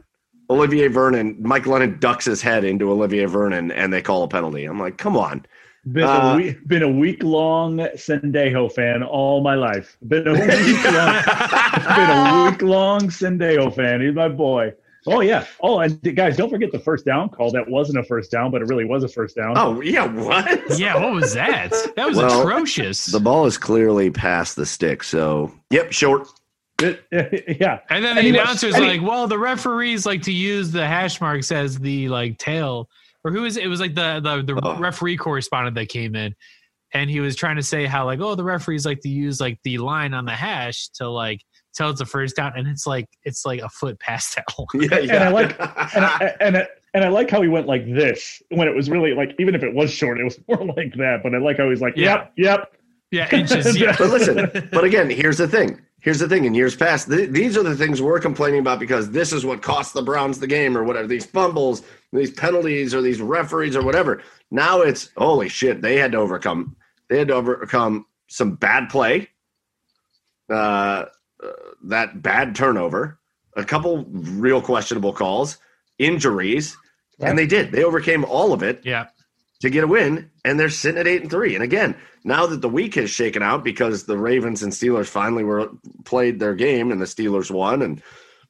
Olivier 0.50 0.88
Vernon, 0.88 1.36
Mike 1.40 1.64
Glennon 1.64 1.98
ducks 1.98 2.26
his 2.26 2.42
head 2.42 2.64
into 2.64 2.90
Olivier 2.90 3.24
Vernon 3.24 3.70
and 3.70 3.92
they 3.92 4.02
call 4.02 4.22
a 4.22 4.28
penalty. 4.28 4.64
I'm 4.64 4.78
like, 4.78 4.98
come 4.98 5.16
on. 5.16 5.46
Been 5.90 6.04
uh, 6.04 6.34
a 6.34 6.36
week, 6.36 6.68
been 6.68 6.82
a 6.84 6.90
week 6.90 7.22
long 7.24 7.78
Sendejo 7.78 8.70
fan 8.70 9.02
all 9.02 9.40
my 9.40 9.56
life. 9.56 9.96
Been 10.06 10.28
a 10.28 10.32
week 10.32 10.84
long, 10.84 11.22
been 11.96 12.10
a 12.10 12.50
week 12.50 12.62
long 12.62 13.00
Sendejo 13.08 13.74
fan. 13.74 14.00
He's 14.00 14.14
my 14.14 14.28
boy. 14.28 14.72
Oh 15.08 15.20
yeah. 15.20 15.44
Oh, 15.60 15.80
and 15.80 16.00
guys, 16.14 16.36
don't 16.36 16.50
forget 16.50 16.70
the 16.70 16.78
first 16.78 17.04
down 17.04 17.28
call. 17.30 17.50
That 17.50 17.68
wasn't 17.68 17.98
a 17.98 18.04
first 18.04 18.30
down, 18.30 18.52
but 18.52 18.62
it 18.62 18.68
really 18.68 18.84
was 18.84 19.02
a 19.02 19.08
first 19.08 19.34
down. 19.34 19.54
Oh 19.56 19.80
yeah, 19.80 20.06
what? 20.06 20.78
yeah, 20.78 20.94
what 20.96 21.14
was 21.14 21.34
that? 21.34 21.72
That 21.96 22.06
was 22.06 22.16
well, 22.16 22.42
atrocious. 22.42 23.06
The 23.06 23.18
ball 23.18 23.46
is 23.46 23.58
clearly 23.58 24.10
past 24.10 24.54
the 24.54 24.66
stick. 24.66 25.02
So 25.02 25.52
yep, 25.70 25.90
short. 25.90 26.28
It, 26.78 27.04
yeah. 27.60 27.80
And 27.90 28.04
then 28.04 28.14
the 28.14 28.22
and 28.22 28.36
announcer's 28.36 28.74
was, 28.74 28.80
like, 28.80 29.00
he, 29.00 29.06
"Well, 29.06 29.26
the 29.26 29.38
referees 29.38 30.06
like 30.06 30.22
to 30.22 30.32
use 30.32 30.70
the 30.70 30.86
hash 30.86 31.20
marks 31.20 31.50
as 31.50 31.80
the 31.80 32.08
like 32.08 32.38
tail." 32.38 32.88
Or 33.24 33.30
who 33.30 33.44
is 33.44 33.56
it? 33.56 33.64
It 33.64 33.68
was 33.68 33.80
like 33.80 33.94
the 33.94 34.20
the, 34.22 34.42
the 34.42 34.60
oh. 34.62 34.78
referee 34.78 35.16
correspondent 35.16 35.74
that 35.76 35.88
came 35.88 36.14
in, 36.14 36.34
and 36.92 37.10
he 37.10 37.20
was 37.20 37.36
trying 37.36 37.56
to 37.56 37.62
say 37.62 37.86
how 37.86 38.04
like 38.04 38.20
oh 38.20 38.34
the 38.34 38.44
referees 38.44 38.84
like 38.84 39.00
to 39.00 39.08
use 39.08 39.40
like 39.40 39.58
the 39.64 39.78
line 39.78 40.14
on 40.14 40.24
the 40.24 40.32
hash 40.32 40.88
to 40.90 41.08
like 41.08 41.40
tell 41.74 41.90
it's 41.90 42.00
a 42.00 42.06
first 42.06 42.36
down, 42.36 42.52
and 42.56 42.68
it's 42.68 42.86
like 42.86 43.08
it's 43.24 43.44
like 43.44 43.60
a 43.60 43.68
foot 43.68 43.98
past 44.00 44.36
that 44.36 44.44
line. 44.58 44.90
Yeah, 44.90 44.98
yeah. 44.98 45.14
And 45.14 45.24
I 45.24 45.28
like 45.28 45.60
and 45.94 46.04
I, 46.04 46.34
and 46.40 46.56
I, 46.58 46.68
and 46.94 47.04
I 47.04 47.08
like 47.08 47.30
how 47.30 47.42
he 47.42 47.48
went 47.48 47.66
like 47.66 47.86
this 47.86 48.42
when 48.50 48.68
it 48.68 48.74
was 48.74 48.90
really 48.90 49.14
like 49.14 49.34
even 49.38 49.54
if 49.54 49.62
it 49.62 49.74
was 49.74 49.90
short, 49.90 50.18
it 50.18 50.24
was 50.24 50.38
more 50.48 50.64
like 50.74 50.94
that. 50.96 51.20
But 51.22 51.34
I 51.34 51.38
like 51.38 51.58
how 51.58 51.70
he's 51.70 51.80
like, 51.80 51.96
yep, 51.96 52.32
yep. 52.36 52.72
Yeah, 53.10 53.28
inches. 53.30 53.78
Yeah. 53.78 53.94
but 53.98 54.08
listen, 54.08 54.68
but 54.72 54.84
again, 54.84 55.10
here's 55.10 55.36
the 55.36 55.46
thing 55.46 55.80
here's 56.02 56.18
the 56.18 56.28
thing 56.28 56.44
in 56.44 56.54
years 56.54 56.74
past 56.74 57.08
th- 57.08 57.30
these 57.30 57.56
are 57.56 57.62
the 57.62 57.76
things 57.76 58.02
we're 58.02 58.18
complaining 58.18 58.60
about 58.60 58.78
because 58.80 59.10
this 59.10 59.32
is 59.32 59.46
what 59.46 59.62
cost 59.62 59.94
the 59.94 60.02
browns 60.02 60.38
the 60.40 60.46
game 60.46 60.76
or 60.76 60.82
whatever 60.82 61.06
these 61.06 61.24
fumbles 61.24 61.82
these 62.12 62.30
penalties 62.30 62.94
or 62.94 63.02
these 63.02 63.20
referees 63.20 63.76
or 63.76 63.82
whatever. 63.82 64.22
Now 64.50 64.80
it's 64.80 65.10
holy 65.16 65.48
shit 65.48 65.80
they 65.82 65.96
had 65.96 66.12
to 66.12 66.18
overcome 66.18 66.76
they 67.08 67.18
had 67.18 67.28
to 67.28 67.34
overcome 67.34 68.06
some 68.28 68.54
bad 68.54 68.88
play 68.88 69.28
uh, 70.50 70.52
uh, 70.52 71.06
that 71.84 72.22
bad 72.22 72.54
turnover 72.54 73.18
a 73.56 73.64
couple 73.64 74.04
real 74.08 74.62
questionable 74.62 75.12
calls 75.12 75.58
injuries 75.98 76.76
and 77.22 77.38
they 77.38 77.46
did. 77.46 77.72
They 77.72 77.84
overcame 77.84 78.24
all 78.24 78.52
of 78.52 78.62
it 78.62 78.80
yeah. 78.84 79.06
to 79.60 79.70
get 79.70 79.84
a 79.84 79.86
win, 79.86 80.30
and 80.44 80.58
they're 80.58 80.70
sitting 80.70 81.00
at 81.00 81.06
eight 81.06 81.22
and 81.22 81.30
three. 81.30 81.54
And 81.54 81.64
again, 81.64 81.94
now 82.24 82.46
that 82.46 82.60
the 82.60 82.68
week 82.68 82.94
has 82.96 83.10
shaken 83.10 83.42
out 83.42 83.64
because 83.64 84.04
the 84.04 84.18
Ravens 84.18 84.62
and 84.62 84.72
Steelers 84.72 85.06
finally 85.06 85.44
were 85.44 85.70
played 86.04 86.40
their 86.40 86.54
game, 86.54 86.90
and 86.90 87.00
the 87.00 87.06
Steelers 87.06 87.50
won, 87.50 87.82
and 87.82 88.02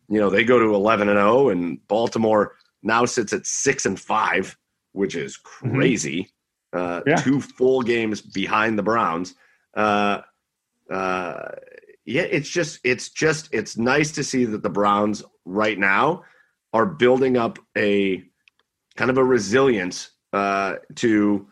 you 0.08 0.20
know 0.20 0.30
they 0.30 0.44
go 0.44 0.58
to 0.58 0.74
eleven 0.74 1.08
and 1.08 1.18
zero, 1.18 1.48
and 1.48 1.86
Baltimore 1.88 2.56
now 2.82 3.04
sits 3.04 3.32
at 3.32 3.46
six 3.46 3.86
and 3.86 3.98
five, 3.98 4.56
which 4.92 5.14
is 5.14 5.36
crazy. 5.36 6.22
Mm-hmm. 6.22 6.28
Uh, 6.74 7.00
yeah. 7.06 7.16
Two 7.16 7.40
full 7.40 7.82
games 7.82 8.20
behind 8.20 8.78
the 8.78 8.82
Browns. 8.82 9.34
Uh, 9.74 10.22
uh, 10.90 11.50
yeah, 12.04 12.22
it's 12.22 12.48
just 12.48 12.80
it's 12.82 13.10
just 13.10 13.48
it's 13.52 13.76
nice 13.76 14.10
to 14.12 14.24
see 14.24 14.44
that 14.44 14.62
the 14.62 14.70
Browns 14.70 15.22
right 15.44 15.78
now 15.78 16.24
are 16.72 16.86
building 16.86 17.36
up 17.36 17.58
a 17.76 18.24
kind 18.96 19.10
of 19.10 19.18
a 19.18 19.24
resilience 19.24 20.10
uh, 20.32 20.76
to 20.96 21.46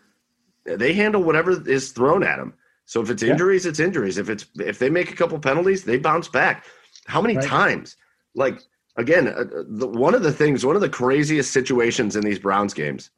they 0.64 0.92
handle 0.92 1.22
whatever 1.22 1.68
is 1.68 1.92
thrown 1.92 2.22
at 2.22 2.36
them. 2.36 2.54
So 2.86 3.00
if 3.00 3.10
it's 3.10 3.22
injuries, 3.22 3.64
yeah. 3.64 3.70
it's 3.70 3.80
injuries. 3.80 4.18
If 4.18 4.28
it's 4.28 4.46
if 4.56 4.78
they 4.78 4.90
make 4.90 5.12
a 5.12 5.16
couple 5.16 5.38
penalties, 5.38 5.84
they 5.84 5.98
bounce 5.98 6.28
back. 6.28 6.64
How 7.06 7.20
many 7.20 7.36
right. 7.36 7.46
times? 7.46 7.96
Like 8.34 8.60
again, 9.00 9.28
uh, 9.28 9.44
the, 9.66 9.86
one 9.86 10.14
of 10.14 10.22
the 10.22 10.32
things, 10.32 10.64
one 10.64 10.76
of 10.76 10.82
the 10.82 10.88
craziest 10.88 11.52
situations 11.52 12.16
in 12.16 12.22
these 12.22 12.38
Browns 12.38 12.74
games, 12.74 13.10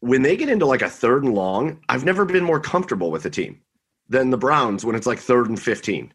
when 0.00 0.22
they 0.22 0.36
get 0.36 0.48
into 0.48 0.66
like 0.66 0.82
a 0.82 0.90
third 0.90 1.24
and 1.24 1.34
long, 1.34 1.80
I've 1.88 2.04
never 2.04 2.24
been 2.24 2.44
more 2.44 2.60
comfortable 2.60 3.10
with 3.10 3.24
a 3.24 3.30
team 3.30 3.60
than 4.08 4.30
the 4.30 4.36
Browns 4.36 4.84
when 4.84 4.94
it's 4.96 5.06
like 5.06 5.18
third 5.18 5.48
and 5.48 5.60
fifteen. 5.60 6.12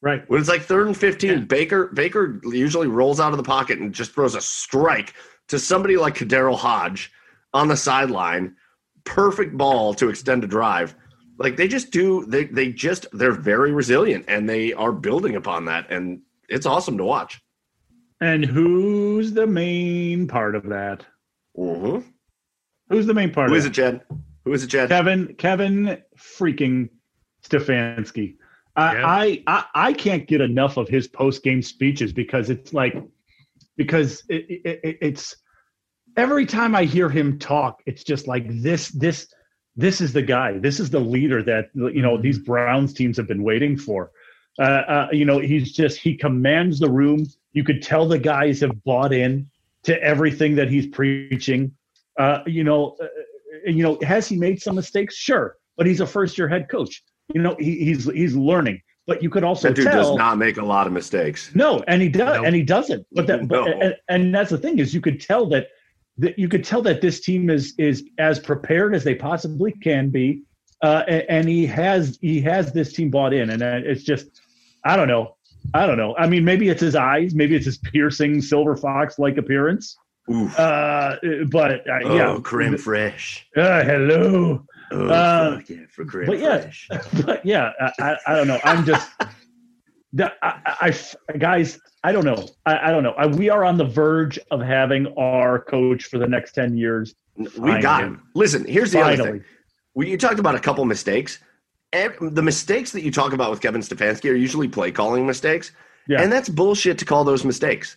Right. 0.00 0.28
When 0.28 0.40
it's 0.40 0.48
like 0.48 0.62
third 0.62 0.86
and 0.86 0.96
fifteen, 0.96 1.38
yeah. 1.38 1.44
Baker 1.44 1.88
Baker 1.88 2.40
usually 2.44 2.88
rolls 2.88 3.20
out 3.20 3.32
of 3.32 3.36
the 3.36 3.44
pocket 3.44 3.78
and 3.78 3.92
just 3.92 4.12
throws 4.12 4.34
a 4.34 4.40
strike 4.40 5.14
to 5.48 5.58
somebody 5.58 5.96
like 5.96 6.16
KhaDarel 6.16 6.56
Hodge 6.56 7.12
on 7.52 7.68
the 7.68 7.76
sideline. 7.76 8.56
Perfect 9.04 9.56
ball 9.56 9.94
to 9.94 10.08
extend 10.08 10.44
a 10.44 10.46
drive. 10.46 10.94
Like 11.38 11.56
they 11.56 11.66
just 11.66 11.90
do 11.90 12.24
they 12.26 12.44
they 12.44 12.72
just 12.72 13.06
they're 13.12 13.32
very 13.32 13.72
resilient 13.72 14.24
and 14.28 14.48
they 14.48 14.72
are 14.72 14.92
building 14.92 15.34
upon 15.34 15.64
that 15.64 15.90
and 15.90 16.22
it's 16.52 16.66
awesome 16.66 16.98
to 16.98 17.04
watch. 17.04 17.40
And 18.20 18.44
who's 18.44 19.32
the 19.32 19.46
main 19.46 20.28
part 20.28 20.54
of 20.54 20.64
that? 20.68 21.04
Mm-hmm. 21.58 22.08
Who's 22.88 23.06
the 23.06 23.14
main 23.14 23.32
part? 23.32 23.50
Who 23.50 23.56
is 23.56 23.64
it, 23.64 23.72
Jed? 23.72 24.02
Who 24.44 24.52
is 24.52 24.62
it, 24.62 24.68
Jed? 24.68 24.88
Kevin 24.88 25.34
Kevin 25.38 26.02
freaking 26.16 26.90
Stefanski. 27.44 28.36
Yeah. 28.76 29.02
I, 29.04 29.42
I 29.46 29.64
I 29.74 29.92
can't 29.92 30.26
get 30.26 30.40
enough 30.40 30.76
of 30.76 30.88
his 30.88 31.08
post 31.08 31.42
game 31.42 31.62
speeches 31.62 32.12
because 32.12 32.48
it's 32.48 32.72
like 32.72 32.94
because 33.76 34.22
it, 34.28 34.46
it, 34.64 34.98
it's 35.00 35.36
every 36.16 36.46
time 36.46 36.74
I 36.74 36.84
hear 36.84 37.08
him 37.08 37.38
talk, 37.38 37.82
it's 37.86 38.04
just 38.04 38.26
like 38.26 38.44
this 38.48 38.88
this 38.88 39.32
this 39.76 40.00
is 40.00 40.12
the 40.12 40.22
guy. 40.22 40.58
This 40.58 40.80
is 40.80 40.90
the 40.90 41.00
leader 41.00 41.42
that 41.42 41.70
you 41.74 42.02
know 42.02 42.20
these. 42.20 42.38
Browns 42.38 42.92
teams 42.94 43.16
have 43.16 43.28
been 43.28 43.42
waiting 43.42 43.76
for. 43.76 44.10
Uh, 44.58 44.62
uh, 44.62 45.08
you 45.12 45.24
know, 45.24 45.38
he's 45.38 45.72
just 45.72 45.98
he 45.98 46.14
commands 46.14 46.78
the 46.78 46.90
room. 46.90 47.26
You 47.52 47.64
could 47.64 47.82
tell 47.82 48.06
the 48.06 48.18
guys 48.18 48.60
have 48.60 48.82
bought 48.84 49.12
in 49.12 49.48
to 49.84 50.00
everything 50.02 50.54
that 50.56 50.68
he's 50.68 50.86
preaching. 50.86 51.72
Uh, 52.18 52.40
you 52.46 52.64
know, 52.64 52.96
uh, 53.00 53.06
you 53.64 53.82
know, 53.82 53.98
has 54.02 54.28
he 54.28 54.36
made 54.36 54.60
some 54.60 54.74
mistakes? 54.74 55.16
Sure, 55.16 55.56
but 55.76 55.86
he's 55.86 56.00
a 56.00 56.06
first 56.06 56.36
year 56.36 56.48
head 56.48 56.68
coach. 56.68 57.02
You 57.34 57.40
know, 57.40 57.56
he, 57.58 57.84
he's 57.84 58.04
he's 58.04 58.36
learning. 58.36 58.82
But 59.06 59.22
you 59.22 59.30
could 59.30 59.42
also 59.42 59.68
that 59.68 59.74
dude 59.74 59.86
tell, 59.86 60.10
does 60.10 60.16
not 60.16 60.38
make 60.38 60.58
a 60.58 60.64
lot 60.64 60.86
of 60.86 60.92
mistakes. 60.92 61.50
No, 61.54 61.82
and 61.88 62.00
he 62.00 62.08
does, 62.08 62.36
nope. 62.36 62.46
and 62.46 62.54
he 62.54 62.62
doesn't. 62.62 63.04
But 63.10 63.26
that, 63.26 63.42
no. 63.42 63.64
but, 63.64 63.82
and, 63.82 63.96
and 64.08 64.34
that's 64.34 64.50
the 64.50 64.58
thing 64.58 64.78
is, 64.78 64.94
you 64.94 65.00
could 65.00 65.20
tell 65.20 65.46
that 65.46 65.68
that 66.18 66.38
you 66.38 66.48
could 66.48 66.62
tell 66.62 66.82
that 66.82 67.00
this 67.00 67.20
team 67.20 67.50
is 67.50 67.74
is 67.78 68.04
as 68.18 68.38
prepared 68.38 68.94
as 68.94 69.02
they 69.02 69.14
possibly 69.14 69.72
can 69.72 70.10
be, 70.10 70.42
uh, 70.82 71.02
and, 71.08 71.24
and, 71.28 71.48
he 71.48 71.66
has 71.66 72.18
he 72.20 72.40
has 72.42 72.72
this 72.72 72.92
team 72.92 73.10
bought 73.10 73.32
in, 73.32 73.50
and 73.50 73.62
it's 73.62 74.04
just 74.04 74.41
I 74.84 74.96
don't 74.96 75.08
know, 75.08 75.36
I 75.74 75.86
don't 75.86 75.96
know. 75.96 76.14
I 76.16 76.26
mean, 76.26 76.44
maybe 76.44 76.68
it's 76.68 76.80
his 76.80 76.96
eyes, 76.96 77.34
maybe 77.34 77.54
it's 77.54 77.66
his 77.66 77.78
piercing 77.78 78.40
silver 78.40 78.76
fox 78.76 79.18
like 79.18 79.36
appearance. 79.38 79.96
Uh, 80.28 81.16
but 81.50 81.88
uh, 81.88 82.00
oh, 82.04 82.16
yeah, 82.16 82.38
creme 82.42 82.74
fraiche. 82.74 83.42
Uh, 83.56 83.82
hello. 83.82 84.64
Oh, 84.92 85.08
uh, 85.08 85.60
yeah, 85.66 85.78
for 85.90 86.04
creme 86.04 86.26
but 86.26 86.38
yeah, 86.38 86.70
but 87.26 87.44
yeah, 87.44 87.72
I, 87.98 88.16
I, 88.26 88.34
don't 88.36 88.46
know. 88.46 88.60
I'm 88.62 88.84
just, 88.84 89.10
I, 89.20 90.30
I, 90.42 90.94
I 91.28 91.36
guys, 91.38 91.78
I 92.04 92.12
don't 92.12 92.24
know. 92.24 92.46
I, 92.66 92.88
I 92.88 92.90
don't 92.90 93.02
know. 93.02 93.12
I, 93.12 93.26
we 93.26 93.48
are 93.48 93.64
on 93.64 93.78
the 93.78 93.84
verge 93.84 94.38
of 94.50 94.60
having 94.60 95.06
our 95.16 95.60
coach 95.60 96.04
for 96.04 96.18
the 96.18 96.28
next 96.28 96.52
ten 96.52 96.76
years. 96.76 97.14
We 97.36 97.80
got 97.80 98.04
him. 98.04 98.22
Listen, 98.34 98.64
here's 98.64 98.92
the 98.92 99.00
Finally. 99.00 99.20
other 99.20 99.32
thing. 99.38 99.44
When 99.94 100.08
you 100.08 100.18
talked 100.18 100.38
about 100.38 100.54
a 100.54 100.60
couple 100.60 100.84
mistakes, 100.84 101.38
the 101.92 102.42
mistakes 102.42 102.92
that 102.92 103.02
you 103.02 103.10
talk 103.10 103.32
about 103.32 103.50
with 103.50 103.60
Kevin 103.60 103.82
Stefanski 103.82 104.30
are 104.30 104.34
usually 104.34 104.68
play 104.68 104.90
calling 104.90 105.26
mistakes, 105.26 105.72
yeah. 106.08 106.22
and 106.22 106.32
that's 106.32 106.48
bullshit 106.48 106.98
to 106.98 107.04
call 107.04 107.24
those 107.24 107.44
mistakes. 107.44 107.96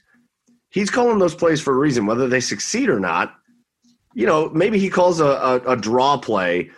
He's 0.70 0.90
calling 0.90 1.20
those 1.20 1.36
plays 1.36 1.62
for 1.62 1.74
a 1.74 1.78
reason, 1.78 2.06
whether 2.06 2.28
they 2.28 2.42
succeed 2.42 2.90
or 2.90 3.00
not. 3.00 3.36
You 4.14 4.26
know, 4.26 4.50
maybe 4.50 4.80
he 4.80 4.90
calls 4.90 5.20
a, 5.20 5.26
a, 5.26 5.56
a 5.72 5.76
draw 5.78 6.18
play 6.18 6.70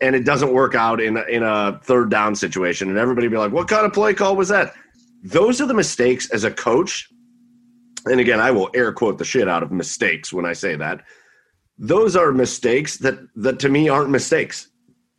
and 0.00 0.14
it 0.14 0.24
doesn't 0.24 0.52
work 0.52 0.74
out 0.74 1.00
in 1.00 1.16
in 1.28 1.42
a 1.42 1.80
third 1.82 2.10
down 2.10 2.34
situation, 2.34 2.88
and 2.88 2.98
everybody 2.98 3.28
be 3.28 3.36
like, 3.36 3.52
"What 3.52 3.68
kind 3.68 3.86
of 3.86 3.92
play 3.92 4.14
call 4.14 4.36
was 4.36 4.48
that?" 4.48 4.74
Those 5.22 5.60
are 5.60 5.66
the 5.66 5.74
mistakes 5.74 6.30
as 6.30 6.44
a 6.44 6.50
coach. 6.50 7.08
And 8.04 8.20
again, 8.20 8.38
I 8.38 8.52
will 8.52 8.70
air 8.74 8.92
quote 8.92 9.18
the 9.18 9.24
shit 9.24 9.48
out 9.48 9.62
of 9.62 9.72
mistakes 9.72 10.32
when 10.32 10.44
I 10.44 10.52
say 10.52 10.76
that. 10.76 11.02
Those 11.78 12.14
are 12.14 12.30
mistakes 12.30 12.98
that 12.98 13.18
that 13.36 13.58
to 13.60 13.68
me 13.68 13.88
aren't 13.88 14.10
mistakes. 14.10 14.68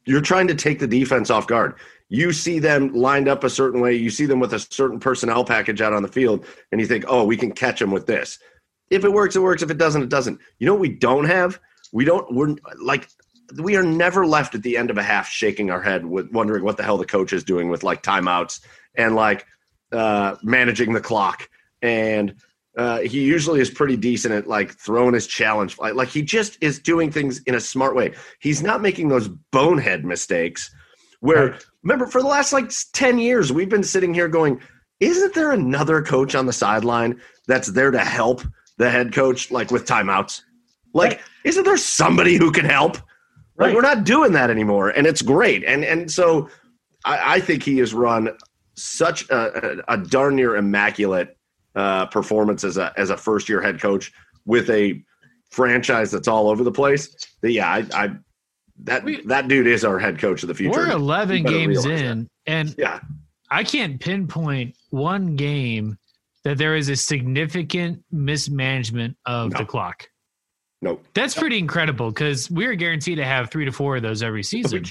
You're 0.07 0.21
trying 0.21 0.47
to 0.47 0.55
take 0.55 0.79
the 0.79 0.87
defense 0.87 1.29
off 1.29 1.47
guard. 1.47 1.75
You 2.09 2.31
see 2.31 2.59
them 2.59 2.93
lined 2.93 3.27
up 3.27 3.43
a 3.43 3.49
certain 3.49 3.81
way. 3.81 3.95
You 3.95 4.09
see 4.09 4.25
them 4.25 4.39
with 4.39 4.53
a 4.53 4.59
certain 4.59 4.99
personnel 4.99 5.43
package 5.43 5.81
out 5.81 5.93
on 5.93 6.01
the 6.01 6.07
field, 6.07 6.45
and 6.71 6.79
you 6.79 6.87
think, 6.87 7.03
"Oh, 7.07 7.25
we 7.25 7.35
can 7.35 7.51
catch 7.51 7.79
them 7.79 7.91
with 7.91 8.07
this." 8.07 8.39
If 8.89 9.03
it 9.03 9.11
works, 9.11 9.35
it 9.35 9.41
works. 9.41 9.61
If 9.61 9.69
it 9.69 9.77
doesn't, 9.77 10.03
it 10.03 10.09
doesn't. 10.09 10.39
You 10.59 10.67
know 10.67 10.73
what 10.73 10.81
we 10.81 10.89
don't 10.89 11.25
have? 11.25 11.59
We 11.91 12.05
don't. 12.05 12.33
We're 12.33 12.55
like 12.81 13.09
we 13.61 13.75
are 13.75 13.83
never 13.83 14.25
left 14.25 14.55
at 14.55 14.63
the 14.63 14.77
end 14.77 14.89
of 14.89 14.97
a 14.97 15.03
half 15.03 15.27
shaking 15.27 15.71
our 15.71 15.81
head 15.81 16.05
with 16.05 16.31
wondering 16.31 16.63
what 16.63 16.77
the 16.77 16.83
hell 16.83 16.97
the 16.97 17.05
coach 17.05 17.33
is 17.33 17.43
doing 17.43 17.69
with 17.69 17.83
like 17.83 18.03
timeouts 18.03 18.61
and 18.95 19.15
like 19.15 19.45
uh, 19.91 20.35
managing 20.43 20.93
the 20.93 21.01
clock. 21.01 21.49
And 21.81 22.35
uh, 22.77 22.99
he 22.99 23.23
usually 23.23 23.59
is 23.59 23.69
pretty 23.69 23.97
decent 23.97 24.33
at 24.33 24.47
like 24.47 24.73
throwing 24.77 25.13
his 25.13 25.27
challenge. 25.27 25.77
Like, 25.77 25.95
like 25.95 26.09
he 26.09 26.21
just 26.21 26.57
is 26.61 26.79
doing 26.79 27.11
things 27.11 27.41
in 27.43 27.55
a 27.55 27.59
smart 27.59 27.95
way. 27.95 28.13
He's 28.39 28.61
not 28.61 28.81
making 28.81 29.09
those 29.09 29.27
bonehead 29.51 30.05
mistakes 30.05 30.73
where 31.19 31.51
right. 31.51 31.65
remember 31.83 32.05
for 32.05 32.21
the 32.21 32.27
last 32.27 32.53
like 32.53 32.71
10 32.93 33.17
years 33.17 33.51
we've 33.51 33.69
been 33.69 33.83
sitting 33.83 34.13
here 34.13 34.27
going 34.27 34.61
isn't 34.99 35.33
there 35.33 35.51
another 35.51 35.99
coach 35.99 36.35
on 36.35 36.45
the 36.45 36.53
sideline 36.53 37.19
that's 37.47 37.71
there 37.71 37.89
to 37.89 37.97
help 37.97 38.43
the 38.77 38.87
head 38.87 39.11
coach 39.11 39.49
like 39.49 39.71
with 39.71 39.83
timeouts 39.87 40.43
like 40.93 41.13
right. 41.13 41.21
isn't 41.43 41.63
there 41.63 41.75
somebody 41.75 42.35
who 42.35 42.51
can 42.51 42.65
help 42.65 42.99
Right. 43.57 43.67
Like 43.67 43.75
we're 43.75 43.81
not 43.81 44.03
doing 44.03 44.33
that 44.33 44.51
anymore, 44.51 44.89
and 44.89 45.07
it's 45.07 45.23
great. 45.23 45.63
And 45.63 45.83
and 45.83 46.11
so 46.11 46.49
I, 47.05 47.35
I 47.35 47.39
think 47.39 47.63
he 47.63 47.79
has 47.79 47.93
run 47.93 48.29
such 48.75 49.27
a, 49.29 49.81
a, 49.87 49.95
a 49.95 49.97
darn 49.97 50.35
near 50.35 50.55
immaculate 50.55 51.36
uh, 51.77 52.07
performance 52.07 52.63
as 52.63 52.77
a 52.77 52.91
as 52.97 53.11
a 53.11 53.17
first 53.17 53.47
year 53.47 53.61
head 53.61 53.79
coach 53.79 54.11
with 54.45 54.69
a 54.69 55.01
franchise 55.51 56.11
that's 56.11 56.27
all 56.27 56.49
over 56.49 56.63
the 56.63 56.71
place. 56.71 57.15
That 57.41 57.51
yeah, 57.51 57.69
I, 57.69 57.85
I 57.93 58.09
that 58.83 59.03
we, 59.03 59.21
that 59.27 59.47
dude 59.47 59.67
is 59.67 59.85
our 59.85 59.99
head 59.99 60.17
coach 60.17 60.41
of 60.41 60.47
the 60.47 60.55
future. 60.55 60.79
We're 60.79 60.91
eleven 60.91 61.43
games 61.43 61.85
in, 61.85 62.23
that. 62.23 62.27
and 62.47 62.75
yeah, 62.77 62.99
I 63.51 63.63
can't 63.63 63.99
pinpoint 63.99 64.75
one 64.89 65.35
game 65.35 65.97
that 66.43 66.57
there 66.57 66.75
is 66.75 66.89
a 66.89 66.95
significant 66.95 68.03
mismanagement 68.11 69.15
of 69.25 69.51
no. 69.51 69.59
the 69.59 69.65
clock. 69.65 70.07
Nope. 70.81 71.05
That's 71.13 71.35
pretty 71.35 71.57
incredible 71.57 72.09
because 72.09 72.49
we're 72.51 72.75
guaranteed 72.75 73.17
to 73.17 73.25
have 73.25 73.49
three 73.49 73.65
to 73.65 73.71
four 73.71 73.97
of 73.97 74.03
those 74.03 74.23
every 74.23 74.43
season. 74.43 74.83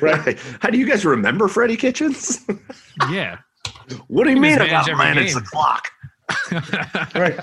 right. 0.00 0.38
How 0.60 0.70
do 0.70 0.78
you 0.78 0.86
guys 0.86 1.04
remember 1.04 1.48
Freddie 1.48 1.76
Kitchens? 1.76 2.44
yeah. 3.10 3.38
What 4.08 4.24
do 4.24 4.30
you 4.30 4.40
mean 4.40 4.60
about 4.60 4.86
manage 4.98 5.34
the 5.34 5.40
clock? 5.40 5.88
Right. 7.14 7.38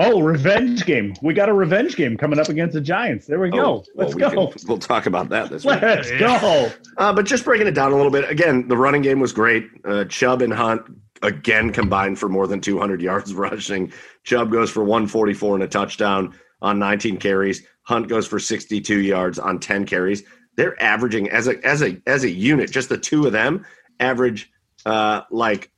Oh, 0.00 0.22
revenge 0.22 0.86
game. 0.86 1.14
We 1.22 1.34
got 1.34 1.48
a 1.48 1.52
revenge 1.52 1.96
game 1.96 2.16
coming 2.16 2.38
up 2.38 2.48
against 2.48 2.74
the 2.74 2.80
Giants. 2.80 3.26
There 3.26 3.40
we 3.40 3.50
go. 3.50 3.64
Oh, 3.64 3.84
Let's 3.96 4.14
well, 4.14 4.30
go. 4.30 4.44
We 4.46 4.52
can, 4.52 4.68
we'll 4.68 4.78
talk 4.78 5.06
about 5.06 5.28
that 5.30 5.50
this 5.50 5.64
week. 5.64 5.82
Let's 5.82 6.12
go. 6.12 6.70
Uh, 6.96 7.12
but 7.12 7.26
just 7.26 7.44
breaking 7.44 7.66
it 7.66 7.74
down 7.74 7.92
a 7.92 7.96
little 7.96 8.12
bit. 8.12 8.30
Again, 8.30 8.68
the 8.68 8.76
running 8.76 9.02
game 9.02 9.18
was 9.18 9.32
great. 9.32 9.66
Uh, 9.84 10.04
Chubb 10.04 10.40
and 10.40 10.52
Hunt 10.52 10.82
again 11.22 11.72
combined 11.72 12.16
for 12.16 12.28
more 12.28 12.46
than 12.46 12.60
200 12.60 13.02
yards 13.02 13.34
rushing. 13.34 13.92
Chubb 14.22 14.52
goes 14.52 14.70
for 14.70 14.84
144 14.84 15.56
and 15.56 15.64
a 15.64 15.68
touchdown 15.68 16.32
on 16.62 16.78
19 16.78 17.16
carries. 17.16 17.66
Hunt 17.82 18.06
goes 18.06 18.26
for 18.28 18.38
62 18.38 19.00
yards 19.00 19.40
on 19.40 19.58
10 19.58 19.84
carries. 19.84 20.22
They're 20.56 20.80
averaging 20.80 21.28
as 21.30 21.48
a 21.48 21.64
as 21.66 21.82
a 21.82 22.00
as 22.06 22.22
a 22.22 22.30
unit, 22.30 22.70
just 22.70 22.88
the 22.88 22.98
two 22.98 23.26
of 23.26 23.32
them 23.32 23.64
average 24.00 24.50
uh 24.86 25.22
like 25.30 25.72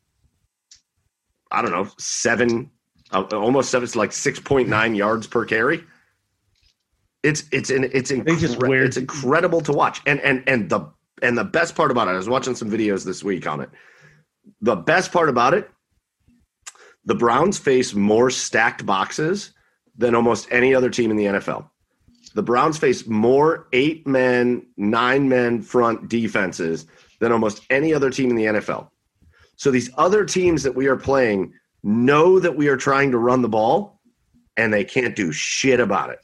I 1.50 1.62
don't 1.62 1.72
know, 1.72 1.88
seven 1.98 2.70
uh, 3.12 3.22
almost 3.32 3.70
seven, 3.70 3.84
it's 3.84 3.96
like 3.96 4.10
6.9 4.10 4.96
yards 4.96 5.26
per 5.26 5.44
carry. 5.44 5.84
It's 7.22 7.44
it's 7.52 7.68
an 7.68 7.90
it's 7.92 8.10
incre- 8.10 8.86
it's 8.86 8.96
incredible 8.96 9.60
to 9.62 9.72
watch. 9.72 10.00
And 10.06 10.20
and 10.20 10.42
and 10.46 10.70
the 10.70 10.88
and 11.20 11.36
the 11.36 11.44
best 11.44 11.74
part 11.74 11.90
about 11.90 12.08
it, 12.08 12.12
I 12.12 12.16
was 12.16 12.28
watching 12.28 12.54
some 12.54 12.70
videos 12.70 13.04
this 13.04 13.22
week 13.22 13.46
on 13.46 13.60
it. 13.60 13.68
The 14.62 14.76
best 14.76 15.12
part 15.12 15.28
about 15.28 15.52
it, 15.52 15.70
the 17.04 17.14
Browns 17.14 17.58
face 17.58 17.92
more 17.94 18.30
stacked 18.30 18.86
boxes 18.86 19.52
than 19.98 20.14
almost 20.14 20.48
any 20.50 20.74
other 20.74 20.88
team 20.88 21.10
in 21.10 21.18
the 21.18 21.26
NFL. 21.26 21.68
The 22.34 22.42
Browns 22.42 22.78
face 22.78 23.06
more 23.06 23.66
eight 23.74 24.06
men, 24.06 24.66
nine 24.78 25.28
men 25.28 25.60
front 25.60 26.08
defenses 26.08 26.86
than 27.18 27.32
almost 27.32 27.62
any 27.68 27.92
other 27.92 28.08
team 28.08 28.30
in 28.30 28.36
the 28.36 28.44
NFL. 28.44 28.88
So 29.60 29.70
these 29.70 29.90
other 29.98 30.24
teams 30.24 30.62
that 30.62 30.74
we 30.74 30.86
are 30.86 30.96
playing 30.96 31.52
know 31.82 32.40
that 32.40 32.56
we 32.56 32.68
are 32.68 32.78
trying 32.78 33.10
to 33.10 33.18
run 33.18 33.42
the 33.42 33.48
ball 33.48 34.00
and 34.56 34.72
they 34.72 34.84
can't 34.84 35.14
do 35.14 35.32
shit 35.32 35.80
about 35.80 36.08
it. 36.08 36.18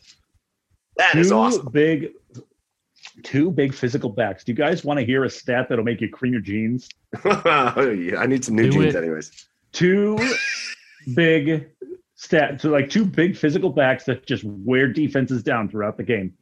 That 0.97 1.13
two 1.13 1.19
is 1.19 1.33
awesome. 1.33 1.69
big, 1.71 2.13
two 3.25 3.51
big 3.51 3.75
physical 3.75 4.09
backs. 4.09 4.43
Do 4.43 4.53
you 4.53 4.57
guys 4.57 4.85
want 4.85 5.01
to 5.01 5.05
hear 5.05 5.25
a 5.25 5.29
stat 5.29 5.67
that'll 5.69 5.85
make 5.85 6.01
you 6.01 6.09
cream 6.09 6.33
your 6.33 6.41
jeans? 6.41 6.89
Yeah, 7.27 8.17
I 8.19 8.25
need 8.25 8.43
some 8.43 8.55
new 8.55 8.71
Do 8.71 8.81
jeans, 8.81 8.95
it. 8.95 9.03
anyways. 9.05 9.47
Two 9.73 10.19
big 11.15 11.69
stat, 12.15 12.63
so 12.63 12.71
like 12.71 12.89
two 12.89 13.05
big 13.05 13.37
physical 13.37 13.69
backs 13.69 14.05
that 14.05 14.25
just 14.25 14.45
wear 14.45 14.89
defenses 14.89 15.43
down 15.43 15.69
throughout 15.69 15.99
the 15.99 16.05
game. 16.05 16.33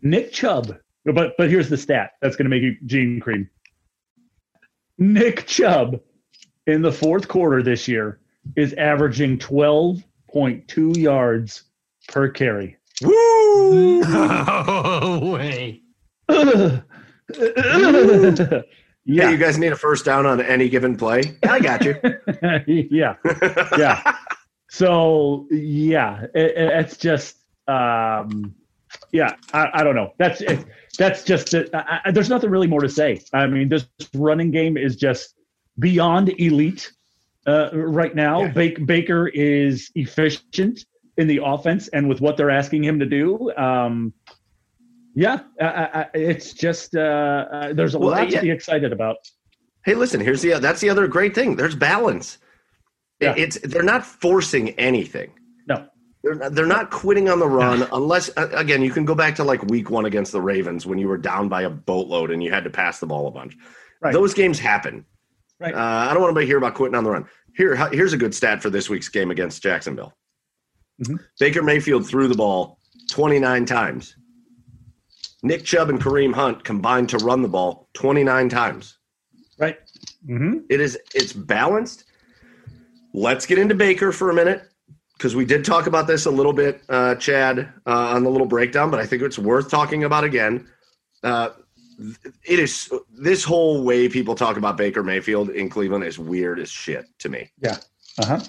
Nick 0.00 0.32
Chubb, 0.32 0.74
but 1.04 1.34
but 1.36 1.50
here's 1.50 1.68
the 1.68 1.76
stat 1.76 2.12
that's 2.22 2.34
going 2.34 2.46
to 2.46 2.50
make 2.50 2.62
you 2.62 2.76
jean 2.86 3.20
cream. 3.20 3.50
Nick 4.98 5.46
Chubb 5.46 6.00
in 6.66 6.82
the 6.82 6.92
fourth 6.92 7.28
quarter 7.28 7.62
this 7.62 7.88
year 7.88 8.20
is 8.56 8.72
averaging 8.74 9.38
12.2 9.38 10.96
yards 10.96 11.62
per 12.08 12.28
carry. 12.28 12.76
Woo! 13.02 14.00
No 14.02 15.20
way. 15.34 15.80
Yeah, 16.28 16.80
yeah, 19.04 19.30
you 19.30 19.36
guys 19.36 19.58
need 19.58 19.72
a 19.72 19.76
first 19.76 20.04
down 20.04 20.26
on 20.26 20.40
any 20.40 20.68
given 20.68 20.96
play. 20.96 21.36
I 21.42 21.58
got 21.60 21.84
you. 21.84 21.96
yeah, 22.90 23.16
yeah. 23.78 24.16
So 24.70 25.48
yeah, 25.50 26.22
it, 26.34 26.56
it- 26.56 26.72
it's 26.80 26.96
just 26.96 27.36
um, 27.68 28.54
yeah. 29.12 29.34
I, 29.52 29.68
I 29.74 29.84
don't 29.84 29.94
know. 29.94 30.12
That's 30.18 30.40
it, 30.40 30.64
that's 30.98 31.22
just 31.22 31.54
it. 31.54 31.70
I, 31.74 32.00
I, 32.04 32.10
there's 32.10 32.28
nothing 32.28 32.50
really 32.50 32.66
more 32.66 32.80
to 32.80 32.88
say. 32.88 33.20
I 33.32 33.46
mean, 33.46 33.68
this 33.68 33.86
running 34.14 34.50
game 34.50 34.76
is 34.76 34.96
just 34.96 35.34
beyond 35.78 36.28
elite 36.40 36.92
uh, 37.46 37.70
right 37.72 38.14
now. 38.14 38.42
Yeah. 38.42 38.48
Bak- 38.52 38.86
Baker 38.86 39.28
is 39.28 39.90
efficient 39.94 40.84
in 41.16 41.26
the 41.28 41.40
offense 41.44 41.88
and 41.88 42.08
with 42.08 42.20
what 42.20 42.36
they're 42.36 42.50
asking 42.50 42.84
him 42.84 42.98
to 42.98 43.06
do. 43.06 43.52
Um, 43.56 44.12
yeah, 45.14 45.40
I, 45.60 45.64
I, 45.66 46.00
I- 46.00 46.08
it's 46.14 46.52
just 46.54 46.94
uh, 46.96 47.00
uh, 47.00 47.72
there's 47.74 47.94
a 47.94 47.98
Well, 47.98 48.10
lot 48.10 48.30
yeah. 48.30 48.38
to 48.40 48.42
be 48.42 48.50
excited 48.50 48.92
about. 48.92 49.16
Hey, 49.84 49.94
listen. 49.94 50.20
Here's 50.20 50.42
the 50.42 50.58
that's 50.60 50.80
the 50.80 50.88
other 50.90 51.06
great 51.08 51.34
thing. 51.34 51.56
There's 51.56 51.74
balance. 51.74 52.38
Yeah. 53.20 53.34
It's 53.36 53.58
they're 53.62 53.82
not 53.82 54.06
forcing 54.06 54.70
anything. 54.70 55.32
No, 55.68 55.86
They're 56.22 56.34
not, 56.36 56.54
they're 56.54 56.66
not 56.66 56.90
quitting 56.90 57.28
on 57.28 57.38
the 57.40 57.48
run 57.48 57.86
unless 57.92 58.30
again 58.36 58.82
you 58.82 58.90
can 58.90 59.04
go 59.04 59.14
back 59.14 59.34
to 59.36 59.44
like 59.44 59.62
week 59.64 59.90
one 59.90 60.04
against 60.04 60.32
the 60.32 60.40
Ravens 60.40 60.86
when 60.86 60.98
you 60.98 61.08
were 61.08 61.18
down 61.18 61.48
by 61.48 61.62
a 61.62 61.70
boatload 61.70 62.30
and 62.30 62.42
you 62.42 62.50
had 62.50 62.64
to 62.64 62.70
pass 62.70 63.00
the 63.00 63.06
ball 63.06 63.26
a 63.26 63.30
bunch. 63.30 63.56
Right. 64.00 64.12
Those 64.12 64.34
games 64.34 64.58
happen. 64.58 65.04
Right. 65.58 65.74
Uh, 65.74 65.78
I 66.10 66.14
don't 66.14 66.22
want 66.22 66.36
to 66.36 66.42
hear 66.42 66.58
about 66.58 66.74
quitting 66.74 66.94
on 66.96 67.04
the 67.04 67.10
run. 67.10 67.26
Here, 67.56 67.76
here's 67.92 68.12
a 68.12 68.16
good 68.16 68.34
stat 68.34 68.62
for 68.62 68.70
this 68.70 68.88
week's 68.88 69.08
game 69.08 69.30
against 69.30 69.62
Jacksonville. 69.62 70.12
Mhm. 71.02 71.18
Baker 71.38 71.62
Mayfield 71.62 72.06
threw 72.06 72.26
the 72.28 72.34
ball 72.34 72.78
29 73.10 73.64
times. 73.66 74.16
Nick 75.42 75.64
Chubb 75.64 75.90
and 75.90 76.00
Kareem 76.00 76.32
Hunt 76.34 76.62
combined 76.64 77.08
to 77.10 77.18
run 77.18 77.42
the 77.42 77.48
ball 77.48 77.88
29 77.94 78.48
times. 78.48 78.98
right. 79.58 79.78
Mm-hmm. 80.28 80.58
It 80.70 80.80
is 80.80 80.98
it's 81.14 81.32
balanced. 81.32 82.04
Let's 83.12 83.44
get 83.46 83.58
into 83.58 83.74
Baker 83.74 84.10
for 84.12 84.30
a 84.30 84.34
minute 84.34 84.62
because 85.22 85.36
we 85.36 85.44
did 85.44 85.64
talk 85.64 85.86
about 85.86 86.08
this 86.08 86.26
a 86.26 86.30
little 86.32 86.52
bit, 86.52 86.82
uh, 86.88 87.14
Chad, 87.14 87.60
uh, 87.86 87.90
on 87.90 88.24
the 88.24 88.28
little 88.30 88.46
breakdown, 88.46 88.90
but 88.90 88.98
I 88.98 89.06
think 89.06 89.22
it's 89.22 89.38
worth 89.38 89.70
talking 89.70 90.02
about 90.02 90.24
again. 90.24 90.68
Uh, 91.22 91.50
it 92.44 92.58
is 92.58 92.92
this 93.16 93.44
whole 93.44 93.84
way 93.84 94.08
people 94.08 94.34
talk 94.34 94.56
about 94.56 94.76
Baker 94.76 95.04
Mayfield 95.04 95.50
in 95.50 95.70
Cleveland 95.70 96.02
is 96.02 96.18
weird 96.18 96.58
as 96.58 96.68
shit 96.70 97.04
to 97.20 97.28
me. 97.28 97.48
Yeah. 97.62 97.76
Uh 98.18 98.26
huh. 98.26 98.40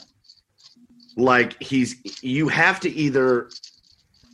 Like 1.16 1.62
he's 1.62 2.24
you 2.24 2.48
have 2.48 2.80
to 2.80 2.90
either 2.90 3.52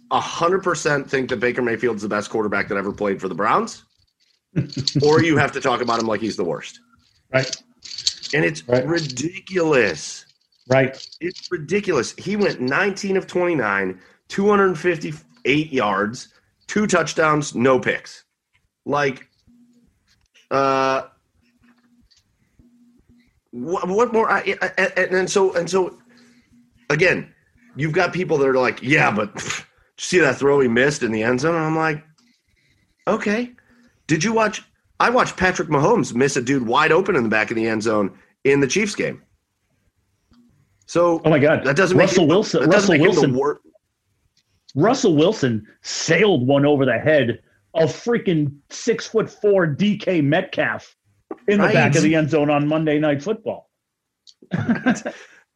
a 0.09 0.21
hundred 0.21 0.63
percent 0.63 1.09
think 1.09 1.29
that 1.31 1.41
Baker 1.41 1.61
Mayfield's 1.61 2.03
the 2.03 2.07
best 2.07 2.29
quarterback 2.29 2.69
that 2.69 2.77
ever 2.77 2.93
played 2.93 3.19
for 3.19 3.27
the 3.27 3.35
Browns, 3.35 3.83
or 5.03 5.21
you 5.21 5.35
have 5.35 5.51
to 5.51 5.59
talk 5.59 5.81
about 5.81 5.99
him 5.99 6.07
like 6.07 6.21
he's 6.21 6.37
the 6.37 6.45
worst. 6.45 6.79
Right. 7.33 7.53
And 8.33 8.45
it's 8.45 8.65
Right. 8.65 8.87
ridiculous. 8.87 10.25
Right. 10.69 11.07
It's 11.19 11.51
ridiculous. 11.51 12.13
He 12.15 12.35
went 12.35 12.61
19 12.61 13.17
of 13.17 13.25
29, 13.25 13.99
258 14.27 15.73
yards, 15.73 16.27
two 16.67 16.85
touchdowns, 16.85 17.55
no 17.55 17.79
picks. 17.79 18.23
Like, 18.85 19.27
uh, 20.51 21.03
what, 23.51 23.87
what 23.87 24.13
more? 24.13 24.31
I, 24.31 24.55
I, 24.61 24.71
and, 24.95 25.15
and 25.15 25.29
so 25.29 25.55
and 25.55 25.67
so, 25.67 25.97
again, 26.91 27.33
you've 27.75 27.93
got 27.93 28.13
people 28.13 28.37
that 28.37 28.47
are 28.47 28.53
like, 28.53 28.79
yeah, 28.83 29.11
but 29.11 29.33
you 29.35 29.51
see 29.97 30.19
that 30.19 30.37
throw 30.37 30.59
he 30.59 30.67
missed 30.67 31.01
in 31.01 31.11
the 31.11 31.23
end 31.23 31.39
zone? 31.39 31.55
And 31.55 31.65
I'm 31.65 31.75
like, 31.75 32.03
okay. 33.07 33.51
Did 34.05 34.23
you 34.23 34.33
watch? 34.33 34.63
I 34.99 35.09
watched 35.09 35.37
Patrick 35.37 35.69
Mahomes 35.69 36.13
miss 36.13 36.35
a 36.35 36.41
dude 36.41 36.67
wide 36.67 36.91
open 36.91 37.15
in 37.15 37.23
the 37.23 37.29
back 37.29 37.49
of 37.49 37.55
the 37.55 37.67
end 37.67 37.83
zone 37.83 38.17
in 38.43 38.59
the 38.59 38.67
Chiefs 38.67 38.93
game. 38.95 39.23
So 40.89 41.21
Oh 41.23 41.29
my 41.29 41.37
God. 41.37 41.63
that 41.65 41.75
doesn't 41.75 41.95
make 41.95 42.07
Russell 42.07 42.23
him- 42.23 42.29
Wilson. 42.29 42.61
That 42.63 42.69
Russell 42.73 42.93
make 42.95 43.01
Wilson. 43.03 43.33
wor- 43.35 43.61
Russell 44.73 45.15
Wilson 45.15 45.67
sailed 45.83 46.47
one 46.47 46.65
over 46.65 46.83
the 46.83 46.97
head 46.97 47.43
of 47.75 47.91
freaking 47.91 48.55
six 48.71 49.05
foot 49.05 49.29
four 49.29 49.67
DK 49.67 50.23
Metcalf 50.23 50.95
in 51.47 51.59
the 51.59 51.65
Right. 51.65 51.73
back 51.75 51.95
of 51.95 52.01
the 52.01 52.15
end 52.15 52.31
zone 52.31 52.49
on 52.49 52.67
Monday 52.67 52.97
Night 52.97 53.21
Football. 53.21 53.69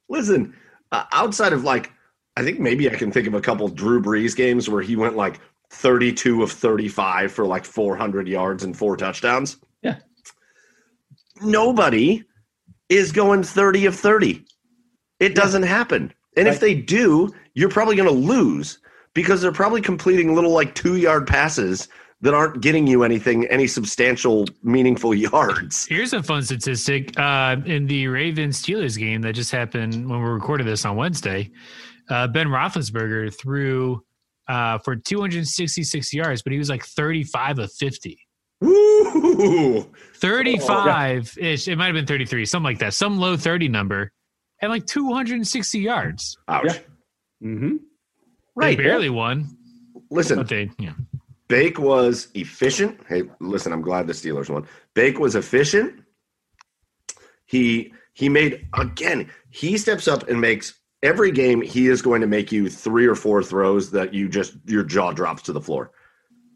Listen, 0.08 0.54
uh, 0.92 1.06
outside 1.12 1.52
of 1.52 1.64
like, 1.64 1.92
I 2.38 2.44
think 2.44 2.60
maybe 2.60 2.88
I 2.88 2.94
can 2.94 3.12
think 3.12 3.26
of 3.28 3.34
a 3.34 3.42
couple 3.42 3.68
Drew 3.70 4.04
Brees 4.04 4.36
games 4.36 4.70
where 4.70 4.84
he 4.84 4.96
went 4.96 5.16
like 5.16 5.40
32 5.72 6.44
of 6.44 6.52
35 6.52 7.32
for 7.32 7.48
like 7.48 7.66
400 7.66 8.28
yards 8.28 8.64
and 8.64 8.78
four 8.78 8.96
touchdowns. 8.98 9.58
Yeah. 9.82 9.96
Nobody 11.42 12.24
is 12.90 13.12
going 13.12 13.42
30 13.42 13.88
of 13.88 13.96
30. 13.96 14.46
It 15.24 15.36
doesn't 15.36 15.64
happen. 15.64 16.14
And 16.36 16.50
if 16.50 16.60
they 16.60 16.74
do, 16.76 17.34
you're 17.54 17.70
probably 17.70 17.96
going 17.96 18.10
to 18.10 18.14
lose 18.14 18.80
because 19.14 19.42
they're 19.42 19.54
probably 19.54 19.80
completing 19.80 20.36
little 20.36 20.52
like 20.52 20.76
two 20.76 20.98
yard 20.98 21.28
passes 21.28 21.88
that 22.20 22.34
aren't 22.34 22.60
getting 22.60 22.86
you 22.88 23.04
anything, 23.04 23.46
any 23.48 23.66
substantial, 23.66 24.46
meaningful 24.64 25.14
yards. 25.32 25.86
Here's 25.86 26.12
a 26.12 26.22
fun 26.22 26.44
statistic. 26.44 27.18
Uh, 27.18 27.56
in 27.66 27.88
the 27.88 28.08
Ravens 28.08 28.62
Steelers 28.62 29.00
game 29.00 29.22
that 29.22 29.34
just 29.34 29.50
happened 29.50 30.10
when 30.10 30.22
we 30.22 30.28
recorded 30.28 30.68
this 30.68 30.84
on 30.84 30.98
Wednesday, 30.98 31.52
uh, 32.10 32.28
Ben 32.28 32.48
Roethlisberger 32.48 33.34
threw 33.40 34.04
uh, 34.50 34.78
for 34.80 34.98
266 34.98 36.14
yards, 36.14 36.42
but 36.42 36.52
he 36.52 36.60
was 36.60 36.70
like 36.70 36.84
35 36.84 37.60
of 37.60 37.72
50. 37.72 38.20
Woo! 38.60 39.90
35 40.16 41.38
ish. 41.38 41.70
It 41.70 41.78
might 41.78 41.86
have 41.86 41.94
been 41.96 42.06
33, 42.06 42.46
something 42.46 42.66
like 42.66 42.80
that. 42.80 42.94
Some 42.94 43.20
low 43.20 43.38
30 43.38 43.70
number 43.70 44.12
and 44.64 44.72
like 44.72 44.86
260 44.88 45.80
yards. 45.80 46.38
Ouch. 46.48 46.64
Yeah. 46.66 46.74
Mm-hmm. 47.44 47.70
They 47.76 47.80
Right. 48.56 48.78
barely 48.78 49.10
won, 49.10 49.58
Listen, 50.10 50.38
but 50.38 50.48
they, 50.48 50.70
yeah. 50.80 50.94
Bake 51.48 51.78
was 51.80 52.30
efficient. 52.36 53.00
Hey, 53.10 53.24
listen, 53.40 53.74
I'm 53.74 53.82
glad 53.82 54.08
the 54.08 54.14
Steelers 54.14 54.50
won. 54.50 54.66
Bake 54.94 55.20
was 55.20 55.36
efficient. 55.36 56.02
He 57.46 57.94
he 58.14 58.30
made 58.30 58.68
again. 58.80 59.30
He 59.50 59.78
steps 59.78 60.08
up 60.08 60.30
and 60.30 60.40
makes 60.40 60.74
every 61.02 61.32
game. 61.32 61.62
He 61.62 61.88
is 61.88 62.02
going 62.02 62.22
to 62.22 62.28
make 62.28 62.52
you 62.52 62.70
three 62.70 63.06
or 63.08 63.16
four 63.16 63.44
throws 63.44 63.92
that 63.92 64.14
you 64.14 64.30
just 64.30 64.54
your 64.66 64.84
jaw 64.84 65.12
drops 65.12 65.42
to 65.44 65.54
the 65.54 65.62
floor. 65.62 65.92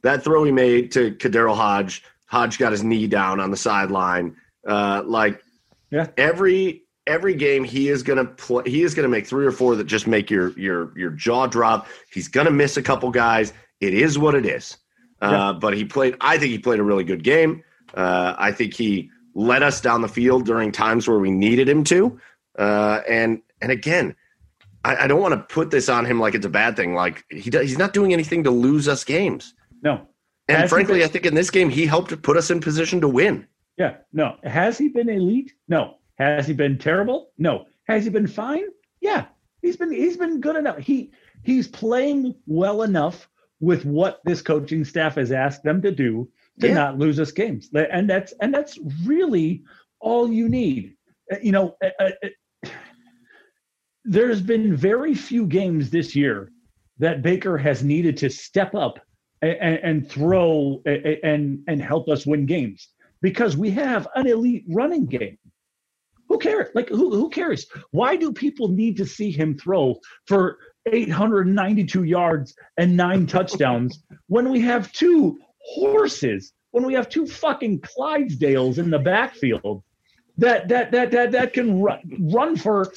That 0.04 0.24
throw 0.24 0.44
he 0.44 0.52
made 0.52 0.92
to 0.94 1.12
KhaDarel 1.16 1.56
Hodge. 1.56 2.04
Hodge 2.28 2.58
got 2.58 2.72
his 2.72 2.84
knee 2.84 3.08
down 3.08 3.40
on 3.40 3.52
the 3.52 3.58
sideline. 3.58 4.36
Uh, 4.68 5.02
like 5.06 5.42
Yeah. 5.92 6.08
every 6.18 6.84
every 7.08 7.34
game 7.34 7.64
he 7.64 7.90
is 7.90 8.04
gonna 8.04 8.26
play. 8.26 8.64
He 8.66 8.84
is 8.84 8.94
gonna 8.94 9.08
make 9.08 9.26
three 9.26 9.46
or 9.46 9.52
four 9.52 9.76
that 9.76 9.86
just 9.86 10.06
make 10.08 10.30
your 10.30 10.50
your 10.60 10.98
your 10.98 11.10
jaw 11.12 11.48
drop. 11.48 11.88
He's 12.12 12.28
gonna 12.28 12.52
miss 12.52 12.78
a 12.78 12.84
couple 12.84 13.10
guys. 13.10 13.54
It 13.82 13.94
is 13.94 14.20
what 14.20 14.36
it 14.36 14.46
is. 14.46 14.78
Uh, 15.22 15.54
but 15.54 15.74
he 15.76 15.84
played. 15.84 16.16
I 16.22 16.38
think 16.38 16.52
he 16.52 16.60
played 16.60 16.80
a 16.80 16.84
really 16.84 17.04
good 17.04 17.24
game. 17.24 17.64
Uh, 17.96 18.36
I 18.38 18.52
think 18.52 18.74
he 18.76 19.10
led 19.34 19.64
us 19.64 19.82
down 19.82 20.02
the 20.02 20.08
field 20.08 20.46
during 20.46 20.72
times 20.72 21.08
where 21.08 21.18
we 21.20 21.32
needed 21.32 21.68
him 21.68 21.84
to. 21.86 22.20
Uh, 22.58 23.02
and 23.10 23.42
and 23.62 23.72
again, 23.72 24.16
I, 24.86 24.96
I 25.06 25.08
don't 25.08 25.22
want 25.22 25.34
to 25.34 25.54
put 25.54 25.72
this 25.72 25.90
on 25.90 26.06
him 26.06 26.20
like 26.20 26.36
it's 26.36 26.46
a 26.46 26.50
bad 26.50 26.76
thing. 26.76 26.94
Like 26.94 27.24
he 27.32 27.50
does, 27.50 27.68
he's 27.68 27.78
not 27.80 27.94
doing 27.94 28.14
anything 28.14 28.44
to 28.44 28.52
lose 28.52 28.88
us 28.88 29.04
games. 29.04 29.54
No. 29.82 30.08
And 30.48 30.60
Has 30.60 30.70
frankly, 30.70 31.00
been- 31.00 31.06
I 31.10 31.12
think 31.12 31.26
in 31.26 31.34
this 31.36 31.50
game 31.50 31.70
he 31.70 31.86
helped 31.86 32.20
put 32.22 32.38
us 32.38 32.50
in 32.52 32.60
position 32.60 33.02
to 33.02 33.08
win. 33.08 33.48
Yeah, 33.78 33.98
no. 34.14 34.38
Has 34.44 34.78
he 34.78 34.88
been 34.90 35.10
elite? 35.10 35.54
No. 35.68 35.96
Has 36.18 36.48
he 36.48 36.54
been 36.54 36.78
terrible? 36.78 37.32
No. 37.38 37.66
Has 37.88 38.04
he 38.04 38.10
been 38.10 38.28
fine? 38.28 38.66
Yeah. 39.02 39.26
He's 39.62 39.78
been 39.78 39.92
he's 39.92 40.18
been 40.18 40.40
good 40.42 40.56
enough. 40.56 40.78
He 40.78 41.12
he's 41.44 41.68
playing 41.68 42.36
well 42.46 42.84
enough 42.84 43.30
with 43.60 43.86
what 43.86 44.22
this 44.26 44.42
coaching 44.42 44.84
staff 44.86 45.16
has 45.16 45.32
asked 45.32 45.64
them 45.64 45.82
to 45.82 45.92
do 45.92 46.30
to 46.60 46.68
Yeah. 46.68 46.74
not 46.74 46.98
lose 46.98 47.20
us 47.20 47.32
games. 47.32 47.70
And 47.74 48.10
that's 48.10 48.34
and 48.42 48.54
that's 48.54 48.78
really 49.06 49.64
all 50.00 50.32
you 50.32 50.50
need. 50.50 50.96
Uh, 51.32 51.38
You 51.42 51.52
know, 51.52 51.76
uh, 51.84 51.90
uh, 52.64 52.70
there's 54.06 54.42
been 54.42 54.76
very 54.76 55.14
few 55.14 55.46
games 55.46 55.90
this 55.90 56.16
year 56.16 56.52
that 57.00 57.22
Baker 57.22 57.58
has 57.58 57.84
needed 57.84 58.18
to 58.18 58.30
step 58.30 58.74
up 58.74 59.00
and, 59.42 59.80
and 59.84 60.10
throw 60.10 60.82
and 60.86 61.64
and 61.68 61.82
help 61.82 62.10
us 62.10 62.26
win 62.26 62.46
games 62.46 62.90
because 63.22 63.58
we 63.58 63.70
have 63.72 64.08
an 64.16 64.28
elite 64.28 64.66
running 64.70 65.06
game. 65.06 65.38
Who 66.28 66.38
cares? 66.38 66.70
Like 66.76 66.90
who 66.90 67.12
who 67.12 67.30
cares? 67.30 67.68
Why 67.92 68.16
do 68.16 68.34
people 68.34 68.68
need 68.68 68.98
to 68.98 69.06
see 69.06 69.32
him 69.32 69.58
throw 69.58 70.00
for 70.26 70.58
892 70.92 72.04
yards 72.04 72.56
and 72.78 72.98
nine 72.98 73.28
touchdowns 73.28 74.04
when 74.28 74.50
we 74.50 74.60
have 74.62 74.92
two 74.92 75.40
horses, 75.60 76.54
when 76.72 76.86
we 76.86 76.94
have 76.94 77.10
two 77.10 77.28
fucking 77.28 77.82
Clydesdales 77.82 78.78
in 78.78 78.90
the 78.90 79.00
backfield 79.00 79.84
that 80.38 80.68
that 80.68 80.92
that 80.92 81.12
that 81.12 81.32
that 81.32 81.54
can 81.54 81.82
run, 81.82 82.02
run 82.32 82.56
for 82.56 82.92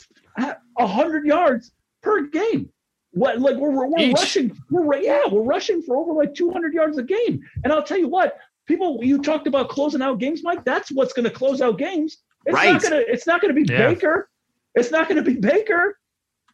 a 0.78 0.86
hundred 0.86 1.24
yards 1.24 1.72
per 2.02 2.22
game? 2.26 2.68
What 3.12 3.40
like 3.40 3.56
we're 3.56 3.70
we're, 3.70 3.98
Each. 3.98 4.14
rushing 4.14 4.56
we're 4.70 4.96
yeah 4.98 5.22
we're 5.30 5.42
rushing 5.42 5.82
for 5.82 5.96
over 5.96 6.12
like 6.12 6.34
200 6.34 6.74
yards 6.74 6.98
a 6.98 7.02
game, 7.02 7.40
and 7.64 7.72
I'll 7.72 7.82
tell 7.82 7.98
you 7.98 8.08
what. 8.08 8.38
People, 8.66 9.00
you 9.02 9.20
talked 9.20 9.48
about 9.48 9.68
closing 9.68 10.00
out 10.00 10.20
games, 10.20 10.44
Mike. 10.44 10.64
That's 10.64 10.92
what's 10.92 11.12
going 11.12 11.24
to 11.24 11.30
close 11.30 11.60
out 11.60 11.76
games. 11.76 12.18
It's 12.46 12.54
Right. 12.54 12.72
not 12.72 12.82
going 12.82 12.92
to. 13.04 13.12
It's 13.12 13.26
not 13.26 13.40
going 13.40 13.54
to 13.54 13.60
be 13.64 13.70
Yeah. 13.72 13.88
Baker. 13.88 14.28
It's 14.74 14.90
not 14.90 15.08
going 15.08 15.22
to 15.22 15.28
be 15.30 15.38
Baker. 15.38 15.98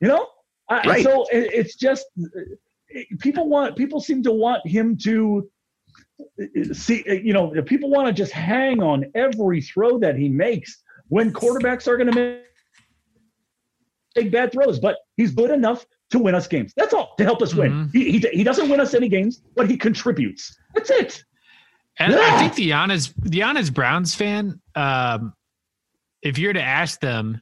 You 0.00 0.08
know. 0.08 0.28
I, 0.68 0.82
Right. 0.88 1.04
So 1.04 1.26
it, 1.32 1.50
it's 1.54 1.76
just 1.76 2.06
people 3.20 3.48
want. 3.48 3.76
People 3.76 4.00
seem 4.00 4.22
to 4.24 4.32
want 4.32 4.66
him 4.66 4.96
to 5.04 5.48
see. 6.72 7.04
You 7.06 7.32
know, 7.32 7.50
people 7.62 7.90
want 7.90 8.08
to 8.08 8.12
just 8.12 8.32
hang 8.32 8.82
on 8.82 9.04
every 9.14 9.60
throw 9.62 9.98
that 10.00 10.16
he 10.16 10.28
makes 10.28 10.82
when 11.08 11.32
quarterbacks 11.32 11.86
are 11.86 11.96
going 11.96 12.10
to 12.12 12.14
make 12.16 12.42
make 14.16 14.32
bad 14.32 14.50
throws. 14.52 14.80
But 14.80 14.96
he's 15.16 15.30
good 15.32 15.50
enough 15.50 15.86
to 16.10 16.18
win 16.18 16.34
us 16.34 16.46
games. 16.48 16.72
That's 16.76 16.94
all 16.94 17.14
to 17.18 17.24
help 17.24 17.42
us 17.42 17.54
win. 17.54 17.72
Mhm. 17.72 17.92
He, 17.92 18.18
he 18.18 18.28
he 18.32 18.42
doesn't 18.44 18.68
win 18.68 18.80
us 18.80 18.92
any 18.94 19.08
games, 19.08 19.42
but 19.54 19.70
he 19.70 19.76
contributes. 19.76 20.56
That's 20.74 20.90
it. 20.90 21.22
And 21.98 22.12
Yeah. 22.12 22.20
I 22.22 22.38
think 22.40 22.54
the 22.56 22.72
honest 22.72 23.12
the 23.22 23.42
honest 23.44 23.72
Browns 23.72 24.14
fan, 24.14 24.60
um, 24.74 25.32
if 26.26 26.38
you're 26.38 26.52
to 26.52 26.62
ask 26.62 27.00
them 27.00 27.40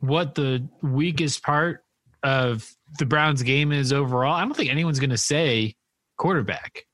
what 0.00 0.34
the 0.34 0.68
weakest 0.82 1.42
part 1.42 1.82
of 2.22 2.70
the 2.98 3.06
Browns 3.06 3.42
game 3.42 3.72
is 3.72 3.92
overall, 3.92 4.34
I 4.34 4.44
don't 4.44 4.54
think 4.54 4.70
anyone's 4.70 5.00
going 5.00 5.10
to 5.10 5.16
say 5.16 5.74
quarterback. 6.18 6.84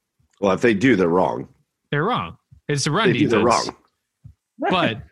Well, 0.40 0.52
if 0.52 0.60
they 0.60 0.74
do, 0.74 0.94
they're 0.94 1.08
wrong. 1.08 1.48
They're 1.90 2.04
wrong. 2.04 2.36
It's 2.68 2.84
the 2.84 2.92
run 2.92 3.12
They 3.12 3.18
do, 3.18 3.28
they're 3.28 3.40
wrong. 3.44 3.74
but 4.58 5.02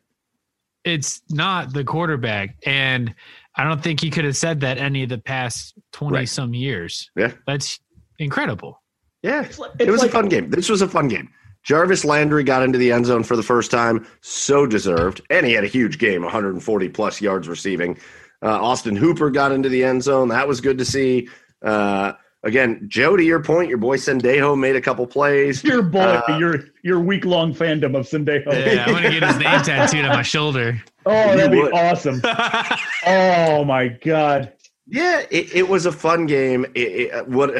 it's 0.85 1.23
not 1.31 1.73
the 1.73 1.83
quarterback. 1.83 2.57
And 2.65 3.13
I 3.57 3.65
don't 3.65 3.83
think 3.83 4.01
he 4.01 4.11
could 4.11 4.25
have 4.25 4.37
said 4.37 4.61
that 4.61 4.79
any 4.79 5.03
of 5.03 5.09
the 5.09 5.19
past 5.19 5.75
20 5.93 6.15
Right. 6.19 6.29
some 6.29 6.55
years. 6.55 7.11
Yeah. 7.17 7.33
That's 7.47 7.81
incredible. 8.21 8.81
Yeah. 9.23 9.43
It's 9.43 9.59
like- 9.59 9.73
It 9.81 9.91
was 9.91 10.03
like- 10.03 10.11
a 10.11 10.13
fun 10.13 10.29
game. 10.29 10.51
This 10.51 10.69
was 10.69 10.83
a 10.83 10.89
fun 10.89 11.09
game. 11.09 11.31
Jarvis 11.67 12.05
Landry 12.05 12.45
got 12.45 12.63
into 12.63 12.79
the 12.79 12.93
end 12.93 13.07
zone 13.07 13.25
for 13.25 13.35
the 13.35 13.43
first 13.43 13.73
time, 13.73 14.07
so 14.21 14.67
deserved, 14.67 15.21
and 15.31 15.45
he 15.45 15.53
had 15.53 15.65
a 15.65 15.67
huge 15.69 15.99
game, 15.99 16.23
140 16.23 16.89
plus 16.91 17.21
yards 17.21 17.49
receiving. 17.49 17.99
Uh, 18.41 18.63
Austin 18.63 18.95
Hooper 18.95 19.31
got 19.31 19.51
into 19.51 19.69
the 19.69 19.83
end 19.83 20.05
zone. 20.05 20.29
That 20.29 20.47
was 20.47 20.61
good 20.61 20.79
to 20.79 20.85
see. 20.85 21.29
Uh, 21.63 22.13
again, 22.45 22.85
Joe, 22.87 23.17
to 23.17 23.25
your 23.25 23.43
point, 23.43 23.69
your 23.69 23.79
boy 23.79 23.97
Sendejo 23.97 24.57
made 24.57 24.77
a 24.77 24.81
couple 24.81 25.09
plays. 25.09 25.65
Your 25.65 25.83
boy, 25.83 26.23
Uh, 26.29 26.39
your 26.39 26.65
your 26.85 27.01
week 27.01 27.25
long 27.25 27.53
fandom 27.53 27.97
of 27.99 28.07
Sendejo. 28.07 28.47
Yeah, 28.53 28.85
I'm 28.85 28.93
going 28.93 29.03
to 29.03 29.11
get 29.11 29.25
his 29.25 29.39
name 29.39 29.63
tattooed 29.63 30.05
on 30.05 30.15
my 30.15 30.23
shoulder. 30.23 30.81
Oh, 31.05 31.37
that'd 31.37 31.51
be 31.51 31.59
awesome. 31.59 32.21
oh 33.07 33.65
my 33.65 33.89
god. 33.89 34.53
Yeah, 34.87 35.23
it, 35.33 35.53
it 35.53 35.69
was 35.69 35.85
a 35.85 35.91
fun 35.91 36.27
game. 36.27 36.65
It, 36.77 37.11
it, 37.13 37.29
what 37.29 37.51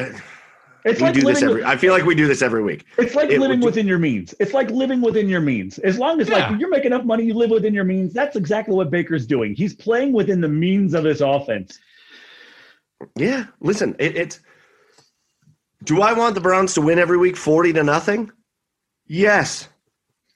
It's 0.85 0.99
we 1.01 1.07
like 1.07 1.13
do 1.15 1.21
this 1.21 1.25
living 1.41 1.43
every. 1.49 1.55
with- 1.61 1.65
I 1.65 1.75
feel 1.77 1.93
like 1.93 2.05
we 2.05 2.15
do 2.15 2.27
this 2.27 2.41
every 2.41 2.63
week. 2.63 2.85
It's 2.97 3.15
like 3.15 3.29
it 3.29 3.39
living 3.39 3.59
within 3.61 3.87
your 3.87 3.97
means. 3.99 4.33
It's 4.39 4.53
like 4.53 4.69
living 4.69 5.01
within 5.01 5.27
your 5.27 5.41
means. 5.41 5.79
As 5.79 5.97
long 5.99 6.21
as 6.21 6.29
Yeah. 6.29 6.49
like 6.49 6.59
you're 6.59 6.69
making 6.69 6.87
enough 6.93 7.03
money, 7.05 7.25
you 7.25 7.33
live 7.33 7.49
within 7.49 7.73
your 7.73 7.83
means. 7.83 8.13
That's 8.13 8.35
exactly 8.35 8.73
what 8.75 8.89
Baker's 8.89 9.25
doing. 9.25 9.53
He's 9.55 9.73
playing 9.75 10.13
within 10.13 10.39
the 10.41 10.47
means 10.47 10.93
of 10.93 11.03
his 11.03 11.21
offense. 11.21 11.79
Yeah, 13.15 13.45
listen, 13.59 13.95
it, 13.99 14.15
it's. 14.15 14.39
Do 15.83 16.01
I 16.01 16.13
want 16.13 16.35
the 16.35 16.41
Browns 16.41 16.73
to 16.75 16.81
win 16.81 16.99
every 16.99 17.17
week, 17.17 17.37
forty 17.37 17.71
to 17.73 17.83
nothing? 17.83 18.31
Yes. 19.07 19.69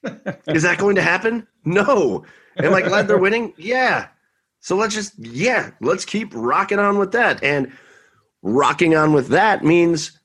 Is 0.47 0.63
that 0.63 0.77
going 0.77 0.95
to 0.95 1.01
happen? 1.01 1.47
No. 1.65 2.23
Am 2.57 2.73
I 2.73 2.81
glad 2.81 3.07
they're 3.07 3.18
winning? 3.18 3.53
Yeah. 3.57 4.07
So 4.59 4.76
let's 4.76 4.93
just 4.93 5.18
yeah, 5.18 5.72
let's 5.81 6.05
keep 6.05 6.31
rocking 6.34 6.80
on 6.80 6.97
with 6.99 7.11
that. 7.13 7.43
And 7.43 7.72
rocking 8.43 8.95
on 8.95 9.13
with 9.13 9.27
that 9.30 9.63
means 9.63 10.19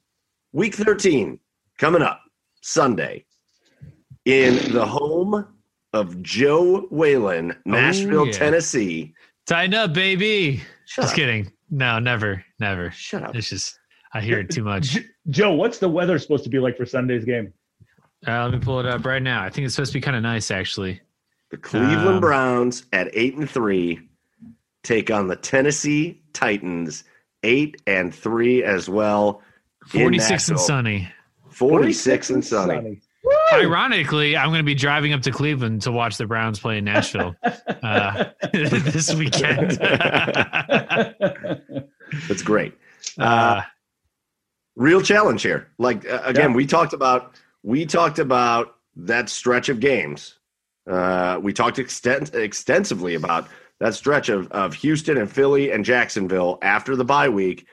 week 0.57 0.75
thirteen 0.75 1.39
coming 1.79 2.01
up 2.03 2.23
Sunday 2.63 3.25
in 4.25 4.73
the 4.73 4.85
home 4.85 5.47
of 5.93 6.21
Joe 6.23 6.89
Whalen, 6.91 7.55
Nashville, 7.65 8.27
yeah. 8.27 8.33
Tennessee. 8.33 9.15
Tighten 9.47 9.75
up, 9.75 9.93
baby. 9.93 10.63
Shut 10.87 11.05
Just 11.05 11.13
up. 11.13 11.17
kidding. 11.17 11.53
No, 11.71 11.99
never, 11.99 12.45
never. 12.59 12.91
Shut 12.91 13.23
up. 13.23 13.37
It's 13.37 13.49
just, 13.51 13.79
I 14.15 14.21
hear 14.21 14.41
it 14.41 14.51
too 14.51 14.65
much. 14.65 14.99
Joe, 15.31 15.53
what's 15.53 15.79
the 15.79 15.89
weather 15.89 16.19
supposed 16.19 16.45
to 16.45 16.51
be 16.51 16.59
like 16.59 16.77
for 16.77 16.87
Sunday's 16.87 17.25
game? 17.25 17.53
Uh, 18.27 18.45
let 18.45 18.53
me 18.53 18.59
pull 18.59 18.81
it 18.81 18.87
up 18.87 19.05
right 19.05 19.23
now. 19.23 19.43
I 19.43 19.51
think 19.51 19.67
it's 19.67 19.75
supposed 19.75 19.93
to 19.93 19.99
be 19.99 20.03
kind 20.03 20.17
of 20.17 20.23
nice, 20.23 20.51
actually. 20.51 21.01
The 21.51 21.57
Cleveland 21.59 22.09
Um, 22.09 22.21
Browns 22.21 22.87
at 22.93 23.09
eight 23.13 23.37
and 23.37 23.49
three 23.49 24.01
take 24.83 25.11
on 25.11 25.29
the 25.29 25.37
Tennessee 25.37 26.23
Titans, 26.33 27.05
eight 27.45 27.81
and 27.87 28.13
three 28.15 28.65
as 28.65 28.89
well. 28.89 29.43
In 29.95 30.01
46 30.01 30.49
and 30.51 30.61
sunny. 30.61 31.09
46 31.51 32.31
and 32.31 32.45
sunny. 32.45 33.01
Ironically, 33.53 34.37
I'm 34.37 34.49
going 34.51 34.59
to 34.61 34.65
be 34.65 34.75
driving 34.75 35.13
up 35.13 35.23
to 35.23 35.33
Cleveland 35.33 35.83
to 35.83 35.91
watch 35.93 36.17
the 36.17 36.27
Browns 36.27 36.61
play 36.61 36.79
in 36.79 36.85
Nashville 36.85 37.35
uh, 37.83 38.25
this 38.53 39.13
weekend. 39.15 39.73
That's 42.29 42.43
great. 42.43 42.75
uh, 43.19 43.63
Real 44.77 45.01
challenge 45.01 45.43
here. 45.43 45.69
Like 45.79 46.07
uh, 46.09 46.21
again, 46.25 46.51
Yeah. 46.51 46.57
we 46.57 46.67
talked 46.67 46.93
about 46.93 47.35
we 47.63 47.87
talked 47.87 48.19
about 48.19 48.77
that 48.97 49.29
stretch 49.31 49.69
of 49.71 49.81
games. 49.81 50.39
Uh, 50.89 51.41
we 51.43 51.53
talked 51.53 51.79
extent, 51.79 52.35
extensively 52.35 53.15
about 53.15 53.49
that 53.81 53.95
stretch 53.95 54.29
of, 54.29 54.51
of 54.53 54.75
Houston 54.75 55.17
and 55.17 55.31
Philly 55.33 55.73
and 55.73 55.85
Jacksonville 55.85 56.59
after 56.63 56.95
the 56.95 57.05
bye 57.05 57.29
week, 57.31 57.67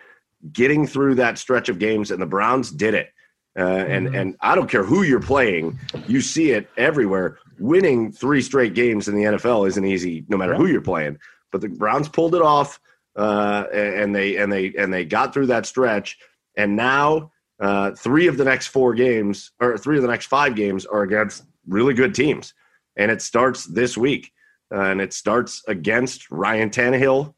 getting 0.52 0.86
through 0.88 1.16
that 1.16 1.38
stretch 1.38 1.70
of 1.70 1.80
games, 1.80 2.12
and 2.12 2.22
the 2.22 2.26
Browns 2.26 2.72
did 2.72 2.94
it. 2.94 3.10
Uh, 3.58 3.62
and 3.64 4.08
Mhm. 4.10 4.20
and 4.20 4.36
I 4.42 4.56
don't 4.56 4.70
care 4.70 4.84
who 4.84 5.04
you're 5.04 5.20
playing, 5.22 5.78
you 6.08 6.22
see 6.22 6.52
it 6.52 6.68
everywhere. 6.76 7.38
Winning 7.60 8.12
three 8.12 8.42
straight 8.42 8.74
games 8.74 9.08
in 9.08 9.16
the 9.16 9.26
NFL 9.26 9.66
isn't 9.68 9.86
easy, 9.86 10.26
no 10.28 10.38
matter 10.38 10.56
who 10.56 10.66
you're 10.66 10.82
playing. 10.82 11.20
But 11.52 11.62
the 11.62 11.70
Browns 11.70 12.10
pulled 12.10 12.34
it 12.34 12.42
off, 12.42 12.80
uh, 13.16 13.66
and 13.72 14.16
they 14.16 14.38
and 14.38 14.52
they 14.52 14.74
and 14.76 14.92
they 14.92 15.06
got 15.06 15.34
through 15.34 15.46
that 15.48 15.66
stretch. 15.68 16.18
And 16.58 16.76
now 16.76 17.32
uh, 17.60 17.92
three 17.92 18.28
of 18.28 18.38
the 18.38 18.44
next 18.44 18.68
four 18.68 18.94
games, 18.96 19.52
or 19.62 19.78
three 19.78 19.96
of 19.98 20.02
the 20.02 20.08
next 20.10 20.26
five 20.26 20.56
games, 20.56 20.86
are 20.88 21.04
against 21.04 21.44
really 21.68 21.94
good 21.94 22.14
teams. 22.16 22.54
And 22.98 23.10
it 23.12 23.22
starts 23.22 23.66
this 23.66 23.96
week, 23.96 24.32
uh, 24.74 24.80
and 24.82 25.00
it 25.00 25.14
starts 25.14 25.64
against 25.68 26.30
Ryan 26.32 26.72
Tannehill 26.72 27.34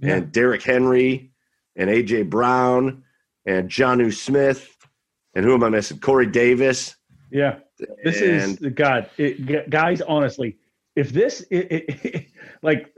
Yeah. 0.00 0.14
and 0.16 0.32
Derrick 0.32 0.62
Henry 0.62 1.27
and 1.78 1.88
AJ 1.88 2.28
Brown 2.28 3.02
and 3.46 3.70
Jonnu 3.70 4.12
Smith 4.12 4.76
and 5.34 5.44
who 5.46 5.54
am 5.54 5.62
I 5.64 5.70
missing? 5.70 5.98
Corey 6.00 6.26
Davis. 6.26 6.96
Yeah. 7.30 7.60
This 8.04 8.20
and 8.20 8.60
is 8.60 8.72
God, 8.74 9.08
it, 9.18 9.70
guys. 9.70 10.00
Honestly, 10.02 10.58
if 10.96 11.10
this, 11.10 11.42
it, 11.50 11.66
it, 11.70 12.26
like, 12.62 12.92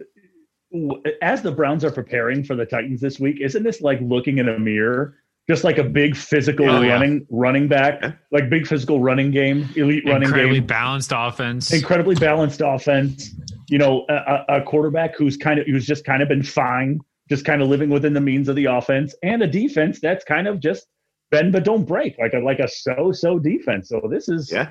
as 1.21 1.43
the 1.43 1.53
Browns 1.53 1.85
are 1.85 1.91
preparing 1.91 2.43
for 2.45 2.57
the 2.57 2.65
Titans 2.65 3.01
this 3.01 3.21
week, 3.21 3.41
isn't 3.41 3.63
this 3.63 3.81
like 3.83 4.01
looking 4.01 4.39
in 4.39 4.49
a 4.49 4.59
mirror, 4.59 5.17
just 5.49 5.65
like 5.65 5.79
a 5.79 5.85
big 5.85 6.17
physical 6.17 6.71
Oh, 6.71 6.81
yeah. 6.81 6.93
running 6.93 7.27
running 7.29 7.69
back, 7.69 7.99
Yeah. 8.01 8.13
like 8.31 8.49
big 8.49 8.67
physical 8.67 9.01
running 9.01 9.31
game, 9.33 9.69
elite 9.77 10.05
running 10.07 10.23
incredibly 10.23 10.23
game, 10.23 10.29
incredibly 10.29 10.61
balanced 10.61 11.13
offense. 11.15 11.73
incredibly 11.73 12.15
balanced 12.15 12.63
offense. 12.65 13.35
You 13.69 13.79
know, 13.79 14.07
a, 14.09 14.15
a 14.15 14.61
a 14.61 14.63
quarterback 14.63 15.15
who's 15.17 15.37
kind 15.37 15.61
of 15.61 15.67
who's 15.67 15.87
just 15.87 16.05
kind 16.05 16.23
of 16.23 16.29
been 16.29 16.43
fine 16.43 17.01
just 17.31 17.45
kind 17.45 17.63
of 17.63 17.69
living 17.69 17.89
within 17.89 18.13
the 18.13 18.21
means 18.21 18.49
of 18.49 18.57
the 18.57 18.67
offense, 18.67 19.15
and 19.23 19.43
a 19.43 19.47
defense 19.47 20.01
that's 20.01 20.25
kind 20.25 20.49
of 20.49 20.61
just 20.61 20.87
bend 21.31 21.53
but 21.53 21.65
don't 21.65 21.85
break, 21.85 22.19
like 22.19 22.35
a 22.35 22.39
like 22.39 22.59
a 22.59 22.69
so-so 22.69 23.39
defense. 23.39 23.89
So 23.89 24.03
this 24.11 24.29
is 24.29 24.53
yeah, 24.53 24.71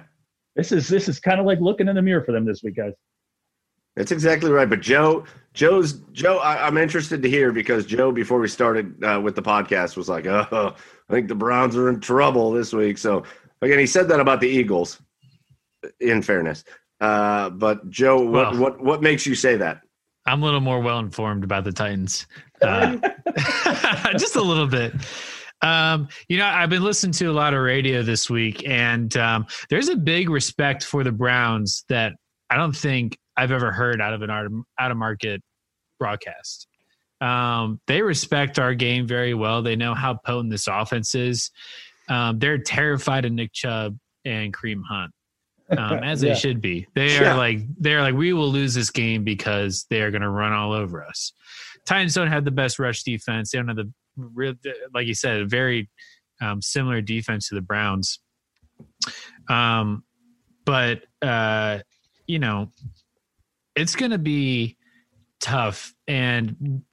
this 0.56 0.72
is 0.72 0.88
this 0.88 1.07
is 1.07 1.19
kind 1.19 1.40
of 1.40 1.45
like 1.45 1.60
looking 1.60 1.88
in 1.88 1.95
the 1.95 2.02
mirror 2.02 2.23
for 2.23 2.34
them 2.34 2.45
this 2.45 2.61
week, 2.61 2.76
guys. 2.76 2.94
That's 3.95 4.11
exactly 4.11 4.52
right. 4.52 4.69
But 4.69 4.81
Joe, 4.81 5.26
Joe's 5.53 5.94
Joe, 6.11 6.38
I, 6.38 6.68
am 6.68 6.77
interested 6.77 7.23
to 7.23 7.30
hear 7.30 7.52
because 7.52 7.86
Joe, 7.86 8.11
before 8.11 8.40
we 8.40 8.48
started 8.48 9.03
uh, 9.03 9.19
with 9.23 9.36
the 9.36 9.41
podcast, 9.41 9.95
was 9.95 10.10
like, 10.10 10.26
"Oh, 10.26 10.76
I 11.10 11.14
think 11.14 11.30
the 11.30 11.36
Browns 11.36 11.76
are 11.77 11.90
in 11.90 12.02
trouble 12.02 12.52
this 12.52 12.73
week." 12.73 12.98
So 12.98 13.23
again, 13.61 13.80
he 13.80 13.88
said 13.88 14.10
that 14.10 14.19
about 14.19 14.41
the 14.41 14.48
Eagles. 14.48 15.02
In 16.02 16.22
fairness, 16.22 16.65
uh, 16.99 17.49
but 17.52 17.90
Joe, 17.90 18.22
what, 18.22 18.52
well, 18.52 18.60
what 18.60 18.84
what 18.84 19.02
makes 19.02 19.26
you 19.26 19.34
say 19.34 19.56
that? 19.56 19.81
I'm 20.30 20.44
a 20.44 20.46
little 20.46 20.62
more 20.62 20.80
well 20.80 21.00
informed 21.00 21.44
about 21.44 21.64
the 21.64 21.72
Titans, 21.72 22.28
uh, 22.62 22.98
just 24.12 24.36
a 24.36 24.42
little 24.42 24.68
bit. 24.68 24.94
Um, 25.62 26.08
you 26.28 26.38
know, 26.38 26.46
I've 26.46 26.70
been 26.70 26.84
listening 26.84 27.14
to 27.14 27.26
a 27.26 27.34
lot 27.34 27.56
of 27.56 27.62
radio 27.62 28.04
this 28.04 28.30
week, 28.30 28.68
and 28.68 29.16
um, 29.18 29.48
there's 29.70 29.90
a 29.90 29.96
big 29.96 30.30
respect 30.30 30.86
for 30.86 31.04
the 31.04 31.12
Browns 31.12 31.84
that 31.90 32.14
I 32.52 32.58
don't 32.58 32.76
think 32.76 33.18
I've 33.36 33.52
ever 33.52 33.72
heard 33.72 34.02
out 34.02 34.14
of 34.14 34.22
an 34.22 34.30
out 34.80 34.92
of 34.92 34.98
market 34.98 35.42
broadcast. 36.00 36.68
Um, 37.22 37.82
they 37.88 38.04
respect 38.04 38.60
our 38.60 38.76
game 38.76 39.08
very 39.08 39.34
well. 39.34 39.64
They 39.64 39.76
know 39.76 39.96
how 39.96 40.14
potent 40.14 40.52
this 40.52 40.68
offense 40.68 41.16
is. 41.16 41.50
Um, 42.08 42.38
they're 42.38 42.60
terrified 42.60 43.26
of 43.26 43.32
Nick 43.32 43.52
Chubb 43.52 43.98
and 44.26 44.54
Kareem 44.54 44.82
Hunt, 44.88 45.12
um, 45.78 46.00
as 46.04 46.24
yeah. 46.24 46.34
they 46.34 46.40
should 46.40 46.62
be. 46.62 46.88
They 46.96 47.18
are 47.18 47.24
yeah. 47.24 47.36
like 47.36 47.60
they're 47.78 48.02
like 48.02 48.16
we 48.16 48.34
will 48.34 48.50
lose 48.50 48.74
this 48.74 48.90
game 48.90 49.24
because 49.24 49.86
they 49.90 50.02
are 50.02 50.12
going 50.12 50.22
to 50.22 50.30
run 50.30 50.54
all 50.54 50.74
over 50.74 51.04
us. 51.04 51.34
Titans 51.86 52.14
don't 52.14 52.28
have 52.28 52.46
the 52.46 52.52
best 52.52 52.80
rush 52.80 53.04
defense. 53.04 53.52
They 53.52 53.58
don't 53.58 53.68
have 53.68 53.78
the 53.78 53.91
real, 54.16 54.54
like 54.94 55.08
you 55.08 55.14
said, 55.14 55.41
a 55.41 55.46
very 55.46 55.90
um, 56.41 56.62
similar 56.62 57.02
defense 57.02 57.50
to 57.50 57.56
the 57.56 57.62
Browns. 57.62 58.20
Um, 59.50 60.04
but 60.66 61.04
uh, 61.22 61.80
you 62.28 62.40
know, 62.40 62.72
it's 63.76 63.96
going 63.96 64.12
to 64.12 64.18
be 64.18 64.78
tough, 65.40 65.94
and 66.08 66.84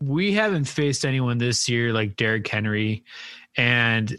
we 0.00 0.32
haven't 0.32 0.64
faced 0.64 1.04
anyone 1.04 1.38
this 1.38 1.68
year 1.68 1.92
like 1.92 2.16
Derrick 2.16 2.48
Henry, 2.48 3.04
and 3.56 4.16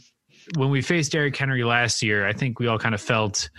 when 0.56 0.70
we 0.70 0.82
faced 0.82 1.12
Derrick 1.12 1.36
Henry 1.36 1.64
last 1.64 2.02
year, 2.02 2.28
I 2.28 2.34
think 2.34 2.60
we 2.60 2.68
all 2.68 2.80
kind 2.80 2.96
of 2.96 3.02
felt 3.02 3.50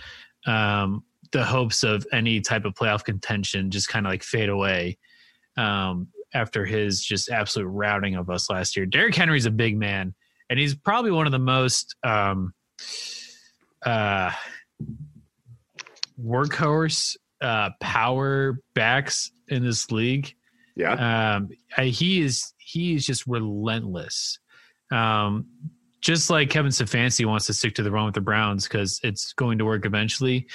um, 0.45 1.03
the 1.31 1.43
hopes 1.43 1.83
of 1.83 2.05
any 2.11 2.41
type 2.41 2.65
of 2.65 2.73
playoff 2.73 3.03
contention 3.03 3.71
just 3.71 3.89
kind 3.89 4.05
of 4.05 4.11
like 4.11 4.23
fade 4.23 4.49
away. 4.49 4.97
Um, 5.57 6.09
after 6.35 6.65
his 6.65 7.01
just 7.01 7.29
absolute 7.29 7.67
routing 7.67 8.15
of 8.15 8.29
us 8.29 8.49
last 8.49 8.75
year. 8.75 8.85
Derrick 8.85 9.15
Henry's 9.15 9.45
a 9.45 9.51
big 9.51 9.77
man, 9.77 10.13
and 10.49 10.59
he's 10.59 10.75
probably 10.75 11.11
one 11.11 11.25
of 11.25 11.31
the 11.31 11.39
most 11.39 11.95
um, 12.03 12.53
uh, 13.85 14.31
workhorse 16.21 17.15
uh, 17.41 17.69
power 17.79 18.59
backs 18.75 19.31
in 19.47 19.63
this 19.63 19.89
league. 19.91 20.35
Yeah, 20.75 21.35
um, 21.35 21.49
I, 21.77 21.85
he 21.85 22.21
is 22.21 22.53
he 22.57 22.95
is 22.95 23.05
just 23.05 23.25
relentless. 23.25 24.39
Um, 24.91 25.47
just 26.05 26.29
like 26.29 26.49
Kevin 26.49 26.71
Stefanski 26.71 27.25
wants 27.25 27.47
to 27.47 27.53
stick 27.53 27.75
to 27.75 27.83
the 27.83 27.91
run 27.91 28.05
with 28.05 28.13
the 28.13 28.21
Browns 28.21 28.67
because 28.67 28.99
it's 29.03 29.33
going 29.33 29.57
to 29.57 29.65
work 29.65 29.85
eventually. 29.85 30.47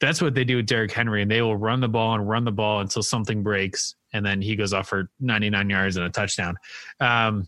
That's 0.00 0.20
what 0.22 0.34
they 0.34 0.44
do 0.44 0.56
with 0.56 0.66
Derrick 0.66 0.92
Henry, 0.92 1.22
and 1.22 1.30
they 1.30 1.42
will 1.42 1.56
run 1.56 1.80
the 1.80 1.88
ball 1.88 2.14
and 2.14 2.28
run 2.28 2.44
the 2.44 2.52
ball 2.52 2.80
until 2.80 3.02
something 3.02 3.42
breaks 3.42 3.94
and 4.16 4.24
then 4.24 4.40
he 4.40 4.56
goes 4.56 4.72
off 4.72 4.88
for 4.88 5.10
99 5.20 5.68
yards 5.68 5.96
and 5.96 6.06
a 6.06 6.10
touchdown. 6.10 6.56
Um, 7.00 7.46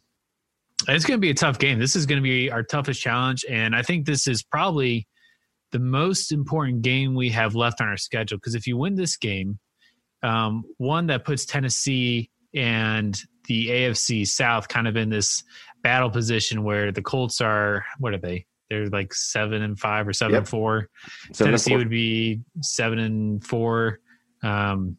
it's 0.86 1.04
going 1.04 1.18
to 1.18 1.20
be 1.20 1.30
a 1.30 1.34
tough 1.34 1.58
game. 1.58 1.78
This 1.78 1.96
is 1.96 2.06
going 2.06 2.18
to 2.18 2.22
be 2.22 2.50
our 2.50 2.62
toughest 2.62 3.00
challenge, 3.00 3.44
and 3.48 3.74
I 3.74 3.82
think 3.82 4.06
this 4.06 4.28
is 4.28 4.42
probably 4.42 5.08
the 5.72 5.78
most 5.78 6.30
important 6.30 6.82
game 6.82 7.14
we 7.14 7.30
have 7.30 7.54
left 7.54 7.80
on 7.80 7.88
our 7.88 7.96
schedule. 7.96 8.38
Because 8.38 8.54
if 8.54 8.66
you 8.66 8.76
win 8.76 8.94
this 8.94 9.16
game, 9.16 9.58
um, 10.22 10.64
one 10.76 11.06
that 11.08 11.24
puts 11.24 11.46
Tennessee 11.46 12.30
and 12.54 13.18
the 13.46 13.68
AFC 13.68 14.26
South 14.26 14.68
kind 14.68 14.86
of 14.86 14.96
in 14.96 15.08
this 15.08 15.42
battle 15.82 16.10
position 16.10 16.64
where 16.64 16.92
the 16.92 17.02
Colts 17.02 17.40
are 17.40 17.84
what 17.98 18.14
are 18.14 18.18
they? 18.18 18.46
They're 18.70 18.88
like 18.88 19.14
seven 19.14 19.62
and 19.62 19.78
five 19.78 20.06
or 20.06 20.12
seven 20.12 20.34
yep. 20.34 20.40
and 20.40 20.48
four. 20.48 20.88
Seven 21.32 21.52
Tennessee 21.52 21.70
four. 21.70 21.78
would 21.78 21.90
be 21.90 22.40
seven 22.60 22.98
and 22.98 23.44
four. 23.44 24.00
Um, 24.42 24.96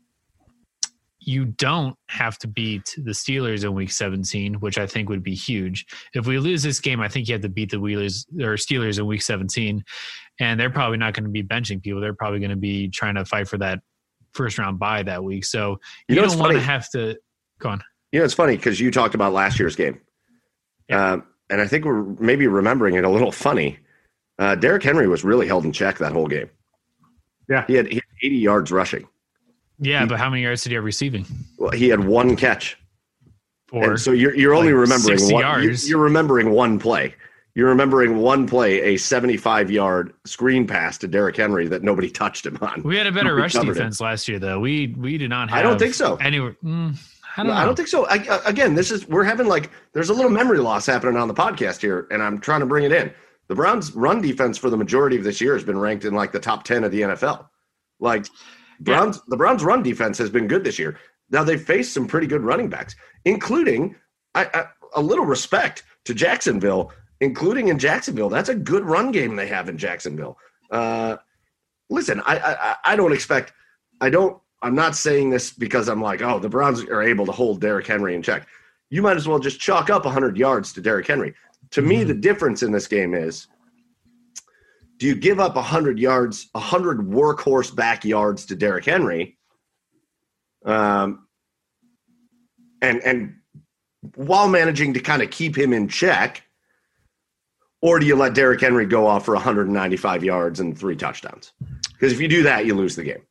you 1.19 1.45
don't 1.45 1.95
have 2.07 2.39
to 2.39 2.47
beat 2.47 2.95
the 2.97 3.11
Steelers 3.11 3.63
in 3.63 3.73
week 3.75 3.91
17, 3.91 4.55
which 4.55 4.77
I 4.77 4.87
think 4.87 5.09
would 5.09 5.21
be 5.21 5.35
huge. 5.35 5.85
If 6.13 6.25
we 6.25 6.39
lose 6.39 6.63
this 6.63 6.79
game, 6.79 7.01
I 7.01 7.07
think 7.07 7.27
you 7.27 7.33
have 7.33 7.41
to 7.41 7.49
beat 7.49 7.71
the 7.71 7.79
Wheelers 7.79 8.25
or 8.39 8.55
Steelers 8.55 8.97
in 8.97 9.05
week 9.05 9.21
17. 9.21 9.83
And 10.39 10.59
they're 10.59 10.69
probably 10.69 10.97
not 10.97 11.13
going 11.13 11.25
to 11.25 11.29
be 11.29 11.43
benching 11.43 11.83
people. 11.83 12.01
They're 12.01 12.13
probably 12.13 12.39
going 12.39 12.51
to 12.51 12.55
be 12.55 12.89
trying 12.89 13.15
to 13.15 13.25
fight 13.25 13.47
for 13.47 13.57
that 13.59 13.79
first 14.33 14.57
round 14.57 14.79
bye 14.79 15.03
that 15.03 15.23
week. 15.23 15.45
So 15.45 15.79
you, 16.07 16.15
you 16.15 16.21
don't 16.21 16.39
want 16.39 16.53
to 16.53 16.61
have 16.61 16.89
to 16.91 17.17
go 17.59 17.69
on. 17.69 17.83
You 18.11 18.19
know, 18.19 18.25
it's 18.25 18.33
funny 18.33 18.55
because 18.55 18.79
you 18.79 18.89
talked 18.89 19.13
about 19.13 19.33
last 19.33 19.59
year's 19.59 19.75
game. 19.75 19.99
Yeah. 20.89 21.13
Uh, 21.13 21.21
and 21.49 21.61
I 21.61 21.67
think 21.67 21.85
we're 21.85 22.03
maybe 22.03 22.47
remembering 22.47 22.95
it 22.95 23.03
a 23.03 23.09
little 23.09 23.31
funny. 23.31 23.79
Uh, 24.37 24.55
Derrick 24.55 24.83
Henry 24.83 25.07
was 25.07 25.23
really 25.23 25.47
held 25.47 25.65
in 25.65 25.71
check 25.71 25.97
that 25.97 26.11
whole 26.11 26.27
game. 26.27 26.49
Yeah. 27.47 27.65
He 27.67 27.73
had, 27.73 27.87
he 27.87 27.95
had 27.95 28.03
80 28.21 28.35
yards 28.37 28.71
rushing. 28.71 29.07
Yeah, 29.79 30.05
but 30.05 30.19
how 30.19 30.29
many 30.29 30.43
yards 30.43 30.63
did 30.63 30.69
he 30.69 30.75
have 30.75 30.83
receiving? 30.83 31.25
Well, 31.57 31.71
he 31.71 31.87
had 31.89 32.03
one 32.03 32.35
catch. 32.35 32.77
Or 33.71 33.91
and 33.91 33.99
so 33.99 34.11
you're 34.11 34.35
you're 34.35 34.53
only 34.53 34.73
like 34.73 34.89
remembering 34.89 35.31
one. 35.31 35.41
Yards. 35.41 35.87
You're, 35.87 35.97
you're 35.97 36.03
remembering 36.03 36.51
one 36.51 36.79
play. 36.79 37.15
You're 37.55 37.69
remembering 37.69 38.17
one 38.17 38.47
play, 38.47 38.81
a 38.93 38.97
75 38.97 39.71
yard 39.71 40.13
screen 40.25 40.65
pass 40.65 40.97
to 40.99 41.07
Derrick 41.07 41.37
Henry 41.37 41.67
that 41.67 41.83
nobody 41.83 42.09
touched 42.11 42.45
him 42.45 42.57
on. 42.61 42.81
We 42.83 42.97
had 42.97 43.07
a 43.07 43.11
better 43.11 43.35
rush 43.35 43.53
defense 43.53 43.99
last 44.01 44.27
year, 44.27 44.39
though. 44.39 44.59
We 44.59 44.95
we 44.97 45.17
did 45.17 45.29
not 45.29 45.49
have. 45.49 45.59
I 45.59 45.61
don't 45.61 45.77
think 45.77 45.93
so. 45.93 46.15
Anywhere. 46.17 46.55
Mm, 46.63 46.97
I 47.39 47.43
don't, 47.43 47.55
I 47.55 47.65
don't 47.65 47.75
think 47.75 47.87
so. 47.87 48.05
I, 48.07 48.41
again, 48.45 48.75
this 48.75 48.91
is 48.91 49.07
we're 49.07 49.23
having 49.23 49.47
like 49.47 49.71
there's 49.93 50.09
a 50.09 50.13
little 50.13 50.31
memory 50.31 50.59
loss 50.59 50.85
happening 50.85 51.15
on 51.15 51.27
the 51.27 51.33
podcast 51.33 51.81
here, 51.81 52.07
and 52.11 52.21
I'm 52.21 52.39
trying 52.39 52.59
to 52.59 52.65
bring 52.65 52.83
it 52.83 52.91
in. 52.91 53.13
The 53.47 53.55
Browns' 53.55 53.95
run 53.95 54.21
defense 54.21 54.57
for 54.57 54.69
the 54.69 54.77
majority 54.77 55.17
of 55.17 55.23
this 55.23 55.41
year 55.41 55.53
has 55.53 55.63
been 55.63 55.77
ranked 55.77 56.05
in 56.05 56.13
like 56.13 56.31
the 56.31 56.39
top 56.39 56.63
10 56.63 56.83
of 56.83 56.91
the 56.91 57.01
NFL. 57.01 57.47
Like 57.99 58.27
Browns 58.81 59.17
yeah. 59.17 59.21
the 59.27 59.37
Browns 59.37 59.63
run 59.63 59.83
defense 59.83 60.17
has 60.17 60.29
been 60.29 60.47
good 60.47 60.63
this 60.63 60.77
year. 60.77 60.97
Now 61.29 61.43
they've 61.43 61.61
faced 61.61 61.93
some 61.93 62.07
pretty 62.07 62.27
good 62.27 62.41
running 62.41 62.69
backs, 62.69 62.95
including 63.25 63.95
I, 64.35 64.45
I, 64.53 64.65
a 64.95 65.01
little 65.01 65.25
respect 65.25 65.83
to 66.05 66.13
Jacksonville, 66.13 66.91
including 67.21 67.69
in 67.69 67.79
Jacksonville. 67.79 68.29
That's 68.29 68.49
a 68.49 68.55
good 68.55 68.83
run 68.83 69.11
game 69.11 69.35
they 69.35 69.47
have 69.47 69.69
in 69.69 69.77
Jacksonville. 69.77 70.37
Uh, 70.71 71.17
listen, 71.89 72.21
I, 72.25 72.37
I 72.37 72.75
I 72.93 72.95
don't 72.95 73.13
expect. 73.13 73.53
I 74.01 74.09
don't. 74.09 74.39
I'm 74.61 74.75
not 74.75 74.95
saying 74.95 75.29
this 75.29 75.51
because 75.51 75.87
I'm 75.87 76.01
like, 76.01 76.21
oh, 76.21 76.39
the 76.39 76.49
Browns 76.49 76.83
are 76.83 77.01
able 77.01 77.25
to 77.25 77.31
hold 77.31 77.61
Derrick 77.61 77.87
Henry 77.87 78.15
in 78.15 78.21
check. 78.21 78.47
You 78.89 79.01
might 79.01 79.17
as 79.17 79.27
well 79.27 79.39
just 79.39 79.59
chalk 79.59 79.89
up 79.89 80.05
100 80.05 80.37
yards 80.37 80.73
to 80.73 80.81
Derrick 80.81 81.07
Henry. 81.07 81.33
To 81.71 81.81
mm-hmm. 81.81 81.89
me, 81.89 82.03
the 82.03 82.13
difference 82.13 82.63
in 82.63 82.71
this 82.71 82.87
game 82.87 83.13
is 83.13 83.47
do 84.97 85.07
you 85.07 85.15
give 85.15 85.39
up 85.39 85.55
100 85.55 85.97
yards, 85.97 86.49
100 86.51 86.99
workhorse 86.99 87.73
back 87.73 88.03
yards 88.03 88.45
to 88.47 88.55
Derrick 88.55 88.85
Henry? 88.85 89.37
Um, 90.65 91.27
and 92.81 93.01
and 93.03 93.35
while 94.15 94.49
managing 94.49 94.93
to 94.93 94.99
kind 94.99 95.21
of 95.21 95.31
keep 95.31 95.57
him 95.57 95.71
in 95.71 95.87
check, 95.87 96.43
or 97.81 97.99
do 97.99 98.05
you 98.05 98.15
let 98.15 98.33
Derrick 98.33 98.59
Henry 98.59 98.85
go 98.85 99.07
off 99.07 99.23
for 99.23 99.33
195 99.33 100.23
yards 100.23 100.59
and 100.59 100.77
three 100.77 100.97
touchdowns? 100.97 101.53
Because 101.93 102.11
if 102.11 102.19
you 102.19 102.27
do 102.27 102.43
that, 102.43 102.65
you 102.65 102.75
lose 102.75 102.95
the 102.95 103.03
game. 103.03 103.21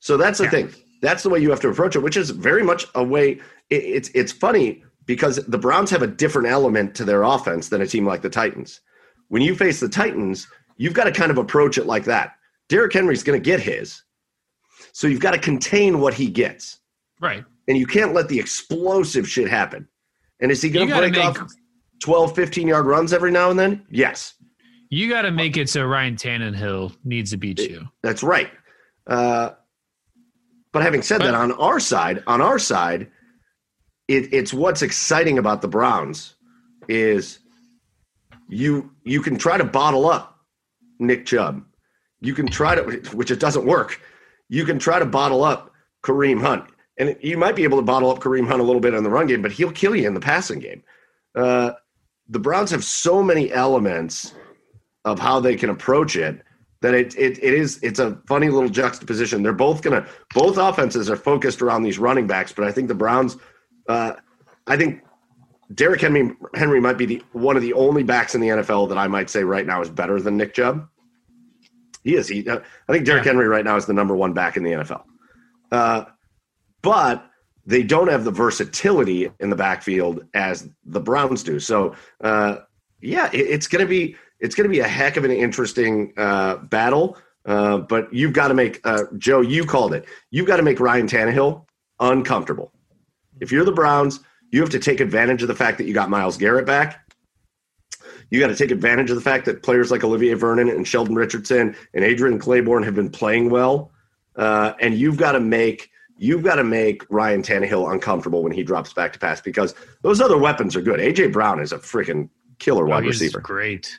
So 0.00 0.16
that's 0.16 0.38
the 0.38 0.44
yeah. 0.44 0.50
thing. 0.50 0.74
That's 1.00 1.22
the 1.22 1.30
way 1.30 1.38
you 1.38 1.50
have 1.50 1.60
to 1.60 1.68
approach 1.68 1.96
it, 1.96 2.00
which 2.00 2.16
is 2.16 2.30
very 2.30 2.62
much 2.62 2.86
a 2.94 3.04
way. 3.04 3.40
It, 3.70 3.84
it's 3.84 4.08
it's 4.14 4.32
funny 4.32 4.82
because 5.06 5.36
the 5.46 5.58
Browns 5.58 5.90
have 5.90 6.02
a 6.02 6.06
different 6.06 6.48
element 6.48 6.94
to 6.96 7.04
their 7.04 7.22
offense 7.22 7.68
than 7.68 7.80
a 7.80 7.86
team 7.86 8.06
like 8.06 8.22
the 8.22 8.30
Titans. 8.30 8.80
When 9.28 9.42
you 9.42 9.54
face 9.54 9.80
the 9.80 9.88
Titans, 9.88 10.46
You've 10.78 10.94
got 10.94 11.04
to 11.04 11.12
kind 11.12 11.30
of 11.30 11.36
approach 11.36 11.76
it 11.76 11.86
like 11.86 12.04
that. 12.04 12.36
Derrick 12.68 12.92
Henry's 12.92 13.22
going 13.22 13.38
to 13.38 13.44
get 13.44 13.60
his. 13.60 14.02
So 14.92 15.06
you've 15.06 15.20
got 15.20 15.32
to 15.32 15.38
contain 15.38 16.00
what 16.00 16.14
he 16.14 16.30
gets. 16.30 16.78
Right. 17.20 17.44
And 17.66 17.76
you 17.76 17.86
can't 17.86 18.14
let 18.14 18.28
the 18.28 18.38
explosive 18.38 19.28
shit 19.28 19.48
happen. 19.48 19.86
And 20.40 20.50
is 20.50 20.62
he 20.62 20.70
going 20.70 20.88
to 20.88 20.96
break 20.96 21.12
make, 21.12 21.24
off 21.24 21.52
12, 22.00 22.34
15 22.34 22.68
yard 22.68 22.86
runs 22.86 23.12
every 23.12 23.32
now 23.32 23.50
and 23.50 23.58
then? 23.58 23.84
Yes. 23.90 24.34
You 24.88 25.10
got 25.10 25.22
to 25.22 25.32
make 25.32 25.56
it 25.56 25.68
so 25.68 25.84
Ryan 25.84 26.16
Tannehill 26.16 26.96
needs 27.04 27.32
to 27.32 27.36
beat 27.36 27.58
you. 27.58 27.86
That's 28.02 28.22
right. 28.22 28.50
Uh, 29.06 29.50
but 30.72 30.82
having 30.82 31.02
said 31.02 31.20
that, 31.22 31.34
on 31.34 31.52
our 31.52 31.80
side, 31.80 32.22
on 32.26 32.40
our 32.40 32.58
side, 32.58 33.08
it, 34.06 34.32
it's 34.32 34.52
what's 34.52 34.82
exciting 34.82 35.38
about 35.38 35.62
the 35.62 35.68
Browns 35.68 36.34
is 36.88 37.38
you 38.48 38.90
you 39.04 39.20
can 39.20 39.36
try 39.36 39.56
to 39.56 39.64
bottle 39.64 40.06
up 40.08 40.38
Nick 40.98 41.26
Chubb. 41.26 41.64
You 42.20 42.34
can 42.34 42.46
try 42.46 42.74
to, 42.74 42.82
which 43.14 43.30
it 43.30 43.38
doesn't 43.38 43.66
work. 43.66 44.00
You 44.48 44.64
can 44.64 44.78
try 44.78 44.98
to 44.98 45.06
bottle 45.06 45.44
up 45.44 45.72
Kareem 46.02 46.40
Hunt. 46.40 46.64
and 46.98 47.16
you 47.20 47.36
might 47.36 47.54
be 47.54 47.64
able 47.64 47.78
to 47.78 47.84
bottle 47.84 48.10
up 48.10 48.18
Kareem 48.18 48.46
Hunt 48.48 48.60
a 48.60 48.64
little 48.64 48.80
bit 48.80 48.94
in 48.94 49.04
the 49.04 49.10
run 49.10 49.26
game, 49.26 49.42
but 49.42 49.52
he'll 49.52 49.72
kill 49.72 49.94
you 49.94 50.06
in 50.06 50.14
the 50.14 50.20
passing 50.20 50.58
game. 50.58 50.82
Uh, 51.34 51.72
the 52.28 52.38
Browns 52.38 52.70
have 52.70 52.84
so 52.84 53.22
many 53.22 53.52
elements 53.52 54.34
of 55.04 55.18
how 55.18 55.40
they 55.40 55.56
can 55.56 55.70
approach 55.70 56.16
it 56.16 56.42
that 56.80 56.94
it, 56.94 57.16
it 57.16 57.42
it 57.42 57.54
is 57.54 57.78
it's 57.82 57.98
a 57.98 58.20
funny 58.26 58.48
little 58.48 58.68
juxtaposition. 58.68 59.42
They're 59.42 59.52
both 59.52 59.82
gonna 59.82 60.06
both 60.34 60.58
offenses 60.58 61.10
are 61.10 61.16
focused 61.16 61.62
around 61.62 61.82
these 61.82 61.98
running 61.98 62.26
backs, 62.26 62.52
but 62.52 62.64
I 62.64 62.72
think 62.72 62.88
the 62.88 62.94
Browns, 62.94 63.36
uh, 63.88 64.12
I 64.66 64.76
think 64.76 65.02
Derrick 65.74 66.00
Henry 66.00 66.34
Henry 66.54 66.80
might 66.80 66.98
be 66.98 67.06
the 67.06 67.22
one 67.32 67.56
of 67.56 67.62
the 67.62 67.72
only 67.72 68.02
backs 68.02 68.34
in 68.34 68.40
the 68.40 68.48
NFL 68.48 68.88
that 68.90 68.98
I 68.98 69.08
might 69.08 69.28
say 69.28 69.44
right 69.44 69.66
now 69.66 69.80
is 69.82 69.90
better 69.90 70.20
than 70.20 70.36
Nick 70.36 70.54
Chubb. 70.54 70.88
He 72.04 72.14
is. 72.14 72.28
He, 72.28 72.48
uh, 72.48 72.60
I 72.88 72.92
think 72.92 73.04
Derrick 73.04 73.24
yeah. 73.24 73.32
Henry 73.32 73.48
right 73.48 73.64
now 73.64 73.76
is 73.76 73.86
the 73.86 73.92
number 73.92 74.14
one 74.14 74.32
back 74.32 74.56
in 74.56 74.62
the 74.62 74.70
NFL. 74.70 75.02
Uh, 75.70 76.04
but 76.80 77.28
they 77.66 77.82
don't 77.82 78.08
have 78.08 78.24
the 78.24 78.30
versatility 78.30 79.30
in 79.40 79.50
the 79.50 79.56
backfield 79.56 80.24
as 80.32 80.68
the 80.86 81.00
Browns 81.00 81.42
do. 81.42 81.60
So, 81.60 81.94
uh, 82.22 82.58
yeah, 83.02 83.28
it, 83.32 83.40
it's 83.40 83.66
going 83.66 83.84
to 83.84 83.88
be 83.88 84.16
it's 84.40 84.54
going 84.54 84.68
to 84.68 84.72
be 84.72 84.80
a 84.80 84.88
heck 84.88 85.16
of 85.16 85.24
an 85.24 85.30
interesting 85.30 86.12
uh, 86.16 86.56
battle. 86.56 87.18
Uh, 87.44 87.78
but 87.78 88.12
you've 88.12 88.32
got 88.32 88.48
to 88.48 88.54
make 88.54 88.80
uh, 88.84 89.04
Joe. 89.16 89.40
You 89.40 89.64
called 89.64 89.94
it. 89.94 90.04
You've 90.30 90.46
got 90.46 90.58
to 90.58 90.62
make 90.62 90.80
Ryan 90.80 91.06
Tannehill 91.06 91.64
uncomfortable. 91.98 92.72
If 93.40 93.50
you're 93.50 93.64
the 93.64 93.72
Browns, 93.72 94.20
you 94.50 94.60
have 94.60 94.70
to 94.70 94.78
take 94.78 95.00
advantage 95.00 95.42
of 95.42 95.48
the 95.48 95.54
fact 95.54 95.78
that 95.78 95.84
you 95.84 95.94
got 95.94 96.10
Myles 96.10 96.36
Garrett 96.36 96.66
back. 96.66 97.04
You 98.30 98.40
got 98.40 98.48
to 98.48 98.56
take 98.56 98.70
advantage 98.70 99.10
of 99.10 99.16
the 99.16 99.22
fact 99.22 99.46
that 99.46 99.62
players 99.62 99.90
like 99.90 100.04
Olivier 100.04 100.34
Vernon 100.34 100.68
and 100.68 100.86
Sheldon 100.86 101.14
Richardson 101.14 101.74
and 101.94 102.04
Adrian 102.04 102.38
Clayborn 102.38 102.84
have 102.84 102.94
been 102.94 103.10
playing 103.10 103.48
well, 103.48 103.90
uh, 104.36 104.74
and 104.80 104.94
you've 104.94 105.16
got 105.16 105.32
to 105.32 105.40
make 105.40 105.90
you've 106.18 106.42
got 106.42 106.56
to 106.56 106.64
make 106.64 107.04
Ryan 107.08 107.42
Tannehill 107.42 107.90
uncomfortable 107.90 108.42
when 108.42 108.52
he 108.52 108.62
drops 108.62 108.92
back 108.92 109.12
to 109.14 109.18
pass 109.18 109.40
because 109.40 109.74
those 110.02 110.20
other 110.20 110.36
weapons 110.36 110.76
are 110.76 110.82
good. 110.82 111.00
AJ 111.00 111.32
Brown 111.32 111.60
is 111.60 111.72
a 111.72 111.78
freaking 111.78 112.28
killer 112.58 112.84
wide 112.84 113.04
oh, 113.04 113.06
receiver. 113.06 113.40
Great, 113.40 113.98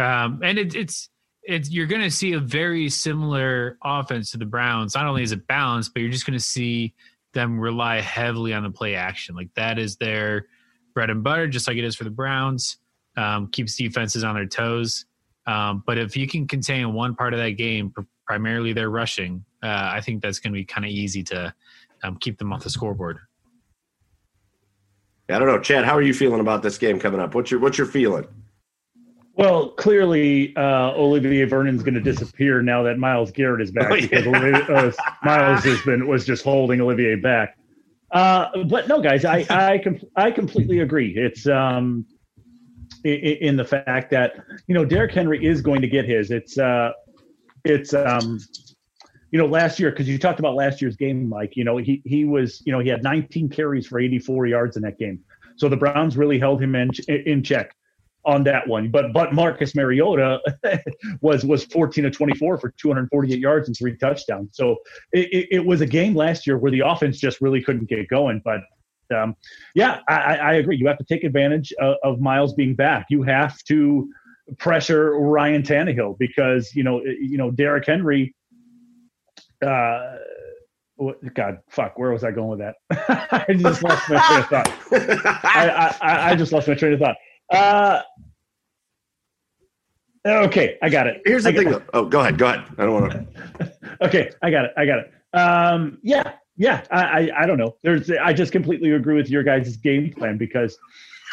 um, 0.00 0.40
and 0.42 0.58
it, 0.58 0.74
it's 0.74 1.10
it's 1.42 1.70
you're 1.70 1.86
going 1.86 2.02
to 2.02 2.10
see 2.10 2.32
a 2.32 2.38
very 2.40 2.88
similar 2.88 3.78
offense 3.84 4.30
to 4.32 4.38
the 4.38 4.46
Browns. 4.46 4.94
Not 4.94 5.06
only 5.06 5.22
is 5.22 5.32
it 5.32 5.46
balanced, 5.46 5.92
but 5.94 6.00
you're 6.00 6.10
just 6.10 6.26
going 6.26 6.38
to 6.38 6.44
see 6.44 6.94
them 7.32 7.58
rely 7.58 8.00
heavily 8.00 8.52
on 8.52 8.62
the 8.62 8.70
play 8.70 8.94
action. 8.94 9.34
Like 9.34 9.52
that 9.54 9.78
is 9.78 9.96
their 9.96 10.46
bread 10.94 11.10
and 11.10 11.22
butter, 11.22 11.46
just 11.46 11.68
like 11.68 11.76
it 11.76 11.84
is 11.84 11.96
for 11.96 12.04
the 12.04 12.10
Browns. 12.10 12.78
Um, 13.16 13.48
keeps 13.48 13.76
defenses 13.76 14.24
on 14.24 14.34
their 14.34 14.46
toes. 14.46 15.06
Um, 15.46 15.82
but 15.86 15.98
if 15.98 16.16
you 16.16 16.26
can 16.26 16.46
contain 16.46 16.92
one 16.92 17.14
part 17.14 17.34
of 17.34 17.40
that 17.40 17.50
game, 17.50 17.92
primarily 18.26 18.72
their 18.72 18.90
rushing, 18.90 19.44
uh, 19.62 19.90
I 19.92 20.00
think 20.00 20.22
that's 20.22 20.38
going 20.38 20.52
to 20.52 20.56
be 20.56 20.64
kind 20.64 20.84
of 20.84 20.90
easy 20.90 21.22
to 21.24 21.52
um, 22.02 22.16
keep 22.16 22.38
them 22.38 22.52
off 22.52 22.62
the 22.62 22.70
scoreboard. 22.70 23.18
I 25.28 25.38
don't 25.38 25.48
know, 25.48 25.60
Chad. 25.60 25.84
How 25.84 25.96
are 25.96 26.02
you 26.02 26.14
feeling 26.14 26.40
about 26.40 26.62
this 26.62 26.78
game 26.78 26.98
coming 26.98 27.20
up? 27.20 27.34
What's 27.34 27.50
your 27.50 27.60
What's 27.60 27.78
your 27.78 27.86
feeling? 27.86 28.26
Well, 29.40 29.70
clearly, 29.70 30.54
uh, 30.54 30.92
Olivier 30.92 31.46
Vernon's 31.46 31.82
going 31.82 31.94
to 31.94 32.00
disappear 32.02 32.60
now 32.60 32.82
that 32.82 32.98
Myles 32.98 33.30
Garrett 33.30 33.62
is 33.62 33.70
back 33.70 33.90
oh, 33.90 33.94
yeah. 33.94 34.50
because 34.50 34.98
uh, 34.98 35.12
Myles 35.24 35.64
has 35.64 35.80
been 35.80 36.06
was 36.06 36.26
just 36.26 36.44
holding 36.44 36.78
Olivier 36.82 37.14
back. 37.14 37.56
Uh, 38.10 38.64
but 38.64 38.86
no, 38.86 39.00
guys, 39.00 39.24
I 39.24 39.46
I, 39.48 39.78
com- 39.78 39.98
I 40.14 40.30
completely 40.30 40.80
agree. 40.80 41.16
It's 41.16 41.46
um, 41.46 42.04
in, 43.02 43.14
in, 43.14 43.56
the 43.56 43.64
fact 43.64 44.10
that 44.10 44.34
you 44.66 44.74
know 44.74 44.84
Derrick 44.84 45.12
Henry 45.12 45.42
is 45.42 45.62
going 45.62 45.80
to 45.80 45.88
get 45.88 46.04
his. 46.04 46.30
It's 46.30 46.58
uh, 46.58 46.90
it's 47.64 47.94
um, 47.94 48.40
you 49.30 49.38
know 49.38 49.46
last 49.46 49.80
year 49.80 49.90
because 49.90 50.06
you 50.06 50.18
talked 50.18 50.38
about 50.38 50.54
last 50.54 50.82
year's 50.82 50.96
game, 50.96 51.26
Mike. 51.30 51.56
You 51.56 51.64
know 51.64 51.78
he 51.78 52.02
he 52.04 52.26
was 52.26 52.62
you 52.66 52.72
know 52.72 52.80
he 52.80 52.90
had 52.90 53.02
19 53.02 53.48
carries 53.48 53.86
for 53.86 54.00
84 54.00 54.48
yards 54.48 54.76
in 54.76 54.82
that 54.82 54.98
game. 54.98 55.20
So 55.56 55.70
the 55.70 55.78
Browns 55.78 56.18
really 56.18 56.38
held 56.38 56.60
him 56.60 56.74
in 56.74 56.90
in 57.08 57.42
check 57.42 57.74
on 58.24 58.44
that 58.44 58.66
one. 58.66 58.90
But 58.90 59.12
but 59.12 59.32
Marcus 59.32 59.74
Mariota 59.74 60.40
was 61.20 61.44
was 61.44 61.64
14 61.64 62.04
to 62.04 62.10
24 62.10 62.58
for 62.58 62.70
248 62.76 63.38
yards 63.38 63.68
and 63.68 63.76
three 63.76 63.96
touchdowns. 63.96 64.50
So 64.52 64.76
it, 65.12 65.28
it, 65.32 65.48
it, 65.50 65.66
was 65.66 65.80
a 65.80 65.86
game 65.86 66.14
last 66.14 66.46
year 66.46 66.58
where 66.58 66.70
the 66.70 66.80
offense 66.80 67.18
just 67.18 67.40
really 67.40 67.62
couldn't 67.62 67.88
get 67.88 68.08
going. 68.08 68.42
But 68.44 68.60
um, 69.14 69.36
yeah, 69.74 70.00
I, 70.08 70.36
I, 70.36 70.52
agree. 70.54 70.76
You 70.76 70.86
have 70.86 70.98
to 70.98 71.04
take 71.04 71.24
advantage 71.24 71.72
of, 71.80 71.96
of, 72.04 72.20
Myles 72.20 72.54
being 72.54 72.74
back. 72.74 73.06
You 73.10 73.22
have 73.22 73.62
to 73.64 74.08
pressure 74.58 75.18
Ryan 75.18 75.62
Tannehill 75.62 76.18
because 76.18 76.74
you 76.74 76.84
know 76.84 77.02
you 77.02 77.36
know 77.36 77.50
Derrick 77.50 77.86
Henry. 77.86 78.34
Uh, 79.64 80.16
God, 81.34 81.58
fuck, 81.70 81.98
where 81.98 82.10
was 82.10 82.24
I 82.24 82.30
going 82.30 82.58
with 82.58 82.58
that? 82.60 82.76
I 83.48 83.54
just 83.54 83.82
lost 83.82 84.08
my 84.10 84.20
train 84.20 84.40
of 84.40 84.46
thought. 84.46 84.72
I, 85.44 85.96
I, 86.02 86.30
I 86.30 86.34
just 86.34 86.52
lost 86.52 86.68
my 86.68 86.74
train 86.74 86.92
of 86.92 87.00
thought. 87.00 87.16
Uh, 87.50 88.02
okay, 90.26 90.78
I 90.82 90.88
got 90.88 91.06
it. 91.06 91.22
Here's 91.24 91.44
the 91.44 91.52
thing. 91.52 91.70
Though. 91.70 91.82
Oh, 91.94 92.04
go 92.04 92.20
ahead. 92.20 92.38
Go 92.38 92.46
ahead. 92.46 92.64
I 92.78 92.84
don't 92.84 93.00
want 93.00 93.12
to. 93.12 93.72
okay, 94.02 94.30
I 94.42 94.50
got 94.50 94.66
it. 94.66 94.72
I 94.76 94.86
got 94.86 94.98
it. 94.98 95.12
Um, 95.32 95.98
yeah, 96.02 96.32
yeah. 96.56 96.84
I, 96.90 97.02
I, 97.02 97.42
I 97.42 97.46
don't 97.46 97.58
know. 97.58 97.76
There's. 97.82 98.10
I 98.10 98.32
just 98.32 98.52
completely 98.52 98.92
agree 98.92 99.14
with 99.14 99.30
your 99.30 99.42
guys' 99.42 99.76
game 99.76 100.12
plan 100.12 100.36
because 100.36 100.76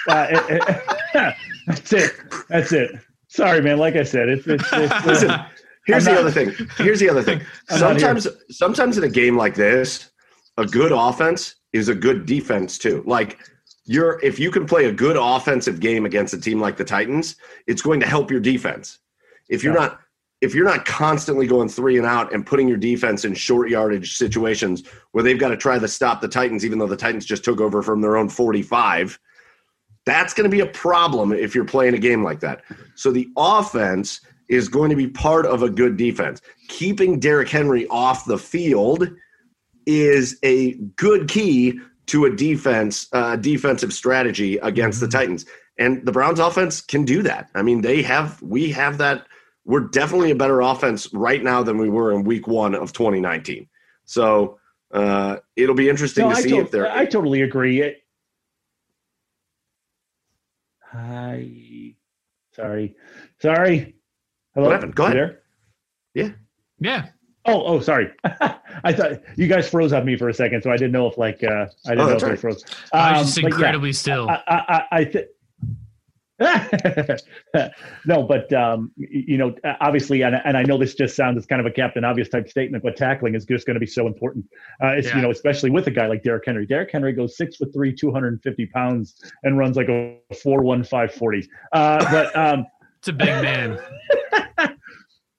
uh, 0.10 0.28
it, 0.32 0.62
it, 0.62 1.36
that's 1.68 1.94
it. 1.94 2.12
That's 2.50 2.72
it. 2.72 2.92
Sorry, 3.28 3.62
man. 3.62 3.78
Like 3.78 3.96
I 3.96 4.04
said, 4.04 4.30
it's. 4.30 4.48
it's, 4.48 4.64
it's 4.72 5.06
Listen, 5.06 5.40
here's 5.86 6.06
the 6.06 6.20
other 6.20 6.32
thing. 6.32 6.54
Here's 6.78 7.00
the 7.00 7.10
other 7.10 7.24
thing. 7.24 7.42
sometimes, 7.70 8.28
sometimes 8.50 8.98
in 8.98 9.04
a 9.04 9.10
game 9.10 9.36
like 9.36 9.56
this, 9.56 10.12
a 10.58 10.66
good 10.66 10.92
offense 10.92 11.56
is 11.74 11.90
a 11.90 11.96
good 11.96 12.26
defense 12.26 12.78
too. 12.78 13.04
Like 13.06 13.38
you're 13.88 14.20
if 14.22 14.38
you 14.38 14.52
can 14.52 14.66
play 14.66 14.86
a 14.86 14.92
good 14.92 15.18
offensive 15.20 15.80
game 15.80 16.06
against 16.06 16.34
a 16.34 16.40
team 16.40 16.60
like 16.60 16.78
the 16.78 16.84
Titans, 16.84 17.38
it's 17.66 17.82
going 17.82 18.00
to 18.02 18.06
help 18.06 18.30
your 18.30 18.40
defense. 18.40 19.00
If 19.50 19.64
you're 19.64 19.74
yeah. 19.74 19.88
not 19.88 20.00
if 20.42 20.54
you're 20.54 20.66
not 20.66 20.86
constantly 20.86 21.48
going 21.48 21.68
three 21.68 21.98
and 21.98 22.06
out 22.06 22.32
and 22.32 22.46
putting 22.46 22.68
your 22.68 22.78
defense 22.78 23.26
in 23.26 23.34
short 23.34 23.70
yardage 23.70 24.18
situations 24.18 24.84
where 25.12 25.24
they've 25.24 25.40
got 25.40 25.50
to 25.50 25.58
try 25.58 25.80
to 25.80 25.88
stop 25.88 26.22
the 26.22 26.28
Titans, 26.28 26.64
even 26.64 26.78
though 26.78 26.86
the 26.86 26.98
Titans 26.98 27.26
just 27.26 27.44
took 27.44 27.60
over 27.60 27.82
from 27.82 28.02
their 28.02 28.18
own 28.18 28.30
45, 28.30 29.18
that's 30.06 30.36
going 30.36 30.44
to 30.44 30.56
be 30.56 30.60
a 30.60 30.68
problem 30.68 31.34
if 31.34 31.56
you're 31.56 31.66
playing 31.66 31.96
a 31.96 32.00
game 32.00 32.24
like 32.24 32.40
that. 32.42 32.62
So 32.94 33.12
the 33.12 33.28
offense 33.36 34.22
is 34.48 34.70
going 34.70 34.92
to 34.92 34.96
be 34.96 35.08
part 35.08 35.46
of 35.48 35.64
a 35.64 35.70
good 35.70 35.98
defense. 35.98 36.42
Keeping 36.68 37.20
Derrick 37.20 37.50
Henry 37.50 37.88
off 37.88 38.26
the 38.26 38.38
field 38.38 39.10
is 39.88 40.38
a 40.44 40.74
good 40.98 41.28
key 41.28 41.80
to 42.08 42.26
a 42.26 42.36
defense, 42.36 43.08
uh, 43.14 43.36
defensive 43.36 43.94
strategy 43.94 44.58
against 44.58 45.00
the 45.00 45.06
mm-hmm. 45.06 45.18
Titans. 45.18 45.46
And 45.78 46.06
the 46.06 46.12
Browns 46.12 46.40
offense 46.40 46.82
can 46.82 47.06
do 47.06 47.22
that. 47.24 47.50
I 47.54 47.62
mean, 47.62 47.82
they 47.82 48.02
have, 48.02 48.42
we 48.42 48.72
have 48.72 48.98
that. 48.98 49.28
We're 49.66 49.82
definitely 49.82 50.32
a 50.32 50.36
better 50.36 50.62
offense 50.62 51.14
right 51.14 51.44
now 51.44 51.62
than 51.62 51.78
we 51.78 51.90
were 51.90 52.14
in 52.14 52.24
week 52.24 52.48
one 52.48 52.74
of 52.74 52.94
2019. 52.94 53.68
So 54.06 54.58
uh, 54.92 55.38
it'll 55.56 55.76
be 55.76 55.90
interesting 55.90 56.26
no, 56.26 56.32
to 56.32 56.38
I 56.38 56.42
see 56.42 56.50
to- 56.50 56.60
if 56.60 56.72
they're. 56.72 56.92
I 56.92 57.06
totally 57.06 57.42
agree. 57.42 57.82
It, 57.82 57.98
Hi. 60.82 61.94
Sorry. 62.54 62.96
Sorry. 63.40 63.96
Hello. 64.56 64.68
What 64.68 64.74
happened? 64.74 64.96
Go 64.96 65.04
ahead. 65.04 65.16
There? 65.18 65.42
Yeah. 66.14 66.30
Yeah. 66.80 67.10
Oh, 67.48 67.64
oh, 67.66 67.80
sorry. 67.80 68.12
I 68.24 68.94
thought 68.94 69.22
you 69.38 69.48
guys 69.48 69.70
froze 69.70 69.94
on 69.94 70.06
me 70.06 70.18
for 70.18 70.30
a 70.30 70.34
second, 70.34 70.62
so 70.62 70.70
I 70.70 70.78
didn't 70.78 70.92
know 70.92 71.08
if 71.08 71.18
like 71.18 71.44
uh, 71.44 71.68
I 71.86 71.90
didn't 71.90 72.02
oh, 72.02 72.10
know 72.10 72.16
if 72.16 72.24
right. 72.24 72.30
they 72.32 72.36
froze. 72.36 72.64
Um, 72.92 73.02
I 73.02 73.18
was 73.18 73.28
just 73.28 73.38
incredibly 73.40 73.90
yeah, 73.90 73.94
still. 73.94 74.30
I, 74.30 74.44
I, 74.48 74.84
I 74.92 75.04
th- 75.06 75.28
no, 78.06 78.22
but 78.22 78.54
um, 78.54 78.92
you 78.96 79.38
know, 79.38 79.56
obviously, 79.82 80.22
and, 80.22 80.36
and 80.46 80.56
I 80.56 80.62
know 80.64 80.78
this 80.78 80.94
just 80.94 81.16
sounds 81.16 81.38
as 81.38 81.48
kind 81.48 81.60
of 81.60 81.66
a 81.66 81.72
Captain 81.72 82.04
Obvious 82.04 82.30
type 82.30 82.48
statement, 82.48 82.84
but 82.84 82.96
tackling 82.96 83.34
is 83.34 83.44
just 83.46 83.66
going 83.66 83.74
to 83.74 83.80
be 83.80 83.88
so 83.88 84.06
important. 84.06 84.46
Uh, 84.84 84.90
it's 84.90 85.08
yeah. 85.08 85.16
you 85.16 85.22
know, 85.24 85.32
especially 85.32 85.72
with 85.72 85.88
a 85.88 85.92
guy 85.92 86.06
like 86.06 86.22
Derrick 86.22 86.44
Henry. 86.46 86.68
Derrick 86.68 86.92
Henry 86.92 87.14
goes 87.14 87.38
six 87.38 87.56
foot 87.56 87.74
three, 87.74 87.92
two 87.92 88.12
hundred 88.12 88.34
and 88.34 88.44
fifty 88.44 88.68
pounds, 88.68 89.16
and 89.44 89.58
runs 89.58 89.78
like 89.78 89.90
a 89.90 90.20
four 90.44 90.62
one 90.62 90.84
five 90.84 91.12
forty. 91.12 91.50
Uh, 91.74 92.06
but 92.12 92.36
um, 92.36 92.68
it's 93.00 93.08
a 93.08 93.14
big 93.14 93.28
man. 93.28 93.80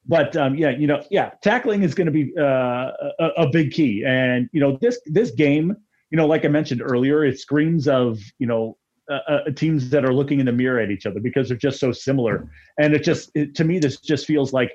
but 0.09 0.35
um, 0.37 0.55
yeah, 0.55 0.71
you 0.71 0.87
know, 0.87 1.05
yeah, 1.11 1.31
tackling 1.43 1.83
is 1.83 1.95
going 1.95 2.07
to 2.07 2.11
be 2.11 2.33
uh, 2.39 2.91
a, 3.21 3.27
a, 3.37 3.51
big 3.51 3.73
key. 3.73 4.05
And 4.07 4.49
you 4.53 4.61
know, 4.61 4.79
this 4.81 4.99
this 5.05 5.31
game, 5.31 5.77
you 6.11 6.17
know, 6.17 6.27
like 6.27 6.47
I 6.47 6.49
mentioned 6.49 6.81
earlier, 6.83 7.25
it 7.25 7.39
screams 7.39 7.87
of 7.87 8.19
you 8.39 8.47
know 8.47 8.79
uh, 9.11 9.21
uh, 9.29 9.51
teams 9.51 9.91
that 9.91 10.07
are 10.07 10.13
looking 10.13 10.41
in 10.41 10.47
the 10.47 10.53
mirror 10.53 10.81
at 10.81 10.91
each 10.91 11.05
other 11.05 11.21
because 11.21 11.49
they're 11.49 11.59
just 11.59 11.79
so 11.79 11.93
similar. 11.93 12.51
And 12.79 12.95
it 12.95 13.05
just 13.05 13.31
it, 13.35 13.55
to 13.57 13.65
me, 13.65 13.79
this 13.79 14.01
just 14.01 14.27
feels 14.27 14.55
like 14.55 14.73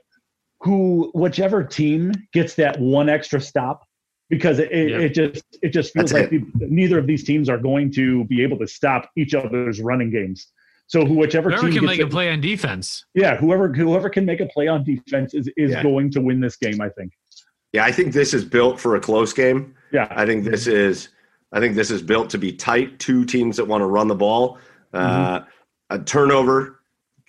who 0.59 1.09
whichever 1.15 1.63
team 1.63 2.13
gets 2.31 2.53
that 2.55 2.79
one 2.79 3.09
extra 3.09 3.41
stop 3.41 3.83
because 4.29 4.59
it, 4.59 4.71
it, 4.71 4.91
it 4.91 5.13
just 5.15 5.43
it 5.63 5.69
just 5.69 5.93
feels 5.93 6.11
That's 6.11 6.31
like 6.31 6.31
the, 6.31 6.67
neither 6.69 6.99
of 6.99 7.07
these 7.07 7.23
teams 7.23 7.49
are 7.49 7.57
going 7.57 7.91
to 7.93 8.23
be 8.25 8.43
able 8.43 8.59
to 8.59 8.67
stop 8.67 9.09
each 9.17 9.33
other's 9.33 9.81
running 9.81 10.11
games. 10.11 10.51
So 10.93 11.03
whichever 11.03 11.49
whoever 11.49 11.63
team 11.63 11.77
can 11.77 11.85
make 11.85 11.99
it, 11.99 12.03
a 12.03 12.07
play 12.07 12.31
on 12.31 12.39
defense. 12.39 13.05
Yeah, 13.15 13.35
whoever 13.35 13.73
whoever 13.73 14.11
can 14.11 14.25
make 14.25 14.41
a 14.41 14.45
play 14.45 14.67
on 14.67 14.83
defense 14.83 15.33
is 15.33 15.49
is 15.57 15.71
yeah. 15.71 15.81
going 15.81 16.11
to 16.11 16.21
win 16.21 16.39
this 16.39 16.55
game. 16.55 16.79
I 16.81 16.89
think. 16.89 17.13
Yeah, 17.71 17.83
I 17.83 17.91
think 17.91 18.13
this 18.13 18.31
is 18.31 18.45
built 18.45 18.79
for 18.79 18.95
a 18.95 18.99
close 18.99 19.33
game. 19.33 19.73
Yeah. 19.91 20.07
I 20.11 20.27
think 20.27 20.43
this 20.43 20.67
is 20.67 21.09
I 21.51 21.59
think 21.59 21.73
this 21.73 21.89
is 21.89 22.03
built 22.03 22.29
to 22.29 22.37
be 22.37 22.53
tight. 22.53 22.99
Two 22.99 23.25
teams 23.25 23.57
that 23.57 23.65
want 23.65 23.81
to 23.81 23.87
run 23.87 24.07
the 24.07 24.13
ball. 24.13 24.59
Uh, 24.93 25.39
a 25.89 25.97
turnover. 25.97 26.81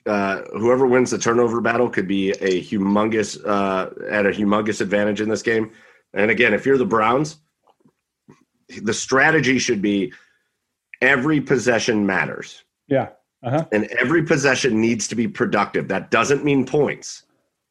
Uh, 0.05 0.43
whoever 0.59 0.87
wins 0.87 1.11
the 1.11 1.17
turnover 1.17 1.63
battle 1.63 1.89
could 1.89 2.07
be 2.07 2.33
a 2.33 2.61
humongous 2.61 3.43
uh, 3.47 3.89
at 4.11 4.27
a 4.27 4.29
humongous 4.29 4.83
advantage 4.83 5.23
in 5.23 5.31
this 5.31 5.41
game. 5.41 5.73
And 6.13 6.31
again, 6.31 6.53
if 6.53 6.67
you're 6.67 6.77
the 6.77 6.85
Browns, 6.85 7.39
the 8.83 8.93
strategy 8.93 9.59
should 9.59 9.81
be 9.81 10.13
every 11.01 11.41
possession 11.41 12.05
matters. 12.05 12.63
Yeah. 12.89 13.09
Uh-huh. 13.45 13.67
And 13.73 13.85
every 14.01 14.23
possession 14.25 14.81
needs 14.81 15.07
to 15.09 15.15
be 15.15 15.29
productive. 15.29 15.89
That 15.89 16.11
doesn't 16.11 16.45
mean 16.45 16.65
points. 16.65 17.25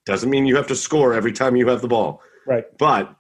Doesn't 0.06 0.30
mean 0.30 0.46
you 0.46 0.56
have 0.56 0.68
to 0.68 0.76
score 0.76 1.14
every 1.14 1.32
time 1.32 1.56
you 1.56 1.68
have 1.70 1.82
the 1.82 1.88
ball. 1.88 2.22
Right. 2.46 2.66
But 2.78 3.16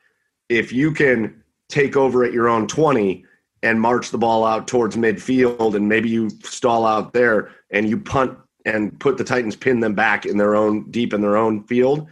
if 0.50 0.72
you 0.72 0.92
can 0.92 1.44
take 1.70 1.96
over 1.98 2.24
at 2.24 2.34
your 2.34 2.50
own 2.50 2.68
20 2.68 3.26
and 3.64 3.80
march 3.80 4.12
the 4.12 4.18
ball 4.18 4.46
out 4.46 4.68
towards 4.68 4.96
midfield 4.96 5.76
and 5.76 5.88
maybe 5.88 6.10
you 6.10 6.30
stall 6.44 6.86
out 6.86 7.14
there 7.14 7.52
and 7.72 7.90
you 7.90 7.98
punt 7.98 8.38
and 8.66 9.00
put 9.00 9.18
the 9.18 9.24
Titans 9.24 9.56
pin 9.56 9.80
them 9.80 9.96
back 9.96 10.26
in 10.26 10.38
their 10.38 10.56
own 10.56 10.90
deep 10.92 11.14
in 11.14 11.22
their 11.22 11.38
own 11.38 11.64
field, 11.64 12.08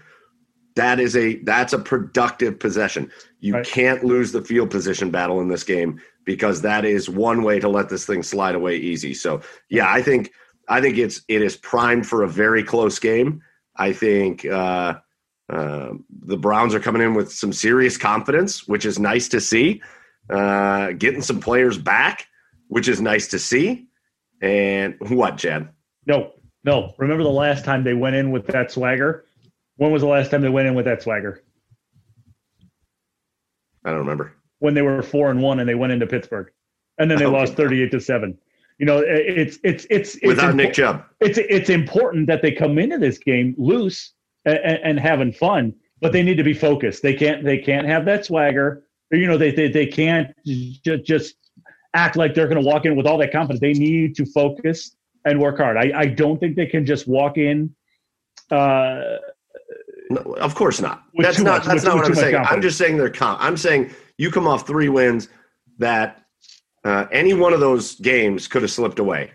that 0.75 0.99
is 0.99 1.15
a 1.17 1.35
that's 1.43 1.73
a 1.73 1.79
productive 1.79 2.57
possession. 2.59 3.11
You 3.41 3.55
Right. 3.55 3.65
can't 3.65 4.03
lose 4.03 4.31
the 4.31 4.41
field 4.41 4.71
position 4.71 5.11
battle 5.11 5.41
in 5.41 5.49
this 5.49 5.63
game 5.63 5.99
because 6.25 6.61
that 6.61 6.85
is 6.85 7.09
one 7.09 7.43
way 7.43 7.59
to 7.59 7.69
let 7.69 7.89
this 7.89 8.05
thing 8.05 8.23
slide 8.23 8.55
away 8.55 8.77
easy. 8.77 9.13
So 9.13 9.41
yeah, 9.69 9.91
I 9.91 10.01
think 10.01 10.31
I 10.67 10.81
think 10.81 10.97
it's 10.97 11.21
it 11.27 11.41
is 11.41 11.57
primed 11.57 12.07
for 12.07 12.23
a 12.23 12.29
very 12.29 12.63
close 12.63 12.99
game. 12.99 13.41
I 13.75 13.93
think 13.93 14.45
uh, 14.45 14.95
uh, 15.51 15.89
the 16.25 16.37
Browns 16.37 16.73
are 16.75 16.79
coming 16.79 17.01
in 17.01 17.13
with 17.13 17.31
some 17.31 17.53
serious 17.53 17.97
confidence, 17.97 18.67
which 18.67 18.85
is 18.85 18.99
nice 18.99 19.27
to 19.29 19.41
see. 19.41 19.81
Uh, 20.29 20.91
getting 20.93 21.21
some 21.21 21.39
players 21.39 21.77
back, 21.77 22.27
which 22.67 22.87
is 22.87 23.01
nice 23.01 23.27
to 23.29 23.39
see. 23.39 23.87
And 24.41 24.95
what, 24.99 25.37
Chad? 25.37 25.69
No, 26.05 26.33
no. 26.63 26.93
Remember 26.97 27.23
the 27.23 27.29
last 27.29 27.65
time 27.65 27.83
they 27.83 27.93
went 27.93 28.15
in 28.15 28.31
with 28.31 28.47
that 28.47 28.71
swagger? 28.71 29.25
When 29.77 29.91
was 29.91 30.01
the 30.01 30.07
last 30.07 30.31
time 30.31 30.41
they 30.41 30.49
went 30.49 30.67
in 30.67 30.75
with 30.75 30.85
that 30.85 31.01
swagger? 31.01 31.43
I 33.83 33.89
don't 33.89 33.99
remember. 33.99 34.33
When 34.61 34.73
they 34.75 34.81
were 34.83 35.01
four 35.01 35.29
and 35.31 35.41
one 35.41 35.59
and 35.59 35.67
they 35.67 35.73
went 35.75 35.91
into 35.91 36.05
Pittsburgh, 36.07 36.47
and 36.99 37.09
then 37.09 37.17
they 37.17 37.25
Okay. 37.25 37.35
lost 37.37 37.53
thirty-eight 37.55 37.91
to 37.91 37.99
seven. 37.99 38.37
You 38.77 38.85
know, 38.85 39.03
it's 39.05 39.57
it's 39.63 39.85
it's, 39.89 40.15
it's 40.15 40.25
Without 40.27 40.55
Nick 40.55 40.73
Chubb. 40.73 41.03
It's 41.19 41.37
it's 41.39 41.69
important 41.69 42.27
that 42.27 42.41
they 42.43 42.51
come 42.51 42.77
into 42.79 42.97
this 42.99 43.17
game 43.17 43.55
loose 43.57 44.13
and, 44.45 44.57
and 44.57 44.99
having 44.99 45.31
fun, 45.31 45.73
but 45.99 46.11
they 46.13 46.21
need 46.23 46.37
to 46.37 46.43
be 46.43 46.53
focused. 46.53 47.01
They 47.03 47.13
can't 47.15 47.43
they 47.43 47.57
can't 47.57 47.87
have 47.87 48.05
that 48.05 48.25
swagger. 48.25 48.83
You 49.11 49.25
know, 49.27 49.37
they 49.37 49.51
they, 49.51 49.67
they 49.67 49.87
can't 49.87 50.27
j- 50.45 51.01
just 51.03 51.35
act 51.95 52.15
like 52.15 52.33
they're 52.35 52.47
going 52.47 52.61
to 52.63 52.67
walk 52.67 52.85
in 52.85 52.95
with 52.95 53.05
all 53.07 53.17
that 53.17 53.31
confidence. 53.31 53.59
They 53.61 53.73
need 53.73 54.15
to 54.15 54.25
focus 54.27 54.95
and 55.25 55.39
work 55.39 55.57
hard. 55.57 55.75
I, 55.77 55.91
I 55.95 56.05
don't 56.05 56.39
think 56.39 56.55
they 56.55 56.65
can 56.67 56.85
just 56.85 57.07
walk 57.07 57.37
in. 57.37 57.75
Uh, 58.49 59.17
No, 60.09 60.21
of 60.39 60.55
course 60.55 60.81
not. 60.81 61.03
That's 61.15 61.39
not 61.39 61.59
much- 61.59 61.65
that's 61.65 61.73
with- 61.75 61.83
not 61.85 61.93
with 61.95 62.03
what 62.03 62.09
I'm 62.09 62.15
saying. 62.15 62.35
I'm 62.35 62.61
just 62.61 62.77
saying 62.77 62.97
they're 62.97 63.09
comp. 63.09 63.39
I'm 63.41 63.57
saying 63.57 63.91
you 64.21 64.29
come 64.31 64.47
off 64.47 64.67
three 64.67 64.89
wins 64.89 65.29
that 65.79 66.07
uh, 66.83 67.05
any 67.11 67.33
one 67.33 67.53
of 67.53 67.59
those 67.59 67.95
games 67.99 68.47
could 68.47 68.61
have 68.61 68.71
slipped 68.71 68.99
away, 68.99 69.31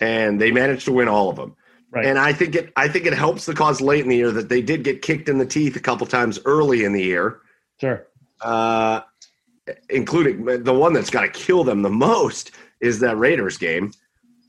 and 0.00 0.40
they 0.40 0.50
managed 0.50 0.84
to 0.86 0.92
win 0.92 1.08
all 1.08 1.28
of 1.30 1.36
them. 1.36 1.54
Right. 1.90 2.04
And 2.06 2.18
I 2.18 2.32
think 2.32 2.54
it 2.54 2.72
I 2.76 2.88
think 2.88 3.06
it 3.06 3.14
helps 3.14 3.46
the 3.46 3.54
cause 3.54 3.80
late 3.80 4.02
in 4.04 4.08
the 4.10 4.16
year 4.16 4.32
that 4.32 4.48
they 4.48 4.60
did 4.62 4.84
get 4.84 5.02
kicked 5.02 5.28
in 5.28 5.38
the 5.38 5.46
teeth 5.46 5.76
a 5.76 5.80
couple 5.80 6.06
times 6.06 6.38
early 6.44 6.84
in 6.84 6.92
the 6.92 7.02
year. 7.02 7.40
sure. 7.80 8.06
uh, 8.42 9.00
including 9.90 10.44
the 10.64 10.74
one 10.74 10.92
that's 10.92 11.10
got 11.10 11.22
to 11.22 11.28
kill 11.28 11.64
them 11.64 11.82
the 11.82 11.90
most 11.90 12.52
is 12.80 13.00
that 13.00 13.16
Raiders 13.16 13.56
game. 13.58 13.90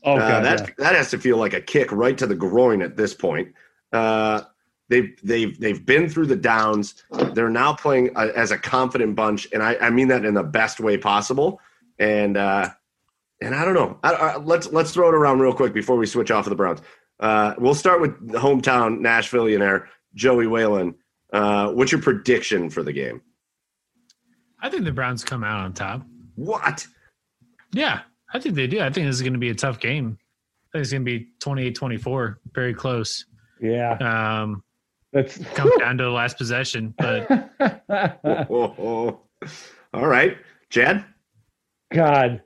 Oh, 0.04 0.16
Uh, 0.16 0.28
God, 0.28 0.44
that 0.44 0.60
yeah. 0.60 0.74
that 0.78 0.94
has 0.94 1.10
to 1.10 1.18
feel 1.18 1.36
like 1.38 1.54
a 1.54 1.60
kick 1.60 1.90
right 1.92 2.16
to 2.18 2.26
the 2.26 2.34
groin 2.34 2.82
at 2.82 2.96
this 2.96 3.14
point. 3.14 3.48
Uh, 3.92 4.42
they've 4.88 5.18
they've 5.22 5.58
they've 5.58 5.84
been 5.84 6.08
through 6.08 6.26
the 6.26 6.36
downs. 6.36 7.02
They're 7.32 7.50
now 7.50 7.74
playing 7.74 8.16
uh 8.16 8.32
as 8.34 8.50
a 8.50 8.58
confident 8.58 9.16
bunch, 9.16 9.48
and 9.52 9.62
I, 9.62 9.76
I 9.76 9.90
mean 9.90 10.08
that 10.08 10.24
in 10.24 10.34
the 10.34 10.42
best 10.42 10.80
way 10.80 10.96
possible. 10.96 11.60
And 11.98 12.36
uh, 12.36 12.70
and 13.40 13.54
I 13.54 13.64
don't 13.64 13.74
know. 13.74 13.98
I, 14.02 14.12
I, 14.12 14.36
let's 14.36 14.70
let's 14.72 14.92
throw 14.92 15.08
it 15.08 15.14
around 15.14 15.40
real 15.40 15.52
quick 15.52 15.72
before 15.72 15.96
we 15.96 16.06
switch 16.06 16.30
off 16.30 16.46
of 16.46 16.50
the 16.50 16.56
Browns. 16.56 16.80
Uh, 17.20 17.54
we'll 17.58 17.74
start 17.74 18.00
with 18.00 18.28
the 18.30 18.38
hometown 18.38 19.00
Nashvilleionaire 19.00 19.86
Joey 20.14 20.46
Whalen. 20.46 20.94
Uh, 21.32 21.72
what's 21.72 21.92
your 21.92 22.00
prediction 22.00 22.70
for 22.70 22.82
the 22.82 22.92
game? 22.92 23.20
I 24.60 24.70
think 24.70 24.84
the 24.84 24.92
Browns 24.92 25.24
come 25.24 25.44
out 25.44 25.60
on 25.60 25.72
top. 25.72 26.02
What? 26.34 26.86
Yeah, 27.72 28.00
I 28.32 28.38
think 28.38 28.54
they 28.54 28.66
do. 28.66 28.80
I 28.80 28.90
think 28.90 29.06
this 29.06 29.16
is 29.16 29.22
going 29.22 29.34
to 29.34 29.38
be 29.38 29.50
a 29.50 29.54
tough 29.54 29.78
game. 29.78 30.18
I 30.20 30.78
think 30.78 30.82
it's 30.82 30.92
going 30.92 31.04
to 31.04 31.18
be 31.18 31.28
28-24, 31.40 32.36
very 32.52 32.74
close. 32.74 33.24
Yeah. 33.60 33.92
Um, 33.94 34.62
That's 35.22 35.38
come 35.54 35.70
down 35.78 35.98
to 35.98 36.04
the 36.04 36.10
last 36.10 36.38
possession, 36.38 36.94
but 36.96 37.28
Oh, 38.50 39.20
all 39.94 40.06
right, 40.06 40.36
Chad. 40.70 41.04
God, 41.92 42.42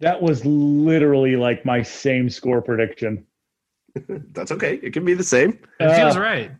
that 0.00 0.20
was 0.20 0.44
literally 0.44 1.36
like 1.36 1.64
my 1.64 1.82
same 1.82 2.28
score 2.28 2.60
prediction. 2.62 3.24
That's 4.32 4.50
okay. 4.52 4.80
It 4.82 4.92
can 4.92 5.04
be 5.04 5.14
the 5.14 5.24
same. 5.24 5.58
it 5.80 5.94
feels 5.96 6.16
Uh, 6.16 6.20
right. 6.20 6.50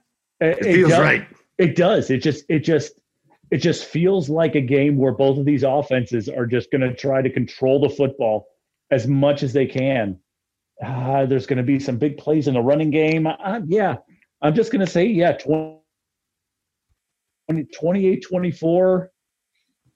It, 0.40 0.58
It 0.58 0.74
feels 0.74 0.90
does- 0.90 1.00
right. 1.00 1.26
It 1.58 1.74
does. 1.74 2.10
It 2.10 2.18
just 2.18 2.44
it 2.50 2.60
just 2.60 3.00
it 3.50 3.58
just 3.58 3.86
feels 3.86 4.28
like 4.28 4.54
a 4.54 4.60
game 4.60 4.98
where 4.98 5.12
both 5.12 5.38
of 5.38 5.46
these 5.46 5.62
offenses 5.62 6.28
are 6.28 6.46
just 6.46 6.70
going 6.70 6.82
to 6.82 6.94
try 6.94 7.22
to 7.22 7.30
control 7.30 7.80
the 7.80 7.88
football 7.88 8.46
as 8.90 9.06
much 9.06 9.42
as 9.42 9.52
they 9.54 9.66
can. 9.66 10.18
Uh, 10.84 11.24
there's 11.26 11.46
going 11.46 11.56
to 11.56 11.62
be 11.62 11.78
some 11.80 11.96
big 11.96 12.18
plays 12.18 12.46
in 12.48 12.54
the 12.54 12.60
running 12.60 12.90
game. 12.90 13.26
Uh, 13.26 13.60
yeah, 13.66 13.96
I'm 14.46 14.54
just 14.54 14.70
going 14.70 14.84
to 14.84 14.90
say 14.90 15.04
yeah, 15.06 15.32
20, 15.32 15.80
28 17.74 18.24
24, 18.26 19.10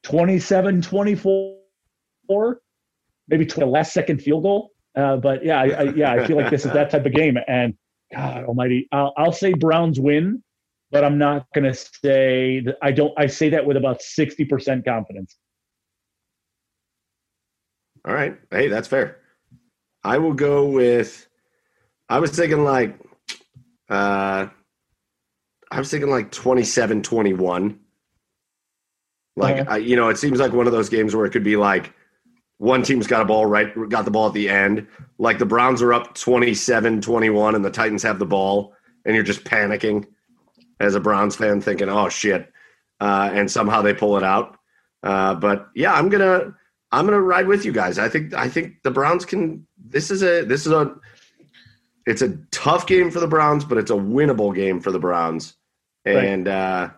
27 0.02 0.82
24, 0.82 2.60
maybe 3.28 3.46
tw- 3.46 3.58
last 3.58 3.92
second 3.92 4.20
field 4.20 4.42
goal. 4.42 4.70
Uh, 4.96 5.16
but 5.16 5.44
yeah, 5.44 5.60
I, 5.60 5.66
I, 5.66 5.82
yeah, 5.94 6.12
I 6.12 6.26
feel 6.26 6.36
like 6.36 6.50
this 6.50 6.64
is 6.64 6.72
that 6.72 6.90
type 6.90 7.06
of 7.06 7.12
game. 7.12 7.36
And 7.46 7.74
God 8.12 8.44
Almighty, 8.44 8.88
I'll, 8.90 9.12
I'll 9.16 9.32
say 9.32 9.52
Browns 9.54 10.00
win, 10.00 10.42
but 10.90 11.04
I'm 11.04 11.16
not 11.16 11.46
going 11.54 11.72
to 11.72 11.74
say 11.74 12.60
that. 12.60 12.76
I 12.82 12.90
don't. 12.90 13.12
I 13.16 13.28
say 13.28 13.50
that 13.50 13.64
with 13.64 13.76
about 13.76 14.02
sixty 14.02 14.44
percent 14.44 14.84
confidence. 14.84 15.36
All 18.04 18.14
right. 18.14 18.36
Hey, 18.50 18.66
that's 18.66 18.88
fair. 18.88 19.18
I 20.02 20.18
will 20.18 20.32
go 20.32 20.66
with. 20.66 21.28
I 22.08 22.18
was 22.18 22.32
thinking 22.32 22.64
like, 22.64 22.98
uh, 23.90 24.46
I 25.70 25.78
was 25.78 25.90
thinking 25.90 26.10
like 26.10 26.30
27 26.30 27.02
21. 27.02 27.78
Like, 29.36 29.60
Uh-huh. 29.60 29.74
I, 29.74 29.76
you 29.78 29.96
know, 29.96 30.08
it 30.08 30.18
seems 30.18 30.38
like 30.40 30.52
one 30.52 30.66
of 30.66 30.72
those 30.72 30.88
games 30.88 31.14
where 31.14 31.26
it 31.26 31.30
could 31.30 31.44
be 31.44 31.56
like 31.56 31.92
one 32.58 32.82
team's 32.82 33.06
got 33.06 33.22
a 33.22 33.24
ball 33.24 33.46
right, 33.46 33.72
got 33.88 34.04
the 34.04 34.10
ball 34.10 34.26
at 34.28 34.34
the 34.34 34.48
end. 34.48 34.86
Like 35.18 35.38
the 35.38 35.46
Browns 35.46 35.82
are 35.82 35.92
up 35.94 36.14
27 36.14 37.00
21 37.00 37.54
and 37.54 37.64
the 37.64 37.70
Titans 37.70 38.02
have 38.02 38.18
the 38.18 38.26
ball, 38.26 38.74
and 39.04 39.14
you're 39.14 39.24
just 39.24 39.44
panicking 39.44 40.06
as 40.78 40.94
a 40.94 41.00
Browns 41.00 41.36
fan 41.36 41.60
thinking, 41.60 41.88
oh 41.88 42.08
shit. 42.08 42.52
Uh, 43.00 43.30
and 43.32 43.50
somehow 43.50 43.80
they 43.80 43.94
pull 43.94 44.16
it 44.18 44.22
out. 44.22 44.58
Uh, 45.02 45.34
but 45.34 45.68
yeah, 45.74 45.92
I'm 45.94 46.08
going 46.10 46.20
to. 46.20 46.54
I'm 46.92 47.06
to 47.06 47.20
ride 47.20 47.46
with 47.46 47.64
you 47.64 47.72
guys. 47.72 47.98
I 47.98 48.08
think 48.08 48.34
I 48.34 48.48
think 48.48 48.82
the 48.82 48.90
Browns 48.90 49.24
can. 49.24 49.66
This 49.78 50.10
is 50.10 50.22
a 50.22 50.44
this 50.44 50.66
is 50.66 50.72
a. 50.72 50.94
It's 52.06 52.22
a 52.22 52.36
tough 52.50 52.86
game 52.86 53.10
for 53.10 53.20
the 53.20 53.26
Browns, 53.28 53.64
but 53.64 53.78
it's 53.78 53.90
a 53.90 53.94
winnable 53.94 54.54
game 54.54 54.80
for 54.80 54.90
the 54.90 54.98
Browns, 54.98 55.54
Right. 56.06 56.24
and 56.24 56.48
uh, 56.48 56.90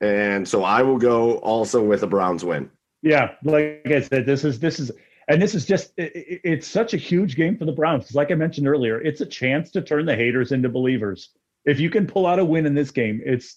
and 0.00 0.46
so 0.46 0.62
I 0.64 0.82
will 0.82 0.98
go 0.98 1.38
also 1.38 1.82
with 1.82 2.02
a 2.02 2.06
Browns 2.06 2.44
win. 2.44 2.70
Yeah, 3.02 3.32
like 3.42 3.82
I 3.86 4.00
said, 4.00 4.26
this 4.26 4.44
is 4.44 4.58
this 4.60 4.78
is 4.78 4.90
and 5.28 5.40
this 5.42 5.54
is 5.54 5.64
just 5.66 5.92
it, 5.96 6.14
it- 6.14 6.40
it's 6.44 6.66
such 6.66 6.94
a 6.94 6.96
huge 6.96 7.36
game 7.36 7.56
for 7.56 7.64
the 7.64 7.72
Browns. 7.72 8.14
Like 8.14 8.30
I 8.30 8.34
mentioned 8.34 8.68
earlier, 8.68 9.00
it's 9.00 9.20
a 9.20 9.26
chance 9.26 9.70
to 9.72 9.82
turn 9.82 10.06
the 10.06 10.14
haters 10.16 10.52
into 10.52 10.68
believers. 10.68 11.30
If 11.64 11.80
you 11.80 11.90
can 11.90 12.06
pull 12.06 12.26
out 12.26 12.38
a 12.38 12.44
win 12.44 12.64
in 12.66 12.74
this 12.74 12.90
game, 12.90 13.20
it's 13.24 13.56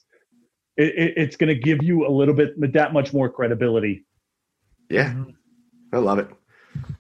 it, 0.78 0.96
it- 0.98 1.14
it's 1.18 1.36
going 1.36 1.50
to 1.50 1.60
give 1.60 1.84
you 1.84 2.08
a 2.08 2.10
little 2.12 2.34
bit 2.34 2.74
that 2.74 2.94
much 2.94 3.14
more 3.14 3.30
credibility. 3.30 4.06
Yeah, 4.90 5.14
I 5.94 5.98
love 5.98 6.18
it. 6.20 6.28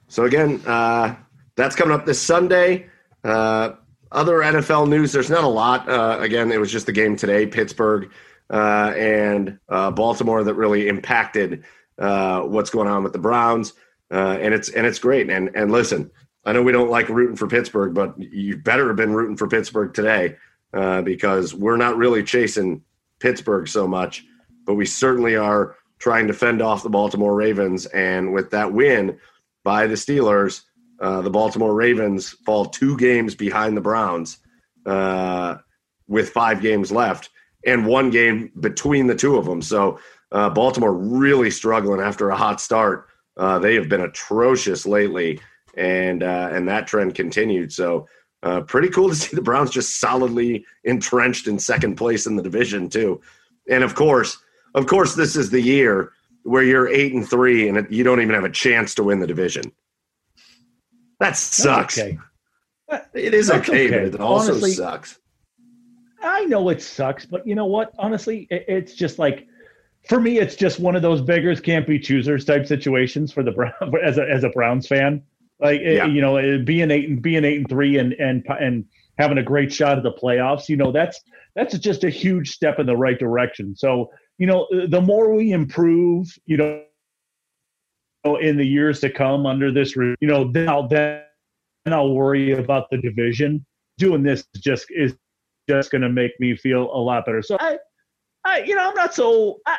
So 0.08 0.26
again, 0.26 0.62
uh, 0.68 1.16
that's 1.56 1.76
coming 1.76 1.96
up 1.96 2.06
this 2.06 2.22
Sunday. 2.22 2.88
Uh, 3.24 3.72
other 4.12 4.40
NFL 4.40 4.90
news, 4.90 5.12
there's 5.12 5.30
not 5.30 5.44
a 5.44 5.48
lot. 5.48 5.88
Uh, 5.88 6.18
again, 6.20 6.52
it 6.52 6.60
was 6.60 6.72
just 6.72 6.86
the 6.86 6.92
game 6.92 7.16
today, 7.16 7.46
Pittsburgh 7.46 8.12
uh, 8.50 8.94
and 8.98 9.60
uh, 9.70 9.92
Baltimore, 9.92 10.44
that 10.44 10.56
really 10.56 10.88
impacted 10.88 11.64
uh, 12.00 12.42
what's 12.42 12.70
going 12.72 12.88
on 12.88 13.04
with 13.04 13.14
the 13.14 13.20
Browns. 13.20 13.74
Uh, 14.12 14.38
and 14.42 14.54
it's 14.54 14.70
and 14.70 14.88
it's 14.88 14.98
great. 14.98 15.30
And 15.30 15.56
and 15.56 15.72
listen, 15.72 16.10
I 16.44 16.54
know 16.54 16.64
we 16.64 16.72
don't 16.72 16.90
like 16.90 17.10
rooting 17.10 17.36
for 17.36 17.48
Pittsburgh, 17.48 17.94
but 17.94 18.20
you 18.20 18.58
better 18.58 18.88
have 18.88 18.96
been 18.96 19.14
rooting 19.14 19.38
for 19.38 19.48
Pittsburgh 19.48 19.94
today 19.94 20.38
uh, 20.74 21.04
because 21.04 21.54
we're 21.54 21.78
not 21.78 21.98
really 21.98 22.24
chasing 22.24 22.82
Pittsburgh 23.20 23.68
so 23.68 23.88
much. 23.88 24.26
but 24.66 24.76
we 24.76 24.86
certainly 24.86 25.36
are 25.36 25.76
trying 26.00 26.28
to 26.28 26.34
fend 26.34 26.62
off 26.62 26.84
the 26.84 26.90
Baltimore 26.90 27.36
Ravens. 27.36 27.86
And 27.88 28.34
with 28.34 28.52
that 28.52 28.74
win 28.74 29.18
by 29.64 29.88
the 29.88 29.96
Steelers, 29.96 30.62
uh, 31.00 31.22
the 31.22 31.30
Baltimore 31.30 31.74
Ravens 31.74 32.30
fall 32.46 32.66
two 32.66 32.98
games 32.98 33.36
behind 33.36 33.76
the 33.76 33.82
Browns 33.82 34.40
uh, 34.86 35.56
with 36.08 36.30
five 36.30 36.62
games 36.62 36.92
left 36.92 37.30
and 37.66 37.86
one 37.86 38.10
game 38.10 38.52
between 38.60 39.08
the 39.08 39.16
two 39.16 39.38
of 39.38 39.46
them. 39.46 39.62
So 39.62 40.00
uh, 40.32 40.50
Baltimore 40.50 40.94
really 40.94 41.52
struggling 41.52 42.02
after 42.02 42.30
a 42.30 42.36
hot 42.36 42.62
start. 42.62 43.08
Uh, 43.38 43.60
they 43.60 43.76
have 43.76 43.90
been 43.90 44.02
atrocious 44.02 44.86
lately, 44.86 45.40
and 45.78 46.24
uh, 46.24 46.50
and 46.52 46.68
that 46.68 46.88
trend 46.88 47.16
continued. 47.16 47.72
So 47.72 48.08
pretty 48.68 48.90
cool 48.90 49.10
to 49.10 49.16
see 49.16 49.36
the 49.36 49.42
Browns 49.42 49.72
just 49.72 50.00
solidly 50.00 50.66
entrenched 50.84 51.48
in 51.48 51.60
second 51.60 51.96
place 51.96 52.26
in 52.26 52.36
the 52.36 52.44
division 52.44 52.90
too. 52.90 53.22
And 53.70 53.84
of 53.84 53.96
course, 53.96 54.38
of 54.76 54.88
course, 54.88 55.16
this 55.16 55.36
is 55.36 55.50
the 55.50 55.62
year 55.62 56.12
where 56.44 56.64
you're 56.64 56.88
eight 56.90 57.14
and 57.14 57.28
three 57.28 57.68
and 57.70 57.88
you 57.90 58.04
don't 58.04 58.22
even 58.22 58.36
have 58.36 58.44
a 58.44 58.50
chance 58.50 58.96
to 58.96 59.04
win 59.04 59.20
the 59.20 59.28
division. 59.28 59.72
That 61.20 61.36
sucks. 61.36 61.98
Okay. 61.98 62.18
It 63.14 63.34
is 63.34 63.52
okay, 63.52 63.86
okay, 63.88 63.90
but 64.10 64.16
it 64.16 64.20
also 64.20 64.52
Honestly, 64.52 64.72
sucks. 64.72 65.20
I 66.24 66.46
know 66.46 66.70
it 66.70 66.82
sucks, 66.82 67.26
but 67.26 67.46
you 67.46 67.56
know 67.56 67.68
what? 67.68 67.94
Honestly, 68.00 68.48
it, 68.50 68.66
it's 68.68 68.94
just 68.94 69.20
like 69.20 69.48
for 70.08 70.20
me, 70.20 70.40
it's 70.40 70.56
just 70.56 70.80
one 70.80 70.96
of 70.96 71.02
those 71.02 71.22
beggars 71.22 71.60
can't 71.60 71.86
be 71.86 72.00
choosers 72.00 72.46
type 72.46 72.66
situations 72.66 73.32
for 73.32 73.44
the 73.44 73.52
Brown 73.52 73.74
as 74.04 74.18
a 74.18 74.28
as 74.30 74.44
a 74.44 74.50
Browns 74.50 74.88
fan. 74.88 75.22
Like 75.60 75.82
it- 75.82 76.10
you 76.12 76.22
know, 76.22 76.38
it- 76.38 76.66
being 76.66 76.90
eight 76.90 77.10
and 77.10 77.22
being 77.22 77.46
eight 77.46 77.58
and 77.58 77.70
three 77.70 77.98
and 77.98 78.14
and 78.14 78.46
and 78.60 78.86
having 79.18 79.38
a 79.38 79.44
great 79.44 79.72
shot 79.72 79.98
at 79.98 80.04
the 80.04 80.14
playoffs. 80.14 80.68
You 80.68 80.78
know, 80.78 80.92
that's 80.92 81.22
that's 81.56 81.78
just 81.78 82.04
a 82.04 82.10
huge 82.10 82.50
step 82.52 82.80
in 82.80 82.86
the 82.86 82.98
right 82.98 83.20
direction. 83.20 83.76
So 83.76 84.12
you 84.38 84.48
know, 84.48 84.68
the 84.88 85.02
more 85.02 85.36
we 85.36 85.52
improve, 85.52 86.28
you 86.46 86.58
know, 86.58 86.82
in 88.42 88.58
the 88.58 88.66
years 88.66 89.00
to 89.02 89.10
come 89.10 89.46
under 89.46 89.72
this, 89.72 89.96
you 89.96 90.16
know, 90.22 90.52
then 90.52 90.70
I'll 90.70 90.88
then 90.88 91.24
I'll 91.88 92.14
worry 92.14 92.52
about 92.54 92.90
the 92.90 92.98
division. 92.98 93.66
Doing 93.98 94.24
this 94.24 94.46
just 94.58 94.88
is 94.90 95.16
just 95.70 95.92
going 95.92 96.02
to 96.02 96.10
make 96.10 96.32
me 96.40 96.56
feel 96.56 96.84
a 96.94 97.00
lot 97.00 97.26
better. 97.26 97.42
So 97.42 97.58
I, 97.60 97.78
I, 98.46 98.60
you 98.64 98.76
know, 98.76 98.88
I'm 98.90 98.96
not 98.96 99.14
so. 99.14 99.60
I, 99.66 99.78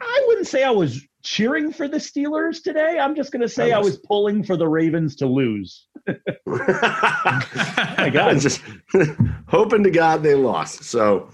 I 0.00 0.24
wouldn't 0.26 0.46
say 0.46 0.62
I 0.62 0.70
was 0.70 1.00
cheering 1.22 1.72
for 1.72 1.88
the 1.88 1.96
Steelers 1.96 2.62
today. 2.62 2.98
I'm 2.98 3.14
just 3.14 3.32
going 3.32 3.40
to 3.40 3.48
say 3.48 3.72
I 3.72 3.78
was 3.78 3.98
pulling 3.98 4.44
for 4.44 4.56
the 4.56 4.68
Ravens 4.68 5.16
to 5.16 5.26
lose. 5.26 5.86
my 6.46 8.10
God. 8.12 8.38
just 8.38 8.62
hoping 9.48 9.82
to 9.82 9.90
God 9.90 10.22
they 10.22 10.34
lost. 10.34 10.84
So 10.84 11.30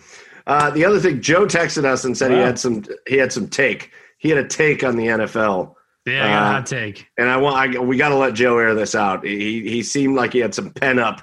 uh, 0.47 0.71
the 0.71 0.85
other 0.85 1.01
thing, 1.01 1.21
Joe 1.21 1.45
texted 1.47 1.85
us 1.85 2.05
and 2.05 2.17
said 2.17 2.31
he 2.31 2.39
had 2.39 2.59
some 2.59 2.85
he 3.07 3.17
had 3.17 3.33
some 3.33 3.49
take. 3.49 3.91
He 4.19 4.29
had 4.29 4.39
a 4.39 4.47
take 4.47 4.85
on 4.85 4.97
the 4.97 5.07
NFL. 5.07 5.75
Yeah, 6.05 6.25
I 6.25 6.29
got 6.29 6.43
a 6.43 6.47
hot 6.47 6.67
take. 6.67 7.07
And 7.17 7.29
I 7.29 7.37
want 7.37 7.77
I, 7.77 7.79
we 7.79 7.97
got 7.97 8.09
to 8.09 8.17
let 8.17 8.35
Joe 8.35 8.59
air 8.59 8.75
this 8.75 8.95
out. 8.95 9.25
He 9.25 9.69
he 9.69 9.83
seemed 9.83 10.17
like 10.17 10.33
he 10.33 10.41
had 10.41 10.55
some 10.55 10.71
pent 10.71 10.99
up 10.99 11.23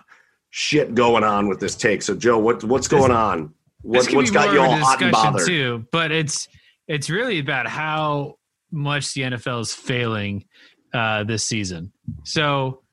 shit 0.51 0.95
going 0.95 1.23
on 1.23 1.47
with 1.47 1.59
this 1.59 1.75
take. 1.75 2.01
So 2.01 2.15
Joe, 2.15 2.37
what 2.37 2.63
what's 2.63 2.87
going 2.87 3.11
on? 3.11 3.53
What 3.81 4.11
what's 4.13 4.29
be 4.29 4.33
got 4.33 4.45
more 4.47 4.53
you 4.53 4.61
all 4.61 4.71
hot 4.71 5.01
and 5.01 5.11
discussion 5.11 5.33
bothered? 5.33 5.47
too, 5.47 5.85
but 5.91 6.11
it's 6.11 6.47
it's 6.87 7.09
really 7.09 7.39
about 7.39 7.67
how 7.67 8.37
much 8.71 9.13
the 9.13 9.21
NFL 9.21 9.61
is 9.61 9.73
failing 9.73 10.45
uh, 10.93 11.23
this 11.23 11.45
season. 11.45 11.91
So 12.23 12.83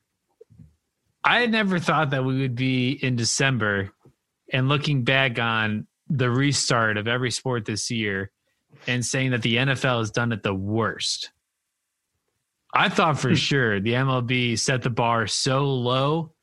I 1.23 1.41
had 1.41 1.51
never 1.51 1.79
thought 1.79 2.11
that 2.11 2.23
we 2.23 2.39
would 2.41 2.55
be 2.55 2.91
in 2.91 3.15
December 3.15 3.91
and 4.51 4.69
looking 4.69 5.03
back 5.03 5.39
on 5.39 5.87
the 6.09 6.29
restart 6.29 6.97
of 6.97 7.07
every 7.07 7.31
sport 7.31 7.65
this 7.65 7.91
year 7.91 8.31
and 8.87 9.05
saying 9.05 9.31
that 9.31 9.41
the 9.41 9.57
NFL 9.57 9.99
has 9.99 10.11
done 10.11 10.31
it 10.31 10.43
the 10.43 10.53
worst. 10.53 11.31
I 12.73 12.89
thought 12.89 13.19
for 13.19 13.35
sure 13.35 13.79
the 13.79 13.93
MLB 13.93 14.59
set 14.59 14.81
the 14.81 14.89
bar 14.89 15.27
so 15.27 15.65
low 15.65 16.33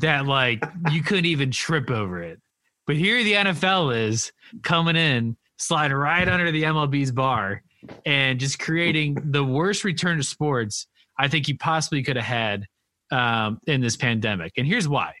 that 0.00 0.26
like 0.26 0.64
you 0.90 1.02
couldn't 1.02 1.26
even 1.26 1.50
trip 1.50 1.90
over 1.90 2.22
it. 2.22 2.40
But 2.86 2.96
here 2.96 3.22
the 3.22 3.34
NFL 3.34 3.96
is 3.96 4.32
coming 4.62 4.96
in, 4.96 5.36
sliding 5.58 5.96
right 5.96 6.28
under 6.28 6.50
the 6.50 6.64
MLB's 6.64 7.12
bar, 7.12 7.62
and 8.04 8.40
just 8.40 8.58
creating 8.58 9.18
the 9.30 9.44
worst 9.44 9.84
return 9.84 10.16
to 10.16 10.24
sports 10.24 10.86
I 11.20 11.28
think 11.28 11.48
you 11.48 11.58
possibly 11.58 12.02
could 12.02 12.16
have 12.16 12.24
had 12.24 12.66
um, 13.12 13.60
in 13.66 13.82
this 13.82 13.96
pandemic. 13.96 14.54
And 14.56 14.66
here's 14.66 14.88
why. 14.88 15.12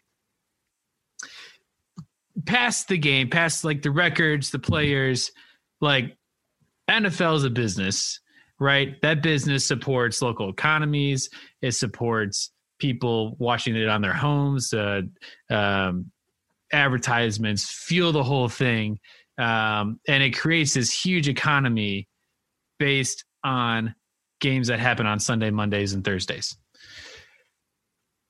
Past 2.46 2.88
the 2.88 2.96
game, 2.96 3.28
past 3.28 3.64
like 3.64 3.82
the 3.82 3.90
records, 3.90 4.50
the 4.50 4.58
players, 4.58 5.30
like 5.82 6.16
NFL 6.90 7.36
is 7.36 7.44
a 7.44 7.50
business, 7.50 8.20
right? 8.60 9.00
That 9.00 9.22
business 9.22 9.66
supports 9.66 10.22
local 10.22 10.50
economies. 10.50 11.30
It 11.62 11.72
supports 11.72 12.52
people 12.78 13.36
watching 13.38 13.74
it 13.74 13.88
on 13.88 14.02
their 14.02 14.12
homes. 14.12 14.72
Uh, 14.72 15.02
um, 15.50 16.12
advertisements 16.72 17.68
fuel 17.68 18.12
the 18.12 18.22
whole 18.22 18.48
thing, 18.48 19.00
um, 19.38 19.98
and 20.06 20.22
it 20.22 20.38
creates 20.38 20.74
this 20.74 20.92
huge 20.92 21.28
economy 21.28 22.06
based 22.78 23.24
on 23.42 23.94
games 24.40 24.68
that 24.68 24.78
happen 24.78 25.06
on 25.06 25.18
Sunday, 25.18 25.50
Mondays, 25.50 25.92
and 25.92 26.04
Thursdays. 26.04 26.56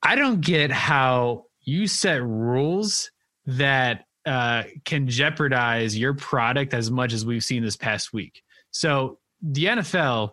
I 0.02 0.14
don't 0.14 0.40
get 0.40 0.70
how 0.70 1.44
you 1.60 1.86
set 1.86 2.22
rules 2.22 3.10
that 3.46 4.06
uh, 4.26 4.64
can 4.84 5.08
jeopardize 5.08 5.96
your 5.96 6.14
product 6.14 6.74
as 6.74 6.90
much 6.90 7.12
as 7.12 7.26
we've 7.26 7.44
seen 7.44 7.62
this 7.62 7.76
past 7.76 8.12
week. 8.12 8.42
So 8.70 9.18
the 9.42 9.66
NFL, 9.66 10.32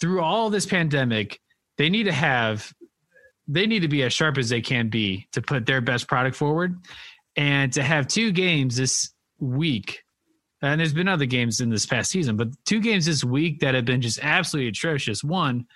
through 0.00 0.20
all 0.20 0.50
this 0.50 0.66
pandemic, 0.66 1.40
they 1.78 1.88
need 1.88 2.04
to 2.04 2.12
have 2.12 2.72
they 3.46 3.66
need 3.66 3.80
to 3.80 3.88
be 3.88 4.02
as 4.02 4.12
sharp 4.12 4.38
as 4.38 4.48
they 4.48 4.62
can 4.62 4.88
be 4.88 5.28
to 5.32 5.42
put 5.42 5.66
their 5.66 5.82
best 5.82 6.08
product 6.08 6.34
forward. 6.34 6.78
And 7.36 7.72
to 7.74 7.82
have 7.82 8.06
two 8.06 8.32
games 8.32 8.76
this 8.76 9.12
week 9.40 10.04
and 10.62 10.80
there's 10.80 10.94
been 10.94 11.08
other 11.08 11.26
games 11.26 11.60
in 11.60 11.68
this 11.68 11.84
past 11.84 12.10
season 12.10 12.36
but 12.36 12.48
two 12.64 12.80
games 12.80 13.06
this 13.06 13.24
week 13.24 13.60
that 13.60 13.74
have 13.74 13.84
been 13.84 14.00
just 14.00 14.18
absolutely 14.22 14.68
atrocious. 14.68 15.22
One 15.22 15.66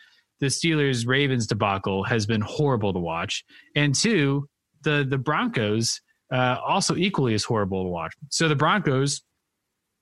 the 0.40 0.46
steelers 0.46 1.06
ravens 1.06 1.46
debacle 1.46 2.04
has 2.04 2.26
been 2.26 2.40
horrible 2.40 2.92
to 2.92 2.98
watch. 2.98 3.44
And 3.74 3.94
two 3.94 4.48
the 4.82 5.06
the 5.08 5.18
broncos 5.18 6.00
uh, 6.32 6.56
also 6.66 6.94
equally 6.94 7.34
as 7.34 7.44
horrible 7.44 7.84
to 7.84 7.88
watch. 7.88 8.14
So 8.30 8.48
the 8.48 8.56
broncos 8.56 9.22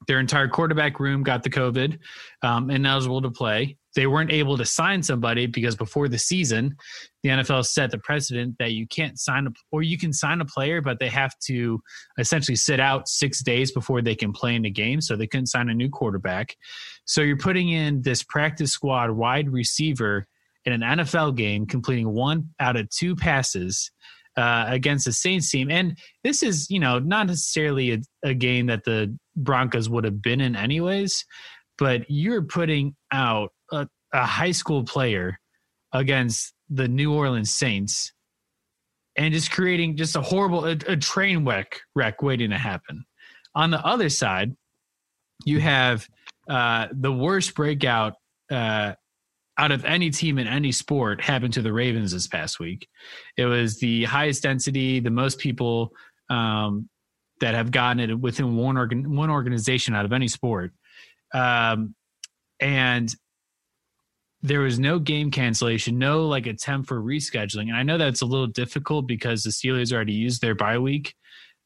their 0.09 0.21
entire 0.21 0.49
quarterback 0.49 1.01
room 1.01 1.23
got 1.23 1.43
the 1.43 1.51
covid 1.51 1.99
um, 2.43 2.71
and 2.71 2.87
eligible 2.87 3.23
to 3.23 3.31
play 3.31 3.77
they 3.95 4.07
weren't 4.07 4.31
able 4.31 4.59
to 4.59 4.65
sign 4.65 5.03
somebody 5.03 5.47
because 5.47 5.75
before 5.75 6.07
the 6.07 6.19
season 6.19 6.77
the 7.27 7.33
NFL 7.33 7.67
set 7.67 7.91
the 7.91 7.99
precedent 7.99 8.55
that 8.61 8.71
you 8.71 8.87
can't 8.87 9.19
sign 9.19 9.49
a 9.49 9.51
or 9.73 9.83
you 9.83 9.99
can 9.99 10.13
sign 10.13 10.41
a 10.41 10.45
player, 10.45 10.81
but 10.81 11.01
they 11.01 11.09
have 11.09 11.37
to 11.41 11.81
essentially 12.19 12.55
sit 12.55 12.79
out 12.79 13.09
six 13.09 13.43
days 13.43 13.73
before 13.73 14.01
they 14.01 14.15
can 14.15 14.33
play 14.33 14.55
in 14.55 14.63
the 14.63 14.71
game. 14.71 15.01
So 15.01 15.17
they 15.17 15.27
couldn't 15.27 15.49
sign 15.49 15.69
a 15.69 15.75
new 15.75 15.91
quarterback. 15.91 16.55
So 17.05 17.23
you're 17.23 17.37
putting 17.37 17.71
in 17.71 18.01
this 18.03 18.23
practice 18.23 18.71
squad 18.71 19.11
wide 19.11 19.51
receiver 19.51 20.25
in 20.67 20.73
an 20.73 20.99
NFL 20.99 21.37
game, 21.37 21.67
completing 21.67 22.13
one 22.13 22.51
out 22.61 22.77
of 22.77 22.89
two 22.91 23.17
passes 23.17 23.91
uh, 24.37 24.67
against 24.69 25.07
the 25.07 25.13
Saints 25.13 25.51
team. 25.51 25.71
And 25.71 25.97
this 26.25 26.43
is, 26.43 26.71
you 26.71 26.79
know, 26.79 26.99
not 26.99 27.27
necessarily 27.27 27.93
a, 27.93 27.99
a 28.25 28.35
game 28.35 28.67
that 28.67 28.85
the 28.85 29.17
Broncos 29.37 29.89
would 29.89 30.05
have 30.05 30.21
been 30.21 30.41
in 30.41 30.57
anyways, 30.57 31.25
but 31.79 32.03
you're 32.09 32.43
putting 32.43 32.95
out 33.13 33.53
a, 33.73 33.87
a 34.13 34.25
high 34.25 34.53
school 34.53 34.85
player 34.85 35.39
against 35.93 36.55
the 36.69 36.89
New 36.89 37.13
Orleans 37.15 37.53
Saints 37.53 38.13
and 39.17 39.33
just 39.33 39.51
creating 39.51 39.97
just 39.97 40.17
a 40.17 40.21
horrible 40.21 40.67
a, 40.67 40.77
a 40.87 40.97
train 40.97 41.45
wreck 41.45 41.81
wreck 41.95 42.23
waiting 42.23 42.51
to 42.51 42.59
happen. 42.59 43.05
On 43.55 43.71
the 43.71 43.85
other 43.85 44.09
side, 44.11 44.55
you 45.45 45.61
have 45.61 46.07
uh, 46.49 46.89
the 46.93 47.13
worst 47.13 47.55
breakout 47.55 48.15
uh, 48.51 48.93
out 49.59 49.73
of 49.73 49.85
any 49.85 50.11
team 50.11 50.39
in 50.39 50.47
any 50.47 50.73
sport 50.73 51.21
happened 51.21 51.55
to 51.55 51.63
the 51.63 51.73
Ravens 51.73 52.13
this 52.13 52.27
past 52.27 52.61
week. 52.61 52.89
It 53.37 53.47
was 53.47 53.79
the 53.79 54.05
highest 54.05 54.43
density, 54.43 55.01
the 55.01 55.11
most 55.11 55.39
people 55.39 55.93
um, 56.29 56.89
that 57.41 57.55
have 57.55 57.71
gotten 57.71 58.01
it 58.01 58.15
within 58.19 58.57
one 58.57 58.77
organ, 58.77 59.17
one 59.17 59.31
organization 59.31 59.95
out 59.95 60.05
of 60.05 60.13
any 60.13 60.29
sport, 60.29 60.73
um, 61.33 61.95
and 62.61 63.15
there 64.43 64.61
was 64.61 64.79
no 64.79 64.99
game 64.99 65.31
cancellation, 65.31 65.99
no 65.99 66.27
like 66.27 66.47
attempt 66.47 66.89
for 66.89 67.01
rescheduling. 67.01 67.69
And 67.69 67.77
I 67.77 67.83
know 67.83 67.99
that's 67.99 68.23
a 68.23 68.27
little 68.27 68.47
difficult 68.47 69.07
because 69.07 69.43
the 69.43 69.51
Steelers 69.51 69.93
already 69.93 70.13
used 70.13 70.41
their 70.41 70.55
bye 70.55 70.79
week 70.79 71.15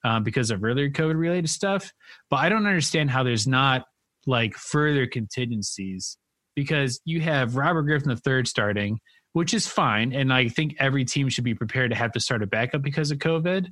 uh, 0.04 0.20
because 0.20 0.50
of 0.50 0.64
earlier 0.64 0.88
COVID 0.88 1.18
related 1.18 1.50
stuff. 1.50 1.92
But 2.30 2.36
I 2.36 2.48
don't 2.48 2.66
understand 2.66 3.10
how 3.10 3.22
there's 3.22 3.46
not 3.46 3.84
like 4.26 4.54
further 4.54 5.06
contingencies 5.06 6.16
because 6.54 7.00
you 7.04 7.20
have 7.20 7.56
Robert 7.56 7.82
Griffin 7.82 8.10
III 8.10 8.44
starting, 8.44 9.00
which 9.32 9.54
is 9.54 9.66
fine. 9.66 10.12
And 10.12 10.32
I 10.32 10.48
think 10.48 10.76
every 10.78 11.04
team 11.04 11.28
should 11.28 11.44
be 11.44 11.54
prepared 11.54 11.90
to 11.90 11.96
have 11.96 12.12
to 12.12 12.20
start 12.20 12.42
a 12.42 12.46
backup 12.46 12.82
because 12.82 13.10
of 13.10 13.18
COVID. 13.18 13.68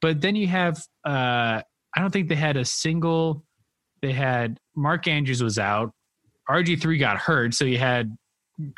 But 0.00 0.20
then 0.20 0.36
you 0.36 0.48
have, 0.48 0.78
uh, 1.04 1.60
I 1.94 2.00
don't 2.00 2.10
think 2.10 2.28
they 2.28 2.34
had 2.34 2.56
a 2.56 2.64
single 2.64 3.44
they 4.02 4.12
had 4.12 4.58
Mark 4.76 5.06
Andrews 5.06 5.42
was 5.42 5.58
out, 5.58 5.92
RG 6.50 6.82
three 6.82 6.98
got 6.98 7.16
hurt, 7.18 7.54
so 7.54 7.64
you 7.64 7.78
had 7.78 8.14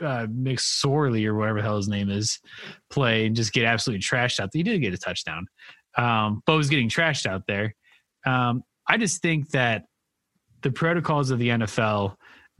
uh, 0.00 0.26
McSorley 0.26 1.26
or 1.26 1.34
whatever 1.34 1.58
the 1.58 1.64
hell 1.64 1.78
his 1.78 1.88
name 1.88 2.10
is 2.10 2.38
play 2.90 3.26
and 3.26 3.34
just 3.34 3.52
get 3.52 3.64
absolutely 3.64 4.02
trashed 4.02 4.38
out. 4.38 4.50
He 4.52 4.62
did 4.62 4.80
get 4.80 4.94
a 4.94 4.98
touchdown, 4.98 5.46
um, 5.96 6.42
but 6.46 6.56
was 6.56 6.68
getting 6.68 6.90
trashed 6.90 7.26
out 7.26 7.42
there. 7.48 7.74
Um, 8.26 8.62
I 8.86 8.98
just 8.98 9.22
think 9.22 9.50
that 9.50 9.86
the 10.62 10.70
protocols 10.70 11.30
of 11.30 11.38
the 11.38 11.48
NFL 11.48 12.14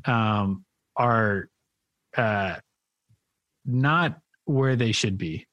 um, 0.07 0.65
are 0.97 1.49
uh, 2.17 2.57
not 3.65 4.19
where 4.45 4.77
they 4.77 4.93
should 4.93 5.19
be, 5.19 5.47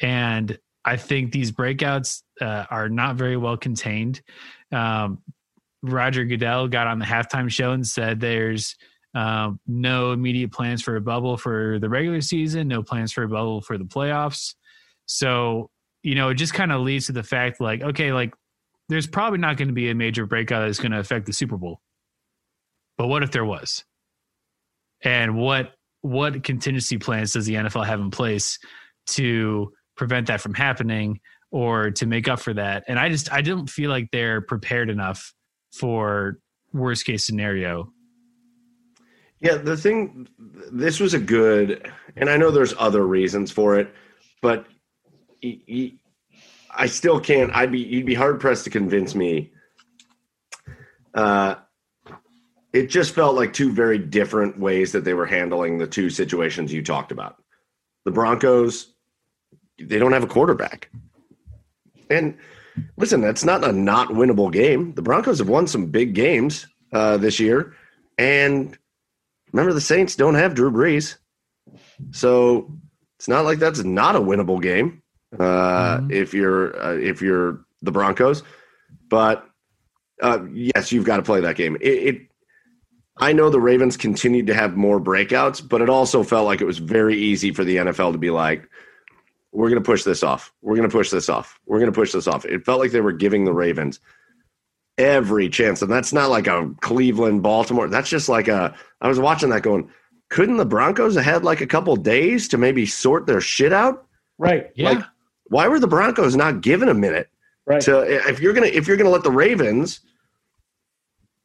and 0.00 0.58
I 0.84 0.96
think 0.96 1.32
these 1.32 1.52
breakouts 1.52 2.22
uh, 2.40 2.64
are 2.70 2.88
not 2.88 3.16
very 3.16 3.36
well 3.36 3.56
contained. 3.56 4.20
Um, 4.72 5.18
Roger 5.82 6.24
Goodell 6.24 6.68
got 6.68 6.86
on 6.86 6.98
the 6.98 7.04
halftime 7.04 7.50
show 7.50 7.72
and 7.72 7.86
said 7.86 8.20
there's 8.20 8.76
um, 9.14 9.60
no 9.66 10.12
immediate 10.12 10.52
plans 10.52 10.82
for 10.82 10.96
a 10.96 11.00
bubble 11.00 11.36
for 11.36 11.78
the 11.78 11.88
regular 11.88 12.20
season, 12.20 12.68
no 12.68 12.82
plans 12.82 13.12
for 13.12 13.24
a 13.24 13.28
bubble 13.28 13.60
for 13.60 13.78
the 13.78 13.84
playoffs. 13.84 14.54
So, 15.06 15.70
you 16.02 16.14
know, 16.14 16.30
it 16.30 16.34
just 16.34 16.54
kind 16.54 16.72
of 16.72 16.80
leads 16.80 17.06
to 17.06 17.12
the 17.12 17.22
fact 17.22 17.60
like, 17.60 17.82
okay, 17.82 18.12
like 18.12 18.34
there's 18.88 19.06
probably 19.06 19.38
not 19.38 19.56
going 19.56 19.68
to 19.68 19.74
be 19.74 19.90
a 19.90 19.94
major 19.94 20.26
breakout 20.26 20.66
that's 20.66 20.78
going 20.78 20.92
to 20.92 20.98
affect 20.98 21.26
the 21.26 21.32
Super 21.32 21.56
Bowl. 21.56 21.80
But 22.96 23.08
what 23.08 23.22
if 23.22 23.30
there 23.30 23.44
was? 23.44 23.84
And 25.04 25.36
what 25.36 25.72
what 26.02 26.42
contingency 26.42 26.98
plans 26.98 27.32
does 27.32 27.46
the 27.46 27.54
NFL 27.54 27.86
have 27.86 28.00
in 28.00 28.10
place 28.10 28.58
to 29.06 29.72
prevent 29.96 30.26
that 30.26 30.40
from 30.40 30.54
happening 30.54 31.20
or 31.50 31.90
to 31.92 32.06
make 32.06 32.28
up 32.28 32.40
for 32.40 32.54
that? 32.54 32.84
And 32.88 32.98
I 32.98 33.08
just 33.08 33.32
I 33.32 33.42
don't 33.42 33.68
feel 33.68 33.90
like 33.90 34.10
they're 34.10 34.40
prepared 34.40 34.90
enough 34.90 35.32
for 35.72 36.38
worst 36.72 37.04
case 37.04 37.24
scenario 37.24 37.92
yeah, 39.42 39.56
the 39.56 39.76
thing, 39.76 40.28
this 40.38 41.00
was 41.00 41.14
a 41.14 41.18
good, 41.18 41.90
and 42.14 42.30
I 42.30 42.36
know 42.36 42.52
there's 42.52 42.74
other 42.78 43.04
reasons 43.04 43.50
for 43.50 43.76
it, 43.76 43.92
but 44.40 44.66
I 46.70 46.86
still 46.86 47.18
can't. 47.18 47.52
I'd 47.52 47.72
be 47.72 47.80
you'd 47.80 48.06
be 48.06 48.14
hard 48.14 48.38
pressed 48.40 48.62
to 48.64 48.70
convince 48.70 49.16
me. 49.16 49.50
Uh, 51.12 51.56
it 52.72 52.88
just 52.88 53.14
felt 53.14 53.36
like 53.36 53.52
two 53.52 53.70
very 53.70 53.98
different 53.98 54.58
ways 54.58 54.92
that 54.92 55.04
they 55.04 55.14
were 55.14 55.26
handling 55.26 55.78
the 55.78 55.86
two 55.86 56.10
situations 56.10 56.72
you 56.72 56.82
talked 56.82 57.12
about. 57.12 57.36
The 58.04 58.10
Broncos, 58.10 58.94
they 59.78 59.98
don't 59.98 60.12
have 60.12 60.24
a 60.24 60.28
quarterback, 60.28 60.90
and 62.10 62.36
listen, 62.96 63.20
that's 63.20 63.44
not 63.44 63.64
a 63.64 63.72
not 63.72 64.08
winnable 64.08 64.52
game. 64.52 64.94
The 64.94 65.02
Broncos 65.02 65.38
have 65.38 65.48
won 65.48 65.66
some 65.66 65.86
big 65.86 66.14
games 66.14 66.66
uh, 66.92 67.16
this 67.16 67.38
year, 67.38 67.74
and 68.18 68.76
remember 69.52 69.72
the 69.72 69.80
Saints 69.80 70.16
don't 70.16 70.34
have 70.34 70.54
Drew 70.54 70.70
Brees, 70.70 71.16
so 72.10 72.72
it's 73.18 73.28
not 73.28 73.44
like 73.44 73.58
that's 73.58 73.84
not 73.84 74.16
a 74.16 74.20
winnable 74.20 74.60
game 74.60 75.02
uh, 75.38 75.98
mm-hmm. 75.98 76.10
if 76.10 76.34
you're 76.34 76.76
uh, 76.82 76.96
if 76.96 77.22
you're 77.22 77.64
the 77.82 77.92
Broncos. 77.92 78.42
But 79.08 79.46
uh, 80.20 80.40
yes, 80.52 80.90
you've 80.90 81.04
got 81.04 81.18
to 81.18 81.22
play 81.22 81.40
that 81.40 81.56
game. 81.56 81.76
It, 81.80 81.88
it, 81.88 82.31
I 83.18 83.32
know 83.32 83.50
the 83.50 83.60
Ravens 83.60 83.96
continued 83.96 84.46
to 84.46 84.54
have 84.54 84.76
more 84.76 85.00
breakouts, 85.00 85.66
but 85.66 85.82
it 85.82 85.90
also 85.90 86.22
felt 86.22 86.46
like 86.46 86.60
it 86.60 86.66
was 86.66 86.78
very 86.78 87.16
easy 87.16 87.52
for 87.52 87.62
the 87.62 87.76
NFL 87.76 88.12
to 88.12 88.18
be 88.18 88.30
like, 88.30 88.68
"We're 89.52 89.68
going 89.68 89.82
to 89.82 89.86
push 89.86 90.02
this 90.04 90.22
off. 90.22 90.52
We're 90.62 90.76
going 90.76 90.88
to 90.88 90.92
push 90.92 91.10
this 91.10 91.28
off. 91.28 91.60
We're 91.66 91.78
going 91.78 91.92
to 91.92 91.98
push 91.98 92.12
this 92.12 92.26
off." 92.26 92.44
It 92.44 92.64
felt 92.64 92.80
like 92.80 92.90
they 92.90 93.00
were 93.00 93.12
giving 93.12 93.44
the 93.44 93.52
Ravens 93.52 94.00
every 94.98 95.48
chance. 95.48 95.82
And 95.82 95.90
that's 95.90 96.12
not 96.12 96.30
like 96.30 96.46
a 96.46 96.70
Cleveland, 96.80 97.42
Baltimore. 97.42 97.88
That's 97.88 98.08
just 98.08 98.28
like 98.28 98.48
a, 98.48 98.74
I 99.00 99.08
was 99.08 99.18
watching 99.18 99.50
that 99.50 99.62
going, 99.62 99.90
couldn't 100.30 100.56
the 100.56 100.66
Broncos 100.66 101.14
have 101.14 101.24
had 101.24 101.44
like 101.44 101.60
a 101.60 101.66
couple 101.66 101.94
days 101.96 102.48
to 102.48 102.58
maybe 102.58 102.86
sort 102.86 103.26
their 103.26 103.40
shit 103.40 103.72
out? 103.72 104.06
Right. 104.38 104.70
Yeah. 104.74 104.90
Like, 104.90 105.04
why 105.44 105.68
were 105.68 105.80
the 105.80 105.86
Broncos 105.86 106.36
not 106.36 106.62
given 106.62 106.88
a 106.88 106.94
minute? 106.94 107.28
Right. 107.66 107.82
To, 107.82 108.00
if 108.28 108.40
you're 108.40 108.52
going 108.52 108.70
to, 108.70 108.76
if 108.76 108.86
you're 108.86 108.96
going 108.96 109.06
to 109.06 109.10
let 109.10 109.24
the 109.24 109.30
Ravens, 109.30 110.00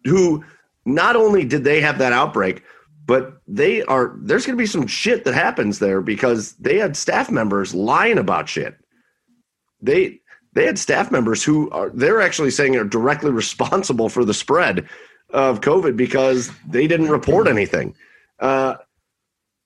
who 0.04 0.44
not 0.88 1.16
only 1.16 1.44
did 1.46 1.64
they 1.64 1.82
have 1.82 1.98
that 2.00 2.14
outbreak, 2.14 2.64
but 3.06 3.42
they 3.48 3.84
are, 3.84 4.16
there's 4.20 4.46
going 4.46 4.58
to 4.58 4.62
be 4.62 4.66
some 4.66 4.88
shit 4.88 5.24
that 5.26 5.34
happens 5.34 5.80
there 5.80 6.02
because 6.02 6.54
they 6.54 6.78
had 6.78 6.98
staff 6.98 7.30
members 7.30 7.74
lying 7.76 8.18
about 8.18 8.50
shit. 8.50 8.76
They, 9.82 10.22
they 10.54 10.66
had 10.66 10.80
staff 10.80 11.12
members 11.12 11.44
who 11.44 11.70
are 11.70 11.90
they're 11.90 12.22
actually 12.22 12.52
saying 12.52 12.76
are 12.76 12.84
directly 12.84 13.32
responsible 13.32 14.10
for 14.10 14.26
the 14.26 14.34
spread 14.34 14.88
of 15.30 15.62
COVID 15.62 15.96
because 15.96 16.50
they 16.68 16.88
didn't 16.88 17.10
report 17.10 17.48
anything. 17.48 17.96
Uh, 18.40 18.76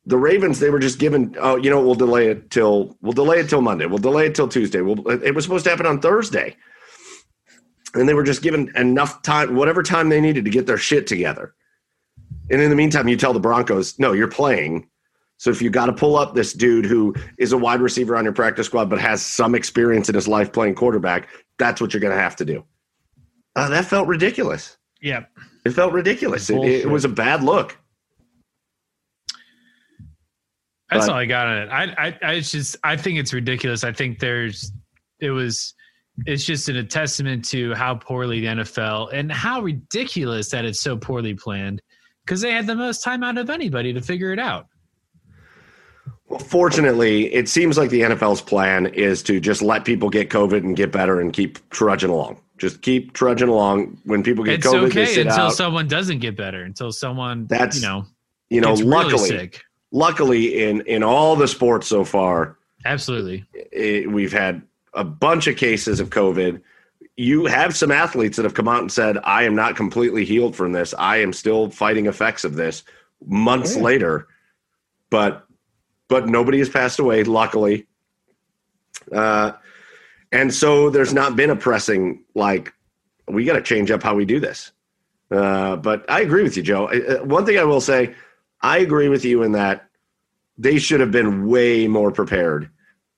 the 0.05 0.17
Ravens, 0.17 0.59
they 0.59 0.69
were 0.69 0.79
just 0.79 0.99
given, 0.99 1.35
oh, 1.39 1.55
you 1.55 1.69
know, 1.69 1.79
we'll 1.81 1.95
delay 1.95 2.27
it 2.27 2.49
till 2.49 2.97
we'll 3.01 3.13
delay 3.13 3.39
it 3.39 3.49
till 3.49 3.61
Monday. 3.61 3.85
We'll 3.85 3.99
delay 3.99 4.25
it 4.25 4.35
till 4.35 4.47
Tuesday. 4.47 4.81
We'll, 4.81 5.07
it 5.07 5.33
was 5.33 5.45
supposed 5.45 5.63
to 5.65 5.69
happen 5.69 5.85
on 5.85 6.01
Thursday, 6.01 6.57
and 7.93 8.07
they 8.07 8.13
were 8.13 8.23
just 8.23 8.41
given 8.41 8.71
enough 8.75 9.21
time, 9.21 9.55
whatever 9.55 9.83
time 9.83 10.09
they 10.09 10.21
needed 10.21 10.45
to 10.45 10.51
get 10.51 10.65
their 10.65 10.77
shit 10.77 11.07
together. 11.07 11.53
And 12.49 12.61
in 12.61 12.69
the 12.69 12.75
meantime, 12.75 13.07
you 13.07 13.17
tell 13.17 13.33
the 13.33 13.39
Broncos, 13.39 13.97
no, 13.99 14.13
you're 14.13 14.27
playing. 14.27 14.87
So 15.37 15.49
if 15.49 15.61
you 15.61 15.69
got 15.69 15.87
to 15.87 15.93
pull 15.93 16.17
up 16.17 16.35
this 16.35 16.53
dude 16.53 16.85
who 16.85 17.15
is 17.37 17.51
a 17.51 17.57
wide 17.57 17.81
receiver 17.81 18.15
on 18.15 18.23
your 18.23 18.33
practice 18.33 18.67
squad 18.67 18.89
but 18.89 18.99
has 18.99 19.25
some 19.25 19.55
experience 19.55 20.07
in 20.09 20.15
his 20.15 20.27
life 20.27 20.51
playing 20.51 20.75
quarterback, 20.75 21.29
that's 21.57 21.81
what 21.81 21.93
you're 21.93 22.01
going 22.01 22.15
to 22.15 22.21
have 22.21 22.35
to 22.37 22.45
do. 22.45 22.63
Uh, 23.55 23.69
that 23.69 23.85
felt 23.85 24.07
ridiculous. 24.07 24.77
Yeah, 25.01 25.25
it 25.65 25.71
felt 25.71 25.93
ridiculous. 25.93 26.49
It, 26.49 26.63
it, 26.63 26.89
was 26.89 27.05
a 27.05 27.09
bad 27.09 27.43
look. 27.43 27.77
That's 30.89 31.07
but, 31.07 31.09
all 31.09 31.17
I 31.17 31.25
got 31.25 31.47
on 31.47 31.57
it. 31.57 31.69
I, 31.69 31.83
I, 32.07 32.19
I 32.21 32.39
just, 32.41 32.75
I 32.83 32.95
think 32.95 33.17
it's 33.17 33.33
ridiculous. 33.33 33.83
I 33.83 33.93
think 33.93 34.19
there's, 34.19 34.71
it 35.19 35.31
was, 35.31 35.73
it's 36.25 36.43
just 36.43 36.69
a 36.69 36.83
testament 36.83 37.45
to 37.45 37.73
how 37.73 37.95
poorly 37.95 38.41
the 38.41 38.47
NFL 38.47 39.13
and 39.13 39.31
how 39.31 39.61
ridiculous 39.61 40.49
that 40.49 40.65
it's 40.65 40.81
so 40.81 40.97
poorly 40.97 41.33
planned 41.33 41.81
because 42.25 42.41
they 42.41 42.51
had 42.51 42.67
the 42.67 42.75
most 42.75 43.03
time 43.03 43.23
out 43.23 43.37
of 43.37 43.49
anybody 43.49 43.93
to 43.93 44.01
figure 44.01 44.31
it 44.31 44.39
out. 44.39 44.67
Well, 46.27 46.39
fortunately, 46.39 47.33
it 47.33 47.49
seems 47.49 47.77
like 47.77 47.89
the 47.89 48.01
NFL's 48.01 48.41
plan 48.41 48.85
is 48.87 49.21
to 49.23 49.39
just 49.39 49.61
let 49.61 49.83
people 49.83 50.09
get 50.09 50.29
COVID 50.29 50.59
and 50.59 50.77
get 50.77 50.91
better 50.91 51.19
and 51.19 51.33
keep 51.33 51.69
trudging 51.71 52.09
along. 52.09 52.39
Just 52.57 52.81
keep 52.81 53.13
trudging 53.13 53.49
along. 53.49 53.99
When 54.05 54.23
people 54.23 54.45
get 54.45 54.55
it's 54.55 54.67
COVID, 54.67 54.89
okay 54.89 55.21
until 55.21 55.47
out. 55.47 55.53
someone 55.53 55.87
doesn't 55.87 56.19
get 56.19 56.37
better. 56.37 56.63
Until 56.63 56.91
someone 56.91 57.47
that's 57.47 57.81
you 57.81 57.87
know 57.87 58.05
you 58.49 58.61
know 58.61 58.73
luckily 58.75 59.31
really 59.31 59.51
luckily 59.91 60.63
in 60.63 60.81
in 60.81 61.03
all 61.03 61.35
the 61.35 61.47
sports 61.47 61.87
so 61.87 62.05
far, 62.05 62.57
absolutely, 62.85 63.43
it, 63.53 64.09
we've 64.09 64.31
had 64.31 64.61
a 64.93 65.03
bunch 65.03 65.47
of 65.47 65.57
cases 65.57 65.99
of 65.99 66.09
COVID. 66.09 66.61
You 67.17 67.45
have 67.45 67.75
some 67.75 67.91
athletes 67.91 68.37
that 68.37 68.43
have 68.43 68.53
come 68.53 68.67
out 68.67 68.81
and 68.81 68.91
said, 68.91 69.17
"I 69.23 69.43
am 69.43 69.55
not 69.55 69.75
completely 69.75 70.25
healed 70.25 70.55
from 70.55 70.71
this. 70.71 70.93
I 70.97 71.17
am 71.17 71.33
still 71.33 71.69
fighting 71.69 72.05
effects 72.05 72.43
of 72.43 72.55
this." 72.55 72.83
Months 73.25 73.75
oh, 73.75 73.79
yeah. 73.79 73.83
later, 73.83 74.27
but 75.09 75.45
but 76.07 76.27
nobody 76.27 76.59
has 76.59 76.69
passed 76.69 76.99
away, 76.99 77.23
luckily. 77.23 77.87
Uh, 79.11 79.51
and 80.31 80.53
so 80.53 80.89
there's 80.89 81.13
not 81.13 81.35
been 81.35 81.49
a 81.49 81.55
pressing 81.55 82.23
like 82.35 82.73
we 83.27 83.45
got 83.45 83.53
to 83.53 83.61
change 83.61 83.91
up 83.91 84.03
how 84.03 84.15
we 84.15 84.25
do 84.25 84.39
this. 84.39 84.71
Uh, 85.29 85.77
but 85.77 86.09
I 86.09 86.21
agree 86.21 86.43
with 86.43 86.57
you, 86.57 86.63
Joe. 86.63 86.87
Uh, 86.87 87.23
one 87.23 87.45
thing 87.45 87.57
I 87.57 87.63
will 87.63 87.81
say, 87.81 88.13
I 88.61 88.79
agree 88.79 89.07
with 89.09 89.23
you 89.23 89.43
in 89.43 89.53
that 89.53 89.87
they 90.57 90.77
should 90.77 90.99
have 90.99 91.11
been 91.11 91.47
way 91.47 91.87
more 91.87 92.11
prepared 92.11 92.69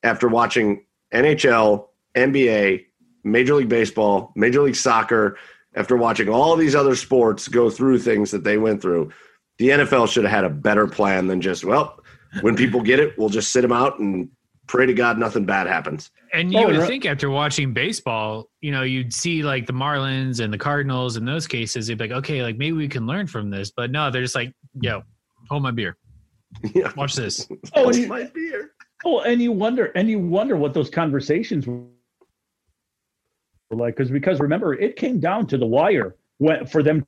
after 0.03 0.27
watching 0.27 0.85
NHL, 1.13 1.87
NBA, 2.15 2.85
Major 3.23 3.55
League 3.55 3.69
Baseball, 3.69 4.31
Major 4.35 4.61
League 4.61 4.75
Soccer, 4.75 5.37
after 5.75 5.97
watching 5.97 6.29
all 6.29 6.55
these 6.55 6.75
other 6.75 6.95
sports 6.95 7.47
go 7.47 7.69
through 7.69 7.99
things 7.99 8.31
that 8.31 8.43
they 8.43 8.57
went 8.57 8.81
through. 8.81 9.11
The 9.59 9.69
NFL 9.69 10.09
should 10.09 10.23
have 10.23 10.31
had 10.31 10.43
a 10.43 10.49
better 10.49 10.87
plan 10.87 11.27
than 11.27 11.41
just, 11.41 11.63
well, 11.63 11.99
when 12.41 12.55
people 12.55 12.81
get 12.81 12.99
it, 12.99 13.17
we'll 13.17 13.29
just 13.29 13.51
sit 13.51 13.61
them 13.61 13.71
out 13.71 13.99
and 13.99 14.29
pray 14.67 14.85
to 14.85 14.93
God 14.93 15.17
nothing 15.17 15.45
bad 15.45 15.67
happens. 15.67 16.09
And 16.33 16.51
you 16.51 16.59
oh, 16.59 16.67
would 16.67 16.77
right. 16.77 16.87
think 16.87 17.05
after 17.05 17.29
watching 17.29 17.73
baseball, 17.73 18.49
you 18.61 18.71
know, 18.71 18.81
you'd 18.81 19.13
see 19.13 19.43
like 19.43 19.67
the 19.67 19.73
Marlins 19.73 20.39
and 20.39 20.51
the 20.51 20.57
Cardinals 20.57 21.17
in 21.17 21.25
those 21.25 21.47
cases, 21.47 21.89
you'd 21.89 21.97
be 21.97 22.07
like, 22.07 22.17
okay, 22.19 22.41
like 22.41 22.57
maybe 22.57 22.73
we 22.73 22.87
can 22.87 23.05
learn 23.05 23.27
from 23.27 23.49
this. 23.49 23.71
But 23.75 23.91
no, 23.91 24.09
they're 24.09 24.21
just 24.21 24.35
like, 24.35 24.53
yo, 24.79 25.03
hold 25.49 25.63
my 25.63 25.71
beer. 25.71 25.97
Yeah. 26.75 26.91
Watch 26.95 27.15
this. 27.15 27.47
oh, 27.75 27.83
hold 27.83 28.07
my 28.07 28.25
beer. 28.25 28.72
Oh, 29.05 29.19
and 29.21 29.41
you 29.41 29.51
wonder, 29.51 29.85
and 29.95 30.09
you 30.09 30.19
wonder 30.19 30.55
what 30.55 30.73
those 30.73 30.89
conversations 30.89 31.67
were 31.67 31.81
like, 33.71 33.95
because 33.95 34.11
because 34.11 34.39
remember, 34.39 34.73
it 34.73 34.95
came 34.95 35.19
down 35.19 35.47
to 35.47 35.57
the 35.57 35.65
wire 35.65 36.15
when 36.37 36.65
for 36.65 36.83
them 36.83 37.05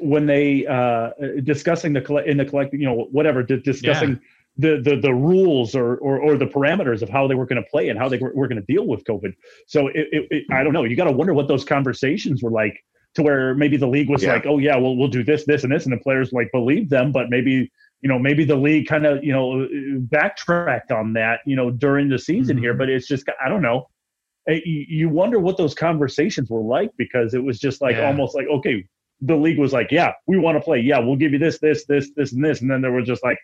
when 0.00 0.26
they 0.26 0.66
uh, 0.66 1.10
discussing 1.42 1.92
the 1.92 2.24
in 2.26 2.36
the 2.36 2.44
collect, 2.44 2.72
you 2.74 2.86
know, 2.86 3.08
whatever, 3.10 3.42
discussing. 3.42 4.10
Yeah. 4.10 4.16
The, 4.56 4.80
the 4.82 4.96
the 4.96 5.14
rules 5.14 5.74
or, 5.74 5.96
or 5.98 6.18
or 6.18 6.36
the 6.36 6.44
parameters 6.44 7.00
of 7.02 7.08
how 7.08 7.26
they 7.26 7.34
were 7.34 7.46
going 7.46 7.62
to 7.62 7.70
play 7.70 7.88
and 7.88 7.98
how 7.98 8.08
they 8.10 8.18
were, 8.18 8.32
were 8.34 8.46
going 8.48 8.60
to 8.60 8.66
deal 8.66 8.86
with 8.86 9.04
COVID. 9.04 9.32
So 9.66 9.86
it, 9.86 10.08
it, 10.12 10.26
it, 10.30 10.44
I 10.50 10.62
don't 10.64 10.74
know. 10.74 10.84
You 10.84 10.96
got 10.96 11.04
to 11.04 11.12
wonder 11.12 11.32
what 11.32 11.48
those 11.48 11.64
conversations 11.64 12.42
were 12.42 12.50
like 12.50 12.84
to 13.14 13.22
where 13.22 13.54
maybe 13.54 13.76
the 13.78 13.86
league 13.86 14.10
was 14.10 14.22
Yeah. 14.22 14.34
like, 14.34 14.46
oh 14.46 14.58
yeah, 14.58 14.76
well 14.76 14.96
we'll 14.96 15.08
do 15.08 15.22
this, 15.22 15.44
this, 15.46 15.62
and 15.62 15.72
this, 15.72 15.84
and 15.86 15.92
the 15.92 15.98
players 16.02 16.32
like 16.32 16.50
believe 16.52 16.90
them, 16.90 17.10
but 17.10 17.30
maybe 17.30 17.70
you 18.02 18.08
know 18.08 18.18
maybe 18.18 18.44
the 18.44 18.56
league 18.56 18.86
kind 18.88 19.06
of 19.06 19.22
you 19.22 19.32
know 19.32 19.68
backtracked 20.10 20.90
on 20.90 21.12
that 21.14 21.40
you 21.46 21.56
know 21.56 21.70
during 21.70 22.08
the 22.08 22.18
season 22.18 22.56
here, 22.58 22.74
but 22.74 22.88
it's 22.88 23.06
just 23.06 23.24
I 23.44 23.48
don't 23.48 23.62
know. 23.62 23.86
Uh, 24.48 24.54
You 24.64 25.08
wonder 25.08 25.38
what 25.38 25.56
those 25.56 25.74
conversations 25.74 26.48
were 26.50 26.62
like 26.62 26.90
because 26.96 27.34
it 27.34 27.44
was 27.44 27.58
just 27.58 27.80
like 27.82 27.96
Yeah. 27.96 28.06
almost 28.06 28.34
like 28.34 28.46
okay, 28.48 28.84
the 29.20 29.36
league 29.36 29.58
was 29.58 29.72
like, 29.72 29.88
yeah, 29.90 30.12
we 30.26 30.38
want 30.38 30.56
to 30.56 30.62
play, 30.62 30.80
yeah, 30.80 30.98
we'll 30.98 31.16
give 31.16 31.32
you 31.32 31.38
this, 31.38 31.58
this, 31.58 31.84
this, 31.84 32.10
this, 32.16 32.32
and 32.32 32.42
this, 32.42 32.62
and 32.62 32.70
then 32.70 32.80
there 32.80 32.90
was 32.92 33.06
just 33.06 33.22
like, 33.22 33.36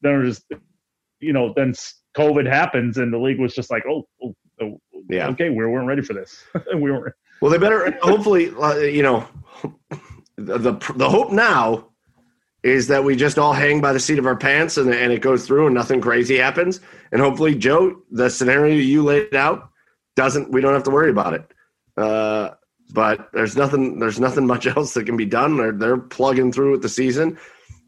there 0.00 0.20
was, 0.20 0.42
you 1.20 1.34
know, 1.34 1.52
then 1.54 1.74
COVID 2.16 2.46
happens 2.46 2.96
and 2.96 3.12
the 3.12 3.18
league 3.18 3.38
was 3.38 3.54
just 3.54 3.70
like, 3.70 3.84
oh, 3.86 4.06
oh, 4.22 4.34
oh 4.62 4.80
Yeah. 5.10 5.28
okay, 5.28 5.50
we 5.50 5.66
weren't 5.66 5.86
ready 5.86 6.00
for 6.00 6.14
this, 6.14 6.42
we 6.74 6.90
weren't. 6.90 7.14
Well, 7.42 7.50
they 7.50 7.58
better 7.58 7.90
hopefully, 8.00 8.50
uh, 8.58 8.76
you 8.78 9.02
know, 9.02 9.26
the, 10.36 10.56
the 10.58 10.72
the 10.96 11.08
hope 11.10 11.30
now 11.30 11.88
is 12.66 12.88
that 12.88 13.04
we 13.04 13.14
just 13.14 13.38
all 13.38 13.52
hang 13.52 13.80
by 13.80 13.92
the 13.92 14.00
seat 14.00 14.18
of 14.18 14.26
our 14.26 14.36
pants 14.36 14.76
and 14.76 14.92
and 14.92 15.12
it 15.12 15.20
goes 15.22 15.46
through 15.46 15.66
and 15.66 15.74
nothing 15.74 16.00
crazy 16.00 16.36
happens. 16.36 16.80
And 17.12 17.20
hopefully, 17.20 17.54
Joe, 17.54 18.02
the 18.10 18.28
scenario 18.28 18.74
you 18.74 19.04
laid 19.04 19.34
out 19.34 19.70
doesn't. 20.16 20.50
We 20.50 20.60
don't 20.60 20.72
have 20.74 20.82
to 20.84 20.90
worry 20.90 21.10
about 21.10 21.34
it. 21.34 21.50
Uh, 21.96 22.50
but 22.92 23.30
there's 23.32 23.56
nothing. 23.56 23.98
There's 24.00 24.18
nothing 24.20 24.46
much 24.46 24.66
else 24.76 24.94
that 24.94 25.06
can 25.06 25.16
be 25.16 25.26
done. 25.26 25.56
They're 25.56 25.72
they're 25.72 25.96
plugging 25.98 26.52
through 26.52 26.72
with 26.72 26.82
the 26.82 26.88
season. 26.88 27.38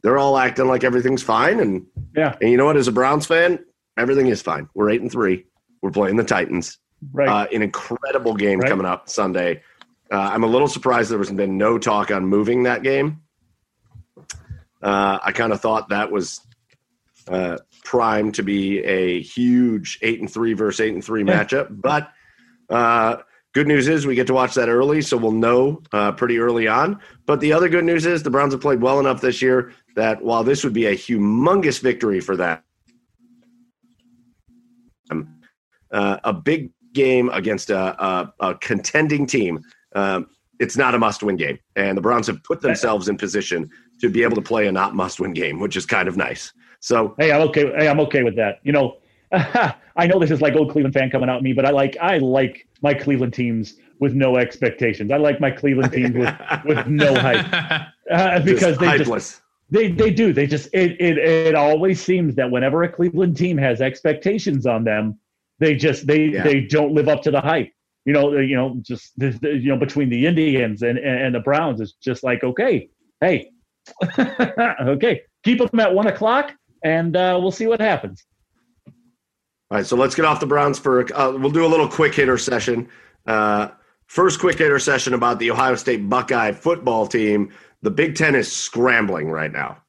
They're 0.03 0.19
all 0.19 0.39
acting 0.39 0.69
like 0.69 0.85
everything's 0.85 1.23
fine. 1.25 1.59
And 1.61 1.85
Yeah. 2.17 2.37
and 2.41 2.51
you 2.51 2.57
know 2.57 2.67
what? 2.67 2.77
As 2.77 2.87
a 2.89 2.93
Browns 2.93 3.27
fan, 3.27 3.59
everything 3.99 4.29
is 4.29 4.41
fine. 4.43 4.69
We're 4.75 4.91
eight 4.91 5.01
and 5.03 5.11
three. 5.11 5.47
We're 5.83 5.91
playing 5.91 6.17
the 6.17 6.25
Titans. 6.25 6.79
Right. 7.13 7.29
Uh, 7.29 7.47
an 7.53 7.63
incredible 7.63 8.35
game 8.35 8.61
Right. 8.61 8.69
coming 8.71 8.87
up 8.87 9.09
Sunday. 9.09 9.63
Uh, 10.13 10.19
I'm 10.33 10.45
a 10.45 10.47
little 10.47 10.69
surprised 10.69 11.11
there 11.11 11.19
was 11.19 11.31
been 11.33 11.59
no 11.59 11.79
talk 11.79 12.11
on 12.13 12.27
moving 12.27 12.63
that 12.63 12.83
game. 12.85 13.21
Uh, 14.83 15.19
I 15.23 15.33
kind 15.33 15.53
of 15.53 15.61
thought 15.61 15.89
that 15.89 16.11
was 16.11 16.41
uh, 17.29 17.59
primed 17.85 18.35
to 18.37 18.43
be 18.43 18.79
a 18.85 19.21
huge 19.21 19.99
eight 20.03 20.21
and 20.21 20.31
three 20.31 20.53
versus 20.55 20.81
eight 20.81 20.95
and 20.95 21.05
three 21.05 21.25
Yeah. 21.25 21.45
matchup. 21.45 21.69
But 21.71 22.11
uh, 22.71 23.17
good 23.55 23.67
news 23.67 23.89
is 23.89 24.07
we 24.07 24.15
get 24.15 24.27
to 24.29 24.35
watch 24.35 24.55
that 24.55 24.69
early, 24.69 25.03
so 25.03 25.17
we'll 25.17 25.33
know 25.33 25.83
uh, 25.93 26.13
pretty 26.13 26.39
early 26.39 26.69
on. 26.69 27.01
But 27.27 27.41
the 27.41 27.53
other 27.53 27.69
good 27.69 27.85
news 27.85 28.07
is 28.07 28.23
the 28.23 28.31
Browns 28.31 28.53
have 28.53 28.61
played 28.61 28.81
well 28.81 29.01
enough 29.01 29.21
this 29.21 29.43
year 29.43 29.73
that 29.97 30.23
while 30.23 30.45
this 30.45 30.63
would 30.65 30.73
be 30.75 30.87
a 30.87 30.95
humongous 30.95 31.81
victory 31.81 32.21
for 32.21 32.37
them, 32.37 32.61
uh, 35.91 36.19
a 36.25 36.33
big 36.33 36.71
game 36.93 37.29
against 37.31 37.71
a, 37.71 38.05
a, 38.05 38.33
a 38.41 38.55
contending 38.57 39.27
team, 39.27 39.59
um, 39.95 40.27
it's 40.61 40.77
not 40.77 40.95
a 40.95 40.99
must-win 40.99 41.37
game, 41.37 41.59
and 41.77 41.97
the 41.97 42.03
Browns 42.03 42.27
have 42.27 42.43
put 42.45 42.61
themselves 42.61 43.09
in 43.09 43.17
position 43.17 43.71
to 44.01 44.09
be 44.09 44.23
able 44.23 44.37
to 44.37 44.43
play 44.43 44.67
a 44.67 44.73
not 44.73 44.95
must-win 44.95 45.33
game, 45.33 45.59
which 45.61 45.77
is 45.77 45.87
kind 45.87 46.09
of 46.09 46.17
nice. 46.17 46.53
So 46.81 47.15
Hey, 47.19 47.33
I'm 47.33 47.43
okay. 47.49 47.73
Hey, 47.77 47.89
I'm 47.89 48.01
okay 48.01 48.23
with 48.23 48.37
that. 48.37 48.61
You 48.63 48.73
know, 48.73 48.97
I 49.33 50.07
know 50.07 50.19
this 50.19 50.31
is 50.31 50.41
like 50.41 50.55
old 50.55 50.71
Cleveland 50.71 50.95
fan 50.95 51.11
coming 51.11 51.29
out 51.29 51.37
at 51.39 51.43
me, 51.43 51.53
but 51.53 51.65
I 51.65 51.71
like 51.71 51.97
I 52.01 52.19
like 52.19 52.67
my 52.83 52.95
Cleveland 52.95 53.35
teams 53.35 53.77
with 54.01 54.15
no 54.15 54.37
expectations. 54.37 55.11
I 55.11 55.17
like 55.17 55.41
my 55.41 55.51
Cleveland 55.51 55.93
teams 55.93 56.17
with 56.17 56.35
with 56.65 56.87
no 56.87 57.15
hype 57.15 57.47
uh, 58.11 58.41
because 58.41 58.79
just 58.79 58.81
they 58.81 58.99
just. 58.99 59.43
They 59.71 59.91
they 59.91 60.11
do. 60.11 60.33
They 60.33 60.47
just 60.47 60.69
it, 60.73 60.93
it 60.99 61.19
it 61.19 61.55
always 61.55 62.03
seems 62.03 62.35
that 62.37 62.51
whenever 62.51 62.85
a 62.85 62.89
Cleveland 62.89 63.37
team 63.37 63.59
has 63.59 63.83
expectations 63.83 64.65
on 64.67 64.83
them, 64.85 65.19
they 65.59 65.75
just 65.75 66.07
they 66.07 66.27
Yeah. 66.27 66.43
they 66.43 66.61
don't 66.61 66.95
live 66.95 67.09
up 67.09 67.23
to 67.25 67.31
the 67.31 67.41
hype. 67.41 67.71
You 68.07 68.15
know, 68.15 68.39
you 68.39 68.57
know, 68.57 68.79
just 68.81 69.13
you 69.19 69.69
know 69.69 69.77
between 69.77 70.09
the 70.09 70.25
Indians 70.25 70.81
and 70.81 70.99
and 70.99 71.35
the 71.35 71.41
Browns, 71.41 71.83
it's 71.83 71.93
just 71.93 72.25
like 72.25 72.43
okay, 72.45 72.89
hey, 73.21 73.51
okay, 74.19 75.23
keep 75.45 75.59
them 75.59 75.81
at 75.81 75.95
one 75.95 76.07
o'clock, 76.07 76.53
and 76.85 77.17
uh, 77.17 77.39
we'll 77.41 77.51
see 77.51 77.67
what 77.67 77.81
happens. 77.81 78.25
All 79.71 79.77
right, 79.77 79.87
so 79.87 79.97
let's 79.97 80.15
get 80.15 80.25
off 80.25 80.41
the 80.41 80.47
Browns 80.47 80.79
for. 80.79 81.01
Uh, 81.15 81.33
we'll 81.33 81.51
do 81.51 81.65
a 81.65 81.69
little 81.69 81.89
quick 81.89 82.15
hitter 82.15 82.39
session. 82.39 82.89
Uh, 83.27 83.69
first 84.07 84.41
quick 84.41 84.57
hitter 84.59 84.79
session 84.79 85.13
about 85.15 85.39
the 85.39 85.51
Ohio 85.51 85.75
State 85.75 86.09
Buckeye 86.09 86.53
football 86.53 87.07
team. 87.07 87.53
The 87.83 87.91
Big 87.91 88.15
Ten 88.17 88.35
is 88.35 88.51
scrambling 88.51 89.31
right 89.31 89.53
now 89.53 89.83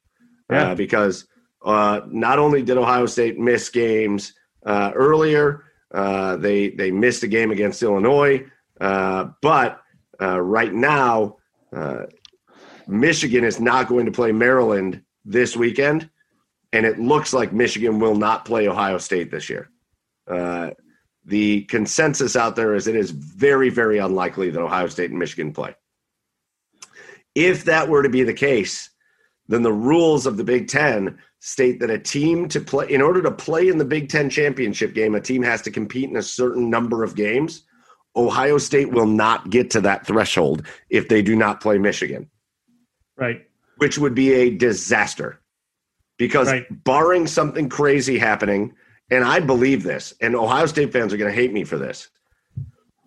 Yeah. 0.51 0.71
uh, 0.71 0.75
because 0.75 1.25
uh, 1.65 2.01
not 2.07 2.37
only 2.39 2.61
did 2.61 2.77
Ohio 2.77 3.05
State 3.05 3.39
miss 3.39 3.69
games 3.69 4.33
uh, 4.65 4.91
earlier, 4.93 5.63
uh, 5.93 6.35
they 6.37 6.69
they 6.71 6.91
missed 6.91 7.23
a 7.23 7.27
game 7.27 7.49
against 7.51 7.81
Illinois, 7.81 8.45
uh, 8.81 9.29
but 9.41 9.81
uh, 10.21 10.39
right 10.39 10.73
now 10.73 11.37
uh, 11.73 12.03
Michigan 12.89 13.43
is 13.43 13.59
not 13.59 13.87
going 13.87 14.05
to 14.05 14.11
play 14.11 14.31
Maryland 14.31 15.03
this 15.23 15.55
weekend 15.55 16.09
and 16.73 16.85
it 16.85 16.99
looks 16.99 17.33
like 17.33 17.53
Michigan 17.53 17.99
will 17.99 18.15
not 18.15 18.45
play 18.45 18.67
Ohio 18.67 18.97
State 18.97 19.31
this 19.31 19.49
year. 19.49 19.69
Uh, 20.27 20.71
the 21.25 21.63
consensus 21.63 22.35
out 22.35 22.55
there 22.55 22.75
is 22.75 22.87
it 22.87 22.95
is 22.95 23.11
very, 23.11 23.69
very 23.69 23.97
unlikely 23.97 24.49
that 24.49 24.61
Ohio 24.61 24.87
State 24.87 25.09
and 25.09 25.19
Michigan 25.19 25.51
play. 25.51 25.75
If 27.35 27.65
that 27.65 27.87
were 27.89 28.03
to 28.03 28.09
be 28.09 28.23
the 28.23 28.33
case, 28.33 28.89
then 29.47 29.63
the 29.63 29.73
rules 29.73 30.25
of 30.25 30.37
the 30.37 30.43
Big 30.43 30.67
Ten 30.67 31.17
state 31.39 31.79
that 31.79 31.89
a 31.89 31.97
team 31.97 32.47
to 32.49 32.59
play, 32.59 32.89
in 32.89 33.01
order 33.01 33.21
to 33.21 33.31
play 33.31 33.67
in 33.67 33.77
the 33.77 33.85
Big 33.85 34.09
Ten 34.09 34.29
championship 34.29 34.93
game, 34.93 35.15
a 35.15 35.21
team 35.21 35.41
has 35.41 35.61
to 35.63 35.71
compete 35.71 36.09
in 36.09 36.17
a 36.17 36.23
certain 36.23 36.69
number 36.69 37.03
of 37.03 37.15
games. 37.15 37.63
Ohio 38.15 38.57
State 38.57 38.91
will 38.91 39.05
not 39.07 39.49
get 39.49 39.69
to 39.71 39.81
that 39.81 40.05
threshold 40.05 40.65
if 40.89 41.07
they 41.07 41.21
do 41.21 41.35
not 41.35 41.61
play 41.61 41.77
Michigan 41.77 42.29
Right. 43.19 43.45
which 43.77 43.97
would 43.97 44.13
be 44.15 44.33
a 44.33 44.49
disaster. 44.49 45.39
Because 46.17 46.49
Right. 46.51 46.83
barring 46.83 47.27
something 47.27 47.69
crazy 47.69 48.17
happening, 48.17 48.73
and 49.09 49.23
I 49.23 49.39
believe 49.39 49.83
this, 49.83 50.13
and 50.21 50.35
Ohio 50.35 50.65
State 50.65 50.91
fans 50.91 51.13
are 51.13 51.17
going 51.17 51.31
to 51.31 51.35
hate 51.35 51.53
me 51.53 51.63
for 51.63 51.77
this, 51.77 52.09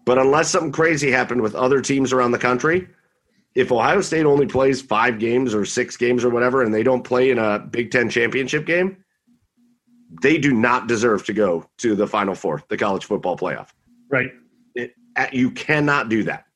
but 0.06 0.18
unless 0.18 0.50
something 0.50 0.72
crazy 0.72 1.10
happened 1.10 1.42
with 1.42 1.54
other 1.54 1.80
teams 1.80 2.12
around 2.12 2.32
the 2.32 2.38
country, 2.38 2.88
if 3.54 3.70
Ohio 3.70 4.00
State 4.00 4.24
only 4.24 4.46
plays 4.46 4.80
five 4.80 5.18
games 5.18 5.54
or 5.54 5.64
six 5.66 5.96
games 5.98 6.24
or 6.24 6.30
whatever, 6.30 6.62
and 6.62 6.72
they 6.74 6.82
don't 6.82 7.02
play 7.02 7.30
in 7.30 7.38
a 7.38 7.58
Big 7.58 7.90
Ten 7.90 8.08
championship 8.08 8.64
game, 8.64 8.96
they 10.22 10.38
do 10.38 10.52
not 10.54 10.86
deserve 10.88 11.24
to 11.26 11.32
go 11.34 11.68
to 11.78 11.94
the 11.94 12.06
Final 12.06 12.34
Four, 12.34 12.62
the 12.68 12.78
college 12.78 13.04
football 13.04 13.36
playoff. 13.36 13.68
Right. 14.10 14.32
It, 14.74 14.94
you 15.32 15.50
cannot 15.50 16.08
do 16.08 16.22
that. 16.24 16.46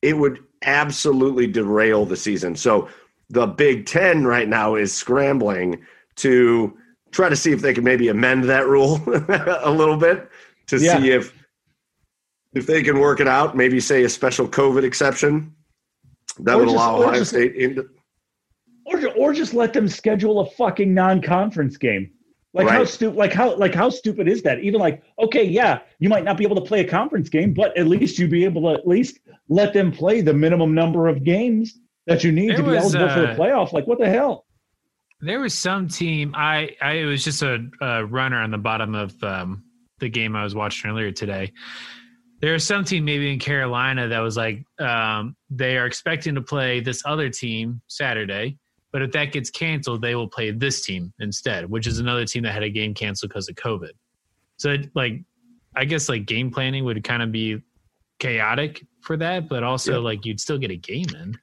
It 0.00 0.16
would 0.16 0.38
absolutely 0.62 1.46
derail 1.46 2.04
the 2.04 2.16
season. 2.16 2.56
So 2.56 2.88
the 3.30 3.46
Big 3.46 3.86
Ten 3.86 4.24
right 4.24 4.48
now 4.48 4.74
is 4.74 4.94
scrambling 4.94 5.80
to 6.16 6.76
try 7.12 7.28
to 7.28 7.36
see 7.36 7.52
if 7.52 7.60
they 7.60 7.72
can 7.72 7.84
maybe 7.84 8.08
amend 8.08 8.44
that 8.44 8.66
rule 8.66 8.96
a 9.06 9.70
little 9.70 9.96
bit 9.96 10.28
to 10.68 10.78
Yeah. 10.78 10.98
see 10.98 11.10
if 11.10 11.32
if 12.54 12.66
they 12.66 12.82
can 12.82 12.98
work 12.98 13.20
it 13.20 13.28
out. 13.28 13.56
Maybe 13.56 13.78
say 13.80 14.04
a 14.04 14.08
special 14.08 14.48
COVID 14.48 14.82
exception 14.82 15.54
that 16.40 16.54
Or 16.54 16.58
would 16.58 16.64
just- 16.66 16.74
allow 16.76 17.02
Ohio 17.02 17.18
just- 17.18 17.30
State 17.30 17.54
into. 17.56 17.88
Or 18.84 19.06
or 19.18 19.32
just 19.34 19.52
let 19.52 19.74
them 19.74 19.86
schedule 19.86 20.40
a 20.40 20.46
fucking 20.52 20.94
non-conference 20.94 21.76
game. 21.76 22.10
Like 22.54 22.68
how 22.68 22.84
stupid 22.86 23.16
like 23.16 23.34
how 23.34 23.54
like 23.56 23.74
how 23.74 23.90
stupid 23.90 24.26
is 24.26 24.40
that? 24.42 24.60
Even 24.60 24.80
like 24.80 25.02
okay, 25.18 25.44
yeah, 25.44 25.80
you 25.98 26.08
might 26.08 26.24
not 26.24 26.38
be 26.38 26.44
able 26.44 26.56
to 26.56 26.62
play 26.62 26.80
a 26.80 26.88
conference 26.88 27.28
game, 27.28 27.52
but 27.52 27.76
at 27.76 27.86
least 27.86 28.18
you'd 28.18 28.30
be 28.30 28.46
able 28.46 28.62
to 28.62 28.80
at 28.80 28.88
least 28.88 29.18
let 29.48 29.72
them 29.72 29.90
play 29.92 30.20
the 30.20 30.34
minimum 30.34 30.74
number 30.74 31.08
of 31.08 31.24
games 31.24 31.78
that 32.06 32.24
you 32.24 32.32
need 32.32 32.50
There 32.50 32.58
to 32.58 32.62
be 32.62 32.70
was, 32.70 32.94
eligible 32.94 33.08
for 33.08 33.20
the 33.20 33.32
uh, 33.32 33.36
playoff. 33.36 33.72
Like 33.72 33.86
what 33.86 33.98
the 33.98 34.08
hell? 34.08 34.46
There 35.20 35.40
was 35.40 35.54
some 35.54 35.88
team. 35.88 36.32
I, 36.36 36.76
I 36.80 36.92
it 36.92 37.04
was 37.04 37.24
just 37.24 37.42
a, 37.42 37.66
a 37.80 38.04
runner 38.04 38.40
on 38.40 38.50
the 38.50 38.58
bottom 38.58 38.94
of 38.94 39.20
um, 39.22 39.64
the 39.98 40.08
game 40.08 40.36
I 40.36 40.44
was 40.44 40.54
watching 40.54 40.90
earlier 40.90 41.10
today. 41.10 41.52
There 42.40 42.52
was 42.52 42.64
some 42.64 42.84
team 42.84 43.04
maybe 43.04 43.32
in 43.32 43.40
Carolina 43.40 44.06
that 44.08 44.20
was 44.20 44.36
like 44.36 44.64
um, 44.78 45.34
they 45.50 45.76
are 45.76 45.86
expecting 45.86 46.36
to 46.36 46.40
play 46.40 46.78
this 46.80 47.02
other 47.04 47.28
team 47.30 47.80
Saturday, 47.88 48.58
but 48.92 49.02
if 49.02 49.10
that 49.12 49.32
gets 49.32 49.50
canceled, 49.50 50.02
they 50.02 50.14
will 50.14 50.28
play 50.28 50.52
this 50.52 50.84
team 50.84 51.12
instead, 51.18 51.68
which 51.68 51.88
is 51.88 51.98
another 51.98 52.24
team 52.24 52.44
that 52.44 52.52
had 52.52 52.62
a 52.62 52.70
game 52.70 52.94
canceled 52.94 53.30
because 53.30 53.48
of 53.48 53.56
COVID. 53.56 53.90
So 54.56 54.70
it, 54.70 54.90
like, 54.94 55.24
I 55.74 55.84
guess 55.84 56.08
like 56.08 56.26
game 56.26 56.50
planning 56.52 56.84
would 56.84 57.02
kind 57.02 57.22
of 57.22 57.32
be 57.32 57.60
chaotic 58.20 58.84
for 59.08 59.16
that, 59.16 59.48
but 59.48 59.64
also 59.64 59.92
Yeah. 59.94 59.98
like 59.98 60.24
you'd 60.26 60.38
still 60.38 60.58
get 60.58 60.70
a 60.70 60.76
game 60.76 61.06
in. 61.20 61.36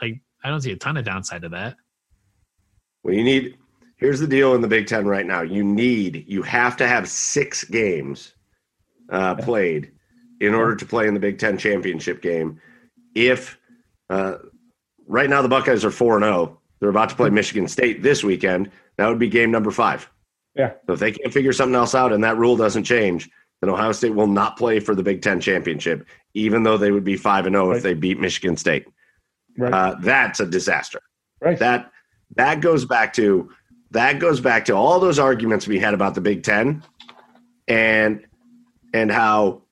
Like 0.00 0.20
I 0.42 0.48
don't 0.48 0.62
see 0.62 0.72
a 0.72 0.76
ton 0.76 0.96
of 0.96 1.04
downside 1.04 1.42
to 1.42 1.48
that. 1.50 1.76
Well, 3.02 3.14
you 3.14 3.24
need. 3.24 3.58
Here's 3.98 4.20
the 4.20 4.26
deal 4.26 4.54
in 4.54 4.60
the 4.60 4.68
Big 4.68 4.86
Ten 4.86 5.04
right 5.06 5.26
now. 5.26 5.42
You 5.42 5.64
need. 5.64 6.24
You 6.28 6.42
have 6.42 6.76
to 6.78 6.86
have 6.86 7.08
six 7.08 7.64
games 7.64 8.34
uh, 9.10 9.34
played 9.34 9.90
in 10.40 10.54
order 10.54 10.76
to 10.76 10.86
play 10.86 11.08
in 11.08 11.14
the 11.14 11.20
Big 11.20 11.38
Ten 11.38 11.58
championship 11.58 12.22
game. 12.22 12.60
If 13.14 13.58
uh, 14.10 14.36
right 15.06 15.28
now 15.30 15.42
the 15.42 15.48
Buckeyes 15.48 15.84
are 15.84 15.90
four 15.90 16.16
and 16.16 16.24
zero, 16.24 16.60
they're 16.78 16.90
about 16.90 17.08
to 17.08 17.16
play 17.16 17.30
Michigan 17.30 17.66
State 17.68 18.02
this 18.02 18.22
weekend. 18.22 18.70
That 18.96 19.08
would 19.08 19.18
be 19.18 19.28
game 19.28 19.50
number 19.50 19.70
five. 19.70 20.08
Yeah. 20.54 20.74
So 20.86 20.92
if 20.92 21.00
they 21.00 21.12
can't 21.12 21.32
figure 21.32 21.52
something 21.52 21.74
else 21.74 21.94
out 21.94 22.12
and 22.12 22.22
that 22.22 22.36
rule 22.36 22.56
doesn't 22.56 22.84
change, 22.84 23.28
then 23.60 23.70
Ohio 23.70 23.92
State 23.92 24.14
will 24.14 24.26
not 24.26 24.56
play 24.56 24.80
for 24.80 24.94
the 24.94 25.02
Big 25.02 25.22
Ten 25.22 25.40
championship, 25.40 26.06
even 26.34 26.62
though 26.62 26.76
they 26.76 26.90
would 26.90 27.04
be 27.04 27.16
five 27.16 27.46
and 27.46 27.54
zero 27.54 27.72
if 27.72 27.82
they 27.82 27.94
beat 27.94 28.20
Michigan 28.20 28.56
State. 28.56 28.86
Right. 29.56 29.72
Uh, 29.72 29.96
that's 30.00 30.40
a 30.40 30.46
disaster. 30.46 31.00
Right. 31.40 31.58
That 31.58 31.90
that 32.34 32.60
goes 32.60 32.84
back 32.84 33.12
to 33.14 33.50
that 33.92 34.18
goes 34.18 34.40
back 34.40 34.64
to 34.66 34.72
all 34.74 35.00
those 35.00 35.18
arguments 35.18 35.66
we 35.66 35.78
had 35.78 35.94
about 35.94 36.14
the 36.14 36.20
Big 36.20 36.42
Ten, 36.42 36.82
and 37.68 38.26
and 38.92 39.10
how 39.10 39.62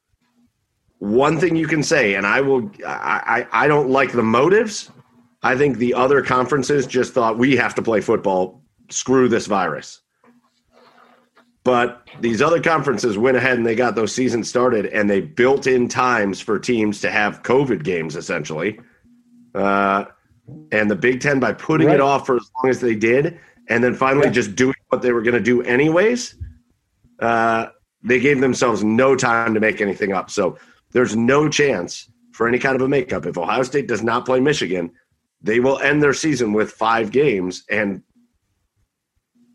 one 0.98 1.38
thing 1.38 1.54
you 1.54 1.66
can 1.66 1.82
say, 1.82 2.14
and 2.14 2.26
I 2.26 2.40
will, 2.40 2.70
I, 2.86 3.46
I, 3.52 3.64
I 3.64 3.68
don't 3.68 3.90
like 3.90 4.12
the 4.12 4.22
motives. 4.22 4.90
I 5.42 5.56
think 5.56 5.76
the 5.76 5.92
other 5.92 6.22
conferences 6.22 6.86
just 6.86 7.12
thought 7.12 7.36
we 7.36 7.56
have 7.56 7.74
to 7.74 7.82
play 7.82 8.00
football. 8.00 8.62
Screw 8.90 9.28
this 9.28 9.46
virus. 9.46 10.00
But 11.64 12.02
these 12.20 12.42
other 12.42 12.60
conferences 12.60 13.16
went 13.16 13.36
ahead 13.36 13.56
and 13.56 13.66
they 13.66 13.74
got 13.74 13.94
those 13.94 14.12
seasons 14.14 14.48
started 14.48 14.86
and 14.86 15.08
they 15.08 15.20
built 15.20 15.66
in 15.66 15.88
times 15.88 16.40
for 16.40 16.58
teams 16.58 17.00
to 17.00 17.10
have 17.10 17.42
COVID 17.42 17.82
games 17.84 18.16
essentially. 18.16 18.78
Uh, 19.54 20.04
and 20.70 20.90
the 20.90 20.94
Big 20.96 21.20
Ten, 21.20 21.40
by 21.40 21.54
putting 21.54 21.86
Right. 21.86 21.94
it 21.94 22.00
off 22.00 22.26
for 22.26 22.36
as 22.36 22.50
long 22.62 22.70
as 22.70 22.80
they 22.80 22.94
did, 22.94 23.38
and 23.68 23.82
then 23.82 23.94
finally 23.94 24.26
Yeah. 24.26 24.32
just 24.32 24.54
doing 24.54 24.74
what 24.90 25.00
they 25.00 25.12
were 25.12 25.22
going 25.22 25.34
to 25.34 25.40
do 25.40 25.62
anyways, 25.62 26.36
uh, 27.20 27.66
they 28.02 28.20
gave 28.20 28.40
themselves 28.40 28.84
no 28.84 29.16
time 29.16 29.54
to 29.54 29.60
make 29.60 29.80
anything 29.80 30.12
up. 30.12 30.30
So 30.30 30.58
there's 30.92 31.16
no 31.16 31.48
chance 31.48 32.10
for 32.32 32.46
any 32.46 32.58
kind 32.58 32.76
of 32.76 32.82
a 32.82 32.88
makeup. 32.88 33.24
If 33.24 33.38
Ohio 33.38 33.62
State 33.62 33.88
does 33.88 34.02
not 34.02 34.26
play 34.26 34.38
Michigan, 34.40 34.90
they 35.40 35.60
will 35.60 35.78
end 35.78 36.02
their 36.02 36.12
season 36.12 36.52
with 36.52 36.72
five 36.72 37.10
games, 37.10 37.64
and 37.70 38.02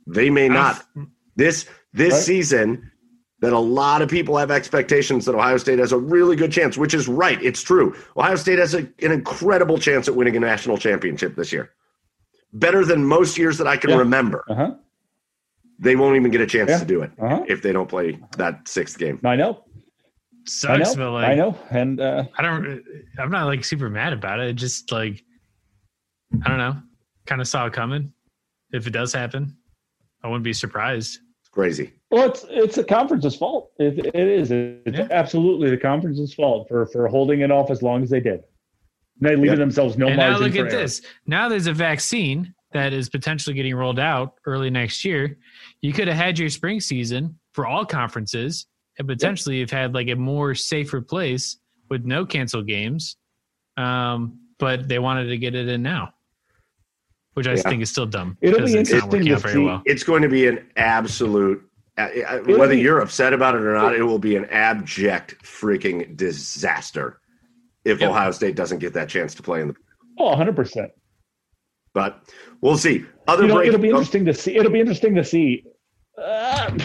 they 0.07 0.30
may 0.31 0.49
not. 0.49 0.84
This 1.36 1.65
this 1.94 2.14
Right. 2.14 2.24
season, 2.24 2.91
that 3.41 3.53
a 3.53 3.60
lot 3.60 4.02
of 4.02 4.10
people 4.10 4.36
have 4.38 4.52
expectations 4.52 5.24
that 5.26 5.34
Ohio 5.34 5.56
State 5.57 5.80
has 5.80 5.94
a 5.94 5.98
really 5.98 6.36
good 6.36 6.52
chance, 6.52 6.78
which 6.78 6.94
is 6.94 7.07
right. 7.07 7.41
It's 7.41 7.64
true. 7.64 7.95
Ohio 8.18 8.36
State 8.36 8.60
has 8.60 8.74
a, 8.74 8.80
an 8.80 9.11
incredible 9.14 9.78
chance 9.78 10.07
at 10.10 10.16
winning 10.16 10.36
a 10.36 10.40
national 10.41 10.78
championship 10.78 11.36
this 11.38 11.53
year, 11.53 11.72
better 12.52 12.84
than 12.84 13.03
most 13.06 13.38
years 13.38 13.57
that 13.57 13.66
I 13.68 13.78
can 13.78 13.91
Yeah. 13.91 13.98
remember. 13.98 14.44
Uh-huh. 14.49 14.76
They 15.80 15.95
won't 15.95 16.18
even 16.18 16.32
get 16.32 16.41
a 16.41 16.45
chance 16.45 16.70
Yeah. 16.70 16.80
to 16.80 16.86
do 16.86 17.02
it 17.02 17.11
Uh-huh. 17.18 17.45
if 17.48 17.61
they 17.61 17.72
don't 17.72 17.88
play 17.88 18.20
that 18.38 18.68
sixth 18.68 18.98
game. 18.99 19.20
I 19.24 19.38
know. 19.38 19.64
I 19.64 20.49
Sucks, 20.49 20.95
know. 20.95 21.06
but 21.06 21.11
like 21.11 21.26
I 21.30 21.36
know. 21.36 21.57
And 21.70 22.02
uh, 22.02 22.26
I 22.38 22.41
don't. 22.41 22.84
I'm 23.20 23.30
not 23.32 23.45
like 23.45 23.64
super 23.64 23.90
mad 23.90 24.11
about 24.14 24.40
it. 24.41 24.49
It 24.49 24.53
Just 24.53 24.91
like 24.91 25.24
I 26.44 26.49
don't 26.49 26.57
know. 26.57 26.76
Kind 27.26 27.40
of 27.40 27.48
saw 27.48 27.68
it 27.68 27.74
coming. 27.74 28.11
If 28.74 28.86
it 28.88 28.91
does 28.91 29.14
happen, 29.14 29.56
I 30.24 30.28
wouldn't 30.28 30.44
be 30.44 30.53
surprised. 30.53 31.20
It's 31.50 31.56
crazy. 31.56 31.94
well, 32.12 32.30
it's 32.30 32.46
it's 32.50 32.76
the 32.76 32.84
conference's 32.84 33.36
fault. 33.36 33.72
It, 33.80 34.06
it 34.06 34.16
is. 34.16 34.52
It's 34.52 34.98
Yeah. 34.98 35.08
absolutely 35.10 35.70
the 35.72 35.78
conference's 35.78 36.34
fault 36.34 36.68
for 36.68 36.86
for 36.88 37.08
holding 37.08 37.42
it 37.42 37.52
off 37.52 37.72
as 37.72 37.82
long 37.82 38.04
as 38.04 38.10
they 38.12 38.20
did. 38.20 38.42
They 39.22 39.32
leaving 39.36 39.50
Yep. 39.50 39.58
themselves 39.58 39.98
no 39.98 40.08
and 40.08 40.18
now 40.18 40.30
margin 40.32 40.44
look 40.46 40.54
for 40.56 40.66
at 40.68 40.74
error. 40.74 40.82
this. 40.84 41.02
Now 41.26 41.50
there's 41.50 41.68
a 41.68 41.74
vaccine 41.74 42.54
that 42.72 42.94
is 42.94 43.10
potentially 43.10 43.56
getting 43.56 43.74
rolled 43.76 44.00
out 44.00 44.36
early 44.46 44.70
next 44.70 45.04
year. 45.04 45.38
You 45.82 45.92
could 45.92 46.08
have 46.08 46.16
had 46.18 46.38
your 46.38 46.50
spring 46.50 46.80
season 46.80 47.38
for 47.54 47.66
all 47.66 47.84
conferences 47.84 48.68
and 49.00 49.08
potentially 49.08 49.60
have 49.62 49.72
had 49.72 49.96
like 49.96 50.08
a 50.10 50.16
more 50.16 50.54
safer 50.54 51.02
place 51.02 51.58
with 51.90 52.06
no 52.06 52.26
canceled 52.28 52.68
games. 52.68 53.18
Um, 53.76 54.40
but 54.60 54.88
they 54.88 55.00
wanted 55.00 55.28
to 55.30 55.38
get 55.38 55.56
it 55.56 55.68
in 55.68 55.82
now, 55.82 56.14
which 57.40 57.48
I 57.48 57.53
Yeah. 57.53 57.61
think 57.61 57.82
is 57.82 57.90
still 57.90 58.06
dumb. 58.06 58.38
It'll 58.41 58.60
be 58.60 58.66
because 58.66 58.74
it's 58.76 58.91
not 58.91 58.95
interesting 58.98 59.10
working 59.20 59.28
to 59.30 59.36
out 59.36 59.41
very 59.44 59.53
see- 59.53 59.64
well. 59.64 59.82
It's 59.86 60.03
going 60.03 60.22
to 60.24 60.28
be 60.28 60.45
an 60.48 60.60
absolute, 60.76 61.64
uh, 61.98 62.02
uh, 62.02 62.40
whether 62.40 62.74
be- 62.76 62.82
you're 62.82 62.99
upset 62.99 63.32
about 63.32 63.56
it 63.56 63.61
or 63.61 63.74
not, 63.74 63.95
it 63.95 64.03
will 64.03 64.20
be 64.20 64.36
an 64.36 64.44
abject 64.52 65.41
freaking 65.41 66.18
disaster 66.18 67.22
if 67.86 68.02
Yep. 68.02 68.10
Ohio 68.10 68.32
State 68.32 68.56
doesn't 68.57 68.80
get 68.80 68.91
that 68.95 69.07
chance 69.07 69.34
to 69.36 69.41
play 69.41 69.61
in 69.61 69.70
the. 69.70 69.76
Oh, 70.18 70.32
100 70.32 70.53
percent. 70.53 70.91
But 71.94 72.22
we'll 72.60 72.76
see. 72.78 73.06
Other 73.30 73.44
You 73.44 73.48
know, 73.48 73.56
break- 73.56 73.68
it'll 73.70 73.80
be 73.80 73.88
interesting 73.90 74.26
to 74.26 74.34
see. 74.34 74.57
It'll 74.57 74.72
be 74.72 74.82
interesting 74.82 75.16
to 75.16 75.24
see. 75.24 75.64
Uh, 76.22 76.78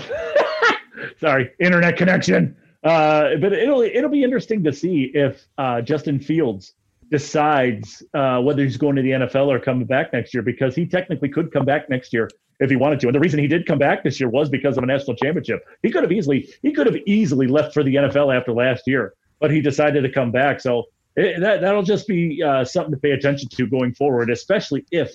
sorry, 1.21 1.51
internet 1.59 1.97
connection. 1.97 2.57
Uh, 2.85 3.37
but 3.41 3.53
it'll 3.53 3.81
it'll 3.83 4.09
be 4.11 4.23
interesting 4.23 4.63
to 4.63 4.73
see 4.73 5.11
if 5.15 5.43
uh, 5.59 5.81
Justin 5.81 6.21
Fields 6.21 6.75
decides 7.15 8.03
uh, 8.13 8.41
whether 8.41 8.65
he's 8.65 8.77
going 8.77 8.97
to 8.97 9.03
the 9.03 9.11
NFL 9.11 9.47
or 9.47 9.61
coming 9.61 9.87
back 9.87 10.13
next 10.13 10.35
year 10.35 10.43
because 10.43 10.75
he 10.75 10.85
technically 10.85 11.29
could 11.29 11.53
come 11.53 11.65
back 11.65 11.89
next 11.89 12.13
year 12.13 12.29
if 12.59 12.69
he 12.69 12.75
wanted 12.75 12.99
to. 12.99 13.07
And 13.07 13.15
the 13.15 13.21
reason 13.21 13.39
he 13.39 13.47
did 13.47 13.67
come 13.67 13.79
back 13.79 14.03
this 14.03 14.19
year 14.19 14.29
was 14.29 14.49
because 14.49 14.77
of 14.77 14.83
a 14.83 14.87
national 14.87 15.15
championship. 15.15 15.65
He 15.85 15.93
could 15.93 16.03
have 16.03 16.11
easily 16.11 16.53
he 16.63 16.73
could 16.73 16.87
have 16.87 16.97
easily 17.07 17.47
left 17.47 17.73
for 17.73 17.85
the 17.85 17.95
NFL 17.95 18.37
after 18.37 18.51
last 18.51 18.83
year, 18.89 19.15
but 19.39 19.53
he 19.53 19.61
decided 19.61 20.03
to 20.03 20.11
come 20.11 20.33
back. 20.33 20.61
So 20.61 20.87
it, 21.15 21.39
that 21.39 21.61
that'll 21.61 21.85
just 21.85 22.09
be 22.09 22.43
uh, 22.43 22.65
something 22.65 22.91
to 22.93 22.99
pay 22.99 23.13
attention 23.13 23.49
to 23.49 23.67
going 23.69 23.95
forward, 23.95 24.29
especially 24.29 24.85
if 24.91 25.13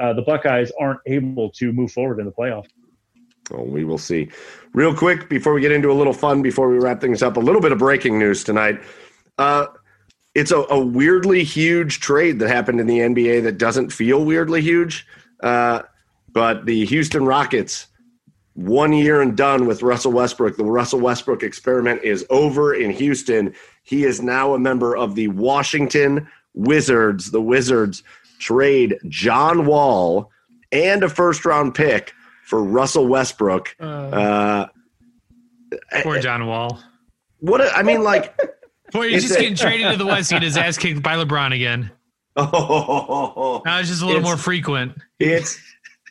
uh, 0.00 0.12
the 0.12 0.22
Buckeyes 0.22 0.70
aren't 0.78 1.00
able 1.06 1.50
to 1.50 1.72
move 1.72 1.90
forward 1.90 2.20
in 2.20 2.26
the 2.26 2.32
playoff. 2.32 2.66
Well, 3.50 3.66
we 3.66 3.82
will 3.82 3.98
see. 3.98 4.28
Real 4.72 4.94
quick, 4.94 5.28
before 5.28 5.52
we 5.52 5.60
get 5.60 5.72
into 5.72 5.90
a 5.90 5.98
little 5.98 6.12
fun, 6.12 6.42
before 6.42 6.70
we 6.70 6.78
wrap 6.78 7.00
things 7.00 7.24
up, 7.24 7.36
a 7.36 7.40
little 7.40 7.60
bit 7.60 7.72
of 7.72 7.78
breaking 7.78 8.20
news 8.20 8.44
tonight. 8.44 8.80
Uh, 9.36 9.66
it's 10.34 10.50
a, 10.52 10.58
a 10.70 10.78
weirdly 10.78 11.44
huge 11.44 12.00
trade 12.00 12.38
that 12.38 12.48
happened 12.48 12.80
in 12.80 12.86
the 12.86 12.98
NBA 12.98 13.42
that 13.44 13.58
doesn't 13.58 13.90
feel 13.90 14.24
weirdly 14.24 14.60
huge. 14.60 15.06
Uh, 15.42 15.82
but 16.32 16.66
the 16.66 16.84
Houston 16.86 17.24
Rockets, 17.24 17.86
one 18.54 18.92
year 18.92 19.20
and 19.22 19.36
done 19.36 19.66
with 19.66 19.82
Russell 19.82 20.12
Westbrook. 20.12 20.56
The 20.56 20.64
Russell 20.64 21.00
Westbrook 21.00 21.42
experiment 21.42 22.02
is 22.04 22.24
over 22.30 22.74
in 22.74 22.90
Houston. 22.90 23.54
He 23.82 24.04
is 24.04 24.22
now 24.22 24.54
a 24.54 24.58
member 24.58 24.96
of 24.96 25.14
the 25.14 25.28
Washington 25.28 26.28
Wizards. 26.54 27.30
The 27.30 27.40
Wizards 27.40 28.02
trade 28.38 28.96
John 29.08 29.66
Wall 29.66 30.30
and 30.72 31.02
a 31.02 31.08
first 31.08 31.44
round 31.44 31.74
pick 31.74 32.12
for 32.44 32.62
Russell 32.62 33.06
Westbrook. 33.06 33.74
Uh, 33.80 34.66
Poor 36.02 36.20
John 36.20 36.46
Wall. 36.46 36.80
what 37.38 37.60
a, 37.60 37.72
I 37.72 37.82
mean, 37.82 38.02
like, 38.02 38.36
Boy, 38.92 39.10
he's 39.10 39.22
just 39.22 39.38
getting 39.38 39.54
traded 39.56 39.90
to 39.92 39.96
the 39.96 40.06
West, 40.06 40.30
getting 40.30 40.46
his 40.46 40.56
ass 40.56 40.76
kicked 40.78 41.02
by 41.02 41.14
LeBron 41.16 41.54
again. 41.54 41.90
oh, 42.36 43.62
Now 43.64 43.78
it's 43.78 43.88
just 43.88 44.02
a 44.02 44.06
little 44.06 44.20
It's- 44.20 44.28
more 44.30 44.36
frequent. 44.36 44.96
it's 45.18 45.58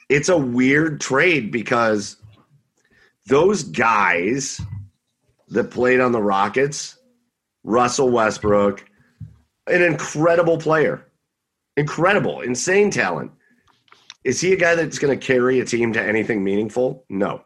it's 0.10 0.30
a 0.30 0.38
weird 0.38 1.00
trade 1.00 1.52
because 1.52 2.18
those 3.28 3.64
guys 3.64 4.60
that 5.50 5.66
played 5.72 6.00
on 6.00 6.12
the 6.12 6.22
Rockets, 6.22 6.98
Russell 7.64 8.10
Westbrook, 8.10 8.84
an 9.68 9.82
incredible 9.84 10.58
player, 10.58 11.06
incredible, 11.78 12.42
insane 12.42 12.90
talent. 12.92 13.32
Is 14.24 14.42
he 14.42 14.52
a 14.54 14.58
guy 14.58 14.76
that's 14.76 15.00
going 15.00 15.18
to 15.18 15.26
carry 15.26 15.60
a 15.60 15.66
team 15.66 15.94
to 15.94 16.02
anything 16.02 16.44
meaningful? 16.44 17.06
No. 17.10 17.44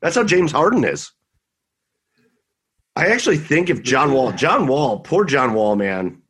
That's 0.00 0.14
how 0.16 0.24
James 0.24 0.52
Harden 0.52 0.84
is. 0.84 1.10
I 2.96 3.08
actually 3.08 3.36
think 3.36 3.68
if 3.68 3.82
John 3.82 4.12
Wall, 4.12 4.32
John 4.32 4.66
Wall, 4.66 5.00
poor 5.00 5.24
John 5.24 5.52
Wall, 5.52 5.76
man, 5.76 6.22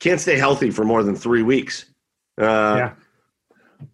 can't 0.00 0.20
stay 0.20 0.36
healthy 0.36 0.70
for 0.70 0.84
more 0.84 1.02
than 1.02 1.16
three 1.16 1.42
weeks. 1.42 1.86
Uh, 2.38 2.44
Yeah. 2.78 2.92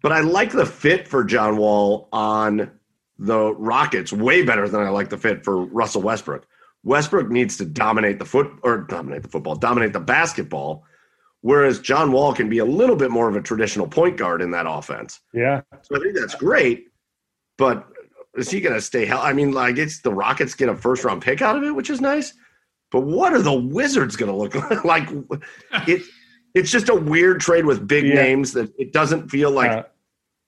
But 0.03 0.11
I 0.11 0.19
like 0.19 0.51
the 0.51 0.67
fit 0.67 1.07
for 1.07 1.23
John 1.23 1.57
Wall 1.57 2.09
on 2.11 2.69
the 3.17 3.53
Rockets 3.55 4.13
way 4.13 4.43
better 4.43 4.69
than 4.69 4.81
I 4.81 4.89
like 4.89 5.09
the 5.09 5.17
fit 5.17 5.43
for 5.43 5.65
Russell 5.65 6.03
Westbrook. 6.03 6.45
Westbrook 6.83 7.29
needs 7.29 7.57
to 7.57 7.65
dominate 7.65 8.19
the 8.19 8.25
foot 8.25 8.51
or 8.63 8.77
dominate 8.79 9.23
the 9.23 9.29
football, 9.29 9.55
dominate 9.55 9.93
the 9.93 9.99
basketball, 9.99 10.83
whereas 11.41 11.79
John 11.79 12.11
Wall 12.11 12.33
can 12.33 12.49
be 12.49 12.59
a 12.59 12.65
little 12.65 12.95
bit 12.95 13.09
more 13.11 13.27
of 13.27 13.35
a 13.35 13.41
traditional 13.41 13.87
point 13.87 14.15
guard 14.15 14.41
in 14.41 14.51
that 14.51 14.65
offense. 14.69 15.19
Yeah. 15.33 15.61
So 15.81 15.95
I 15.95 15.99
think 15.99 16.15
that's 16.15 16.35
great, 16.35 16.85
but 17.57 17.87
is 18.39 18.49
he 18.49 18.59
going 18.61 18.75
to 18.75 18.81
stay 18.81 19.05
healthy? 19.05 19.27
I 19.27 19.33
mean, 19.33 19.51
like 19.51 19.77
it's 19.77 20.01
the 20.01 20.13
Rockets 20.13 20.55
get 20.55 20.69
a 20.69 20.75
first 20.75 21.03
round 21.03 21.21
pick 21.21 21.41
out 21.41 21.55
of 21.57 21.63
it, 21.63 21.71
which 21.75 21.89
is 21.89 22.01
nice. 22.01 22.33
But 22.91 23.01
what 23.01 23.33
are 23.33 23.41
the 23.41 23.53
Wizards 23.53 24.15
going 24.15 24.31
to 24.31 24.37
look 24.37 24.55
like? 24.55 24.83
like 25.11 25.87
it, 25.87 26.01
it's 26.55 26.71
just 26.71 26.89
a 26.89 26.95
weird 26.95 27.39
trade 27.39 27.65
with 27.65 27.87
big 27.87 28.05
Yeah. 28.05 28.15
names 28.15 28.53
that 28.53 28.73
it 28.79 28.93
doesn't 28.93 29.29
feel 29.29 29.51
like 29.51 29.71
Uh, 29.71 29.83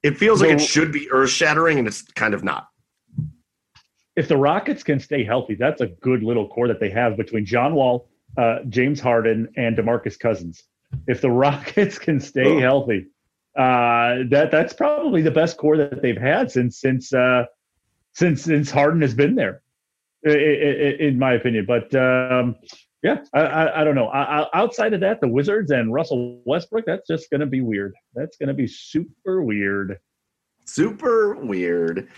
it 0.03 0.17
feels 0.17 0.41
like 0.41 0.49
it 0.51 0.61
should 0.61 0.91
be 0.91 1.07
earth 1.11 1.29
shattering, 1.29 1.77
and 1.77 1.87
it's 1.87 2.01
kind 2.13 2.33
of 2.33 2.43
not. 2.43 2.69
if 4.15 4.27
the 4.27 4.35
Rockets 4.37 4.83
can 4.83 4.99
stay 4.99 5.23
healthy, 5.23 5.55
that's 5.55 5.81
a 5.81 5.87
good 5.87 6.23
little 6.23 6.47
core 6.47 6.67
that 6.67 6.79
they 6.79 6.89
have 6.89 7.15
between 7.17 7.45
John 7.45 7.75
Wall, 7.75 8.09
uh, 8.37 8.59
James 8.67 8.99
Harden, 8.99 9.47
and 9.57 9.77
Demarcus 9.77 10.17
Cousins. 10.19 10.63
If 11.07 11.21
the 11.21 11.29
Rockets 11.45 11.97
can 11.99 12.19
stay 12.19 12.45
Oh. 12.45 12.59
healthy, 12.59 13.07
uh, 13.57 14.23
that 14.29 14.49
that's 14.51 14.73
probably 14.73 15.21
the 15.21 15.31
best 15.31 15.57
core 15.57 15.77
that 15.77 16.01
they've 16.01 16.17
had 16.17 16.49
since 16.51 16.79
since 16.79 17.13
uh, 17.13 17.45
since 18.13 18.43
since 18.43 18.69
Harden 18.69 19.01
has 19.01 19.13
been 19.13 19.35
there, 19.35 19.61
in 20.23 21.17
my 21.17 21.33
opinion. 21.33 21.65
But 21.65 21.93
um, 21.95 22.55
yeah, 23.03 23.23
I, 23.33 23.41
I, 23.41 23.81
I 23.81 23.83
don't 23.83 23.95
know. 23.95 24.07
I, 24.07 24.41
I, 24.41 24.47
outside 24.53 24.93
of 24.93 24.99
that, 25.01 25.21
the 25.21 25.27
Wizards 25.27 25.71
and 25.71 25.91
Russell 25.93 26.41
Westbrook, 26.45 26.85
that's 26.85 27.07
just 27.07 27.29
going 27.29 27.41
to 27.41 27.47
be 27.47 27.61
weird. 27.61 27.93
That's 28.13 28.37
going 28.37 28.49
to 28.49 28.53
be 28.53 28.67
super 28.67 29.41
weird. 29.41 29.97
Super 30.65 31.35
weird. 31.35 32.09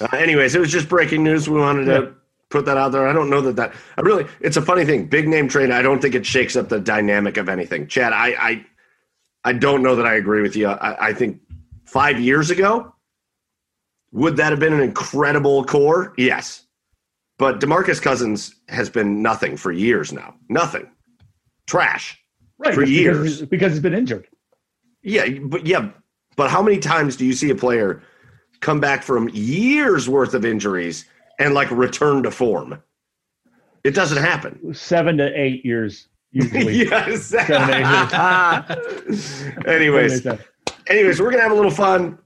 Uh, 0.00 0.08
anyways, 0.16 0.54
it 0.54 0.58
was 0.58 0.72
just 0.72 0.88
breaking 0.88 1.22
news. 1.22 1.48
We 1.48 1.60
wanted 1.60 1.84
to 1.86 2.14
put 2.50 2.64
that 2.64 2.76
out 2.76 2.90
there. 2.90 3.06
I 3.06 3.12
don't 3.12 3.30
know 3.30 3.40
that 3.42 3.56
that 3.56 3.74
I 3.96 4.00
really. 4.00 4.26
It's 4.40 4.56
a 4.56 4.62
funny 4.62 4.84
thing. 4.84 5.06
Big 5.06 5.28
name 5.28 5.48
trade. 5.48 5.70
I 5.70 5.82
don't 5.82 6.02
think 6.02 6.14
it 6.14 6.26
shakes 6.26 6.56
up 6.56 6.68
the 6.68 6.80
dynamic 6.80 7.36
of 7.36 7.48
anything. 7.48 7.86
Chad, 7.86 8.12
I 8.12 8.28
I, 8.38 8.66
I 9.44 9.52
don't 9.52 9.82
know 9.82 9.94
that 9.94 10.06
I 10.06 10.14
agree 10.14 10.42
with 10.42 10.56
you. 10.56 10.68
I, 10.68 11.08
I 11.08 11.12
think 11.12 11.40
five 11.84 12.20
years 12.20 12.50
ago, 12.50 12.91
would 14.12 14.36
that 14.36 14.50
have 14.50 14.60
been 14.60 14.72
an 14.72 14.80
incredible 14.80 15.64
core? 15.64 16.14
Yes, 16.16 16.66
but 17.38 17.60
Demarcus 17.60 18.00
Cousins 18.00 18.54
has 18.68 18.88
been 18.88 19.22
nothing 19.22 19.56
for 19.56 19.72
years 19.72 20.12
now. 20.12 20.34
Nothing. 20.48 20.90
Trash. 21.66 22.18
Right. 22.58 22.74
For 22.74 22.80
because- 22.80 22.90
years. 22.92 23.42
because 23.42 23.72
he's 23.72 23.80
been 23.82 23.94
injured. 23.94 24.28
Yeah, 25.02 25.28
but 25.42 25.66
yeah, 25.66 25.90
but 26.36 26.50
how 26.50 26.62
many 26.62 26.78
times 26.78 27.16
do 27.16 27.26
you 27.26 27.32
see 27.32 27.50
a 27.50 27.54
player 27.56 28.02
come 28.60 28.78
back 28.78 29.02
from 29.02 29.28
years 29.32 30.08
worth 30.08 30.34
of 30.34 30.44
injuries 30.44 31.06
and 31.40 31.54
like 31.54 31.70
return 31.72 32.22
to 32.22 32.30
form? 32.30 32.80
It 33.82 33.96
doesn't 33.96 34.22
happen. 34.22 34.72
Seven 34.74 35.16
to 35.16 35.26
eight 35.36 35.64
years 35.64 36.06
usually. 36.30 36.84
yes. 36.88 37.24
Seven 37.26 37.68
to 37.68 37.76
eight 37.76 39.08
years. 39.08 39.42
anyways, 39.66 40.22
to 40.22 40.38
anyways, 40.86 41.20
we're 41.20 41.30
gonna 41.32 41.42
have 41.42 41.50
a 41.52 41.56
little 41.56 41.70
fun. 41.70 42.16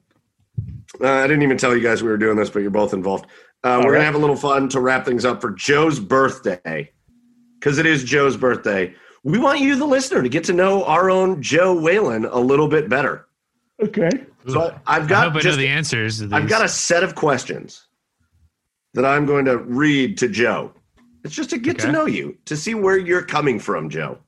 Uh, 1.01 1.09
I 1.09 1.27
didn't 1.27 1.43
even 1.43 1.59
tell 1.59 1.75
you 1.77 1.83
guys 1.83 2.03
we 2.03 2.09
were 2.09 2.17
doing 2.17 2.37
this, 2.37 2.51
but 2.51 2.61
you're 2.61 2.71
both 2.71 2.93
involved. 2.95 3.27
Uh, 3.65 3.81
we're 3.83 3.93
right. 3.93 3.99
gonna 3.99 4.05
have 4.05 4.15
a 4.15 4.19
little 4.19 4.37
fun 4.37 4.69
to 4.71 4.81
wrap 4.81 5.05
things 5.05 5.25
up 5.25 5.41
for 5.41 5.51
Joe's 5.53 5.99
birthday, 5.99 6.91
because 7.59 7.79
it 7.79 7.87
is 7.87 8.05
Joe's 8.05 8.37
birthday. 8.37 8.95
We 9.25 9.39
want 9.39 9.61
you, 9.61 9.77
the 9.77 9.87
listener, 9.87 10.23
to 10.23 10.29
get 10.29 10.45
to 10.45 10.53
know 10.53 10.85
our 10.85 11.11
own 11.11 11.43
Joe 11.43 11.75
Whalen 11.79 12.27
a 12.27 12.39
little 12.39 12.69
bit 12.69 12.89
better. 12.89 13.27
Okay. 13.83 14.09
So 14.49 14.79
I've 14.87 15.05
I 15.05 15.07
got 15.09 15.33
hope 15.33 15.45
I 15.45 15.49
know 15.49 15.57
the 15.57 15.67
answers. 15.67 16.21
To 16.21 16.29
I've 16.33 16.49
got 16.49 16.65
a 16.65 16.69
set 16.69 17.03
of 17.03 17.15
questions 17.17 17.89
that 18.95 19.05
I'm 19.05 19.27
going 19.27 19.45
to 19.47 19.59
read 19.59 20.17
to 20.19 20.29
Joe. 20.29 20.73
It's 21.25 21.35
just 21.35 21.51
to 21.51 21.59
get 21.59 21.79
to 21.81 21.91
know 21.91 22.07
you, 22.07 22.39
to 22.45 22.57
see 22.57 22.75
where 22.75 22.97
you're 22.97 23.25
coming 23.25 23.59
from, 23.59 23.91
Joe. 23.91 24.19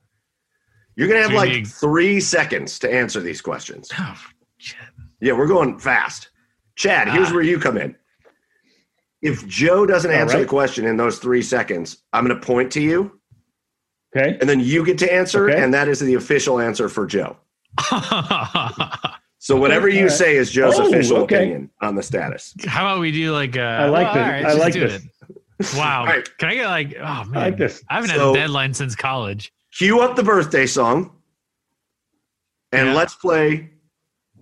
You're 0.96 1.06
going 1.06 1.18
to 1.18 1.22
have 1.22 1.30
So 1.30 1.36
like 1.36 1.50
need- 1.50 1.68
three 1.68 2.20
seconds 2.20 2.80
to 2.80 2.92
answer 2.92 3.20
these 3.20 3.40
questions. 3.40 3.88
Oh, 3.96 4.20
shit. 4.56 4.78
Yeah, 5.20 5.34
we're 5.34 5.46
going 5.46 5.78
fast. 5.78 6.30
Chad, 6.78 7.08
here's 7.08 7.28
Ah. 7.30 7.34
where 7.34 7.42
you 7.42 7.58
come 7.58 7.76
in. 7.76 7.94
If 9.20 9.44
Joe 9.48 9.84
doesn't 9.84 10.10
All 10.12 10.16
answer 10.16 10.36
right. 10.36 10.42
the 10.42 10.48
question 10.48 10.86
in 10.86 10.96
those 10.96 11.18
three 11.18 11.42
seconds, 11.42 11.98
I'm 12.12 12.24
going 12.24 12.38
to 12.40 12.46
point 12.46 12.70
to 12.74 12.80
you, 12.80 13.18
Okay. 14.16 14.38
and 14.40 14.48
then 14.48 14.60
you 14.60 14.84
get 14.84 14.96
to 14.98 15.12
answer, 15.12 15.50
Okay. 15.50 15.60
and 15.60 15.74
that 15.74 15.88
is 15.88 15.98
the 15.98 16.14
official 16.14 16.60
answer 16.60 16.88
for 16.88 17.04
Joe. 17.06 17.36
So 19.40 19.56
whatever 19.56 19.88
you 19.88 20.10
say 20.10 20.34
is 20.36 20.50
Joe's 20.50 20.78
Oh, 20.80 20.88
official 20.88 21.18
okay. 21.18 21.36
opinion 21.36 21.70
on 21.80 21.94
the 21.94 22.02
status. 22.02 22.54
How 22.66 22.84
about 22.84 22.98
we 23.00 23.12
do 23.12 23.32
like? 23.32 23.56
Uh, 23.56 23.60
I 23.60 23.86
like 23.86 24.12
well, 24.12 24.14
this. 24.14 24.24
all 24.24 24.32
right, 24.32 24.44
I 24.44 24.52
like 24.54 24.72
this. 24.74 25.02
it. 25.60 25.74
Wow. 25.78 26.00
All 26.00 26.06
right. 26.06 26.38
Can 26.38 26.48
I 26.48 26.54
get 26.56 26.66
like? 26.66 26.96
Oh 26.98 27.24
man, 27.24 27.28
I, 27.34 27.38
like 27.46 27.56
this. 27.56 27.82
I 27.88 27.94
haven't 27.94 28.10
So- 28.10 28.18
had 28.34 28.36
a 28.36 28.40
deadline 28.40 28.74
since 28.74 28.96
college. 28.96 29.52
cue 29.72 30.00
up 30.00 30.16
the 30.16 30.24
birthday 30.24 30.66
song 30.66 31.12
and 32.72 32.88
Yeah. 32.88 32.94
let's 32.94 33.14
play 33.14 33.70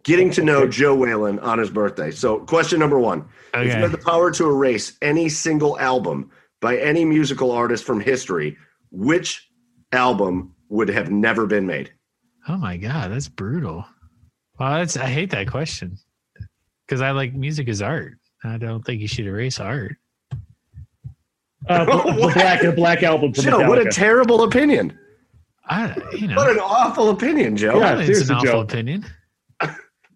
getting 0.07 0.31
to 0.31 0.43
know 0.43 0.67
Joe 0.69 0.95
Whalen 0.95 1.39
on 1.41 1.59
his 1.59 1.69
birthday. 1.69 2.13
So, 2.13 2.39
question 2.39 2.79
number 2.79 2.99
one 2.99 3.25
If 3.55 3.65
you 3.67 3.71
Okay. 3.73 3.81
had 3.81 3.91
the 3.91 3.99
power 3.99 4.31
to 4.31 4.47
erase 4.49 4.97
any 5.03 5.29
single 5.29 5.79
album 5.81 6.31
by 6.61 6.79
any 6.79 7.05
musical 7.05 7.51
artist 7.51 7.85
from 7.85 8.01
history, 8.01 8.57
which 8.93 9.51
album 9.93 10.55
would 10.69 10.89
have 10.89 11.11
never 11.11 11.47
been 11.47 11.67
made? 11.67 11.93
Oh 12.49 12.57
my 12.57 12.77
god, 12.77 13.11
that's 13.11 13.29
brutal. 13.29 13.85
Well, 14.59 14.79
that's 14.79 14.97
I 14.97 15.07
hate 15.07 15.31
that 15.31 15.49
question 15.49 15.99
because 16.87 17.01
I 17.03 17.11
like 17.11 17.35
music 17.35 17.67
is 17.69 17.83
art. 17.83 18.15
I 18.45 18.59
don't 18.59 18.85
think 18.85 19.01
you 19.01 19.09
should 19.09 19.27
erase 19.27 19.59
art. 19.59 19.97
Uh, 21.69 21.85
the, 21.85 21.93
the 22.13 22.21
What? 22.21 22.35
black 22.35 22.63
the 22.63 22.73
black 22.73 23.03
album 23.03 23.33
from 23.35 23.45
Joe, 23.45 23.69
what 23.69 23.85
a 23.85 23.91
terrible 23.91 24.45
opinion. 24.45 24.97
I, 25.69 25.97
you 26.17 26.29
know, 26.29 26.37
What 26.37 26.49
an 26.51 26.61
awful 26.61 27.11
opinion, 27.11 27.57
Joe. 27.57 27.81
Yeah. 27.81 27.99
It's 27.99 28.29
an 28.31 28.37
awful 28.37 28.47
Joe. 28.53 28.61
opinion. 28.61 29.05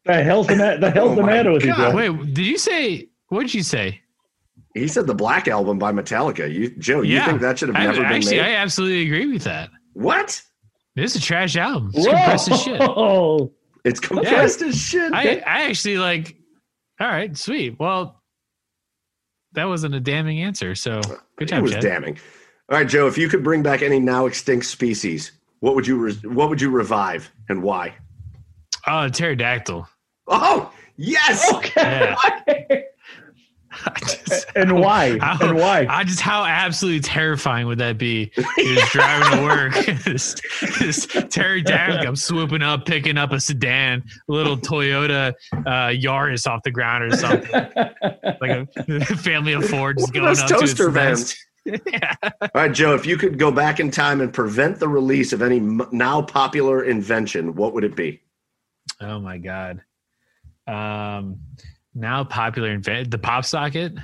The 0.04 0.22
hell's 0.22 0.46
the 0.46 0.56
ma- 0.56 0.76
the 0.76 0.90
hell's 0.90 1.12
Oh 1.12 1.14
the 1.16 1.22
matter 1.22 1.52
with 1.52 1.64
you, 1.64 1.74
Joe? 1.74 1.94
Wait, 1.94 2.34
did 2.34 2.46
you 2.46 2.58
say? 2.58 3.08
What 3.28 3.42
did 3.42 3.54
you 3.54 3.62
say? 3.62 4.00
He 4.74 4.86
said 4.88 5.06
the 5.06 5.14
Black 5.14 5.48
Album 5.48 5.78
by 5.78 5.92
Metallica. 5.92 6.52
You, 6.52 6.70
Joe, 6.76 7.02
you 7.02 7.20
think 7.24 7.40
that 7.40 7.58
should 7.58 7.68
have 7.70 7.76
I, 7.76 7.86
never 7.86 8.02
been 8.02 8.12
actually, 8.12 8.36
made? 8.36 8.42
I 8.42 8.54
absolutely 8.54 9.02
agree 9.02 9.26
with 9.32 9.44
that. 9.44 9.70
what? 9.94 10.40
It's 10.96 11.14
a 11.14 11.20
trash 11.20 11.56
album. 11.56 11.92
It's 11.94 12.06
compressed 12.06 12.50
as 12.50 12.62
shit. 12.62 12.80
It's 13.82 13.98
compressed 13.98 14.60
as 14.60 14.76
shit. 14.76 15.10
I, 15.14 15.36
I 15.46 15.62
actually 15.70 15.96
like. 15.96 16.36
All 17.00 17.06
right, 17.06 17.34
sweet. 17.34 17.78
Well, 17.80 18.22
that 19.52 19.64
wasn't 19.64 19.94
a 19.94 20.00
damning 20.00 20.42
answer. 20.42 20.74
So 20.74 21.00
good 21.36 21.50
it 21.50 21.62
was 21.62 21.72
Chad. 21.72 21.82
damning. 21.82 22.18
All 22.70 22.76
right, 22.76 22.86
Joe. 22.86 23.06
If 23.06 23.16
you 23.16 23.28
could 23.28 23.42
bring 23.42 23.62
back 23.62 23.80
any 23.80 23.98
now 23.98 24.26
extinct 24.26 24.66
species, 24.66 25.32
what 25.60 25.74
would 25.74 25.86
you 25.86 25.96
re- 25.96 26.28
what 26.28 26.50
would 26.50 26.60
you 26.60 26.68
revive 26.70 27.30
and 27.48 27.62
why? 27.62 27.94
Oh, 28.86 29.08
pterodactyl. 29.08 29.88
Oh, 30.28 30.72
yes. 30.96 31.52
Okay. 31.54 32.14
I 33.72 33.98
just- 34.00 34.46
and 34.56 34.80
why? 34.80 35.16
How, 35.20 35.38
and 35.48 35.56
why? 35.56 35.86
I 35.88 36.02
just 36.02 36.20
how 36.20 36.44
absolutely 36.44 37.00
terrifying 37.00 37.66
would 37.68 37.78
that 37.78 37.98
be? 37.98 38.32
He 38.56 38.74
was 38.74 38.82
driving 38.90 39.38
to 39.38 39.44
work. 39.44 39.74
this, 40.04 40.34
this 40.80 41.06
pterodactyl 41.06 42.02
comes 42.04 42.22
swooping 42.22 42.62
up, 42.62 42.84
picking 42.84 43.16
up 43.16 43.30
a 43.32 43.38
sedan, 43.40 44.02
a 44.28 44.32
little 44.32 44.56
Toyota 44.56 45.34
uh, 45.52 45.60
Yaris 45.92 46.48
off 46.48 46.62
the 46.64 46.72
ground 46.72 47.04
or 47.04 47.16
something, 47.16 47.50
like 48.40 48.68
a 48.88 49.04
family 49.16 49.52
of 49.52 49.64
four 49.68 49.94
just 49.94 50.08
One 50.08 50.12
going 50.14 50.26
those 50.26 50.40
up 50.40 50.48
to 50.48 50.54
its 50.56 50.74
toaster 50.74 50.90
nest. 50.90 51.36
yeah. 51.64 52.14
All 52.22 52.48
right, 52.54 52.72
Joe. 52.72 52.94
If 52.94 53.06
you 53.06 53.16
could 53.16 53.38
go 53.38 53.52
back 53.52 53.78
in 53.78 53.90
time 53.92 54.20
and 54.20 54.32
prevent 54.32 54.80
the 54.80 54.88
release 54.88 55.32
of 55.32 55.42
any 55.42 55.58
m- 55.58 55.86
now 55.92 56.22
popular 56.22 56.82
invention, 56.82 57.54
what 57.54 57.72
would 57.74 57.84
it 57.84 57.94
be? 57.94 58.20
Oh 59.00 59.18
my 59.20 59.38
god. 59.38 59.82
Um, 60.66 61.40
now 61.94 62.24
popular 62.24 62.70
in 62.70 62.82
the 62.82 63.18
pop 63.20 63.44
socket. 63.44 63.92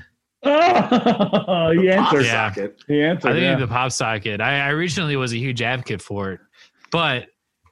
Oh, 0.48 1.72
he 1.72 1.88
Pop 1.88 2.12
answered. 2.14 2.24
Yeah. 2.26 2.48
socket. 2.50 2.82
He 2.86 3.04
I 3.04 3.16
think 3.16 3.36
yeah. 3.40 3.56
the 3.56 3.66
pop 3.66 3.90
socket. 3.90 4.40
I, 4.40 4.60
I 4.66 4.68
originally 4.70 5.16
was 5.16 5.32
a 5.32 5.36
huge 5.38 5.60
advocate 5.60 6.00
for 6.00 6.32
it, 6.32 6.40
but 6.92 7.24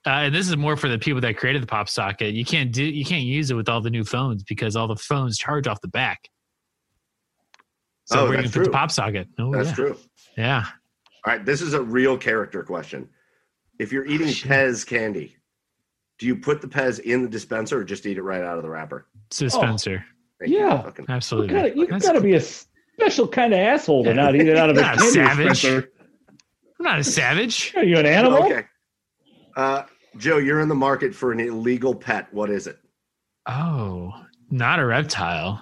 uh, 0.07 0.11
and 0.27 0.35
this 0.35 0.49
is 0.49 0.57
more 0.57 0.77
for 0.77 0.89
the 0.89 0.99
people 0.99 1.21
that 1.21 1.37
created 1.37 1.63
the 1.63 1.67
pop 1.69 1.89
socket. 1.89 2.35
You 2.35 2.45
can't 2.45 2.73
do 2.73 2.83
you 2.83 3.05
can't 3.05 3.23
use 3.23 3.51
it 3.51 3.55
with 3.55 3.69
all 3.69 3.81
the 3.81 3.91
new 3.91 4.03
phones 4.03 4.43
because 4.43 4.75
all 4.75 4.89
the 4.89 4.97
phones 4.97 5.39
charge 5.39 5.69
off 5.69 5.81
the 5.83 5.89
back. 5.89 6.29
So 8.07 8.21
Oh, 8.21 8.29
we're 8.29 8.37
gonna 8.37 8.49
put 8.49 8.65
the 8.65 8.71
pop 8.71 8.91
socket. 8.91 9.29
Oh 9.39 9.53
That's 9.53 9.69
yeah, 9.69 9.75
true. 9.75 9.97
yeah. 10.37 10.65
All 11.27 11.33
right, 11.35 11.45
this 11.45 11.63
is 11.63 11.75
a 11.75 11.81
real 11.83 12.19
character 12.19 12.63
question. 12.65 13.09
If 13.79 13.93
you're 13.93 14.05
eating 14.07 14.29
shit. 14.29 14.51
Pez 14.51 14.85
candy, 14.87 15.37
do 16.19 16.27
you 16.27 16.37
put 16.37 16.61
the 16.61 16.69
Pez 16.69 17.01
in 17.01 17.23
the 17.23 17.29
dispenser 17.29 17.81
or 17.81 17.85
just 17.85 18.07
eat 18.07 18.19
it 18.19 18.23
right 18.23 18.43
out 18.43 18.57
of 18.57 18.63
the 18.63 18.71
wrapper? 18.71 19.07
Dispenser, 19.31 20.05
Thank 20.41 20.53
you. 20.53 20.59
Yeah. 20.59 20.83
Fucking- 20.83 21.07
You 21.09 21.15
absolutely. 21.15 21.55
gotta, 21.55 21.77
you've 21.77 21.89
gotta 22.03 22.21
be 22.21 22.35
a 22.35 22.41
special 22.41 23.27
kind 23.29 23.53
of 23.53 23.59
asshole 23.61 24.05
to 24.05 24.15
not 24.15 24.35
eat 24.37 24.47
it 24.49 24.57
out 24.57 24.71
of 24.71 24.77
a 24.77 24.81
Not 24.83 24.99
candy 24.99 25.13
savage. 25.13 25.49
dispenser. 25.49 25.91
I'm 26.79 26.85
not 26.85 26.99
a 26.99 27.05
savage. 27.05 27.73
Are 27.77 27.85
you 27.85 27.99
an 27.99 28.07
animal? 28.07 28.43
Okay. 28.45 28.65
Uh, 29.57 29.83
Joe, 30.17 30.39
you're 30.39 30.61
in 30.61 30.69
the 30.69 30.75
market 30.75 31.15
for 31.15 31.33
an 31.33 31.41
illegal 31.41 31.95
pet. 31.95 32.33
What 32.33 32.51
is 32.51 32.67
it? 32.67 32.79
Oh, 33.47 34.13
not 34.51 34.79
a 34.79 34.87
reptile. 34.87 35.61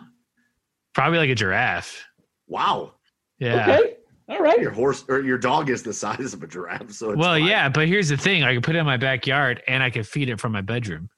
Probably 0.94 1.18
like 1.18 1.30
a 1.30 1.34
giraffe. 1.34 2.04
Wow. 2.48 2.94
Yeah. 3.38 3.76
Okay. 3.78 3.96
All 4.28 4.38
right. 4.40 4.60
Your 4.60 4.70
horse 4.70 5.04
or 5.08 5.20
your 5.20 5.38
dog 5.38 5.68
is 5.70 5.82
the 5.82 5.92
size 6.04 6.34
of 6.34 6.42
a 6.42 6.46
giraffe, 6.46 6.90
so 6.92 7.10
it's 7.10 7.18
Well, 7.18 7.34
fine. 7.38 7.44
yeah, 7.44 7.68
but 7.68 7.88
here's 7.88 8.08
the 8.08 8.16
thing: 8.16 8.42
I 8.44 8.52
can 8.52 8.62
put 8.62 8.74
it 8.76 8.78
in 8.78 8.86
my 8.86 8.96
backyard, 8.96 9.62
and 9.66 9.82
I 9.82 9.90
can 9.90 10.02
feed 10.04 10.28
it 10.28 10.40
from 10.40 10.52
my 10.52 10.60
bedroom. 10.60 11.08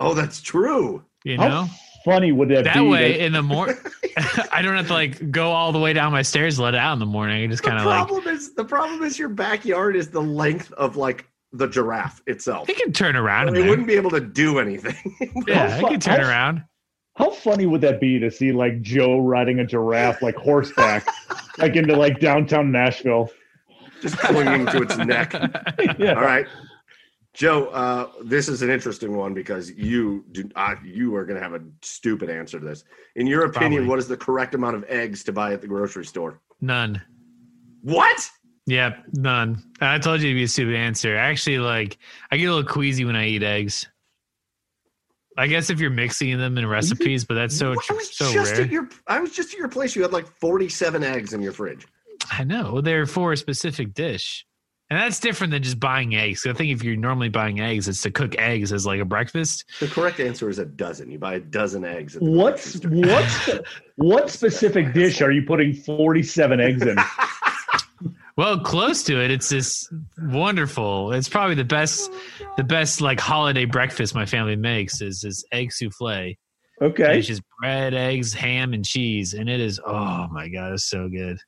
Oh, 0.00 0.14
that's 0.14 0.40
true. 0.40 1.04
You 1.24 1.36
How 1.38 1.48
know, 1.48 1.66
funny 2.04 2.30
would 2.32 2.48
that, 2.50 2.64
that 2.64 2.74
be? 2.74 2.80
way 2.80 3.12
that- 3.12 3.18
way, 3.18 3.20
in 3.26 3.32
the 3.32 3.42
morning, 3.42 3.76
I 4.52 4.62
don't 4.62 4.76
have 4.76 4.86
to 4.88 4.92
like 4.92 5.30
go 5.30 5.50
all 5.50 5.72
the 5.72 5.78
way 5.80 5.92
down 5.92 6.12
my 6.12 6.22
stairs, 6.22 6.58
let 6.58 6.74
it 6.74 6.78
out 6.78 6.92
in 6.92 6.98
the 7.00 7.06
morning. 7.06 7.42
I 7.42 7.46
just 7.48 7.62
kind 7.62 7.78
of 7.78 7.84
like 7.86 8.06
problem 8.06 8.28
is 8.34 8.54
the 8.54 8.64
problem 8.64 9.02
is 9.02 9.18
your 9.18 9.28
backyard 9.28 9.96
is 9.96 10.08
the 10.10 10.22
length 10.22 10.72
of 10.72 10.96
like 10.96 11.26
the 11.52 11.66
giraffe 11.66 12.20
itself. 12.26 12.68
it 12.68 12.76
can 12.76 12.92
turn 12.92 13.16
around. 13.16 13.48
It 13.48 13.48
in 13.48 13.54
there. 13.54 13.68
wouldn't 13.70 13.88
be 13.88 13.94
able 13.94 14.10
to 14.10 14.20
do 14.20 14.58
anything. 14.58 15.16
Yeah, 15.46 15.80
How 15.80 15.86
it 15.86 15.90
can 15.90 16.00
turn 16.00 16.20
fu- 16.22 16.28
around. 16.28 16.62
How 17.18 17.30
funny 17.30 17.66
would 17.66 17.80
that 17.80 18.00
be 18.00 18.20
to 18.20 18.30
see 18.30 18.52
like 18.52 18.80
Joe 18.80 19.18
riding 19.18 19.58
a 19.58 19.66
giraffe 19.66 20.22
like 20.22 20.36
horseback, 20.36 21.04
like 21.58 21.74
into 21.74 21.96
like 21.96 22.20
downtown 22.20 22.70
Nashville? 22.70 23.28
Just 24.00 24.16
clinging 24.18 24.66
to 24.66 24.82
its 24.82 24.96
neck. 24.96 25.34
Yeah. 25.98 26.14
All 26.14 26.22
right. 26.22 26.46
Joe, 27.34 27.66
uh, 27.66 28.10
this 28.22 28.48
is 28.48 28.62
an 28.62 28.70
interesting 28.70 29.16
one 29.16 29.34
because 29.34 29.70
you 29.72 30.24
do 30.30 30.48
uh, 30.54 30.76
you 30.84 31.14
are 31.16 31.24
going 31.24 31.36
to 31.36 31.42
have 31.42 31.54
a 31.54 31.60
stupid 31.82 32.30
answer 32.30 32.60
to 32.60 32.64
this. 32.64 32.84
In 33.16 33.26
your 33.26 33.46
opinion, 33.46 33.80
Probably. 33.80 33.88
what 33.88 33.98
is 33.98 34.06
the 34.06 34.16
correct 34.16 34.54
amount 34.54 34.76
of 34.76 34.84
eggs 34.88 35.24
to 35.24 35.32
buy 35.32 35.52
at 35.52 35.60
the 35.60 35.66
grocery 35.66 36.04
store? 36.04 36.40
None. 36.60 37.02
What? 37.82 38.30
Yep, 38.66 39.04
none. 39.14 39.62
I 39.80 39.98
told 39.98 40.20
you 40.20 40.28
to 40.30 40.34
be 40.34 40.44
a 40.44 40.48
stupid 40.48 40.76
answer. 40.76 41.16
Actually, 41.16 41.58
like 41.58 41.98
I 42.30 42.36
get 42.36 42.46
a 42.46 42.54
little 42.54 42.70
queasy 42.70 43.04
when 43.04 43.16
I 43.16 43.26
eat 43.26 43.42
eggs. 43.42 43.88
I 45.38 45.46
guess 45.46 45.70
if 45.70 45.78
you're 45.78 45.90
mixing 45.90 46.36
them 46.36 46.58
in 46.58 46.66
recipes, 46.66 47.24
but 47.24 47.34
that's 47.34 47.56
so 47.56 47.72
I 47.72 47.92
was 47.92 48.16
so 48.16 48.32
just 48.32 48.54
rare. 48.54 48.62
at 48.62 48.70
your 48.70 48.88
I 49.06 49.20
was 49.20 49.30
just 49.30 49.52
at 49.52 49.58
your 49.58 49.68
place. 49.68 49.94
You 49.94 50.02
had 50.02 50.12
like 50.12 50.26
47 50.26 51.04
eggs 51.04 51.32
in 51.32 51.40
your 51.40 51.52
fridge. 51.52 51.86
I 52.32 52.42
know 52.42 52.80
they're 52.80 53.06
for 53.06 53.32
a 53.32 53.36
specific 53.36 53.94
dish, 53.94 54.44
and 54.90 54.98
that's 54.98 55.20
different 55.20 55.52
than 55.52 55.62
just 55.62 55.78
buying 55.78 56.16
eggs. 56.16 56.44
I 56.44 56.54
think 56.54 56.72
if 56.72 56.82
you're 56.82 56.96
normally 56.96 57.28
buying 57.28 57.60
eggs, 57.60 57.86
it's 57.86 58.02
to 58.02 58.10
cook 58.10 58.36
eggs 58.36 58.72
as 58.72 58.84
like 58.84 59.00
a 59.00 59.04
breakfast. 59.04 59.64
The 59.78 59.86
correct 59.86 60.18
answer 60.18 60.48
is 60.48 60.58
a 60.58 60.64
dozen. 60.64 61.08
You 61.08 61.20
buy 61.20 61.36
a 61.36 61.40
dozen 61.40 61.84
eggs. 61.84 62.16
At 62.16 62.22
the 62.22 62.30
What's 62.30 62.80
what's 62.84 63.50
what 63.94 64.30
specific 64.30 64.92
dish 64.94 65.22
are 65.22 65.30
you 65.30 65.42
putting 65.42 65.72
forty 65.72 66.24
seven 66.24 66.58
eggs 66.58 66.82
in? 66.82 66.96
Well, 68.38 68.60
close 68.60 69.02
to 69.02 69.20
it. 69.20 69.32
It's 69.32 69.48
this 69.48 69.92
wonderful. 70.16 71.12
It's 71.12 71.28
probably 71.28 71.56
the 71.56 71.64
best, 71.64 72.08
the 72.56 72.62
best 72.62 73.00
like 73.00 73.18
holiday 73.18 73.64
breakfast 73.64 74.14
my 74.14 74.26
family 74.26 74.54
makes 74.54 75.00
is 75.00 75.22
this 75.22 75.44
egg 75.50 75.72
souffle. 75.72 76.34
Okay, 76.80 77.18
it's 77.18 77.26
just 77.26 77.42
bread, 77.60 77.94
eggs, 77.94 78.32
ham, 78.32 78.74
and 78.74 78.84
cheese, 78.84 79.34
and 79.34 79.48
it 79.48 79.58
is 79.58 79.80
oh 79.84 80.28
my 80.30 80.46
god, 80.48 80.74
it's 80.74 80.84
so 80.84 81.08
good. 81.08 81.38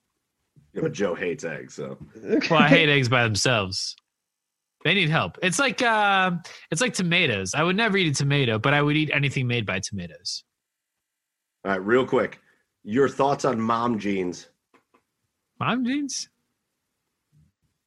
Yeah, 0.75 0.83
but 0.83 0.91
Joe 0.91 1.15
hates 1.15 1.45
eggs, 1.45 1.75
so 1.75 1.97
well, 2.51 2.61
I 2.61 2.67
hate 2.67 2.89
eggs 2.97 3.09
by 3.09 3.23
themselves. 3.23 3.95
They 4.83 4.93
need 4.93 5.11
help. 5.11 5.39
It's 5.45 5.61
like 5.61 5.81
uh, 5.83 6.33
it's 6.73 6.81
like 6.81 6.95
tomatoes. 6.95 7.55
I 7.55 7.63
would 7.63 7.77
never 7.77 7.99
eat 7.99 8.11
a 8.11 8.15
tomato, 8.15 8.59
but 8.59 8.75
I 8.75 8.83
would 8.83 8.97
eat 8.97 9.11
anything 9.15 9.47
made 9.47 9.65
by 9.65 9.79
tomatoes. 9.79 10.43
All 11.65 11.71
right, 11.71 11.81
real 11.87 12.05
quick, 12.05 12.41
your 12.83 13.09
thoughts 13.09 13.45
on 13.45 13.61
mom 13.61 14.01
jeans? 14.01 14.49
Mom 15.61 15.85
jeans? 15.85 16.29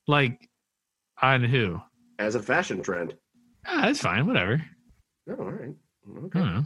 Like 0.07 0.49
on 1.21 1.43
who? 1.43 1.81
As 2.19 2.35
a 2.35 2.41
fashion 2.41 2.81
trend. 2.81 3.15
Ah, 3.65 3.81
that's 3.85 3.99
fine. 4.01 4.27
Whatever. 4.27 4.61
Oh, 5.29 5.35
all 5.39 5.51
right. 5.51 5.73
Okay. 6.25 6.39
I 6.39 6.43
don't 6.43 6.53
know. 6.55 6.63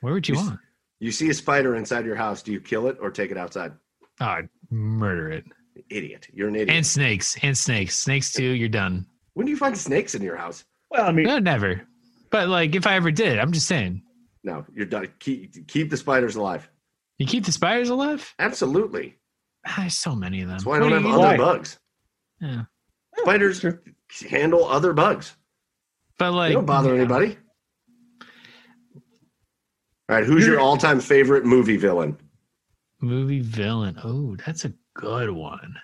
Where 0.00 0.14
would 0.14 0.28
you, 0.28 0.34
You 0.34 0.40
s- 0.40 0.46
want? 0.46 0.60
You 1.00 1.12
see 1.12 1.28
a 1.28 1.34
spider 1.34 1.76
inside 1.76 2.04
your 2.06 2.16
house. 2.16 2.42
Do 2.42 2.52
you 2.52 2.60
kill 2.60 2.88
it 2.88 2.96
or 3.00 3.10
take 3.10 3.30
it 3.30 3.36
outside? 3.36 3.72
Oh, 4.20 4.24
I'd 4.26 4.48
murder 4.70 5.30
it. 5.30 5.44
Idiot. 5.90 6.26
You're 6.32 6.48
an 6.48 6.56
idiot. 6.56 6.70
And 6.70 6.84
snakes. 6.86 7.36
And 7.42 7.56
snakes. 7.56 7.96
Snakes 7.96 8.32
too. 8.32 8.42
You're 8.50 8.68
done. 8.68 9.06
when 9.34 9.46
do 9.46 9.52
you 9.52 9.58
find 9.58 9.76
snakes 9.76 10.14
in 10.14 10.22
your 10.22 10.36
house? 10.36 10.64
Well, 10.90 11.04
I 11.06 11.12
mean, 11.12 11.26
No, 11.26 11.38
never. 11.38 11.82
But 12.30 12.48
like, 12.48 12.74
if 12.74 12.86
I 12.86 12.94
ever 12.96 13.10
did, 13.10 13.38
I'm 13.38 13.52
just 13.52 13.68
saying. 13.68 14.02
No, 14.44 14.64
you're 14.74 14.86
done. 14.86 15.08
Keep 15.18 15.68
keep 15.68 15.90
the 15.90 15.96
spiders 15.96 16.36
alive. 16.36 16.68
You 17.18 17.26
keep 17.26 17.44
the 17.44 17.52
spiders 17.52 17.90
alive? 17.90 18.34
Absolutely. 18.38 19.16
Ah, 19.66 19.74
There's 19.80 19.98
so 19.98 20.14
many 20.14 20.40
of 20.42 20.48
them. 20.48 20.56
That's 20.56 20.64
why 20.66 20.76
I 20.76 20.78
don't 20.80 20.88
do 20.90 20.94
have 20.94 21.06
other 21.20 21.34
eat? 21.34 21.38
bugs. 21.38 21.78
Yeah. 22.40 22.62
Spiders 23.22 23.64
handle 24.28 24.64
other 24.66 24.92
bugs. 24.92 25.36
But 26.18 26.32
like, 26.32 26.50
They 26.50 26.54
don't 26.54 26.66
bother 26.66 26.94
yeah. 26.94 27.00
anybody. 27.02 27.38
All 30.10 30.16
right, 30.16 30.24
who's 30.24 30.44
your 30.46 30.54
You're- 30.54 30.62
all-time 30.64 31.00
favorite 31.00 31.44
movie 31.44 31.76
villain? 31.76 32.16
Movie 33.00 33.40
villain. 33.40 33.98
Oh, 34.02 34.36
that's 34.44 34.64
a 34.64 34.72
good 34.94 35.30
one. 35.30 35.76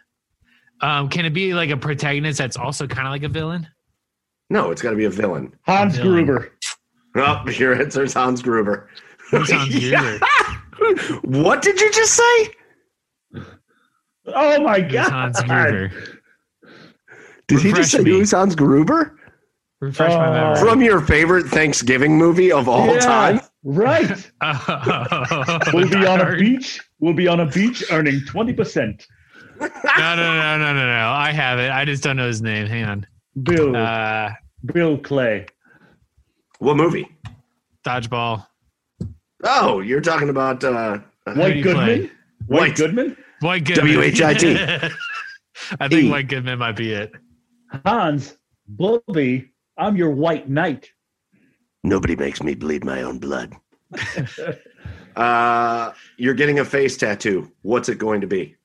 Um, 0.81 1.09
can 1.09 1.25
it 1.25 1.31
be 1.31 1.55
like 1.55 1.71
a 1.71 1.77
protagonist 1.77 2.39
that's 2.39 2.57
also 2.57 2.87
kind 2.87 3.07
of 3.07 3.13
like 3.13 3.23
a 3.23 3.29
villain? 3.29 3.69
No, 4.51 4.71
it's 4.71 4.83
got 4.83 4.91
to 4.91 4.97
be 4.97 5.05
a 5.05 5.11
villain. 5.11 5.55
Hans 5.63 5.97
Villain. 5.97 6.27
Gruber. 6.27 6.53
Oh, 7.17 7.45
your 7.57 7.81
answer 7.81 8.03
is 8.03 8.13
Hans 8.15 8.43
Gruber. 8.43 8.89
Hans 9.31 9.49
Gruber? 9.81 10.19
What 11.23 11.63
did 11.63 11.81
you 11.81 11.93
just 11.93 12.15
say? 12.15 12.51
Oh 14.27 14.61
my 14.63 14.81
Who's 14.81 14.93
god! 14.93 15.11
Hans 15.11 15.43
Gruber? 15.43 15.93
Did 17.49 17.61
he 17.61 17.73
just 17.73 17.91
say 17.93 17.99
me. 18.01 18.11
who's 18.11 18.31
Hans 18.33 18.55
Gruber? 18.55 19.19
Refresh 19.81 20.13
my 20.15 20.31
memory. 20.31 20.61
From 20.61 20.83
your 20.83 21.01
favorite 21.01 21.47
Thanksgiving 21.47 22.17
movie 22.17 22.51
of 22.51 22.69
all 22.69 22.87
Yeah, 22.87 22.99
time? 23.01 23.41
Right. 23.65 24.31
Oh, 24.43 25.59
We'll 25.73 25.89
be 25.89 25.97
on 26.07 26.21
a 26.21 26.25
darn. 26.25 26.39
beach. 26.39 26.81
We'll 27.01 27.13
be 27.15 27.29
on 27.29 27.41
a 27.41 27.47
beach 27.47 27.83
earning 27.91 28.21
twenty 28.27 28.53
percent. 28.53 29.07
No, 29.61 29.67
no, 29.69 30.17
no, 30.17 30.59
no, 30.59 30.73
no, 30.75 30.87
no. 30.87 31.09
I 31.11 31.33
have 31.33 31.59
it. 31.59 31.71
I 31.71 31.85
just 31.85 32.03
don't 32.03 32.17
know 32.17 32.27
his 32.27 32.41
name. 32.43 32.67
Hang 32.67 32.85
on. 32.85 33.07
Bill 33.43 33.75
Uh, 33.77 34.31
Bill 34.67 34.97
Clay. 34.99 35.47
What 36.59 36.77
movie? 36.77 37.09
dodgeball. 37.87 38.47
Oh, 39.45 39.81
you're 39.81 40.01
talking 40.01 40.31
about 40.31 40.63
uh, 40.65 40.99
do 41.27 41.41
White 41.41 41.57
you 41.57 41.63
Goodman. 41.63 41.85
play? 41.87 42.01
White, 42.47 42.61
White. 42.61 42.77
Goodman. 42.77 43.17
White 43.41 43.65
Goodman. 43.65 43.87
W.H.I.T.. 43.93 44.57
I 45.81 45.89
think 45.89 46.05
E. 46.05 46.11
White 46.11 46.29
Goodman 46.29 46.59
might 46.59 46.77
be 46.77 46.93
it. 46.93 47.13
Hans 47.85 48.37
Bobby. 48.69 49.51
I'm 49.77 49.97
your 49.97 50.11
white 50.11 50.49
knight. 50.49 50.91
Nobody 51.83 52.17
makes 52.17 52.43
me 52.43 52.55
bleed 52.55 52.85
my 52.85 53.03
own 53.03 53.19
blood. 53.19 53.55
uh, 55.17 55.93
you're 56.17 56.35
getting 56.35 56.61
a 56.61 56.65
face 56.65 56.97
tattoo. 56.97 57.51
What's 57.63 57.89
it 57.89 57.99
going 57.99 58.21
to 58.21 58.27
be? 58.27 58.57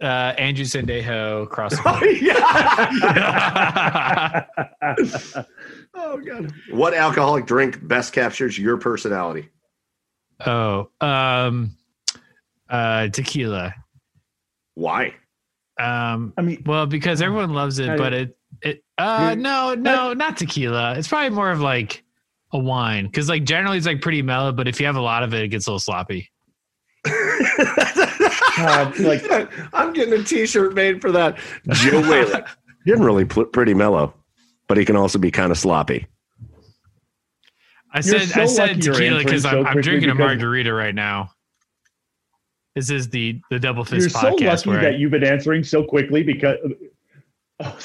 Uh, 0.00 0.34
Andrew 0.36 0.64
Sendejo 0.64 1.48
cross. 1.48 1.74
Oh, 1.86 2.04
yeah. 2.04 2.32
oh, 5.94 6.18
God. 6.18 6.52
What 6.70 6.94
alcoholic 6.94 7.46
drink 7.46 7.86
best 7.86 8.12
captures 8.12 8.58
your 8.58 8.78
personality? 8.78 9.48
oh, 10.44 10.90
um, 11.00 11.76
uh, 12.68 13.08
tequila. 13.08 13.74
Why? 14.74 15.14
Um, 15.78 16.32
I 16.36 16.42
mean, 16.42 16.62
well, 16.66 16.86
because 16.86 17.22
everyone 17.22 17.52
loves 17.54 17.78
it, 17.78 17.88
but 17.96 18.12
it, 18.12 18.36
it, 18.60 18.84
uh, 18.98 19.34
no, 19.38 19.74
no, 19.74 20.12
not 20.12 20.36
tequila. 20.36 20.94
It's 20.98 21.08
probably 21.08 21.30
more 21.30 21.50
of 21.50 21.60
like 21.60 22.04
a 22.52 22.58
wine. 22.58 23.10
Cause 23.10 23.28
like 23.28 23.44
generally 23.44 23.78
it's 23.78 23.86
like 23.86 24.00
pretty 24.02 24.22
mellow, 24.22 24.52
but 24.52 24.68
if 24.68 24.78
you 24.78 24.86
have 24.86 24.96
a 24.96 25.00
lot 25.00 25.22
of 25.22 25.32
it, 25.34 25.42
it 25.42 25.48
gets 25.48 25.66
a 25.66 25.70
little 25.70 25.78
sloppy. 25.80 26.30
God, 28.56 28.98
like- 29.00 29.24
I'm 29.74 29.92
getting 29.92 30.14
a 30.14 30.22
T-shirt 30.22 30.74
made 30.74 31.00
for 31.00 31.10
that. 31.12 31.38
Joe 31.70 32.00
Whalen. 32.08 32.44
Generally 32.86 33.24
pl- 33.26 33.46
pretty 33.46 33.74
mellow, 33.74 34.14
but 34.68 34.76
he 34.76 34.84
can 34.84 34.96
also 34.96 35.18
be 35.18 35.30
kind 35.30 35.50
of 35.50 35.58
sloppy. 35.58 36.06
I 37.94 38.00
said, 38.00 38.22
so 38.28 38.40
I 38.42 38.46
said 38.46 38.82
tequila 38.82 39.18
because 39.24 39.44
I'm, 39.44 39.58
I'm 39.58 39.62
quickly 39.64 39.82
drinking 39.82 40.10
a 40.10 40.14
margarita 40.14 40.72
right 40.72 40.94
now. 40.94 41.30
This 42.74 42.90
is 42.90 43.08
the, 43.08 43.40
the 43.50 43.58
double 43.58 43.84
Fist. 43.84 44.00
You're 44.00 44.10
fist 44.10 44.20
so 44.20 44.28
lucky 44.28 44.68
where 44.68 44.78
I- 44.78 44.82
that 44.82 44.98
you've 44.98 45.10
been 45.10 45.24
answering 45.24 45.64
so 45.64 45.84
quickly 45.84 46.22
because. 46.22 46.58
Oh. 47.64 47.78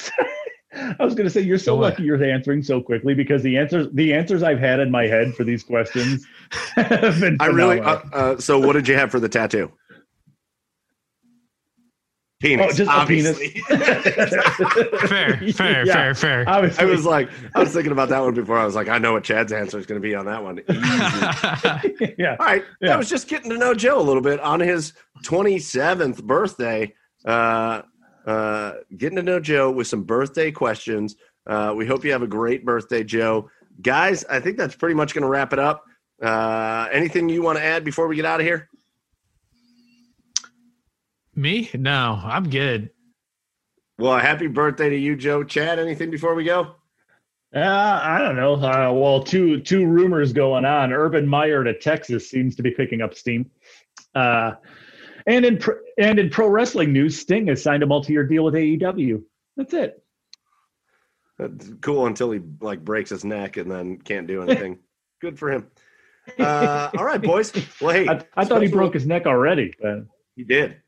I 0.74 1.04
was 1.04 1.14
going 1.14 1.26
to 1.26 1.30
say 1.30 1.40
you're 1.40 1.58
so 1.58 1.74
Go 1.74 1.82
lucky 1.82 2.02
you're 2.02 2.22
answering 2.22 2.62
so 2.62 2.80
quickly 2.80 3.14
because 3.14 3.42
the 3.42 3.56
answers 3.56 3.88
the 3.92 4.12
answers 4.12 4.42
I've 4.42 4.58
had 4.58 4.80
in 4.80 4.90
my 4.90 5.06
head 5.06 5.34
for 5.34 5.44
these 5.44 5.62
questions 5.62 6.26
have 6.74 7.20
been 7.20 7.36
I 7.40 7.46
really. 7.46 7.80
Uh, 7.80 7.98
uh, 8.12 8.38
so, 8.38 8.58
what 8.58 8.74
did 8.74 8.86
you 8.86 8.94
have 8.94 9.10
for 9.10 9.20
the 9.20 9.28
tattoo? 9.28 9.72
Penis. 12.40 12.72
oh, 12.72 12.76
just 12.76 12.90
obviously. 12.90 13.46
a 13.68 13.76
penis. 13.76 13.88
fair, 15.08 15.36
fair, 15.52 15.86
Yeah, 15.86 15.92
fair, 15.92 16.14
fair. 16.14 16.44
Obviously. 16.48 16.84
I 16.84 16.86
was 16.86 17.04
like, 17.04 17.28
I 17.56 17.58
was 17.58 17.72
thinking 17.72 17.90
about 17.90 18.10
that 18.10 18.20
one 18.20 18.34
before. 18.34 18.58
I 18.58 18.64
was 18.64 18.76
like, 18.76 18.88
I 18.88 18.98
know 18.98 19.12
what 19.14 19.24
Chad's 19.24 19.52
answer 19.52 19.76
is 19.76 19.86
going 19.86 20.00
to 20.00 20.06
be 20.06 20.14
on 20.14 20.26
that 20.26 20.42
one. 20.42 20.60
Yeah. 22.16 22.36
All 22.38 22.46
right. 22.46 22.64
Yeah. 22.80 22.94
I 22.94 22.96
was 22.96 23.08
just 23.08 23.28
getting 23.28 23.50
to 23.50 23.58
know 23.58 23.74
Joe 23.74 24.00
a 24.00 24.02
little 24.02 24.22
bit 24.22 24.40
on 24.40 24.60
his 24.60 24.92
27th 25.24 26.22
birthday. 26.24 26.92
Uh, 27.24 27.82
uh, 28.26 28.74
getting 28.96 29.16
to 29.16 29.22
know 29.22 29.40
Joe 29.40 29.70
with 29.70 29.86
some 29.86 30.02
birthday 30.04 30.50
questions. 30.50 31.16
Uh, 31.46 31.74
we 31.76 31.86
hope 31.86 32.04
you 32.04 32.12
have 32.12 32.22
a 32.22 32.28
great 32.28 32.64
birthday, 32.64 33.02
Joe. 33.04 33.50
Guys, 33.82 34.24
I 34.24 34.40
think 34.40 34.56
that's 34.56 34.74
pretty 34.74 34.94
much 34.94 35.14
going 35.14 35.22
to 35.22 35.28
wrap 35.28 35.52
it 35.52 35.58
up. 35.58 35.84
Uh, 36.22 36.88
anything 36.92 37.28
you 37.28 37.42
want 37.42 37.58
to 37.58 37.64
add 37.64 37.84
before 37.84 38.08
we 38.08 38.16
get 38.16 38.24
out 38.24 38.40
of 38.40 38.46
here? 38.46 38.68
Me? 41.38 41.70
No, 41.74 42.20
I'm 42.22 42.50
good. 42.50 42.90
Well, 43.96 44.18
happy 44.18 44.48
birthday 44.48 44.90
to 44.90 44.96
you, 44.96 45.14
Joe. 45.14 45.44
Chad, 45.44 45.78
anything 45.78 46.10
before 46.10 46.34
we 46.34 46.42
go? 46.44 46.74
Uh, 47.54 48.00
I 48.02 48.18
don't 48.18 48.34
know. 48.36 48.54
Uh, 48.54 48.92
well, 48.92 49.22
two 49.22 49.60
two 49.60 49.86
rumors 49.86 50.32
going 50.32 50.64
on. 50.64 50.92
Urban 50.92 51.26
Meyer 51.26 51.62
to 51.62 51.78
Texas 51.78 52.28
seems 52.28 52.56
to 52.56 52.62
be 52.62 52.72
picking 52.72 53.00
up 53.00 53.14
steam. 53.14 53.50
Uh, 54.14 54.52
and 55.26 55.44
in 55.44 55.58
pro, 55.58 55.76
and 55.96 56.18
in 56.18 56.28
pro 56.28 56.48
wrestling 56.48 56.92
news, 56.92 57.18
Sting 57.18 57.46
has 57.46 57.62
signed 57.62 57.82
a 57.82 57.86
multi-year 57.86 58.24
deal 58.24 58.44
with 58.44 58.54
AEW. 58.54 59.22
That's 59.56 59.74
it. 59.74 60.02
That's 61.38 61.70
cool 61.80 62.06
until 62.06 62.32
he 62.32 62.40
like 62.60 62.84
breaks 62.84 63.10
his 63.10 63.24
neck 63.24 63.56
and 63.58 63.70
then 63.70 63.98
can't 63.98 64.26
do 64.26 64.42
anything. 64.48 64.80
Good 65.20 65.38
for 65.38 65.52
him. 65.52 65.68
Uh, 66.38 66.90
all 66.98 67.04
right, 67.04 67.22
boys. 67.22 67.52
Well, 67.80 67.94
hey, 67.94 68.08
I, 68.08 68.24
I 68.36 68.44
thought 68.44 68.60
he 68.60 68.68
broke 68.68 68.94
his 68.94 69.06
neck 69.06 69.26
already. 69.26 69.72
But 69.80 70.06
He 70.34 70.42
did. 70.42 70.78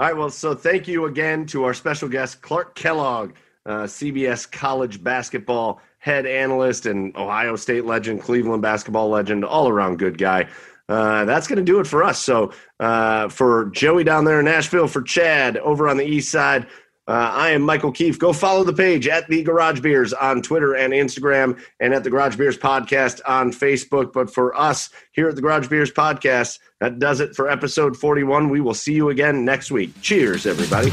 All 0.00 0.06
right. 0.06 0.16
Well, 0.16 0.30
so 0.30 0.54
thank 0.54 0.88
you 0.88 1.04
again 1.04 1.44
to 1.48 1.64
our 1.64 1.74
special 1.74 2.08
guest, 2.08 2.40
Clark 2.40 2.74
Kellogg, 2.74 3.34
uh, 3.66 3.82
CBS 3.82 4.50
college 4.50 5.04
basketball 5.04 5.82
head 5.98 6.24
analyst 6.24 6.86
and 6.86 7.14
Ohio 7.18 7.54
State 7.54 7.84
legend, 7.84 8.22
Cleveland 8.22 8.62
basketball 8.62 9.10
legend, 9.10 9.44
all 9.44 9.68
around 9.68 9.98
good 9.98 10.16
guy. 10.16 10.48
Uh, 10.88 11.26
that's 11.26 11.46
going 11.46 11.58
to 11.58 11.62
do 11.62 11.80
it 11.80 11.86
for 11.86 12.02
us. 12.02 12.18
So 12.18 12.50
uh, 12.80 13.28
for 13.28 13.66
Joey 13.74 14.02
down 14.02 14.24
there 14.24 14.38
in 14.38 14.46
Nashville, 14.46 14.88
for 14.88 15.02
Chad 15.02 15.58
over 15.58 15.86
on 15.86 15.98
the 15.98 16.06
east 16.06 16.32
side, 16.32 16.66
Uh, 17.10 17.32
I 17.34 17.50
am 17.50 17.62
Michael 17.62 17.90
Keefe. 17.90 18.20
Go 18.20 18.32
follow 18.32 18.62
the 18.62 18.72
page 18.72 19.08
at 19.08 19.26
the 19.26 19.42
Garage 19.42 19.80
Beers 19.80 20.12
on 20.12 20.42
Twitter 20.42 20.76
and 20.76 20.92
Instagram, 20.92 21.60
and 21.80 21.92
at 21.92 22.04
the 22.04 22.10
Garage 22.10 22.36
Beers 22.36 22.56
Podcast 22.56 23.20
on 23.26 23.50
Facebook. 23.50 24.12
But 24.12 24.32
for 24.32 24.56
us 24.56 24.90
here 25.10 25.28
at 25.28 25.34
the 25.34 25.42
Garage 25.42 25.66
Beers 25.66 25.90
Podcast, 25.90 26.60
that 26.78 27.00
does 27.00 27.18
it 27.18 27.34
for 27.34 27.50
episode 27.50 27.96
41. 27.96 28.48
We 28.48 28.60
will 28.60 28.74
see 28.74 28.92
you 28.92 29.08
again 29.08 29.44
next 29.44 29.72
week. 29.72 30.00
Cheers, 30.00 30.46
everybody. 30.46 30.92